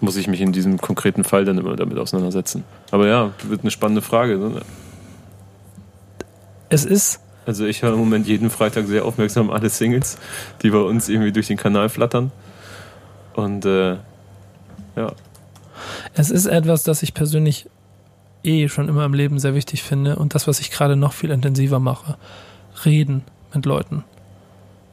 muss 0.00 0.16
ich 0.16 0.28
mich 0.28 0.40
in 0.40 0.52
diesem 0.52 0.80
konkreten 0.80 1.24
Fall 1.24 1.44
dann 1.44 1.58
immer 1.58 1.76
damit 1.76 1.98
auseinandersetzen. 1.98 2.64
Aber 2.90 3.06
ja, 3.06 3.32
wird 3.44 3.62
eine 3.62 3.70
spannende 3.70 4.02
Frage. 4.02 4.38
Ne? 4.38 4.60
Es 6.68 6.84
ist 6.84 7.20
Also 7.46 7.64
ich 7.66 7.82
höre 7.82 7.92
im 7.94 7.98
Moment 7.98 8.26
jeden 8.26 8.50
Freitag 8.50 8.86
sehr 8.86 9.04
aufmerksam 9.04 9.50
alle 9.50 9.68
Singles, 9.70 10.18
die 10.62 10.70
bei 10.70 10.78
uns 10.78 11.08
irgendwie 11.08 11.32
durch 11.32 11.46
den 11.46 11.56
Kanal 11.56 11.88
flattern. 11.88 12.30
Und 13.34 13.64
äh, 13.64 13.96
ja, 14.96 15.12
Es 16.14 16.30
ist 16.30 16.46
etwas, 16.46 16.82
das 16.82 17.02
ich 17.02 17.14
persönlich 17.14 17.68
eh 18.44 18.68
schon 18.68 18.88
immer 18.88 19.04
im 19.04 19.14
Leben 19.14 19.38
sehr 19.38 19.54
wichtig 19.54 19.82
finde 19.82 20.16
und 20.16 20.34
das, 20.34 20.46
was 20.46 20.60
ich 20.60 20.70
gerade 20.70 20.96
noch 20.96 21.12
viel 21.12 21.30
intensiver 21.30 21.78
mache. 21.80 22.16
Reden 22.84 23.24
mit 23.54 23.66
Leuten. 23.66 24.04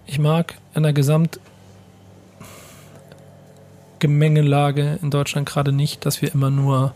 Ich 0.07 0.19
mag 0.19 0.55
in 0.73 0.83
der 0.83 0.93
Gesamt 0.93 1.39
Gemengelage 3.99 4.99
in 5.01 5.09
Deutschland 5.11 5.47
gerade 5.47 5.71
nicht, 5.71 6.05
dass 6.05 6.21
wir 6.21 6.33
immer 6.33 6.49
nur 6.49 6.93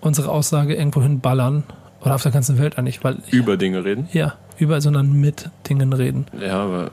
unsere 0.00 0.30
Aussage 0.30 0.74
irgendwo 0.74 1.02
hinballern 1.02 1.62
oder 2.00 2.14
auf 2.16 2.22
der 2.22 2.32
ganzen 2.32 2.58
Welt 2.58 2.78
eigentlich, 2.78 3.02
weil 3.04 3.18
ich, 3.26 3.32
über 3.32 3.56
Dinge 3.56 3.84
reden. 3.84 4.08
ja, 4.12 4.34
über, 4.58 4.80
sondern 4.80 5.12
mit 5.12 5.50
Dingen 5.68 5.92
reden. 5.92 6.26
Ja, 6.40 6.60
aber 6.64 6.90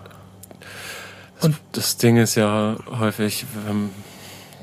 das, 1.37 1.45
Und- 1.45 1.55
das 1.71 1.97
Ding 1.97 2.17
ist 2.17 2.35
ja 2.35 2.75
häufig, 2.99 3.45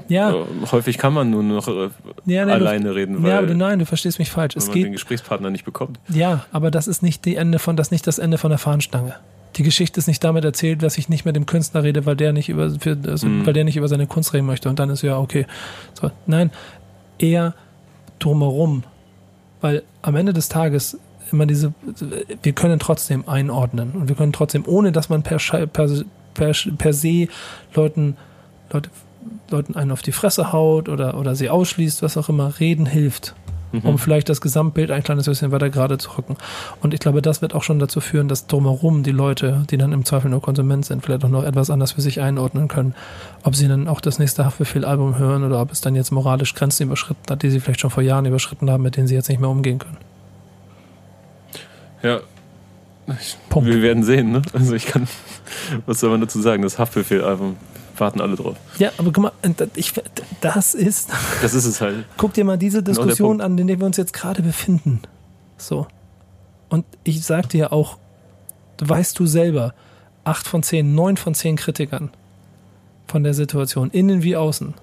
Ja, 0.08 0.32
äh, 0.32 0.44
häufig 0.70 0.98
kann 0.98 1.12
man 1.12 1.30
nur 1.30 1.42
noch 1.42 1.66
äh, 1.68 1.90
ja, 2.26 2.44
nee, 2.44 2.52
alleine 2.52 2.94
reden, 2.94 3.14
du, 3.16 3.22
weil 3.22 3.30
ja, 3.30 3.38
aber 3.38 3.46
du, 3.48 3.54
nein, 3.56 3.78
du 3.78 3.86
verstehst 3.86 4.18
mich 4.18 4.30
falsch. 4.30 4.54
wenn 4.54 4.62
Es 4.62 4.66
man 4.68 4.74
geht 4.74 4.84
den 4.86 4.92
Gesprächspartner 4.92 5.50
nicht 5.50 5.64
bekommt. 5.64 5.98
Ja, 6.08 6.44
aber 6.52 6.70
das 6.70 6.86
ist 6.86 7.02
nicht 7.02 7.24
die 7.24 7.36
Ende 7.36 7.58
von, 7.58 7.76
das 7.76 7.88
ist 7.88 7.92
nicht 7.92 8.06
das 8.06 8.18
Ende 8.18 8.38
von 8.38 8.50
der 8.50 8.58
Fahnenstange. 8.58 9.14
Die 9.56 9.62
Geschichte 9.62 9.98
ist 9.98 10.06
nicht 10.06 10.22
damit 10.22 10.44
erzählt, 10.44 10.82
dass 10.82 10.98
ich 10.98 11.08
nicht 11.08 11.24
mit 11.24 11.34
dem 11.34 11.46
Künstler 11.46 11.82
rede, 11.82 12.04
weil 12.06 12.14
der 12.14 12.32
nicht 12.32 12.48
über, 12.50 12.64
also, 13.06 13.26
Mhm. 13.26 13.46
weil 13.46 13.52
der 13.54 13.64
nicht 13.64 13.76
über 13.76 13.88
seine 13.88 14.06
Kunst 14.06 14.34
reden 14.34 14.46
möchte. 14.46 14.68
Und 14.68 14.78
dann 14.78 14.90
ist 14.90 15.02
ja 15.02 15.18
okay. 15.18 15.46
So, 15.94 16.10
nein, 16.26 16.50
eher 17.18 17.54
drumherum, 18.18 18.84
weil 19.60 19.82
am 20.02 20.14
Ende 20.16 20.32
des 20.32 20.48
Tages 20.48 20.98
immer 21.32 21.46
diese, 21.46 21.72
wir 22.42 22.52
können 22.52 22.78
trotzdem 22.78 23.26
einordnen 23.28 23.92
und 23.92 24.08
wir 24.08 24.14
können 24.14 24.32
trotzdem, 24.32 24.64
ohne 24.66 24.92
dass 24.92 25.08
man 25.08 25.22
per, 25.22 25.38
per, 25.72 25.88
per, 26.34 26.52
per 26.78 26.92
se 26.92 27.26
Leuten, 27.74 28.16
Leute, 28.72 28.90
Leuten 29.50 29.74
einen 29.76 29.90
auf 29.92 30.02
die 30.02 30.12
Fresse 30.12 30.52
haut 30.52 30.88
oder, 30.88 31.18
oder 31.18 31.34
sie 31.34 31.50
ausschließt, 31.50 32.02
was 32.02 32.16
auch 32.16 32.28
immer, 32.28 32.58
reden 32.58 32.86
hilft 32.86 33.34
Mhm. 33.72 33.80
um 33.80 33.98
vielleicht 33.98 34.28
das 34.28 34.40
Gesamtbild 34.40 34.90
ein 34.90 35.02
kleines 35.02 35.26
bisschen 35.26 35.50
weiter 35.50 35.70
gerade 35.70 35.98
zu 35.98 36.16
rücken. 36.16 36.36
Und 36.80 36.94
ich 36.94 37.00
glaube, 37.00 37.20
das 37.20 37.42
wird 37.42 37.54
auch 37.54 37.62
schon 37.62 37.78
dazu 37.78 38.00
führen, 38.00 38.28
dass 38.28 38.46
drumherum 38.46 39.02
die 39.02 39.10
Leute, 39.10 39.64
die 39.70 39.76
dann 39.76 39.92
im 39.92 40.04
Zweifel 40.04 40.30
nur 40.30 40.40
Konsument 40.40 40.86
sind, 40.86 41.04
vielleicht 41.04 41.24
auch 41.24 41.28
noch 41.28 41.42
etwas 41.42 41.70
anders 41.70 41.92
für 41.92 42.00
sich 42.00 42.20
einordnen 42.20 42.68
können. 42.68 42.94
Ob 43.42 43.56
sie 43.56 43.66
dann 43.68 43.88
auch 43.88 44.00
das 44.00 44.18
nächste 44.18 44.44
Haftbefehl-Album 44.44 45.18
hören 45.18 45.44
oder 45.44 45.60
ob 45.60 45.72
es 45.72 45.80
dann 45.80 45.96
jetzt 45.96 46.12
moralisch 46.12 46.54
Grenzen 46.54 46.84
überschritten 46.84 47.22
hat, 47.28 47.42
die 47.42 47.50
sie 47.50 47.60
vielleicht 47.60 47.80
schon 47.80 47.90
vor 47.90 48.02
Jahren 48.02 48.24
überschritten 48.24 48.70
haben, 48.70 48.82
mit 48.82 48.96
denen 48.96 49.08
sie 49.08 49.14
jetzt 49.14 49.28
nicht 49.28 49.40
mehr 49.40 49.50
umgehen 49.50 49.78
können. 49.78 49.96
Ja, 52.02 52.20
Punkt. 53.48 53.68
wir 53.68 53.82
werden 53.82 54.02
sehen, 54.04 54.32
ne? 54.32 54.42
Also 54.52 54.74
ich 54.74 54.86
kann, 54.86 55.08
was 55.86 56.00
soll 56.00 56.10
man 56.10 56.20
dazu 56.20 56.40
sagen? 56.40 56.62
Das 56.62 56.78
Haftbefehl-Album, 56.78 57.56
warten 58.00 58.20
alle 58.20 58.36
drauf. 58.36 58.56
Ja, 58.78 58.90
aber 58.98 59.12
guck 59.12 59.22
mal, 59.24 59.32
ich, 59.74 59.92
das 60.40 60.74
ist, 60.74 61.10
Das 61.42 61.54
ist 61.54 61.64
es 61.64 61.80
halt. 61.80 62.04
guck 62.16 62.34
dir 62.34 62.44
mal 62.44 62.58
diese 62.58 62.82
der 62.82 62.94
Diskussion 62.94 63.40
an, 63.40 63.56
in 63.58 63.66
der 63.66 63.78
wir 63.78 63.86
uns 63.86 63.96
jetzt 63.96 64.12
gerade 64.12 64.42
befinden. 64.42 65.02
So. 65.56 65.86
Und 66.68 66.84
ich 67.04 67.24
sag 67.24 67.48
dir 67.48 67.72
auch, 67.72 67.98
weißt 68.80 69.18
du 69.18 69.26
selber, 69.26 69.74
acht 70.24 70.46
von 70.48 70.62
zehn, 70.62 70.94
neun 70.94 71.16
von 71.16 71.34
zehn 71.34 71.56
Kritikern 71.56 72.10
von 73.06 73.22
der 73.22 73.34
Situation, 73.34 73.90
innen 73.90 74.22
wie 74.24 74.36
außen, 74.36 74.74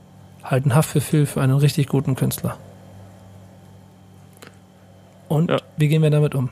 halten 0.44 0.74
Haftbefehl 0.74 1.26
für 1.26 1.42
einen 1.42 1.58
richtig 1.58 1.88
guten 1.88 2.16
Künstler. 2.16 2.58
Und 5.28 5.50
Ja. 5.52 5.58
wie 5.78 5.88
gehen 5.90 6.02
wir 6.02 6.10
damit 6.10 6.36
um? 6.36 6.50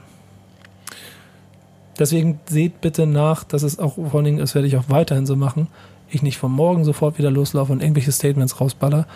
Deswegen 2.00 2.40
seht 2.48 2.82
bitte 2.82 3.06
nach, 3.06 3.44
dass 3.44 3.64
es 3.64 3.78
auch, 3.80 3.96
vor 3.96 4.16
allen 4.16 4.26
Dingen, 4.26 4.38
das 4.40 4.56
werde 4.56 4.68
ich 4.68 4.76
auch 4.78 4.86
weiterhin 4.90 5.26
so 5.26 5.36
machen, 5.36 5.68
ich 6.12 6.22
nicht 6.22 6.38
von 6.38 6.52
morgen 6.52 6.84
sofort 6.84 7.18
wieder 7.18 7.32
loslaufe 7.32 7.72
und 7.72 7.82
irgendwelche 7.82 8.12
Statements 8.12 8.60
rausballer 8.60 9.08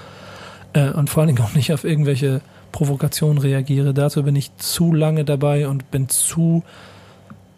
äh, 0.74 0.89
und 0.89 1.10
vor 1.10 1.22
allen 1.22 1.36
Dingen 1.36 1.48
auch 1.48 1.54
nicht 1.54 1.74
auf 1.74 1.84
irgendwelche 1.84 2.41
Provokationen 2.72 3.38
reagiere. 3.38 3.93
Dazu 3.93 4.24
bin 4.24 4.36
ich 4.36 4.56
zu 4.58 4.93
lange 4.93 5.26
dabei 5.26 5.68
und 5.68 5.91
bin 5.91 6.10
zu 6.10 6.64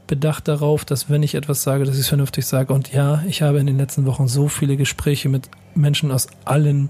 bedacht 0.05 0.47
darauf, 0.47 0.85
dass 0.85 1.09
wenn 1.09 1.21
ich 1.21 1.35
etwas 1.35 1.63
sage, 1.63 1.83
dass 1.83 1.95
ich 1.95 2.01
es 2.01 2.07
vernünftig 2.07 2.45
sage. 2.45 2.73
Und 2.73 2.93
ja, 2.93 3.23
ich 3.27 3.41
habe 3.41 3.59
in 3.59 3.67
den 3.67 3.77
letzten 3.77 4.05
Wochen 4.05 4.27
so 4.27 4.47
viele 4.47 4.77
Gespräche 4.77 5.27
mit 5.27 5.49
Menschen 5.75 6.11
aus 6.11 6.27
allen 6.45 6.89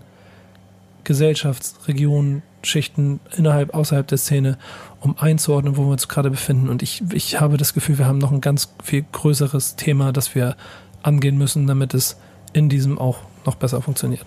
Gesellschaftsregionen, 1.04 2.44
Schichten 2.64 3.20
innerhalb, 3.36 3.74
außerhalb 3.74 4.06
der 4.08 4.18
Szene, 4.18 4.58
um 5.00 5.18
einzuordnen, 5.18 5.78
wo 5.78 5.84
wir 5.84 5.92
uns 5.92 6.08
gerade 6.08 6.30
befinden. 6.30 6.70
Und 6.70 6.84
ich, 6.84 7.02
ich 7.14 7.40
habe 7.40 7.58
das 7.58 7.74
Gefühl, 7.74 7.98
wir 7.98 8.08
haben 8.08 8.18
noch 8.18 8.32
ein 8.32 8.42
ganz 8.42 8.74
viel 8.84 9.06
größeres 9.12 9.78
Thema, 9.78 10.12
das 10.12 10.36
wir 10.36 10.56
angehen 11.02 11.38
müssen, 11.38 11.66
damit 11.66 11.94
es 11.94 12.18
in 12.58 12.70
diesem 12.70 12.98
auch 12.98 13.20
noch 13.46 13.56
besser 13.56 13.82
funktioniert. 13.82 14.26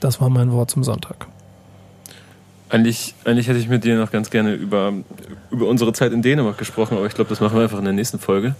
Das 0.00 0.20
war 0.20 0.30
mein 0.30 0.52
Wort 0.52 0.70
zum 0.70 0.84
Sonntag. 0.84 1.26
Eigentlich, 2.68 3.14
eigentlich 3.24 3.48
hätte 3.48 3.58
ich 3.58 3.68
mit 3.68 3.84
dir 3.84 3.96
noch 3.96 4.10
ganz 4.10 4.30
gerne 4.30 4.54
über, 4.54 4.92
über 5.50 5.66
unsere 5.66 5.92
Zeit 5.92 6.12
in 6.12 6.22
Dänemark 6.22 6.58
gesprochen, 6.58 6.96
aber 6.96 7.06
ich 7.06 7.14
glaube, 7.14 7.30
das 7.30 7.40
machen 7.40 7.56
wir 7.56 7.62
einfach 7.62 7.78
in 7.78 7.84
der 7.84 7.92
nächsten 7.92 8.18
Folge. 8.18 8.54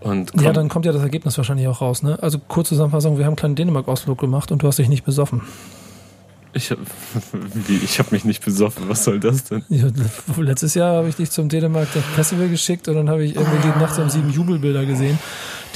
Und 0.00 0.32
Ja, 0.40 0.52
dann 0.52 0.68
kommt 0.68 0.86
ja 0.86 0.92
das 0.92 1.02
Ergebnis 1.02 1.36
wahrscheinlich 1.36 1.66
auch 1.66 1.80
raus. 1.80 2.02
Ne? 2.02 2.18
Also 2.22 2.38
kurze 2.38 2.70
Zusammenfassung, 2.70 3.18
wir 3.18 3.24
haben 3.24 3.30
einen 3.30 3.36
kleinen 3.36 3.56
Dänemark-Ausflug 3.56 4.18
gemacht 4.18 4.52
und 4.52 4.62
du 4.62 4.66
hast 4.66 4.78
dich 4.78 4.88
nicht 4.88 5.04
besoffen. 5.04 5.42
ich 6.52 6.70
habe 6.70 6.82
hab 7.98 8.12
mich 8.12 8.24
nicht 8.24 8.44
besoffen. 8.44 8.88
Was 8.88 9.04
soll 9.04 9.20
das 9.20 9.44
denn? 9.44 9.64
Ja, 9.68 9.88
letztes 10.36 10.74
Jahr 10.74 10.96
habe 10.96 11.08
ich 11.08 11.16
dich 11.16 11.30
zum 11.30 11.48
Dänemark 11.48 11.88
Festival 11.88 12.48
geschickt 12.48 12.88
und 12.88 12.94
dann 12.94 13.08
habe 13.08 13.24
ich 13.24 13.36
irgendwie 13.36 13.58
die 13.62 13.78
Nacht 13.78 13.98
um 13.98 14.10
sieben 14.10 14.30
Jubelbilder 14.30 14.84
gesehen. 14.84 15.18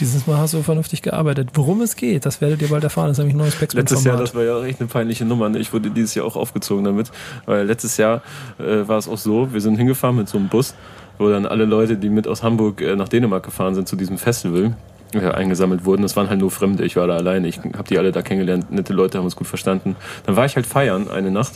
Dieses 0.01 0.27
Mal 0.27 0.39
hast 0.39 0.55
du 0.55 0.63
vernünftig 0.63 1.03
gearbeitet. 1.03 1.51
Worum 1.55 1.81
es 1.81 1.95
geht, 1.95 2.27
das 2.27 2.41
werdet 2.41 2.61
ihr 2.63 2.69
bald 2.69 2.83
erfahren. 2.83 3.09
Das 3.09 3.19
ist 3.19 3.19
nämlich 3.19 3.35
ein 3.35 3.39
neues 3.39 3.61
Letztes 3.61 4.03
Jahr, 4.03 4.17
das 4.17 4.35
war 4.35 4.43
ja 4.43 4.63
echt 4.65 4.81
eine 4.81 4.89
peinliche 4.89 5.25
Nummer. 5.25 5.49
Ne? 5.49 5.59
Ich 5.59 5.73
wurde 5.73 5.91
dieses 5.91 6.15
Jahr 6.15 6.27
auch 6.27 6.35
aufgezogen 6.35 6.85
damit. 6.85 7.13
Weil 7.47 7.65
letztes 7.65 7.97
Jahr 7.97 8.23
äh, 8.59 8.89
war 8.89 8.99
es 8.99 9.09
auch 9.09 9.19
so, 9.19 9.53
wir 9.53 9.61
sind 9.61 9.77
hingefahren 9.77 10.17
mit 10.17 10.29
so 10.29 10.39
einem 10.39 10.49
Bus, 10.49 10.75
wo 11.19 11.29
dann 11.29 11.47
alle 11.47 11.65
Leute, 11.65 11.97
die 11.97 12.09
mit 12.09 12.27
aus 12.27 12.43
Hamburg 12.43 12.81
äh, 12.81 12.97
nach 12.97 13.09
Dänemark 13.09 13.45
gefahren 13.45 13.75
sind 13.77 13.87
zu 13.87 13.95
diesem 13.95 14.19
Festival, 14.19 14.77
äh, 15.13 15.29
eingesammelt 15.31 15.85
wurden. 15.85 16.03
Das 16.03 16.17
waren 16.17 16.29
halt 16.29 16.41
nur 16.41 16.51
Fremde. 16.51 16.85
Ich 16.85 16.97
war 16.97 17.07
da 17.07 17.17
alleine. 17.17 17.47
Ich 17.47 17.59
habe 17.59 17.85
die 17.89 17.99
alle 17.99 18.11
da 18.11 18.23
kennengelernt. 18.23 18.73
Nette 18.73 18.93
Leute 18.93 19.19
haben 19.19 19.25
uns 19.25 19.37
gut 19.37 19.47
verstanden. 19.47 19.95
Dann 20.27 20.35
war 20.35 20.45
ich 20.45 20.57
halt 20.57 20.67
feiern 20.67 21.09
eine 21.09 21.31
Nacht. 21.31 21.53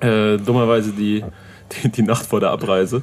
Äh, 0.00 0.38
dummerweise 0.38 0.90
die, 0.90 1.24
die, 1.72 1.90
die 1.90 2.02
Nacht 2.02 2.26
vor 2.26 2.40
der 2.40 2.50
Abreise, 2.50 3.02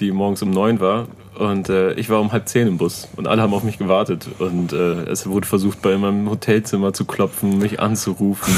die 0.00 0.10
morgens 0.10 0.42
um 0.42 0.50
neun 0.50 0.80
war. 0.80 1.06
Und 1.38 1.68
äh, 1.68 1.94
ich 1.94 2.10
war 2.10 2.20
um 2.20 2.32
halb 2.32 2.48
zehn 2.48 2.68
im 2.68 2.78
Bus 2.78 3.08
und 3.16 3.26
alle 3.26 3.42
haben 3.42 3.54
auf 3.54 3.64
mich 3.64 3.78
gewartet. 3.78 4.28
Und 4.38 4.72
äh, 4.72 5.02
es 5.10 5.26
wurde 5.26 5.46
versucht, 5.46 5.82
bei 5.82 5.96
meinem 5.96 6.30
Hotelzimmer 6.30 6.92
zu 6.92 7.04
klopfen, 7.04 7.58
mich 7.58 7.80
anzurufen 7.80 8.54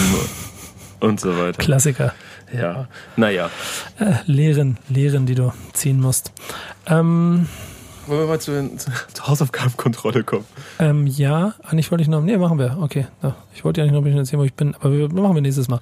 und 1.01 1.21
so 1.21 1.39
weiter. 1.39 1.59
Klassiker. 1.59 2.13
Ja, 2.53 2.87
naja. 3.17 3.51
Äh, 3.99 4.15
Lehren, 4.27 4.79
Lehren, 4.89 5.27
die 5.27 5.35
du 5.35 5.53
ziehen 5.73 6.01
musst. 6.01 6.33
Ähm, 6.87 7.49
wollen 8.09 8.21
wir 8.21 8.27
mal 8.27 8.41
zur, 8.41 8.63
zur 9.13 9.27
Hausaufgabenkontrolle 9.27 10.25
kommen? 10.25 10.45
Ähm, 10.79 11.07
ja, 11.07 11.55
eigentlich 11.65 11.91
wollte 11.91 12.03
ich 12.03 12.09
noch. 12.09 12.23
Nee, 12.23 12.37
machen 12.37 12.59
wir. 12.59 12.77
Okay. 12.81 13.07
Ja, 13.23 13.35
ich 13.55 13.65
wollte 13.65 13.81
ja 13.81 13.85
nicht 13.85 13.93
noch 13.93 14.01
ein 14.01 14.05
bisschen 14.05 14.19
erzählen, 14.19 14.41
wo 14.41 14.45
ich 14.45 14.55
bin, 14.55 14.75
aber 14.81 14.93
wir 14.93 15.09
machen 15.09 15.35
wir 15.35 15.43
nächstes 15.43 15.69
Mal. 15.69 15.81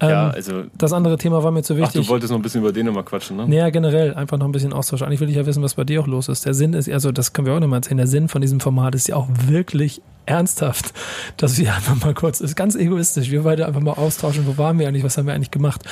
Ähm, 0.00 0.08
Ja, 0.10 0.30
also- 0.30 0.64
Das 0.76 0.92
andere 0.92 1.16
Thema 1.18 1.42
war 1.42 1.50
mir 1.50 1.62
zu 1.62 1.74
Ach, 1.74 1.78
wichtig. 1.78 2.02
du 2.06 2.08
wolltest 2.08 2.30
noch 2.30 2.38
ein 2.38 2.42
bisschen 2.42 2.60
über 2.60 2.72
den 2.72 2.86
nochmal 2.86 3.04
quatschen, 3.04 3.36
ne? 3.36 3.48
Naja, 3.48 3.70
generell 3.70 4.14
einfach 4.14 4.38
noch 4.38 4.46
ein 4.46 4.52
bisschen 4.52 4.72
Austausch. 4.72 5.02
Eigentlich 5.02 5.20
will 5.20 5.28
ich 5.30 5.36
ja 5.36 5.46
wissen, 5.46 5.62
was 5.62 5.74
bei 5.74 5.84
dir 5.84 6.00
auch 6.00 6.06
los 6.06 6.28
ist. 6.28 6.44
Der 6.46 6.54
Sinn 6.54 6.74
ist, 6.74 6.88
also 6.90 7.12
das 7.12 7.32
können 7.32 7.46
wir 7.46 7.54
auch 7.54 7.60
nochmal 7.60 7.78
erzählen, 7.78 7.98
der 7.98 8.06
Sinn 8.06 8.28
von 8.28 8.40
diesem 8.40 8.60
Format 8.60 8.94
ist 8.94 9.08
ja 9.08 9.16
auch 9.16 9.28
wirklich 9.46 10.00
ernsthaft, 10.26 10.94
dass 11.36 11.58
wir 11.58 11.74
einfach 11.74 11.96
mal 12.02 12.14
kurz, 12.14 12.40
ist 12.40 12.56
ganz 12.56 12.74
egoistisch, 12.76 13.30
wir 13.30 13.42
beide 13.42 13.66
einfach 13.66 13.82
mal 13.82 13.92
austauschen, 13.92 14.46
wo 14.46 14.56
waren 14.56 14.78
wir 14.78 14.88
eigentlich, 14.88 15.04
was 15.04 15.18
haben 15.18 15.26
wir 15.26 15.34
eigentlich 15.34 15.50
gemacht. 15.50 15.82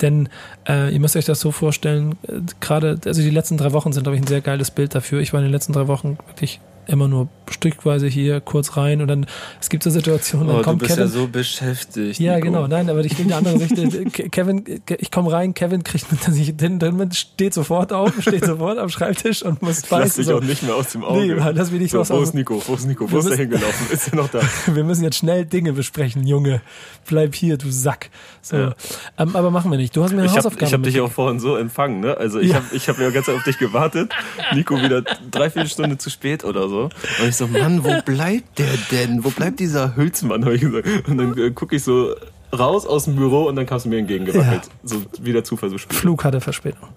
Denn 0.00 0.28
äh, 0.68 0.92
ihr 0.92 0.98
müsst 0.98 1.14
euch 1.16 1.24
das 1.24 1.38
so 1.38 1.52
vorstellen, 1.52 2.16
äh, 2.26 2.40
gerade, 2.60 2.98
also 3.06 3.22
die 3.22 3.30
letzten 3.30 3.56
drei 3.58 3.72
Wochen 3.72 3.92
sind, 3.92 4.02
glaube 4.02 4.16
ich, 4.16 4.22
ein 4.22 4.26
sehr 4.26 4.40
geiles 4.40 4.72
Bild 4.72 4.92
dafür. 4.96 5.20
Ich 5.20 5.25
war 5.32 5.40
in 5.40 5.46
den 5.46 5.52
letzten 5.52 5.72
drei 5.72 5.88
Wochen 5.88 6.18
wirklich 6.26 6.60
immer 6.86 7.08
nur 7.08 7.28
stückweise 7.50 8.06
hier 8.08 8.40
kurz 8.40 8.76
rein 8.76 9.00
und 9.00 9.08
dann, 9.08 9.26
es 9.60 9.68
gibt 9.68 9.82
so 9.82 9.90
Situationen, 9.90 10.46
dann 10.48 10.56
Oh, 10.56 10.58
du 10.60 10.64
kommt 10.64 10.78
bist 10.80 10.92
Kevin, 10.94 11.04
ja 11.04 11.08
so 11.10 11.28
beschäftigt. 11.28 12.18
ja, 12.18 12.34
Nico. 12.36 12.46
genau. 12.46 12.66
Nein, 12.66 12.90
aber 12.90 13.00
ich 13.04 13.16
will 13.18 13.26
die 13.26 13.34
andere 13.34 13.58
Sicht. 13.58 13.74
Ke- 14.12 14.28
Kevin, 14.30 14.64
Ke- 14.84 14.96
ich 15.00 15.10
komme 15.10 15.30
rein, 15.32 15.54
Kevin 15.54 15.84
kriegt 15.84 16.10
mit, 16.10 16.26
dass 16.26 16.36
ich 16.36 16.56
drin 16.56 16.78
bin, 16.78 17.12
steht 17.12 17.54
sofort 17.54 17.92
auf, 17.92 18.12
steht 18.20 18.44
sofort 18.44 18.78
am 18.78 18.88
Schreibtisch 18.88 19.42
und 19.44 19.62
muss 19.62 19.78
Ich 19.84 19.90
lass 19.90 20.00
beißen. 20.00 20.16
dich 20.22 20.26
So. 20.26 20.36
auch 20.38 20.42
nicht 20.42 20.62
mehr 20.64 20.74
aus 20.74 20.88
dem 20.92 21.04
Auge. 21.04 21.20
Nee, 21.20 21.50
lass 21.54 21.70
mich 21.70 21.80
nicht 21.80 21.90
so, 21.92 22.00
aus 22.00 22.10
Wo 22.10 22.20
ist 22.20 22.34
Nico? 22.34 22.60
Wo 22.66 22.74
ist 22.74 22.86
Nico? 22.86 23.10
Wo 23.10 23.18
ist 23.18 23.24
er 23.26 23.30
müssen- 23.30 23.40
hingelaufen? 23.42 23.86
Ist 23.92 24.08
er 24.08 24.16
noch 24.16 24.28
da? 24.28 24.40
Wir 24.74 24.84
müssen 24.84 25.04
jetzt 25.04 25.16
schnell 25.16 25.44
Dinge 25.44 25.72
besprechen, 25.72 26.26
Junge. 26.26 26.60
Bleib 27.08 27.34
hier, 27.34 27.56
du 27.56 27.70
Sack. 27.70 28.10
So. 28.42 28.56
Ja. 28.56 28.74
Ähm, 29.18 29.34
aber 29.36 29.50
machen 29.52 29.70
wir 29.70 29.78
nicht. 29.78 29.94
Du 29.96 30.02
hast 30.02 30.10
mir 30.12 30.18
eine 30.18 30.26
Ich 30.26 30.30
habe 30.32 30.38
Hausaufgabe 30.40 30.66
ich 30.66 30.72
hab 30.72 30.82
dich 30.82 30.94
ja 30.94 31.02
mitgegeben. 31.02 31.06
auch 31.06 31.12
vorhin 31.12 31.40
so 31.40 31.56
empfangen, 31.56 32.00
ne? 32.00 32.16
Also 32.16 32.40
ich 32.40 32.50
Ja. 32.50 32.56
habe 32.56 32.66
ich 32.72 32.88
hab 32.88 32.98
ja 32.98 33.10
ganz 33.10 33.28
auf 33.28 33.42
dich 33.44 33.58
gewartet. 33.58 34.12
Nico 34.54 34.76
wieder 34.80 35.02
drei, 35.30 35.50
vier 35.50 35.66
Stunden 35.66 35.98
zu 35.98 36.10
spät 36.10 36.44
oder 36.44 36.68
so. 36.68 36.75
Und 36.84 37.28
ich 37.28 37.36
so, 37.36 37.46
Mann, 37.46 37.84
wo 37.84 38.00
bleibt 38.04 38.58
der 38.58 38.68
denn? 38.90 39.24
Wo 39.24 39.30
bleibt 39.30 39.60
dieser 39.60 39.96
Hülsmann? 39.96 40.44
Hab 40.44 40.52
ich 40.52 40.60
gesagt. 40.60 40.86
Und 41.08 41.18
dann 41.18 41.36
äh, 41.38 41.50
gucke 41.50 41.76
ich 41.76 41.82
so 41.82 42.14
raus 42.56 42.86
aus 42.86 43.04
dem 43.04 43.16
Büro 43.16 43.44
und 43.44 43.56
dann 43.56 43.66
kamst 43.66 43.86
du 43.86 43.90
mir 43.90 43.98
entgegengewackelt. 43.98 44.68
So 44.84 45.02
wie 45.20 45.32
der 45.32 45.44
Zufall 45.44 45.70
so 45.70 45.78
spielt. 45.78 45.98
Flug 45.98 46.24
hatte 46.24 46.40
Verspätung. 46.40 46.88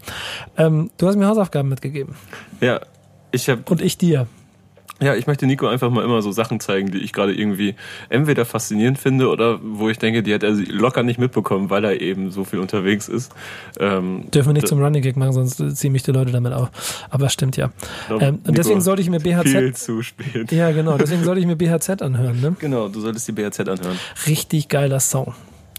Ähm, 0.58 0.92
du 0.98 1.08
hast 1.08 1.16
mir 1.16 1.28
Hausaufgaben 1.28 1.70
mitgegeben. 1.70 2.16
Ja, 2.62 2.82
ich 3.32 3.50
habe 3.50 3.64
Und 3.70 3.82
ich 3.82 3.98
dir. 3.98 4.28
Ja, 5.02 5.16
ich 5.16 5.28
möchte 5.28 5.46
Nico 5.46 5.68
einfach 5.68 5.90
mal 5.90 6.04
immer 6.04 6.22
so 6.22 6.32
Sachen 6.32 6.60
zeigen, 6.60 6.92
die 6.92 7.00
ich 7.00 7.14
gerade 7.14 7.34
irgendwie 7.34 7.76
entweder 8.10 8.46
faszinierend 8.46 8.98
finde 8.98 9.30
oder 9.30 9.60
wo 9.64 9.90
ich 9.90 9.98
denke, 9.98 10.24
die 10.24 10.34
hat 10.34 10.44
er 10.44 10.52
locker 10.52 11.04
nicht 11.04 11.20
mitbekommen, 11.20 11.70
weil 11.70 11.86
er 11.86 12.02
eben 12.02 12.32
so 12.32 12.44
viel 12.44 12.60
unterwegs 12.60 13.08
ist. 13.08 13.32
Ähm, 13.80 14.30
Dürfen 14.32 14.50
wir 14.50 14.54
nicht 14.54 14.68
zum 14.68 14.82
Running 14.82 15.02
Gag 15.02 15.16
machen, 15.16 15.34
sonst 15.34 15.78
ziehen 15.78 15.92
mich 15.92 16.04
die 16.04 16.12
Leute 16.12 16.32
damit 16.32 16.54
auf. 16.54 16.70
Aber 17.10 17.30
stimmt 17.30 17.58
ja. 17.58 17.72
glaub, 18.08 18.22
Ähm, 18.22 18.40
und 18.46 18.58
deswegen 18.58 18.82
sollte 18.82 19.02
ich 19.02 19.10
mir 19.10 19.20
Viel 19.22 19.34
BHZ. 19.36 19.78
zu 19.78 20.02
spät. 20.02 20.52
Ja, 20.52 20.72
genau. 20.72 20.98
Deswegen 20.98 21.24
sollte 21.24 21.40
ich 21.42 21.48
mir 21.48 21.56
BHZ 21.56 22.02
anhören. 22.02 22.42
Ne? 22.42 22.56
Genau, 22.60 22.88
du 22.90 23.00
solltest 23.00 23.28
die 23.28 23.32
BRZ 23.32 23.62
anhören. 23.62 23.98
richtig 24.28 24.68
geiler 24.68 25.00
Song. 25.00 25.34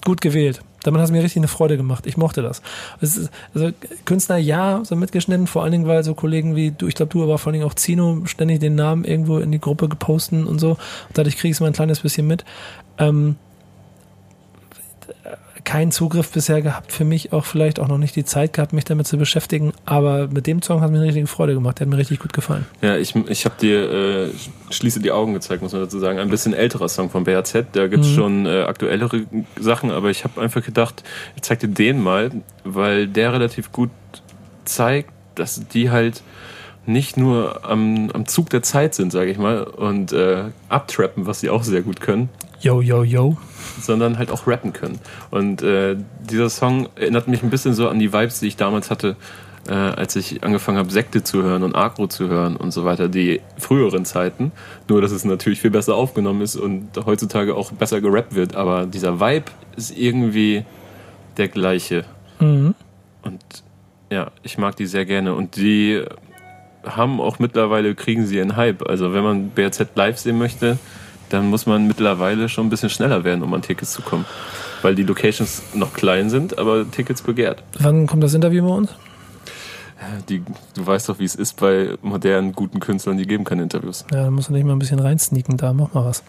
Gut 0.04 0.20
gewählt. 0.20 0.62
Damit 0.82 1.00
hat 1.00 1.06
es 1.06 1.12
mir 1.12 1.22
richtig 1.22 1.38
eine 1.38 1.48
Freude 1.48 1.76
gemacht. 1.76 2.06
Ich 2.06 2.16
mochte 2.16 2.40
das. 2.40 2.62
Ist, 3.00 3.30
also 3.54 3.70
Künstler 4.06 4.38
ja, 4.38 4.80
so 4.84 4.96
mitgeschnitten, 4.96 5.46
vor 5.46 5.62
allen 5.62 5.72
Dingen, 5.72 5.86
weil 5.86 6.02
so 6.04 6.14
Kollegen 6.14 6.56
wie 6.56 6.70
du, 6.70 6.86
ich 6.86 6.94
glaube 6.94 7.12
du, 7.12 7.22
aber 7.22 7.36
vor 7.36 7.48
allen 7.48 7.60
Dingen 7.60 7.66
auch 7.66 7.74
Zino, 7.74 8.22
ständig 8.24 8.60
den 8.60 8.76
Namen 8.76 9.04
irgendwo 9.04 9.38
in 9.38 9.52
die 9.52 9.60
Gruppe 9.60 9.88
geposten 9.88 10.46
und 10.46 10.58
so. 10.58 10.78
Dadurch 11.12 11.36
kriege 11.36 11.50
ich 11.50 11.56
es 11.56 11.60
mal 11.60 11.66
ein 11.66 11.74
kleines 11.74 12.00
bisschen 12.00 12.26
mit. 12.26 12.44
Ähm, 12.98 13.36
keinen 15.64 15.92
Zugriff 15.92 16.30
bisher 16.30 16.62
gehabt 16.62 16.92
für 16.92 17.04
mich, 17.04 17.32
auch 17.32 17.44
vielleicht 17.44 17.80
auch 17.80 17.88
noch 17.88 17.98
nicht 17.98 18.16
die 18.16 18.24
Zeit 18.24 18.52
gehabt, 18.52 18.72
mich 18.72 18.84
damit 18.84 19.06
zu 19.06 19.16
beschäftigen. 19.18 19.72
Aber 19.84 20.28
mit 20.28 20.46
dem 20.46 20.62
Song 20.62 20.80
hat 20.80 20.90
mir 20.90 20.96
eine 20.98 21.06
richtige 21.06 21.26
Freude 21.26 21.54
gemacht. 21.54 21.78
Der 21.78 21.86
hat 21.86 21.90
mir 21.90 21.98
richtig 21.98 22.18
gut 22.20 22.32
gefallen. 22.32 22.66
Ja, 22.82 22.96
ich, 22.96 23.14
ich 23.14 23.44
habe 23.44 23.54
dir 23.60 23.90
äh, 23.90 24.28
Schließe 24.70 25.00
die 25.00 25.12
Augen 25.12 25.34
gezeigt, 25.34 25.62
muss 25.62 25.72
man 25.72 25.82
dazu 25.82 25.98
sagen. 25.98 26.18
Ein 26.18 26.30
bisschen 26.30 26.54
älterer 26.54 26.88
Song 26.88 27.10
von 27.10 27.24
BRZ. 27.24 27.66
Da 27.72 27.86
gibt's 27.88 28.08
Mhm. 28.08 28.14
schon 28.14 28.46
äh, 28.46 28.62
aktuellere 28.62 29.24
Sachen, 29.58 29.90
aber 29.90 30.10
ich 30.10 30.24
habe 30.24 30.40
einfach 30.40 30.64
gedacht, 30.64 31.02
ich 31.36 31.42
zeig 31.42 31.60
dir 31.60 31.68
den 31.68 32.00
mal, 32.02 32.30
weil 32.64 33.06
der 33.06 33.32
relativ 33.32 33.72
gut 33.72 33.90
zeigt, 34.64 35.10
dass 35.34 35.66
die 35.68 35.90
halt 35.90 36.22
nicht 36.86 37.16
nur 37.16 37.64
am, 37.68 38.10
am 38.12 38.26
Zug 38.26 38.50
der 38.50 38.62
Zeit 38.62 38.94
sind, 38.94 39.12
sage 39.12 39.30
ich 39.30 39.38
mal, 39.38 39.62
und 39.62 40.12
äh, 40.12 40.44
abtrappen, 40.68 41.26
was 41.26 41.40
sie 41.40 41.50
auch 41.50 41.62
sehr 41.62 41.82
gut 41.82 42.00
können, 42.00 42.30
Yo, 42.60 42.82
yo, 42.82 43.02
yo. 43.04 43.36
sondern 43.80 44.18
halt 44.18 44.30
auch 44.30 44.46
rappen 44.46 44.72
können. 44.72 44.98
Und 45.30 45.62
äh, 45.62 45.96
dieser 46.28 46.50
Song 46.50 46.88
erinnert 46.94 47.26
mich 47.28 47.42
ein 47.42 47.50
bisschen 47.50 47.74
so 47.74 47.88
an 47.88 47.98
die 47.98 48.12
Vibes, 48.12 48.40
die 48.40 48.48
ich 48.48 48.56
damals 48.56 48.90
hatte, 48.90 49.16
äh, 49.68 49.72
als 49.72 50.16
ich 50.16 50.42
angefangen 50.42 50.78
habe, 50.78 50.90
Sekte 50.90 51.22
zu 51.22 51.42
hören 51.42 51.62
und 51.62 51.74
Agro 51.74 52.06
zu 52.06 52.28
hören 52.28 52.56
und 52.56 52.72
so 52.72 52.84
weiter, 52.84 53.08
die 53.08 53.40
früheren 53.58 54.04
Zeiten. 54.04 54.52
Nur, 54.88 55.00
dass 55.00 55.10
es 55.10 55.24
natürlich 55.24 55.60
viel 55.60 55.70
besser 55.70 55.94
aufgenommen 55.94 56.42
ist 56.42 56.56
und 56.56 56.88
heutzutage 57.06 57.54
auch 57.54 57.72
besser 57.72 58.00
gerappt 58.00 58.34
wird. 58.34 58.56
Aber 58.56 58.86
dieser 58.86 59.20
Vibe 59.20 59.46
ist 59.76 59.96
irgendwie 59.96 60.64
der 61.36 61.48
gleiche. 61.48 62.04
Mhm. 62.40 62.74
Und 63.22 63.42
ja, 64.10 64.30
ich 64.42 64.58
mag 64.58 64.76
die 64.76 64.86
sehr 64.86 65.04
gerne. 65.04 65.34
Und 65.34 65.56
die 65.56 66.02
haben 66.84 67.20
auch 67.20 67.38
mittlerweile, 67.38 67.94
kriegen 67.94 68.26
sie 68.26 68.40
einen 68.40 68.56
Hype. 68.56 68.88
Also 68.88 69.12
wenn 69.14 69.22
man 69.22 69.50
BRZ 69.50 69.88
live 69.94 70.18
sehen 70.18 70.38
möchte, 70.38 70.78
dann 71.30 71.48
muss 71.48 71.66
man 71.66 71.86
mittlerweile 71.86 72.48
schon 72.48 72.66
ein 72.66 72.70
bisschen 72.70 72.90
schneller 72.90 73.24
werden, 73.24 73.42
um 73.42 73.52
an 73.54 73.62
Tickets 73.62 73.92
zu 73.92 74.02
kommen. 74.02 74.24
Weil 74.82 74.94
die 74.94 75.02
Locations 75.02 75.62
noch 75.74 75.92
klein 75.94 76.30
sind, 76.30 76.58
aber 76.58 76.90
Tickets 76.90 77.22
begehrt. 77.22 77.62
Wann 77.78 78.06
kommt 78.06 78.22
das 78.22 78.34
Interview 78.34 78.66
bei 78.66 78.74
uns? 78.74 78.90
Die, 80.30 80.42
du 80.74 80.86
weißt 80.86 81.10
doch, 81.10 81.18
wie 81.18 81.24
es 81.26 81.34
ist 81.34 81.60
bei 81.60 81.94
modernen, 82.00 82.52
guten 82.54 82.80
Künstlern, 82.80 83.18
die 83.18 83.26
geben 83.26 83.44
keine 83.44 83.62
Interviews. 83.62 84.06
Ja, 84.10 84.24
da 84.24 84.30
musst 84.30 84.48
du 84.48 84.54
nicht 84.54 84.64
mal 84.64 84.72
ein 84.72 84.78
bisschen 84.78 84.98
reinsneaken, 84.98 85.58
da 85.58 85.74
mach 85.74 85.92
mal 85.92 86.06
was. 86.06 86.22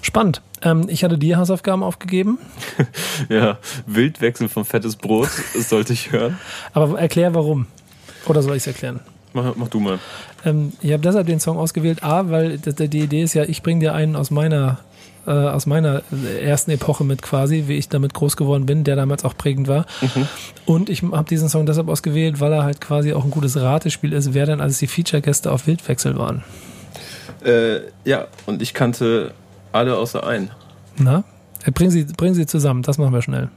Spannend. 0.00 0.40
Ähm, 0.62 0.86
ich 0.88 1.04
hatte 1.04 1.18
dir 1.18 1.36
Hausaufgaben 1.36 1.82
aufgegeben, 1.82 2.38
Ja, 3.28 3.58
Wildwechsel 3.86 4.48
von 4.48 4.64
fettes 4.64 4.96
Brot, 4.96 5.28
das 5.54 5.68
sollte 5.68 5.92
ich 5.92 6.10
hören. 6.10 6.38
aber 6.72 6.98
erklär 6.98 7.34
warum. 7.34 7.66
Oder 8.24 8.42
soll 8.42 8.56
ich 8.56 8.62
es 8.62 8.66
erklären? 8.66 9.00
Mach, 9.32 9.54
mach 9.56 9.68
du 9.68 9.80
mal. 9.80 9.98
Ähm, 10.44 10.72
ich 10.80 10.92
habe 10.92 11.02
deshalb 11.02 11.26
den 11.26 11.40
Song 11.40 11.58
ausgewählt, 11.58 12.02
A, 12.02 12.30
weil 12.30 12.58
die 12.58 13.00
Idee 13.00 13.22
ist 13.22 13.34
ja, 13.34 13.44
ich 13.44 13.62
bringe 13.62 13.80
dir 13.80 13.94
einen 13.94 14.16
aus 14.16 14.30
meiner 14.30 14.78
äh, 15.26 15.30
aus 15.30 15.66
meiner 15.66 16.02
ersten 16.40 16.70
Epoche 16.70 17.04
mit 17.04 17.20
quasi, 17.20 17.64
wie 17.66 17.76
ich 17.76 17.90
damit 17.90 18.14
groß 18.14 18.36
geworden 18.38 18.64
bin, 18.64 18.82
der 18.82 18.96
damals 18.96 19.24
auch 19.26 19.36
prägend 19.36 19.68
war. 19.68 19.84
Und 20.64 20.88
ich 20.88 21.02
habe 21.02 21.28
diesen 21.28 21.50
Song 21.50 21.66
deshalb 21.66 21.88
ausgewählt, 21.88 22.40
weil 22.40 22.52
er 22.52 22.62
halt 22.62 22.80
quasi 22.80 23.12
auch 23.12 23.24
ein 23.24 23.30
gutes 23.30 23.60
Ratespiel 23.60 24.14
ist, 24.14 24.32
wer 24.32 24.46
denn 24.46 24.62
als 24.62 24.78
die 24.78 24.86
Feature-Gäste 24.86 25.52
auf 25.52 25.66
Wildwechsel 25.66 26.16
waren. 26.16 26.44
Äh, 27.44 27.80
ja, 28.04 28.26
und 28.46 28.62
ich 28.62 28.72
kannte 28.72 29.32
alle 29.72 29.96
außer 29.96 30.26
einen. 30.26 30.50
Na? 30.96 31.24
Äh, 31.64 31.72
Bring 31.72 31.90
sie, 31.90 32.04
bring 32.04 32.32
sie 32.32 32.46
zusammen, 32.46 32.82
das 32.82 32.96
machen 32.96 33.12
wir 33.12 33.22
schnell. 33.22 33.48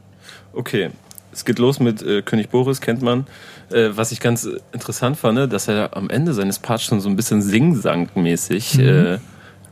Okay, 0.54 0.90
es 1.32 1.46
geht 1.46 1.58
los 1.58 1.80
mit 1.80 2.02
äh, 2.02 2.22
König 2.22 2.50
Boris, 2.50 2.82
kennt 2.82 3.02
man. 3.02 3.26
Äh, 3.72 3.96
was 3.96 4.12
ich 4.12 4.20
ganz 4.20 4.48
interessant 4.72 5.18
fand, 5.18 5.36
ne, 5.36 5.48
dass 5.48 5.68
er 5.68 5.96
am 5.96 6.10
Ende 6.10 6.34
seines 6.34 6.60
Parts 6.60 6.84
schon 6.84 7.00
so 7.00 7.10
ein 7.10 7.16
bisschen 7.16 7.42
Sing-Sang-mäßig 7.42 8.80
äh, 8.80 9.20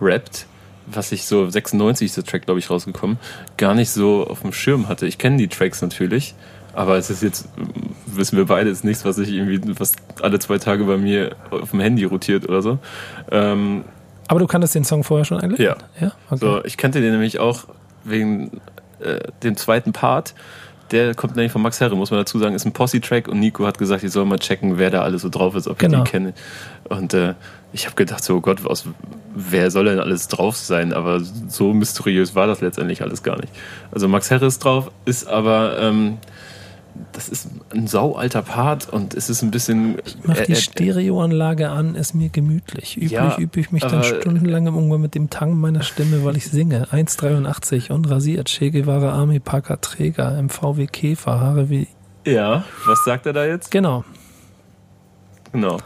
rappt. 0.02 0.46
Was 0.92 1.12
ich 1.12 1.26
so, 1.26 1.48
96 1.50 2.08
ist 2.08 2.18
der 2.18 2.24
Track, 2.24 2.46
glaube 2.46 2.60
ich, 2.60 2.70
rausgekommen, 2.70 3.20
gar 3.58 3.76
nicht 3.76 3.92
so 3.92 4.26
auf 4.26 4.42
dem 4.42 4.54
Schirm 4.54 4.88
hatte. 4.88 5.06
Ich 5.06 5.20
kenne 5.20 5.38
die 5.38 5.48
Tracks 5.48 5.82
natürlich, 5.84 6.34
aber 6.74 6.98
es 6.98 7.10
ist 7.12 7.22
jetzt, 7.22 7.48
wissen 8.08 8.38
wir 8.38 8.46
beide, 8.46 8.70
ist 8.72 8.84
nichts, 8.84 9.06
was 9.06 9.20
ich 9.20 9.30
irgendwie, 9.30 9.62
was 9.80 9.94
alle 10.22 10.40
zwei 10.40 10.58
Tage 10.58 10.86
bei 10.86 10.98
mir 10.98 11.36
auf 11.52 11.72
dem 11.72 11.80
Handy 11.80 12.06
rotiert 12.06 12.50
oder 12.50 12.62
so. 12.64 12.80
Ähm, 13.30 13.84
Aber 14.28 14.40
du 14.40 14.48
kanntest 14.48 14.74
den 14.74 14.84
Song 14.84 15.04
vorher 15.04 15.26
schon 15.26 15.40
eigentlich? 15.40 15.60
Ja. 15.60 15.78
Ja? 16.00 16.14
Okay. 16.30 16.40
So, 16.40 16.66
ich 16.66 16.78
kannte 16.78 17.02
den 17.02 17.12
nämlich 17.12 17.40
auch 17.40 17.66
wegen 18.04 18.60
äh, 19.00 19.20
dem 19.44 19.56
zweiten 19.58 19.94
Part. 19.94 20.34
Der 20.92 21.14
kommt 21.16 21.36
nämlich 21.36 21.52
von 21.52 21.62
Max 21.62 21.80
Herre, 21.80 21.96
muss 21.96 22.10
man 22.12 22.20
dazu 22.20 22.40
sagen, 22.40 22.56
ist 22.56 22.66
ein 22.66 22.72
Posse-Track 22.74 23.28
und 23.28 23.40
Nico 23.40 23.66
hat 23.66 23.78
gesagt, 23.78 24.04
ich 24.04 24.12
soll 24.12 24.26
mal 24.26 24.40
checken, 24.40 24.78
wer 24.78 24.90
da 24.90 25.02
alles 25.02 25.22
so 25.22 25.30
drauf 25.30 25.56
ist, 25.56 25.68
ob 25.68 25.78
Genau. 25.78 26.00
ich 26.00 26.04
die 26.06 26.10
kenne. 26.12 26.34
Und 26.90 27.14
äh, 27.14 27.36
ich 27.74 27.86
habe 27.86 27.96
gedacht, 27.96 28.24
so 28.24 28.38
oh 28.38 28.42
Gott, 28.42 28.66
aus, 28.66 28.86
wer 29.36 29.70
soll 29.70 29.86
denn 29.86 30.00
alles 30.00 30.28
drauf 30.28 30.56
sein? 30.58 30.92
Aber 30.94 31.20
so 31.22 31.74
mysteriös 31.74 32.34
war 32.34 32.48
das 32.48 32.62
letztendlich 32.62 33.04
alles 33.04 33.22
gar 33.22 33.40
nicht. 33.40 33.54
Also 33.92 34.08
Max 34.08 34.32
Herre 34.32 34.48
ist 34.48 34.60
drauf, 34.64 34.90
ist 35.06 35.28
aber 35.28 35.78
ähm, 35.80 36.18
das 37.12 37.30
ist 37.30 37.48
ein 37.74 37.88
saualter 37.88 38.42
Part 38.42 38.90
und 38.90 39.14
es 39.14 39.30
ist 39.30 39.42
ein 39.42 39.52
bisschen. 39.52 39.98
Mach 40.24 40.38
äh, 40.38 40.46
die 40.46 40.52
äh, 40.54 40.56
Stereoanlage 40.56 41.70
an, 41.70 41.96
ist 41.96 42.14
mir 42.14 42.30
gemütlich. 42.30 42.98
Üblich 42.98 43.12
Ja, 43.12 43.38
übe 43.38 43.60
ich 43.60 43.72
mich 43.72 43.84
dann 43.84 44.04
stundenlang 44.04 44.68
im 44.68 44.78
Umgang 44.78 45.02
mit 45.02 45.16
dem 45.16 45.30
Tang 45.30 45.58
meiner 45.60 45.82
Stimme, 45.84 46.24
weil 46.24 46.38
ich 46.38 46.48
singe. 46.48 46.88
1,83 46.92 47.92
und 47.92 48.10
rasiert. 48.10 48.48
Che 48.50 48.72
Guevara 48.72 49.12
Army 49.12 49.40
Parker 49.40 49.80
Träger 49.82 50.38
im 50.38 50.50
VW 50.50 50.88
Käfer, 50.88 51.40
Haare 51.40 51.70
wie. 51.70 51.88
ja, 52.26 52.64
was 52.86 53.04
sagt 53.06 53.26
er 53.26 53.34
da 53.34 53.46
jetzt? 53.46 53.72
Genau. 53.72 54.04
Genau. 55.52 55.78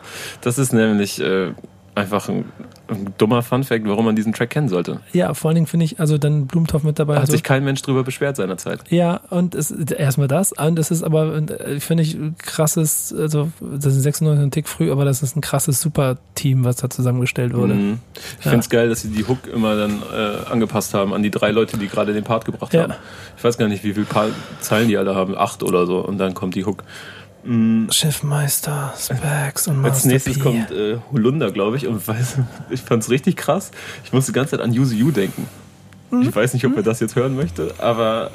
Das 0.42 0.58
ist 0.58 0.74
nämlich 0.74 1.22
äh, 1.22 1.54
einfach 1.96 2.28
ein 2.30 2.46
ein 2.88 3.14
dummer 3.18 3.42
Funfact, 3.42 3.88
warum 3.88 4.06
man 4.06 4.16
diesen 4.16 4.34
Track 4.34 4.50
kennen 4.52 4.68
sollte. 4.70 5.00
Ja, 5.14 5.34
vor 5.34 5.50
allen 5.50 5.56
Dingen 5.56 5.68
finde 5.68 5.86
ich, 5.86 6.00
also 6.00 6.18
dann 6.18 6.48
Blumentopf 6.48 6.84
mit 6.84 7.00
dabei. 7.00 7.16
Da 7.16 7.22
hat 7.22 7.28
so. 7.28 7.32
sich 7.34 7.44
kein 7.44 7.64
Mensch 7.64 7.82
drüber 7.82 8.04
beschwert 8.04 8.36
seinerzeit. 8.36 8.82
Ja, 8.90 9.22
und 9.30 9.56
es 9.56 9.72
erstmal 9.72 10.28
das. 10.28 10.52
Und 10.52 10.78
es 10.78 10.92
ist 10.92 11.02
aber, 11.04 11.36
äh, 11.36 11.80
finde 11.80 12.04
ich, 12.04 12.18
krasses, 12.40 13.14
also 13.18 13.52
das 13.62 13.96
ist 13.96 14.04
96 14.04 14.44
ein 14.44 14.52
Tick 14.52 14.68
früh, 14.68 14.92
aber 14.92 15.06
das 15.06 15.24
ist 15.24 15.36
ein 15.36 15.42
krasses 15.42 15.80
Super-Team, 15.82 16.64
was 16.66 16.76
da 16.78 16.90
zusammengestellt 16.90 17.54
wurde. 17.54 17.74
Mhm. 17.76 18.00
Ich 18.40 18.46
Ja. 18.46 18.52
finde 18.52 18.64
es 18.64 18.70
geil, 18.70 18.90
dass 18.90 19.02
sie 19.02 19.10
die 19.10 19.26
Hook 19.28 19.48
immer 19.48 19.76
dann 19.76 20.02
äh, 20.14 20.52
angepasst 20.52 20.94
haben 20.94 21.14
an 21.14 21.24
die 21.24 21.32
drei 21.32 21.52
Leute, 21.52 21.78
die 21.78 21.88
gerade 21.88 22.14
den 22.14 22.24
Part 22.24 22.46
gebracht 22.46 22.74
Ja. 22.74 22.84
haben. 22.84 22.94
Ich 23.38 23.44
weiß 23.44 23.58
gar 23.58 23.68
nicht, 23.70 23.84
wie 23.84 23.94
viele 23.94 24.06
Zeilen 24.60 24.88
die 24.90 24.98
alle 24.98 25.16
haben, 25.16 25.38
acht 25.38 25.64
oder 25.64 25.86
so, 25.86 26.00
und 26.00 26.18
dann 26.18 26.34
kommt 26.34 26.56
die 26.56 26.66
Hook. 26.66 26.84
Mhm. 27.46 27.88
Schiffmeister, 27.92 28.94
Specs 28.98 29.68
und 29.68 29.78
Master 29.82 29.96
Als 29.96 30.06
nächstes 30.06 30.36
P. 30.38 30.40
kommt 30.42 30.72
äh, 30.72 30.98
Holunder, 31.12 31.52
glaube 31.52 31.78
ich, 31.78 31.88
und 31.88 32.08
weiß, 32.08 32.38
ich 32.70 32.82
fand 32.82 33.04
es 33.04 33.10
richtig 33.10 33.36
krass. 33.36 33.72
Ich 34.06 34.14
musste 34.14 34.32
die 34.32 34.36
ganze 34.36 34.52
Zeit 34.52 34.62
an 34.62 34.72
Use 34.72 34.96
You 34.96 35.12
denken. 35.12 35.48
Mhm. 36.12 36.22
Ich 36.22 36.36
weiß 36.36 36.54
nicht, 36.54 36.66
ob 36.66 36.76
er 36.78 36.84
das 36.84 37.00
jetzt 37.00 37.16
hören 37.16 37.36
möchte, 37.36 37.74
aber 37.80 38.32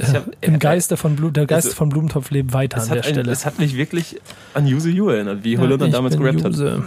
hab, 0.00 0.24
Im 0.40 0.58
Geiste 0.58 0.96
von 0.96 1.14
Blu 1.16 1.30
der 1.30 1.46
Geist 1.46 1.66
Also, 1.66 1.76
von 1.76 1.88
Blumentopf 1.88 2.30
lebt 2.30 2.52
weiter 2.52 2.80
an 2.82 2.88
der 2.88 2.96
ein, 2.98 3.02
Stelle. 3.04 3.30
es 3.30 3.46
hat 3.46 3.58
mich 3.58 3.76
wirklich 3.76 4.20
an 4.54 4.64
Use 4.64 4.90
You 4.90 5.08
erinnert, 5.08 5.44
wie 5.44 5.56
Holunder 5.58 5.86
ich 5.86 5.92
damals 5.92 6.16
gerappt 6.16 6.42
hat. 6.44 6.82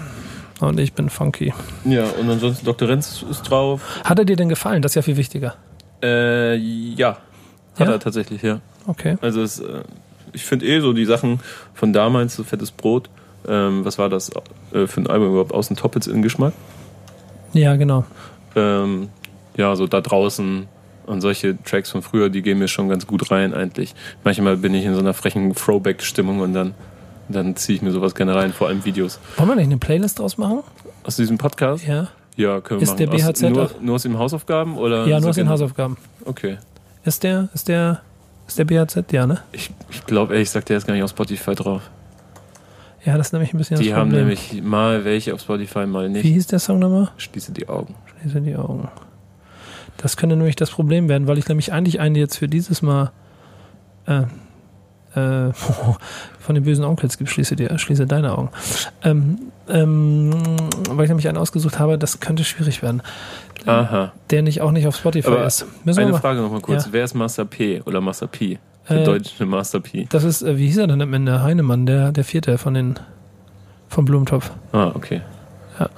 Und 0.59 0.79
ich 0.79 0.93
bin 0.93 1.09
funky. 1.09 1.53
Ja, 1.85 2.05
und 2.19 2.29
ansonsten 2.29 2.65
Dr. 2.65 2.89
Renz 2.89 3.23
ist 3.29 3.43
drauf. 3.43 3.81
Hat 4.03 4.17
er 4.17 4.25
dir 4.25 4.35
denn 4.35 4.49
gefallen? 4.49 4.81
Das 4.81 4.91
ist 4.91 4.95
ja 4.95 5.01
viel 5.03 5.15
wichtiger. 5.17 5.55
Äh, 6.03 6.55
ja, 6.55 7.17
hat 7.77 7.87
Ja? 7.87 7.91
er 7.93 7.99
tatsächlich, 7.99 8.41
ja. 8.41 8.59
Okay. 8.87 9.17
Also 9.21 9.41
es, 9.43 9.59
äh, 9.59 9.83
ich 10.33 10.45
finde 10.45 10.65
eh 10.65 10.79
so 10.79 10.93
die 10.93 11.05
Sachen 11.05 11.39
von 11.73 11.93
damals, 11.93 12.35
so 12.35 12.43
fettes 12.43 12.71
Brot, 12.71 13.09
ähm, 13.47 13.85
was 13.85 13.97
war 13.97 14.09
das 14.09 14.31
äh, 14.73 14.87
für 14.87 15.01
ein 15.01 15.07
Album 15.07 15.29
überhaupt? 15.29 15.53
Außen 15.53 15.75
Toppets 15.75 16.07
in 16.07 16.21
Geschmack? 16.21 16.53
Ja, 17.53 17.75
genau. 17.75 18.05
Ähm, 18.55 19.09
ja, 19.55 19.75
so 19.75 19.87
da 19.87 20.01
draußen 20.01 20.67
und 21.05 21.21
solche 21.21 21.61
Tracks 21.63 21.89
von 21.91 22.01
früher, 22.01 22.29
die 22.29 22.41
gehen 22.41 22.59
mir 22.59 22.67
schon 22.67 22.89
ganz 22.89 23.07
gut 23.07 23.31
rein 23.31 23.53
eigentlich. 23.53 23.95
Manchmal 24.23 24.57
bin 24.57 24.73
ich 24.73 24.85
in 24.85 24.93
so 24.93 24.99
einer 24.99 25.13
frechen 25.13 25.55
Throwback-Stimmung 25.55 26.41
und 26.41 26.53
dann, 26.53 26.73
dann 27.29 27.55
ziehe 27.55 27.77
ich 27.77 27.81
mir 27.81 27.91
sowas 27.91 28.13
gerne 28.13 28.35
rein, 28.35 28.51
vor 28.53 28.67
allem 28.67 28.83
Videos. 28.83 29.19
Wollen 29.37 29.49
wir 29.49 29.55
nicht 29.55 29.65
eine 29.67 29.77
Playlist 29.77 30.19
draus 30.19 30.37
machen? 30.37 30.63
Aus 31.03 31.15
diesem 31.15 31.37
Podcast? 31.37 31.85
Ja. 31.87 32.09
Ja, 32.35 32.61
können 32.61 32.81
wir 32.81 32.83
Ist 32.83 32.99
machen. 32.99 32.99
der 32.99 33.07
BHZ 33.07 33.43
aus, 33.45 33.49
nur, 33.49 33.71
nur 33.81 33.95
aus 33.95 34.03
den 34.03 34.19
Hausaufgaben? 34.19 34.77
Oder 34.77 35.07
Ja, 35.07 35.19
nur 35.19 35.29
aus 35.29 35.35
den 35.37 35.49
Hausaufgaben. 35.49 35.97
Okay. 36.25 36.57
Ist 37.03 37.23
der, 37.23 37.49
ist 37.53 37.67
der, 37.67 38.01
ist 38.47 38.57
der 38.57 38.65
BHZ? 38.65 39.11
Ja, 39.11 39.27
ne? 39.27 39.41
Ich, 39.51 39.71
ich 39.91 40.05
glaube, 40.05 40.33
ehrlich 40.33 40.49
gesagt, 40.49 40.69
der 40.69 40.77
ist 40.77 40.87
gar 40.87 40.93
nicht 40.93 41.03
auf 41.03 41.11
Spotify 41.11 41.53
drauf. 41.55 41.81
Ja, 43.05 43.17
das 43.17 43.27
ist 43.27 43.33
nämlich 43.33 43.53
ein 43.53 43.57
bisschen 43.57 43.79
Die 43.79 43.93
haben 43.93 44.09
nämlich 44.09 44.61
mal 44.61 45.05
welche 45.05 45.33
auf 45.33 45.41
Spotify, 45.41 45.85
mal 45.85 46.09
nicht. 46.09 46.23
Wie 46.23 46.33
hieß 46.33 46.47
der 46.47 46.59
Song 46.59 46.79
nochmal? 46.79 47.09
Schließe 47.17 47.51
die 47.51 47.69
Augen. 47.69 47.95
Schließe 48.19 48.41
die 48.41 48.55
Augen. 48.55 48.89
Das 49.97 50.17
könnte 50.17 50.35
nämlich 50.35 50.55
das 50.55 50.71
Problem 50.71 51.07
werden, 51.09 51.27
weil 51.27 51.37
ich 51.37 51.47
nämlich 51.47 51.71
eigentlich 51.71 51.99
eine 51.99 52.19
jetzt 52.19 52.37
für 52.37 52.47
dieses 52.47 52.81
Mal 52.81 53.11
äh, 54.07 54.23
äh, 55.15 55.53
von 56.39 56.55
den 56.55 56.63
bösen 56.63 56.85
Onkels 56.85 57.17
gibt, 57.17 57.29
schließe, 57.29 57.55
dir, 57.55 57.77
schließe 57.77 58.05
deine 58.05 58.37
Augen. 58.37 58.49
Ähm, 59.03 59.39
ähm, 59.69 60.31
weil 60.89 61.05
ich 61.05 61.09
nämlich 61.09 61.27
einen 61.27 61.37
ausgesucht 61.37 61.79
habe, 61.79 61.97
das 61.97 62.19
könnte 62.19 62.43
schwierig 62.43 62.81
werden. 62.81 63.01
Aha. 63.65 64.11
Der 64.29 64.41
nicht 64.41 64.61
auch 64.61 64.71
nicht 64.71 64.87
auf 64.87 64.95
Spotify 64.95 65.27
Aber 65.27 65.45
ist. 65.45 65.65
Müssen 65.83 65.99
Eine 66.01 66.11
mal. 66.11 66.19
Frage 66.19 66.41
nochmal 66.41 66.61
kurz. 66.61 66.85
Ja. 66.85 66.93
Wer 66.93 67.03
ist 67.03 67.13
Master 67.15 67.45
P 67.45 67.81
oder 67.85 68.01
Master 68.01 68.27
P? 68.27 68.59
Der 68.89 69.01
Äh, 69.01 69.03
deutsche 69.03 69.45
Master 69.45 69.79
P. 69.79 70.07
Das 70.09 70.23
ist, 70.23 70.41
äh, 70.43 70.57
wie 70.57 70.67
hieß 70.67 70.77
er 70.77 70.87
denn 70.87 71.01
am 71.01 71.13
Ende? 71.13 71.41
Heinemann, 71.43 71.85
der, 71.85 72.11
der 72.11 72.23
vierte 72.23 72.57
von 72.57 72.73
den 72.73 72.95
vom 73.89 74.05
Blumentopf. 74.05 74.51
Ah, 74.71 74.91
okay. 74.93 75.21
Ja. 75.79 75.89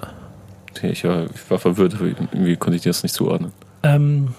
Ich 0.82 1.04
war, 1.04 1.26
ich 1.26 1.52
war 1.52 1.60
verwirrt, 1.60 1.96
irgendwie 2.00 2.56
konnte 2.56 2.78
ich 2.78 2.84
dir 2.84 2.90
das 2.90 3.04
nicht 3.04 3.14
zuordnen. 3.14 3.52
Ähm, 3.84 4.30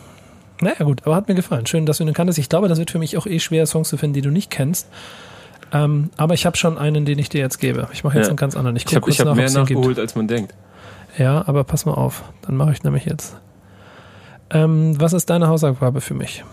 naja, 0.60 0.84
gut, 0.84 1.02
aber 1.04 1.14
hat 1.16 1.28
mir 1.28 1.34
gefallen. 1.34 1.66
Schön, 1.66 1.84
dass 1.86 1.98
du 1.98 2.04
ihn 2.04 2.12
kanntest. 2.14 2.38
Ich 2.38 2.48
glaube, 2.48 2.68
das 2.68 2.78
wird 2.78 2.90
für 2.90 2.98
mich 2.98 3.16
auch 3.18 3.26
eh 3.26 3.38
schwer, 3.40 3.66
Songs 3.66 3.88
zu 3.90 3.96
finden, 3.98 4.14
die 4.14 4.22
du 4.22 4.30
nicht 4.30 4.50
kennst. 4.50 4.88
Ähm, 5.72 6.10
aber 6.16 6.34
ich 6.34 6.46
habe 6.46 6.56
schon 6.56 6.78
einen, 6.78 7.04
den 7.04 7.18
ich 7.18 7.28
dir 7.28 7.40
jetzt 7.40 7.58
gebe. 7.58 7.88
Ich 7.92 8.02
mache 8.04 8.16
jetzt 8.16 8.26
Ja. 8.26 8.30
einen 8.30 8.36
ganz 8.38 8.56
anderen. 8.56 8.76
Ich 8.76 8.86
Ich 8.86 8.94
habe 8.96 9.10
hab 9.10 9.36
mehr 9.36 9.50
nachgeholt, 9.50 9.98
als 9.98 10.16
man 10.16 10.26
denkt. 10.28 10.54
Ja, 11.18 11.46
aber 11.46 11.64
pass 11.64 11.86
mal 11.86 11.94
auf. 11.94 12.24
Dann 12.42 12.56
mache 12.56 12.72
ich 12.72 12.82
nämlich 12.82 13.04
jetzt. 13.04 13.36
Ähm, 14.50 15.00
was 15.00 15.12
ist 15.12 15.30
deine 15.30 15.48
Hausaufgabe 15.48 16.00
für 16.00 16.14
mich? 16.14 16.44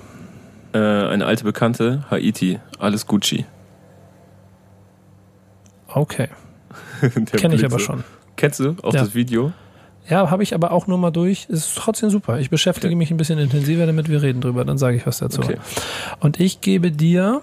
Äh, 0.74 0.78
eine 0.78 1.26
alte 1.26 1.44
Bekannte, 1.44 2.04
Haiti, 2.12 2.60
alles 2.80 3.08
Gucci. 3.08 3.46
Okay, 5.88 6.28
kenne 7.32 7.56
ich 7.56 7.66
aber 7.66 7.80
schon. 7.80 8.04
Kennst 8.36 8.60
du 8.60 8.76
auch 8.84 8.94
Ja. 8.94 9.02
das 9.02 9.16
Video? 9.16 9.52
Ja, 10.10 10.30
habe 10.30 10.44
ich 10.44 10.54
aber 10.54 10.72
auch 10.72 10.88
nur 10.88 10.98
mal 10.98 11.12
durch. 11.12 11.48
Ist 11.50 11.76
trotzdem 11.76 12.10
super. 12.10 12.40
Ich 12.40 12.50
beschäftige 12.50 12.88
Okay. 12.88 12.96
mich 12.96 13.12
ein 13.12 13.18
bisschen 13.18 13.40
intensiver 13.40 13.86
damit. 13.86 14.10
Wir 14.10 14.22
reden 14.22 14.40
drüber. 14.42 14.64
Dann 14.64 14.78
sage 14.78 14.96
ich 14.96 15.06
was 15.08 15.18
dazu. 15.20 15.42
Okay. 15.42 15.58
Und 16.20 16.40
ich 16.40 16.62
gebe 16.62 16.92
dir. 16.92 17.42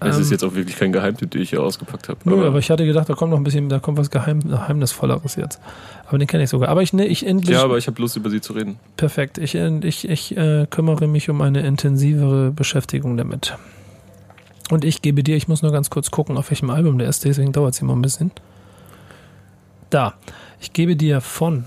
Es 0.00 0.16
ähm, 0.16 0.22
ist 0.22 0.30
jetzt 0.30 0.44
auch 0.44 0.54
wirklich 0.54 0.76
kein 0.76 0.92
Geheimtipp, 0.92 1.30
den 1.30 1.42
ich 1.42 1.50
hier 1.50 1.62
ausgepackt 1.62 2.08
habe. 2.08 2.18
Nö, 2.24 2.46
aber, 2.46 2.58
ich 2.58 2.70
hatte 2.70 2.86
gedacht, 2.86 3.08
da 3.08 3.14
kommt 3.14 3.30
noch 3.30 3.38
ein 3.38 3.44
bisschen, 3.44 3.68
da 3.68 3.78
kommt 3.80 3.98
was 3.98 4.10
Geheim, 4.10 4.40
Geheimnisvolleres 4.40 5.36
jetzt. 5.36 5.60
Aber 6.06 6.18
den 6.18 6.26
kenne 6.26 6.44
ich 6.44 6.50
sogar. 6.50 6.70
Aber 6.70 6.82
ich, 6.82 6.92
ne, 6.92 7.06
ich 7.06 7.26
endlich. 7.26 7.56
ja, 7.56 7.62
aber 7.62 7.76
ich 7.76 7.86
habe 7.86 8.00
Lust, 8.00 8.16
über 8.16 8.30
sie 8.30 8.40
zu 8.40 8.54
reden. 8.54 8.78
perfekt. 8.96 9.38
Ich, 9.38 9.54
ich, 9.54 10.08
ich 10.08 10.36
äh, 10.36 10.66
kümmere 10.70 11.06
mich 11.06 11.28
um 11.28 11.42
eine 11.42 11.60
intensivere 11.60 12.50
Beschäftigung 12.50 13.16
damit. 13.16 13.56
Und 14.70 14.84
ich 14.84 15.02
gebe 15.02 15.22
dir, 15.22 15.36
ich 15.36 15.48
muss 15.48 15.62
nur 15.62 15.72
ganz 15.72 15.90
kurz 15.90 16.10
gucken, 16.10 16.38
auf 16.38 16.50
welchem 16.50 16.70
Album 16.70 16.98
der 16.98 17.08
ist, 17.08 17.24
deswegen 17.24 17.52
dauert 17.52 17.74
es 17.74 17.82
mal 17.82 17.92
ein 17.92 18.02
bisschen. 18.02 18.30
Da. 19.90 20.14
Ich 20.60 20.72
gebe 20.72 20.94
dir 20.96 21.20
von 21.20 21.64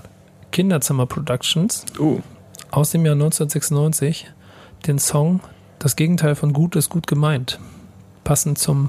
Kinderzimmer 0.50 1.06
Productions 1.06 1.84
Oh, 1.98 2.20
aus 2.70 2.90
dem 2.90 3.04
Jahr 3.04 3.14
1996 3.14 4.32
den 4.86 4.98
Song 4.98 5.40
Das 5.78 5.96
Gegenteil 5.96 6.34
von 6.34 6.52
gut 6.52 6.76
ist 6.76 6.88
gut 6.88 7.06
gemeint. 7.06 7.58
Passend 8.24 8.58
zum 8.58 8.88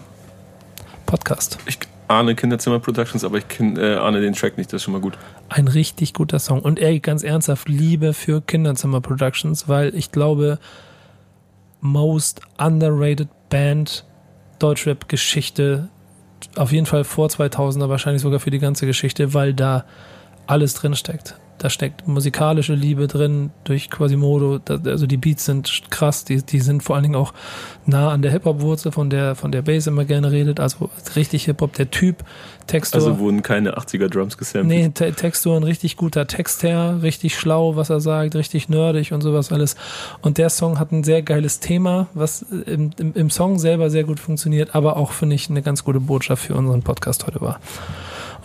Podcast. 1.05 1.57
ich 1.65 1.77
ahne 2.07 2.35
Kinderzimmer 2.35 2.79
Productions, 2.79 3.23
aber 3.23 3.37
ich 3.37 3.47
kin- 3.47 3.77
äh, 3.77 3.95
ahne 3.95 4.21
den 4.21 4.33
Track 4.33 4.57
nicht, 4.57 4.71
das 4.71 4.77
ist 4.77 4.83
schon 4.83 4.93
mal 4.93 5.01
gut. 5.01 5.17
Ein 5.49 5.67
richtig 5.67 6.13
guter 6.13 6.39
Song. 6.39 6.61
Und 6.61 6.79
ey, 6.79 6.99
ganz 6.99 7.23
ernsthaft, 7.23 7.67
Liebe 7.67 8.13
für 8.13 8.41
Kinderzimmer 8.41 9.01
Productions, 9.01 9.67
weil 9.67 9.93
ich 9.95 10.11
glaube, 10.11 10.59
most 11.81 12.41
underrated 12.57 13.27
Band 13.49 14.05
Deutschrap-Geschichte, 14.59 15.89
auf 16.55 16.71
jeden 16.71 16.85
Fall 16.85 17.03
vor 17.03 17.27
2000er, 17.27 17.89
wahrscheinlich 17.89 18.21
sogar 18.21 18.39
für 18.39 18.51
die 18.51 18.59
ganze 18.59 18.85
Geschichte, 18.85 19.33
weil 19.33 19.53
da 19.53 19.85
alles 20.47 20.73
drin 20.75 20.95
steckt. 20.95 21.35
Da 21.57 21.69
steckt 21.69 22.07
musikalische 22.07 22.73
Liebe 22.73 23.07
drin 23.07 23.51
durch 23.63 23.89
Quasimodo. 23.89 24.59
Da, 24.59 24.79
also 24.85 25.07
die 25.07 25.17
Beats 25.17 25.45
sind 25.45 25.83
krass, 25.89 26.25
die, 26.25 26.43
die 26.43 26.59
sind 26.59 26.83
vor 26.83 26.95
allen 26.95 27.03
Dingen 27.03 27.15
auch 27.15 27.33
nah 27.85 28.11
an 28.11 28.21
der 28.21 28.31
Hip-Hop-Wurzel, 28.31 28.91
von 28.91 29.09
der, 29.09 29.35
von 29.35 29.51
der 29.51 29.61
Bass 29.61 29.87
immer 29.87 30.05
gerne 30.05 30.31
redet. 30.31 30.59
Also 30.59 30.89
richtig 31.15 31.45
Hip-Hop, 31.45 31.73
der 31.73 31.91
Typ, 31.91 32.23
Textur. 32.67 33.01
Also 33.01 33.19
wurden 33.19 33.41
keine 33.41 33.77
80er 33.77 34.09
Drums 34.09 34.37
gesampelt. 34.37 34.67
Nee, 34.67 34.89
Te 34.89 35.13
Textur, 35.13 35.55
ein 35.55 35.63
richtig 35.63 35.97
guter 35.97 36.27
Text 36.27 36.63
her, 36.63 36.99
richtig 37.01 37.37
schlau, 37.37 37.75
was 37.75 37.89
er 37.89 37.99
sagt, 37.99 38.35
richtig 38.35 38.69
nerdig 38.69 39.13
und 39.13 39.21
sowas 39.21 39.51
alles. 39.51 39.75
Und 40.21 40.37
der 40.37 40.49
Song 40.49 40.79
hat 40.79 40.91
ein 40.91 41.03
sehr 41.03 41.21
geiles 41.21 41.59
Thema, 41.59 42.07
was 42.13 42.41
im, 42.41 42.91
im, 42.99 43.13
im 43.13 43.29
Song 43.29 43.59
selber 43.59 43.89
sehr 43.89 44.03
gut 44.03 44.19
funktioniert, 44.19 44.75
aber 44.75 44.97
auch, 44.97 45.11
finde 45.11 45.35
ich, 45.35 45.49
eine 45.49 45.61
ganz 45.61 45.83
gute 45.83 45.99
Botschaft 45.99 46.45
für 46.45 46.55
unseren 46.55 46.81
Podcast 46.81 47.27
heute 47.27 47.41
war. 47.41 47.59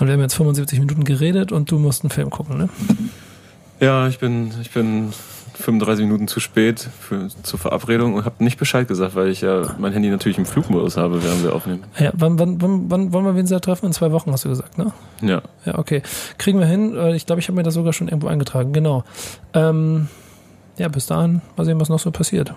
Und 0.01 0.07
wir 0.07 0.15
haben 0.15 0.21
jetzt 0.21 0.35
75 0.35 0.81
Minuten 0.81 1.05
geredet 1.05 1.53
und 1.53 1.71
du 1.71 1.79
musst 1.79 2.03
einen 2.03 2.11
Film 2.11 2.31
gucken, 2.31 2.57
ne? 2.59 2.69
Ja, 3.81 4.09
ich 4.09 4.19
bin, 4.19 4.51
ich 4.61 4.71
bin 4.71 5.13
35 5.61 6.05
Minuten 6.07 6.27
zu 6.27 6.41
spät 6.41 6.81
für, 6.81 7.29
zur 7.43 7.59
Verabredung 7.59 8.15
und 8.15 8.25
habe 8.25 8.43
nicht 8.43 8.59
Bescheid 8.59 8.89
gesagt, 8.89 9.15
weil 9.15 9.29
ich 9.29 9.43
ja 9.43 9.75
mein 9.79 9.93
Handy 9.93 10.09
natürlich 10.09 10.39
im 10.39 10.47
Flugmodus 10.47 10.97
habe, 10.97 11.23
während 11.23 11.43
wir 11.45 11.55
aufnehmen. 11.55 11.85
Ja, 11.99 12.13
wann, 12.15 12.39
wann, 12.39 12.61
wann, 12.63 12.91
wann 12.91 13.13
wollen 13.13 13.25
wir 13.27 13.37
wen 13.37 13.47
treffen? 13.47 13.87
In 13.87 13.93
zwei 13.93 14.11
Wochen, 14.11 14.33
hast 14.33 14.45
du 14.45 14.49
gesagt, 14.49 14.79
ne? 14.79 14.93
Ja, 15.21 15.43
Ja, 15.65 15.79
okay. 15.79 16.03
Kriegen 16.39 16.59
wir 16.59 16.67
hin. 16.67 16.97
Äh, 16.97 17.15
Ich 17.15 17.27
glaube, 17.27 17.41
ich 17.41 17.49
habe 17.49 17.57
mir 17.57 17.63
das 17.63 17.75
sogar 17.75 17.93
schon 17.93 18.09
irgendwo 18.09 18.29
eingetragen. 18.29 18.73
Genau. 18.73 19.05
Ähm, 19.53 20.09
ja, 20.79 20.89
bis 20.89 21.07
dahin 21.07 21.43
mal 21.57 21.65
sehen, 21.65 21.79
was 21.79 21.91
noch 21.91 22.01
so 22.01 22.11
passiert. 22.11 22.55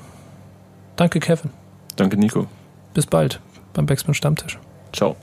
Danke, 0.95 1.19
Kevin. 1.19 1.49
danke 1.97 2.15
Nico. 2.17 2.47
Bis 2.93 3.05
bald 3.05 3.41
beim 3.73 3.85
Backspin 3.85 4.13
Stammtisch. 4.13 4.59
Ciao. 4.93 5.17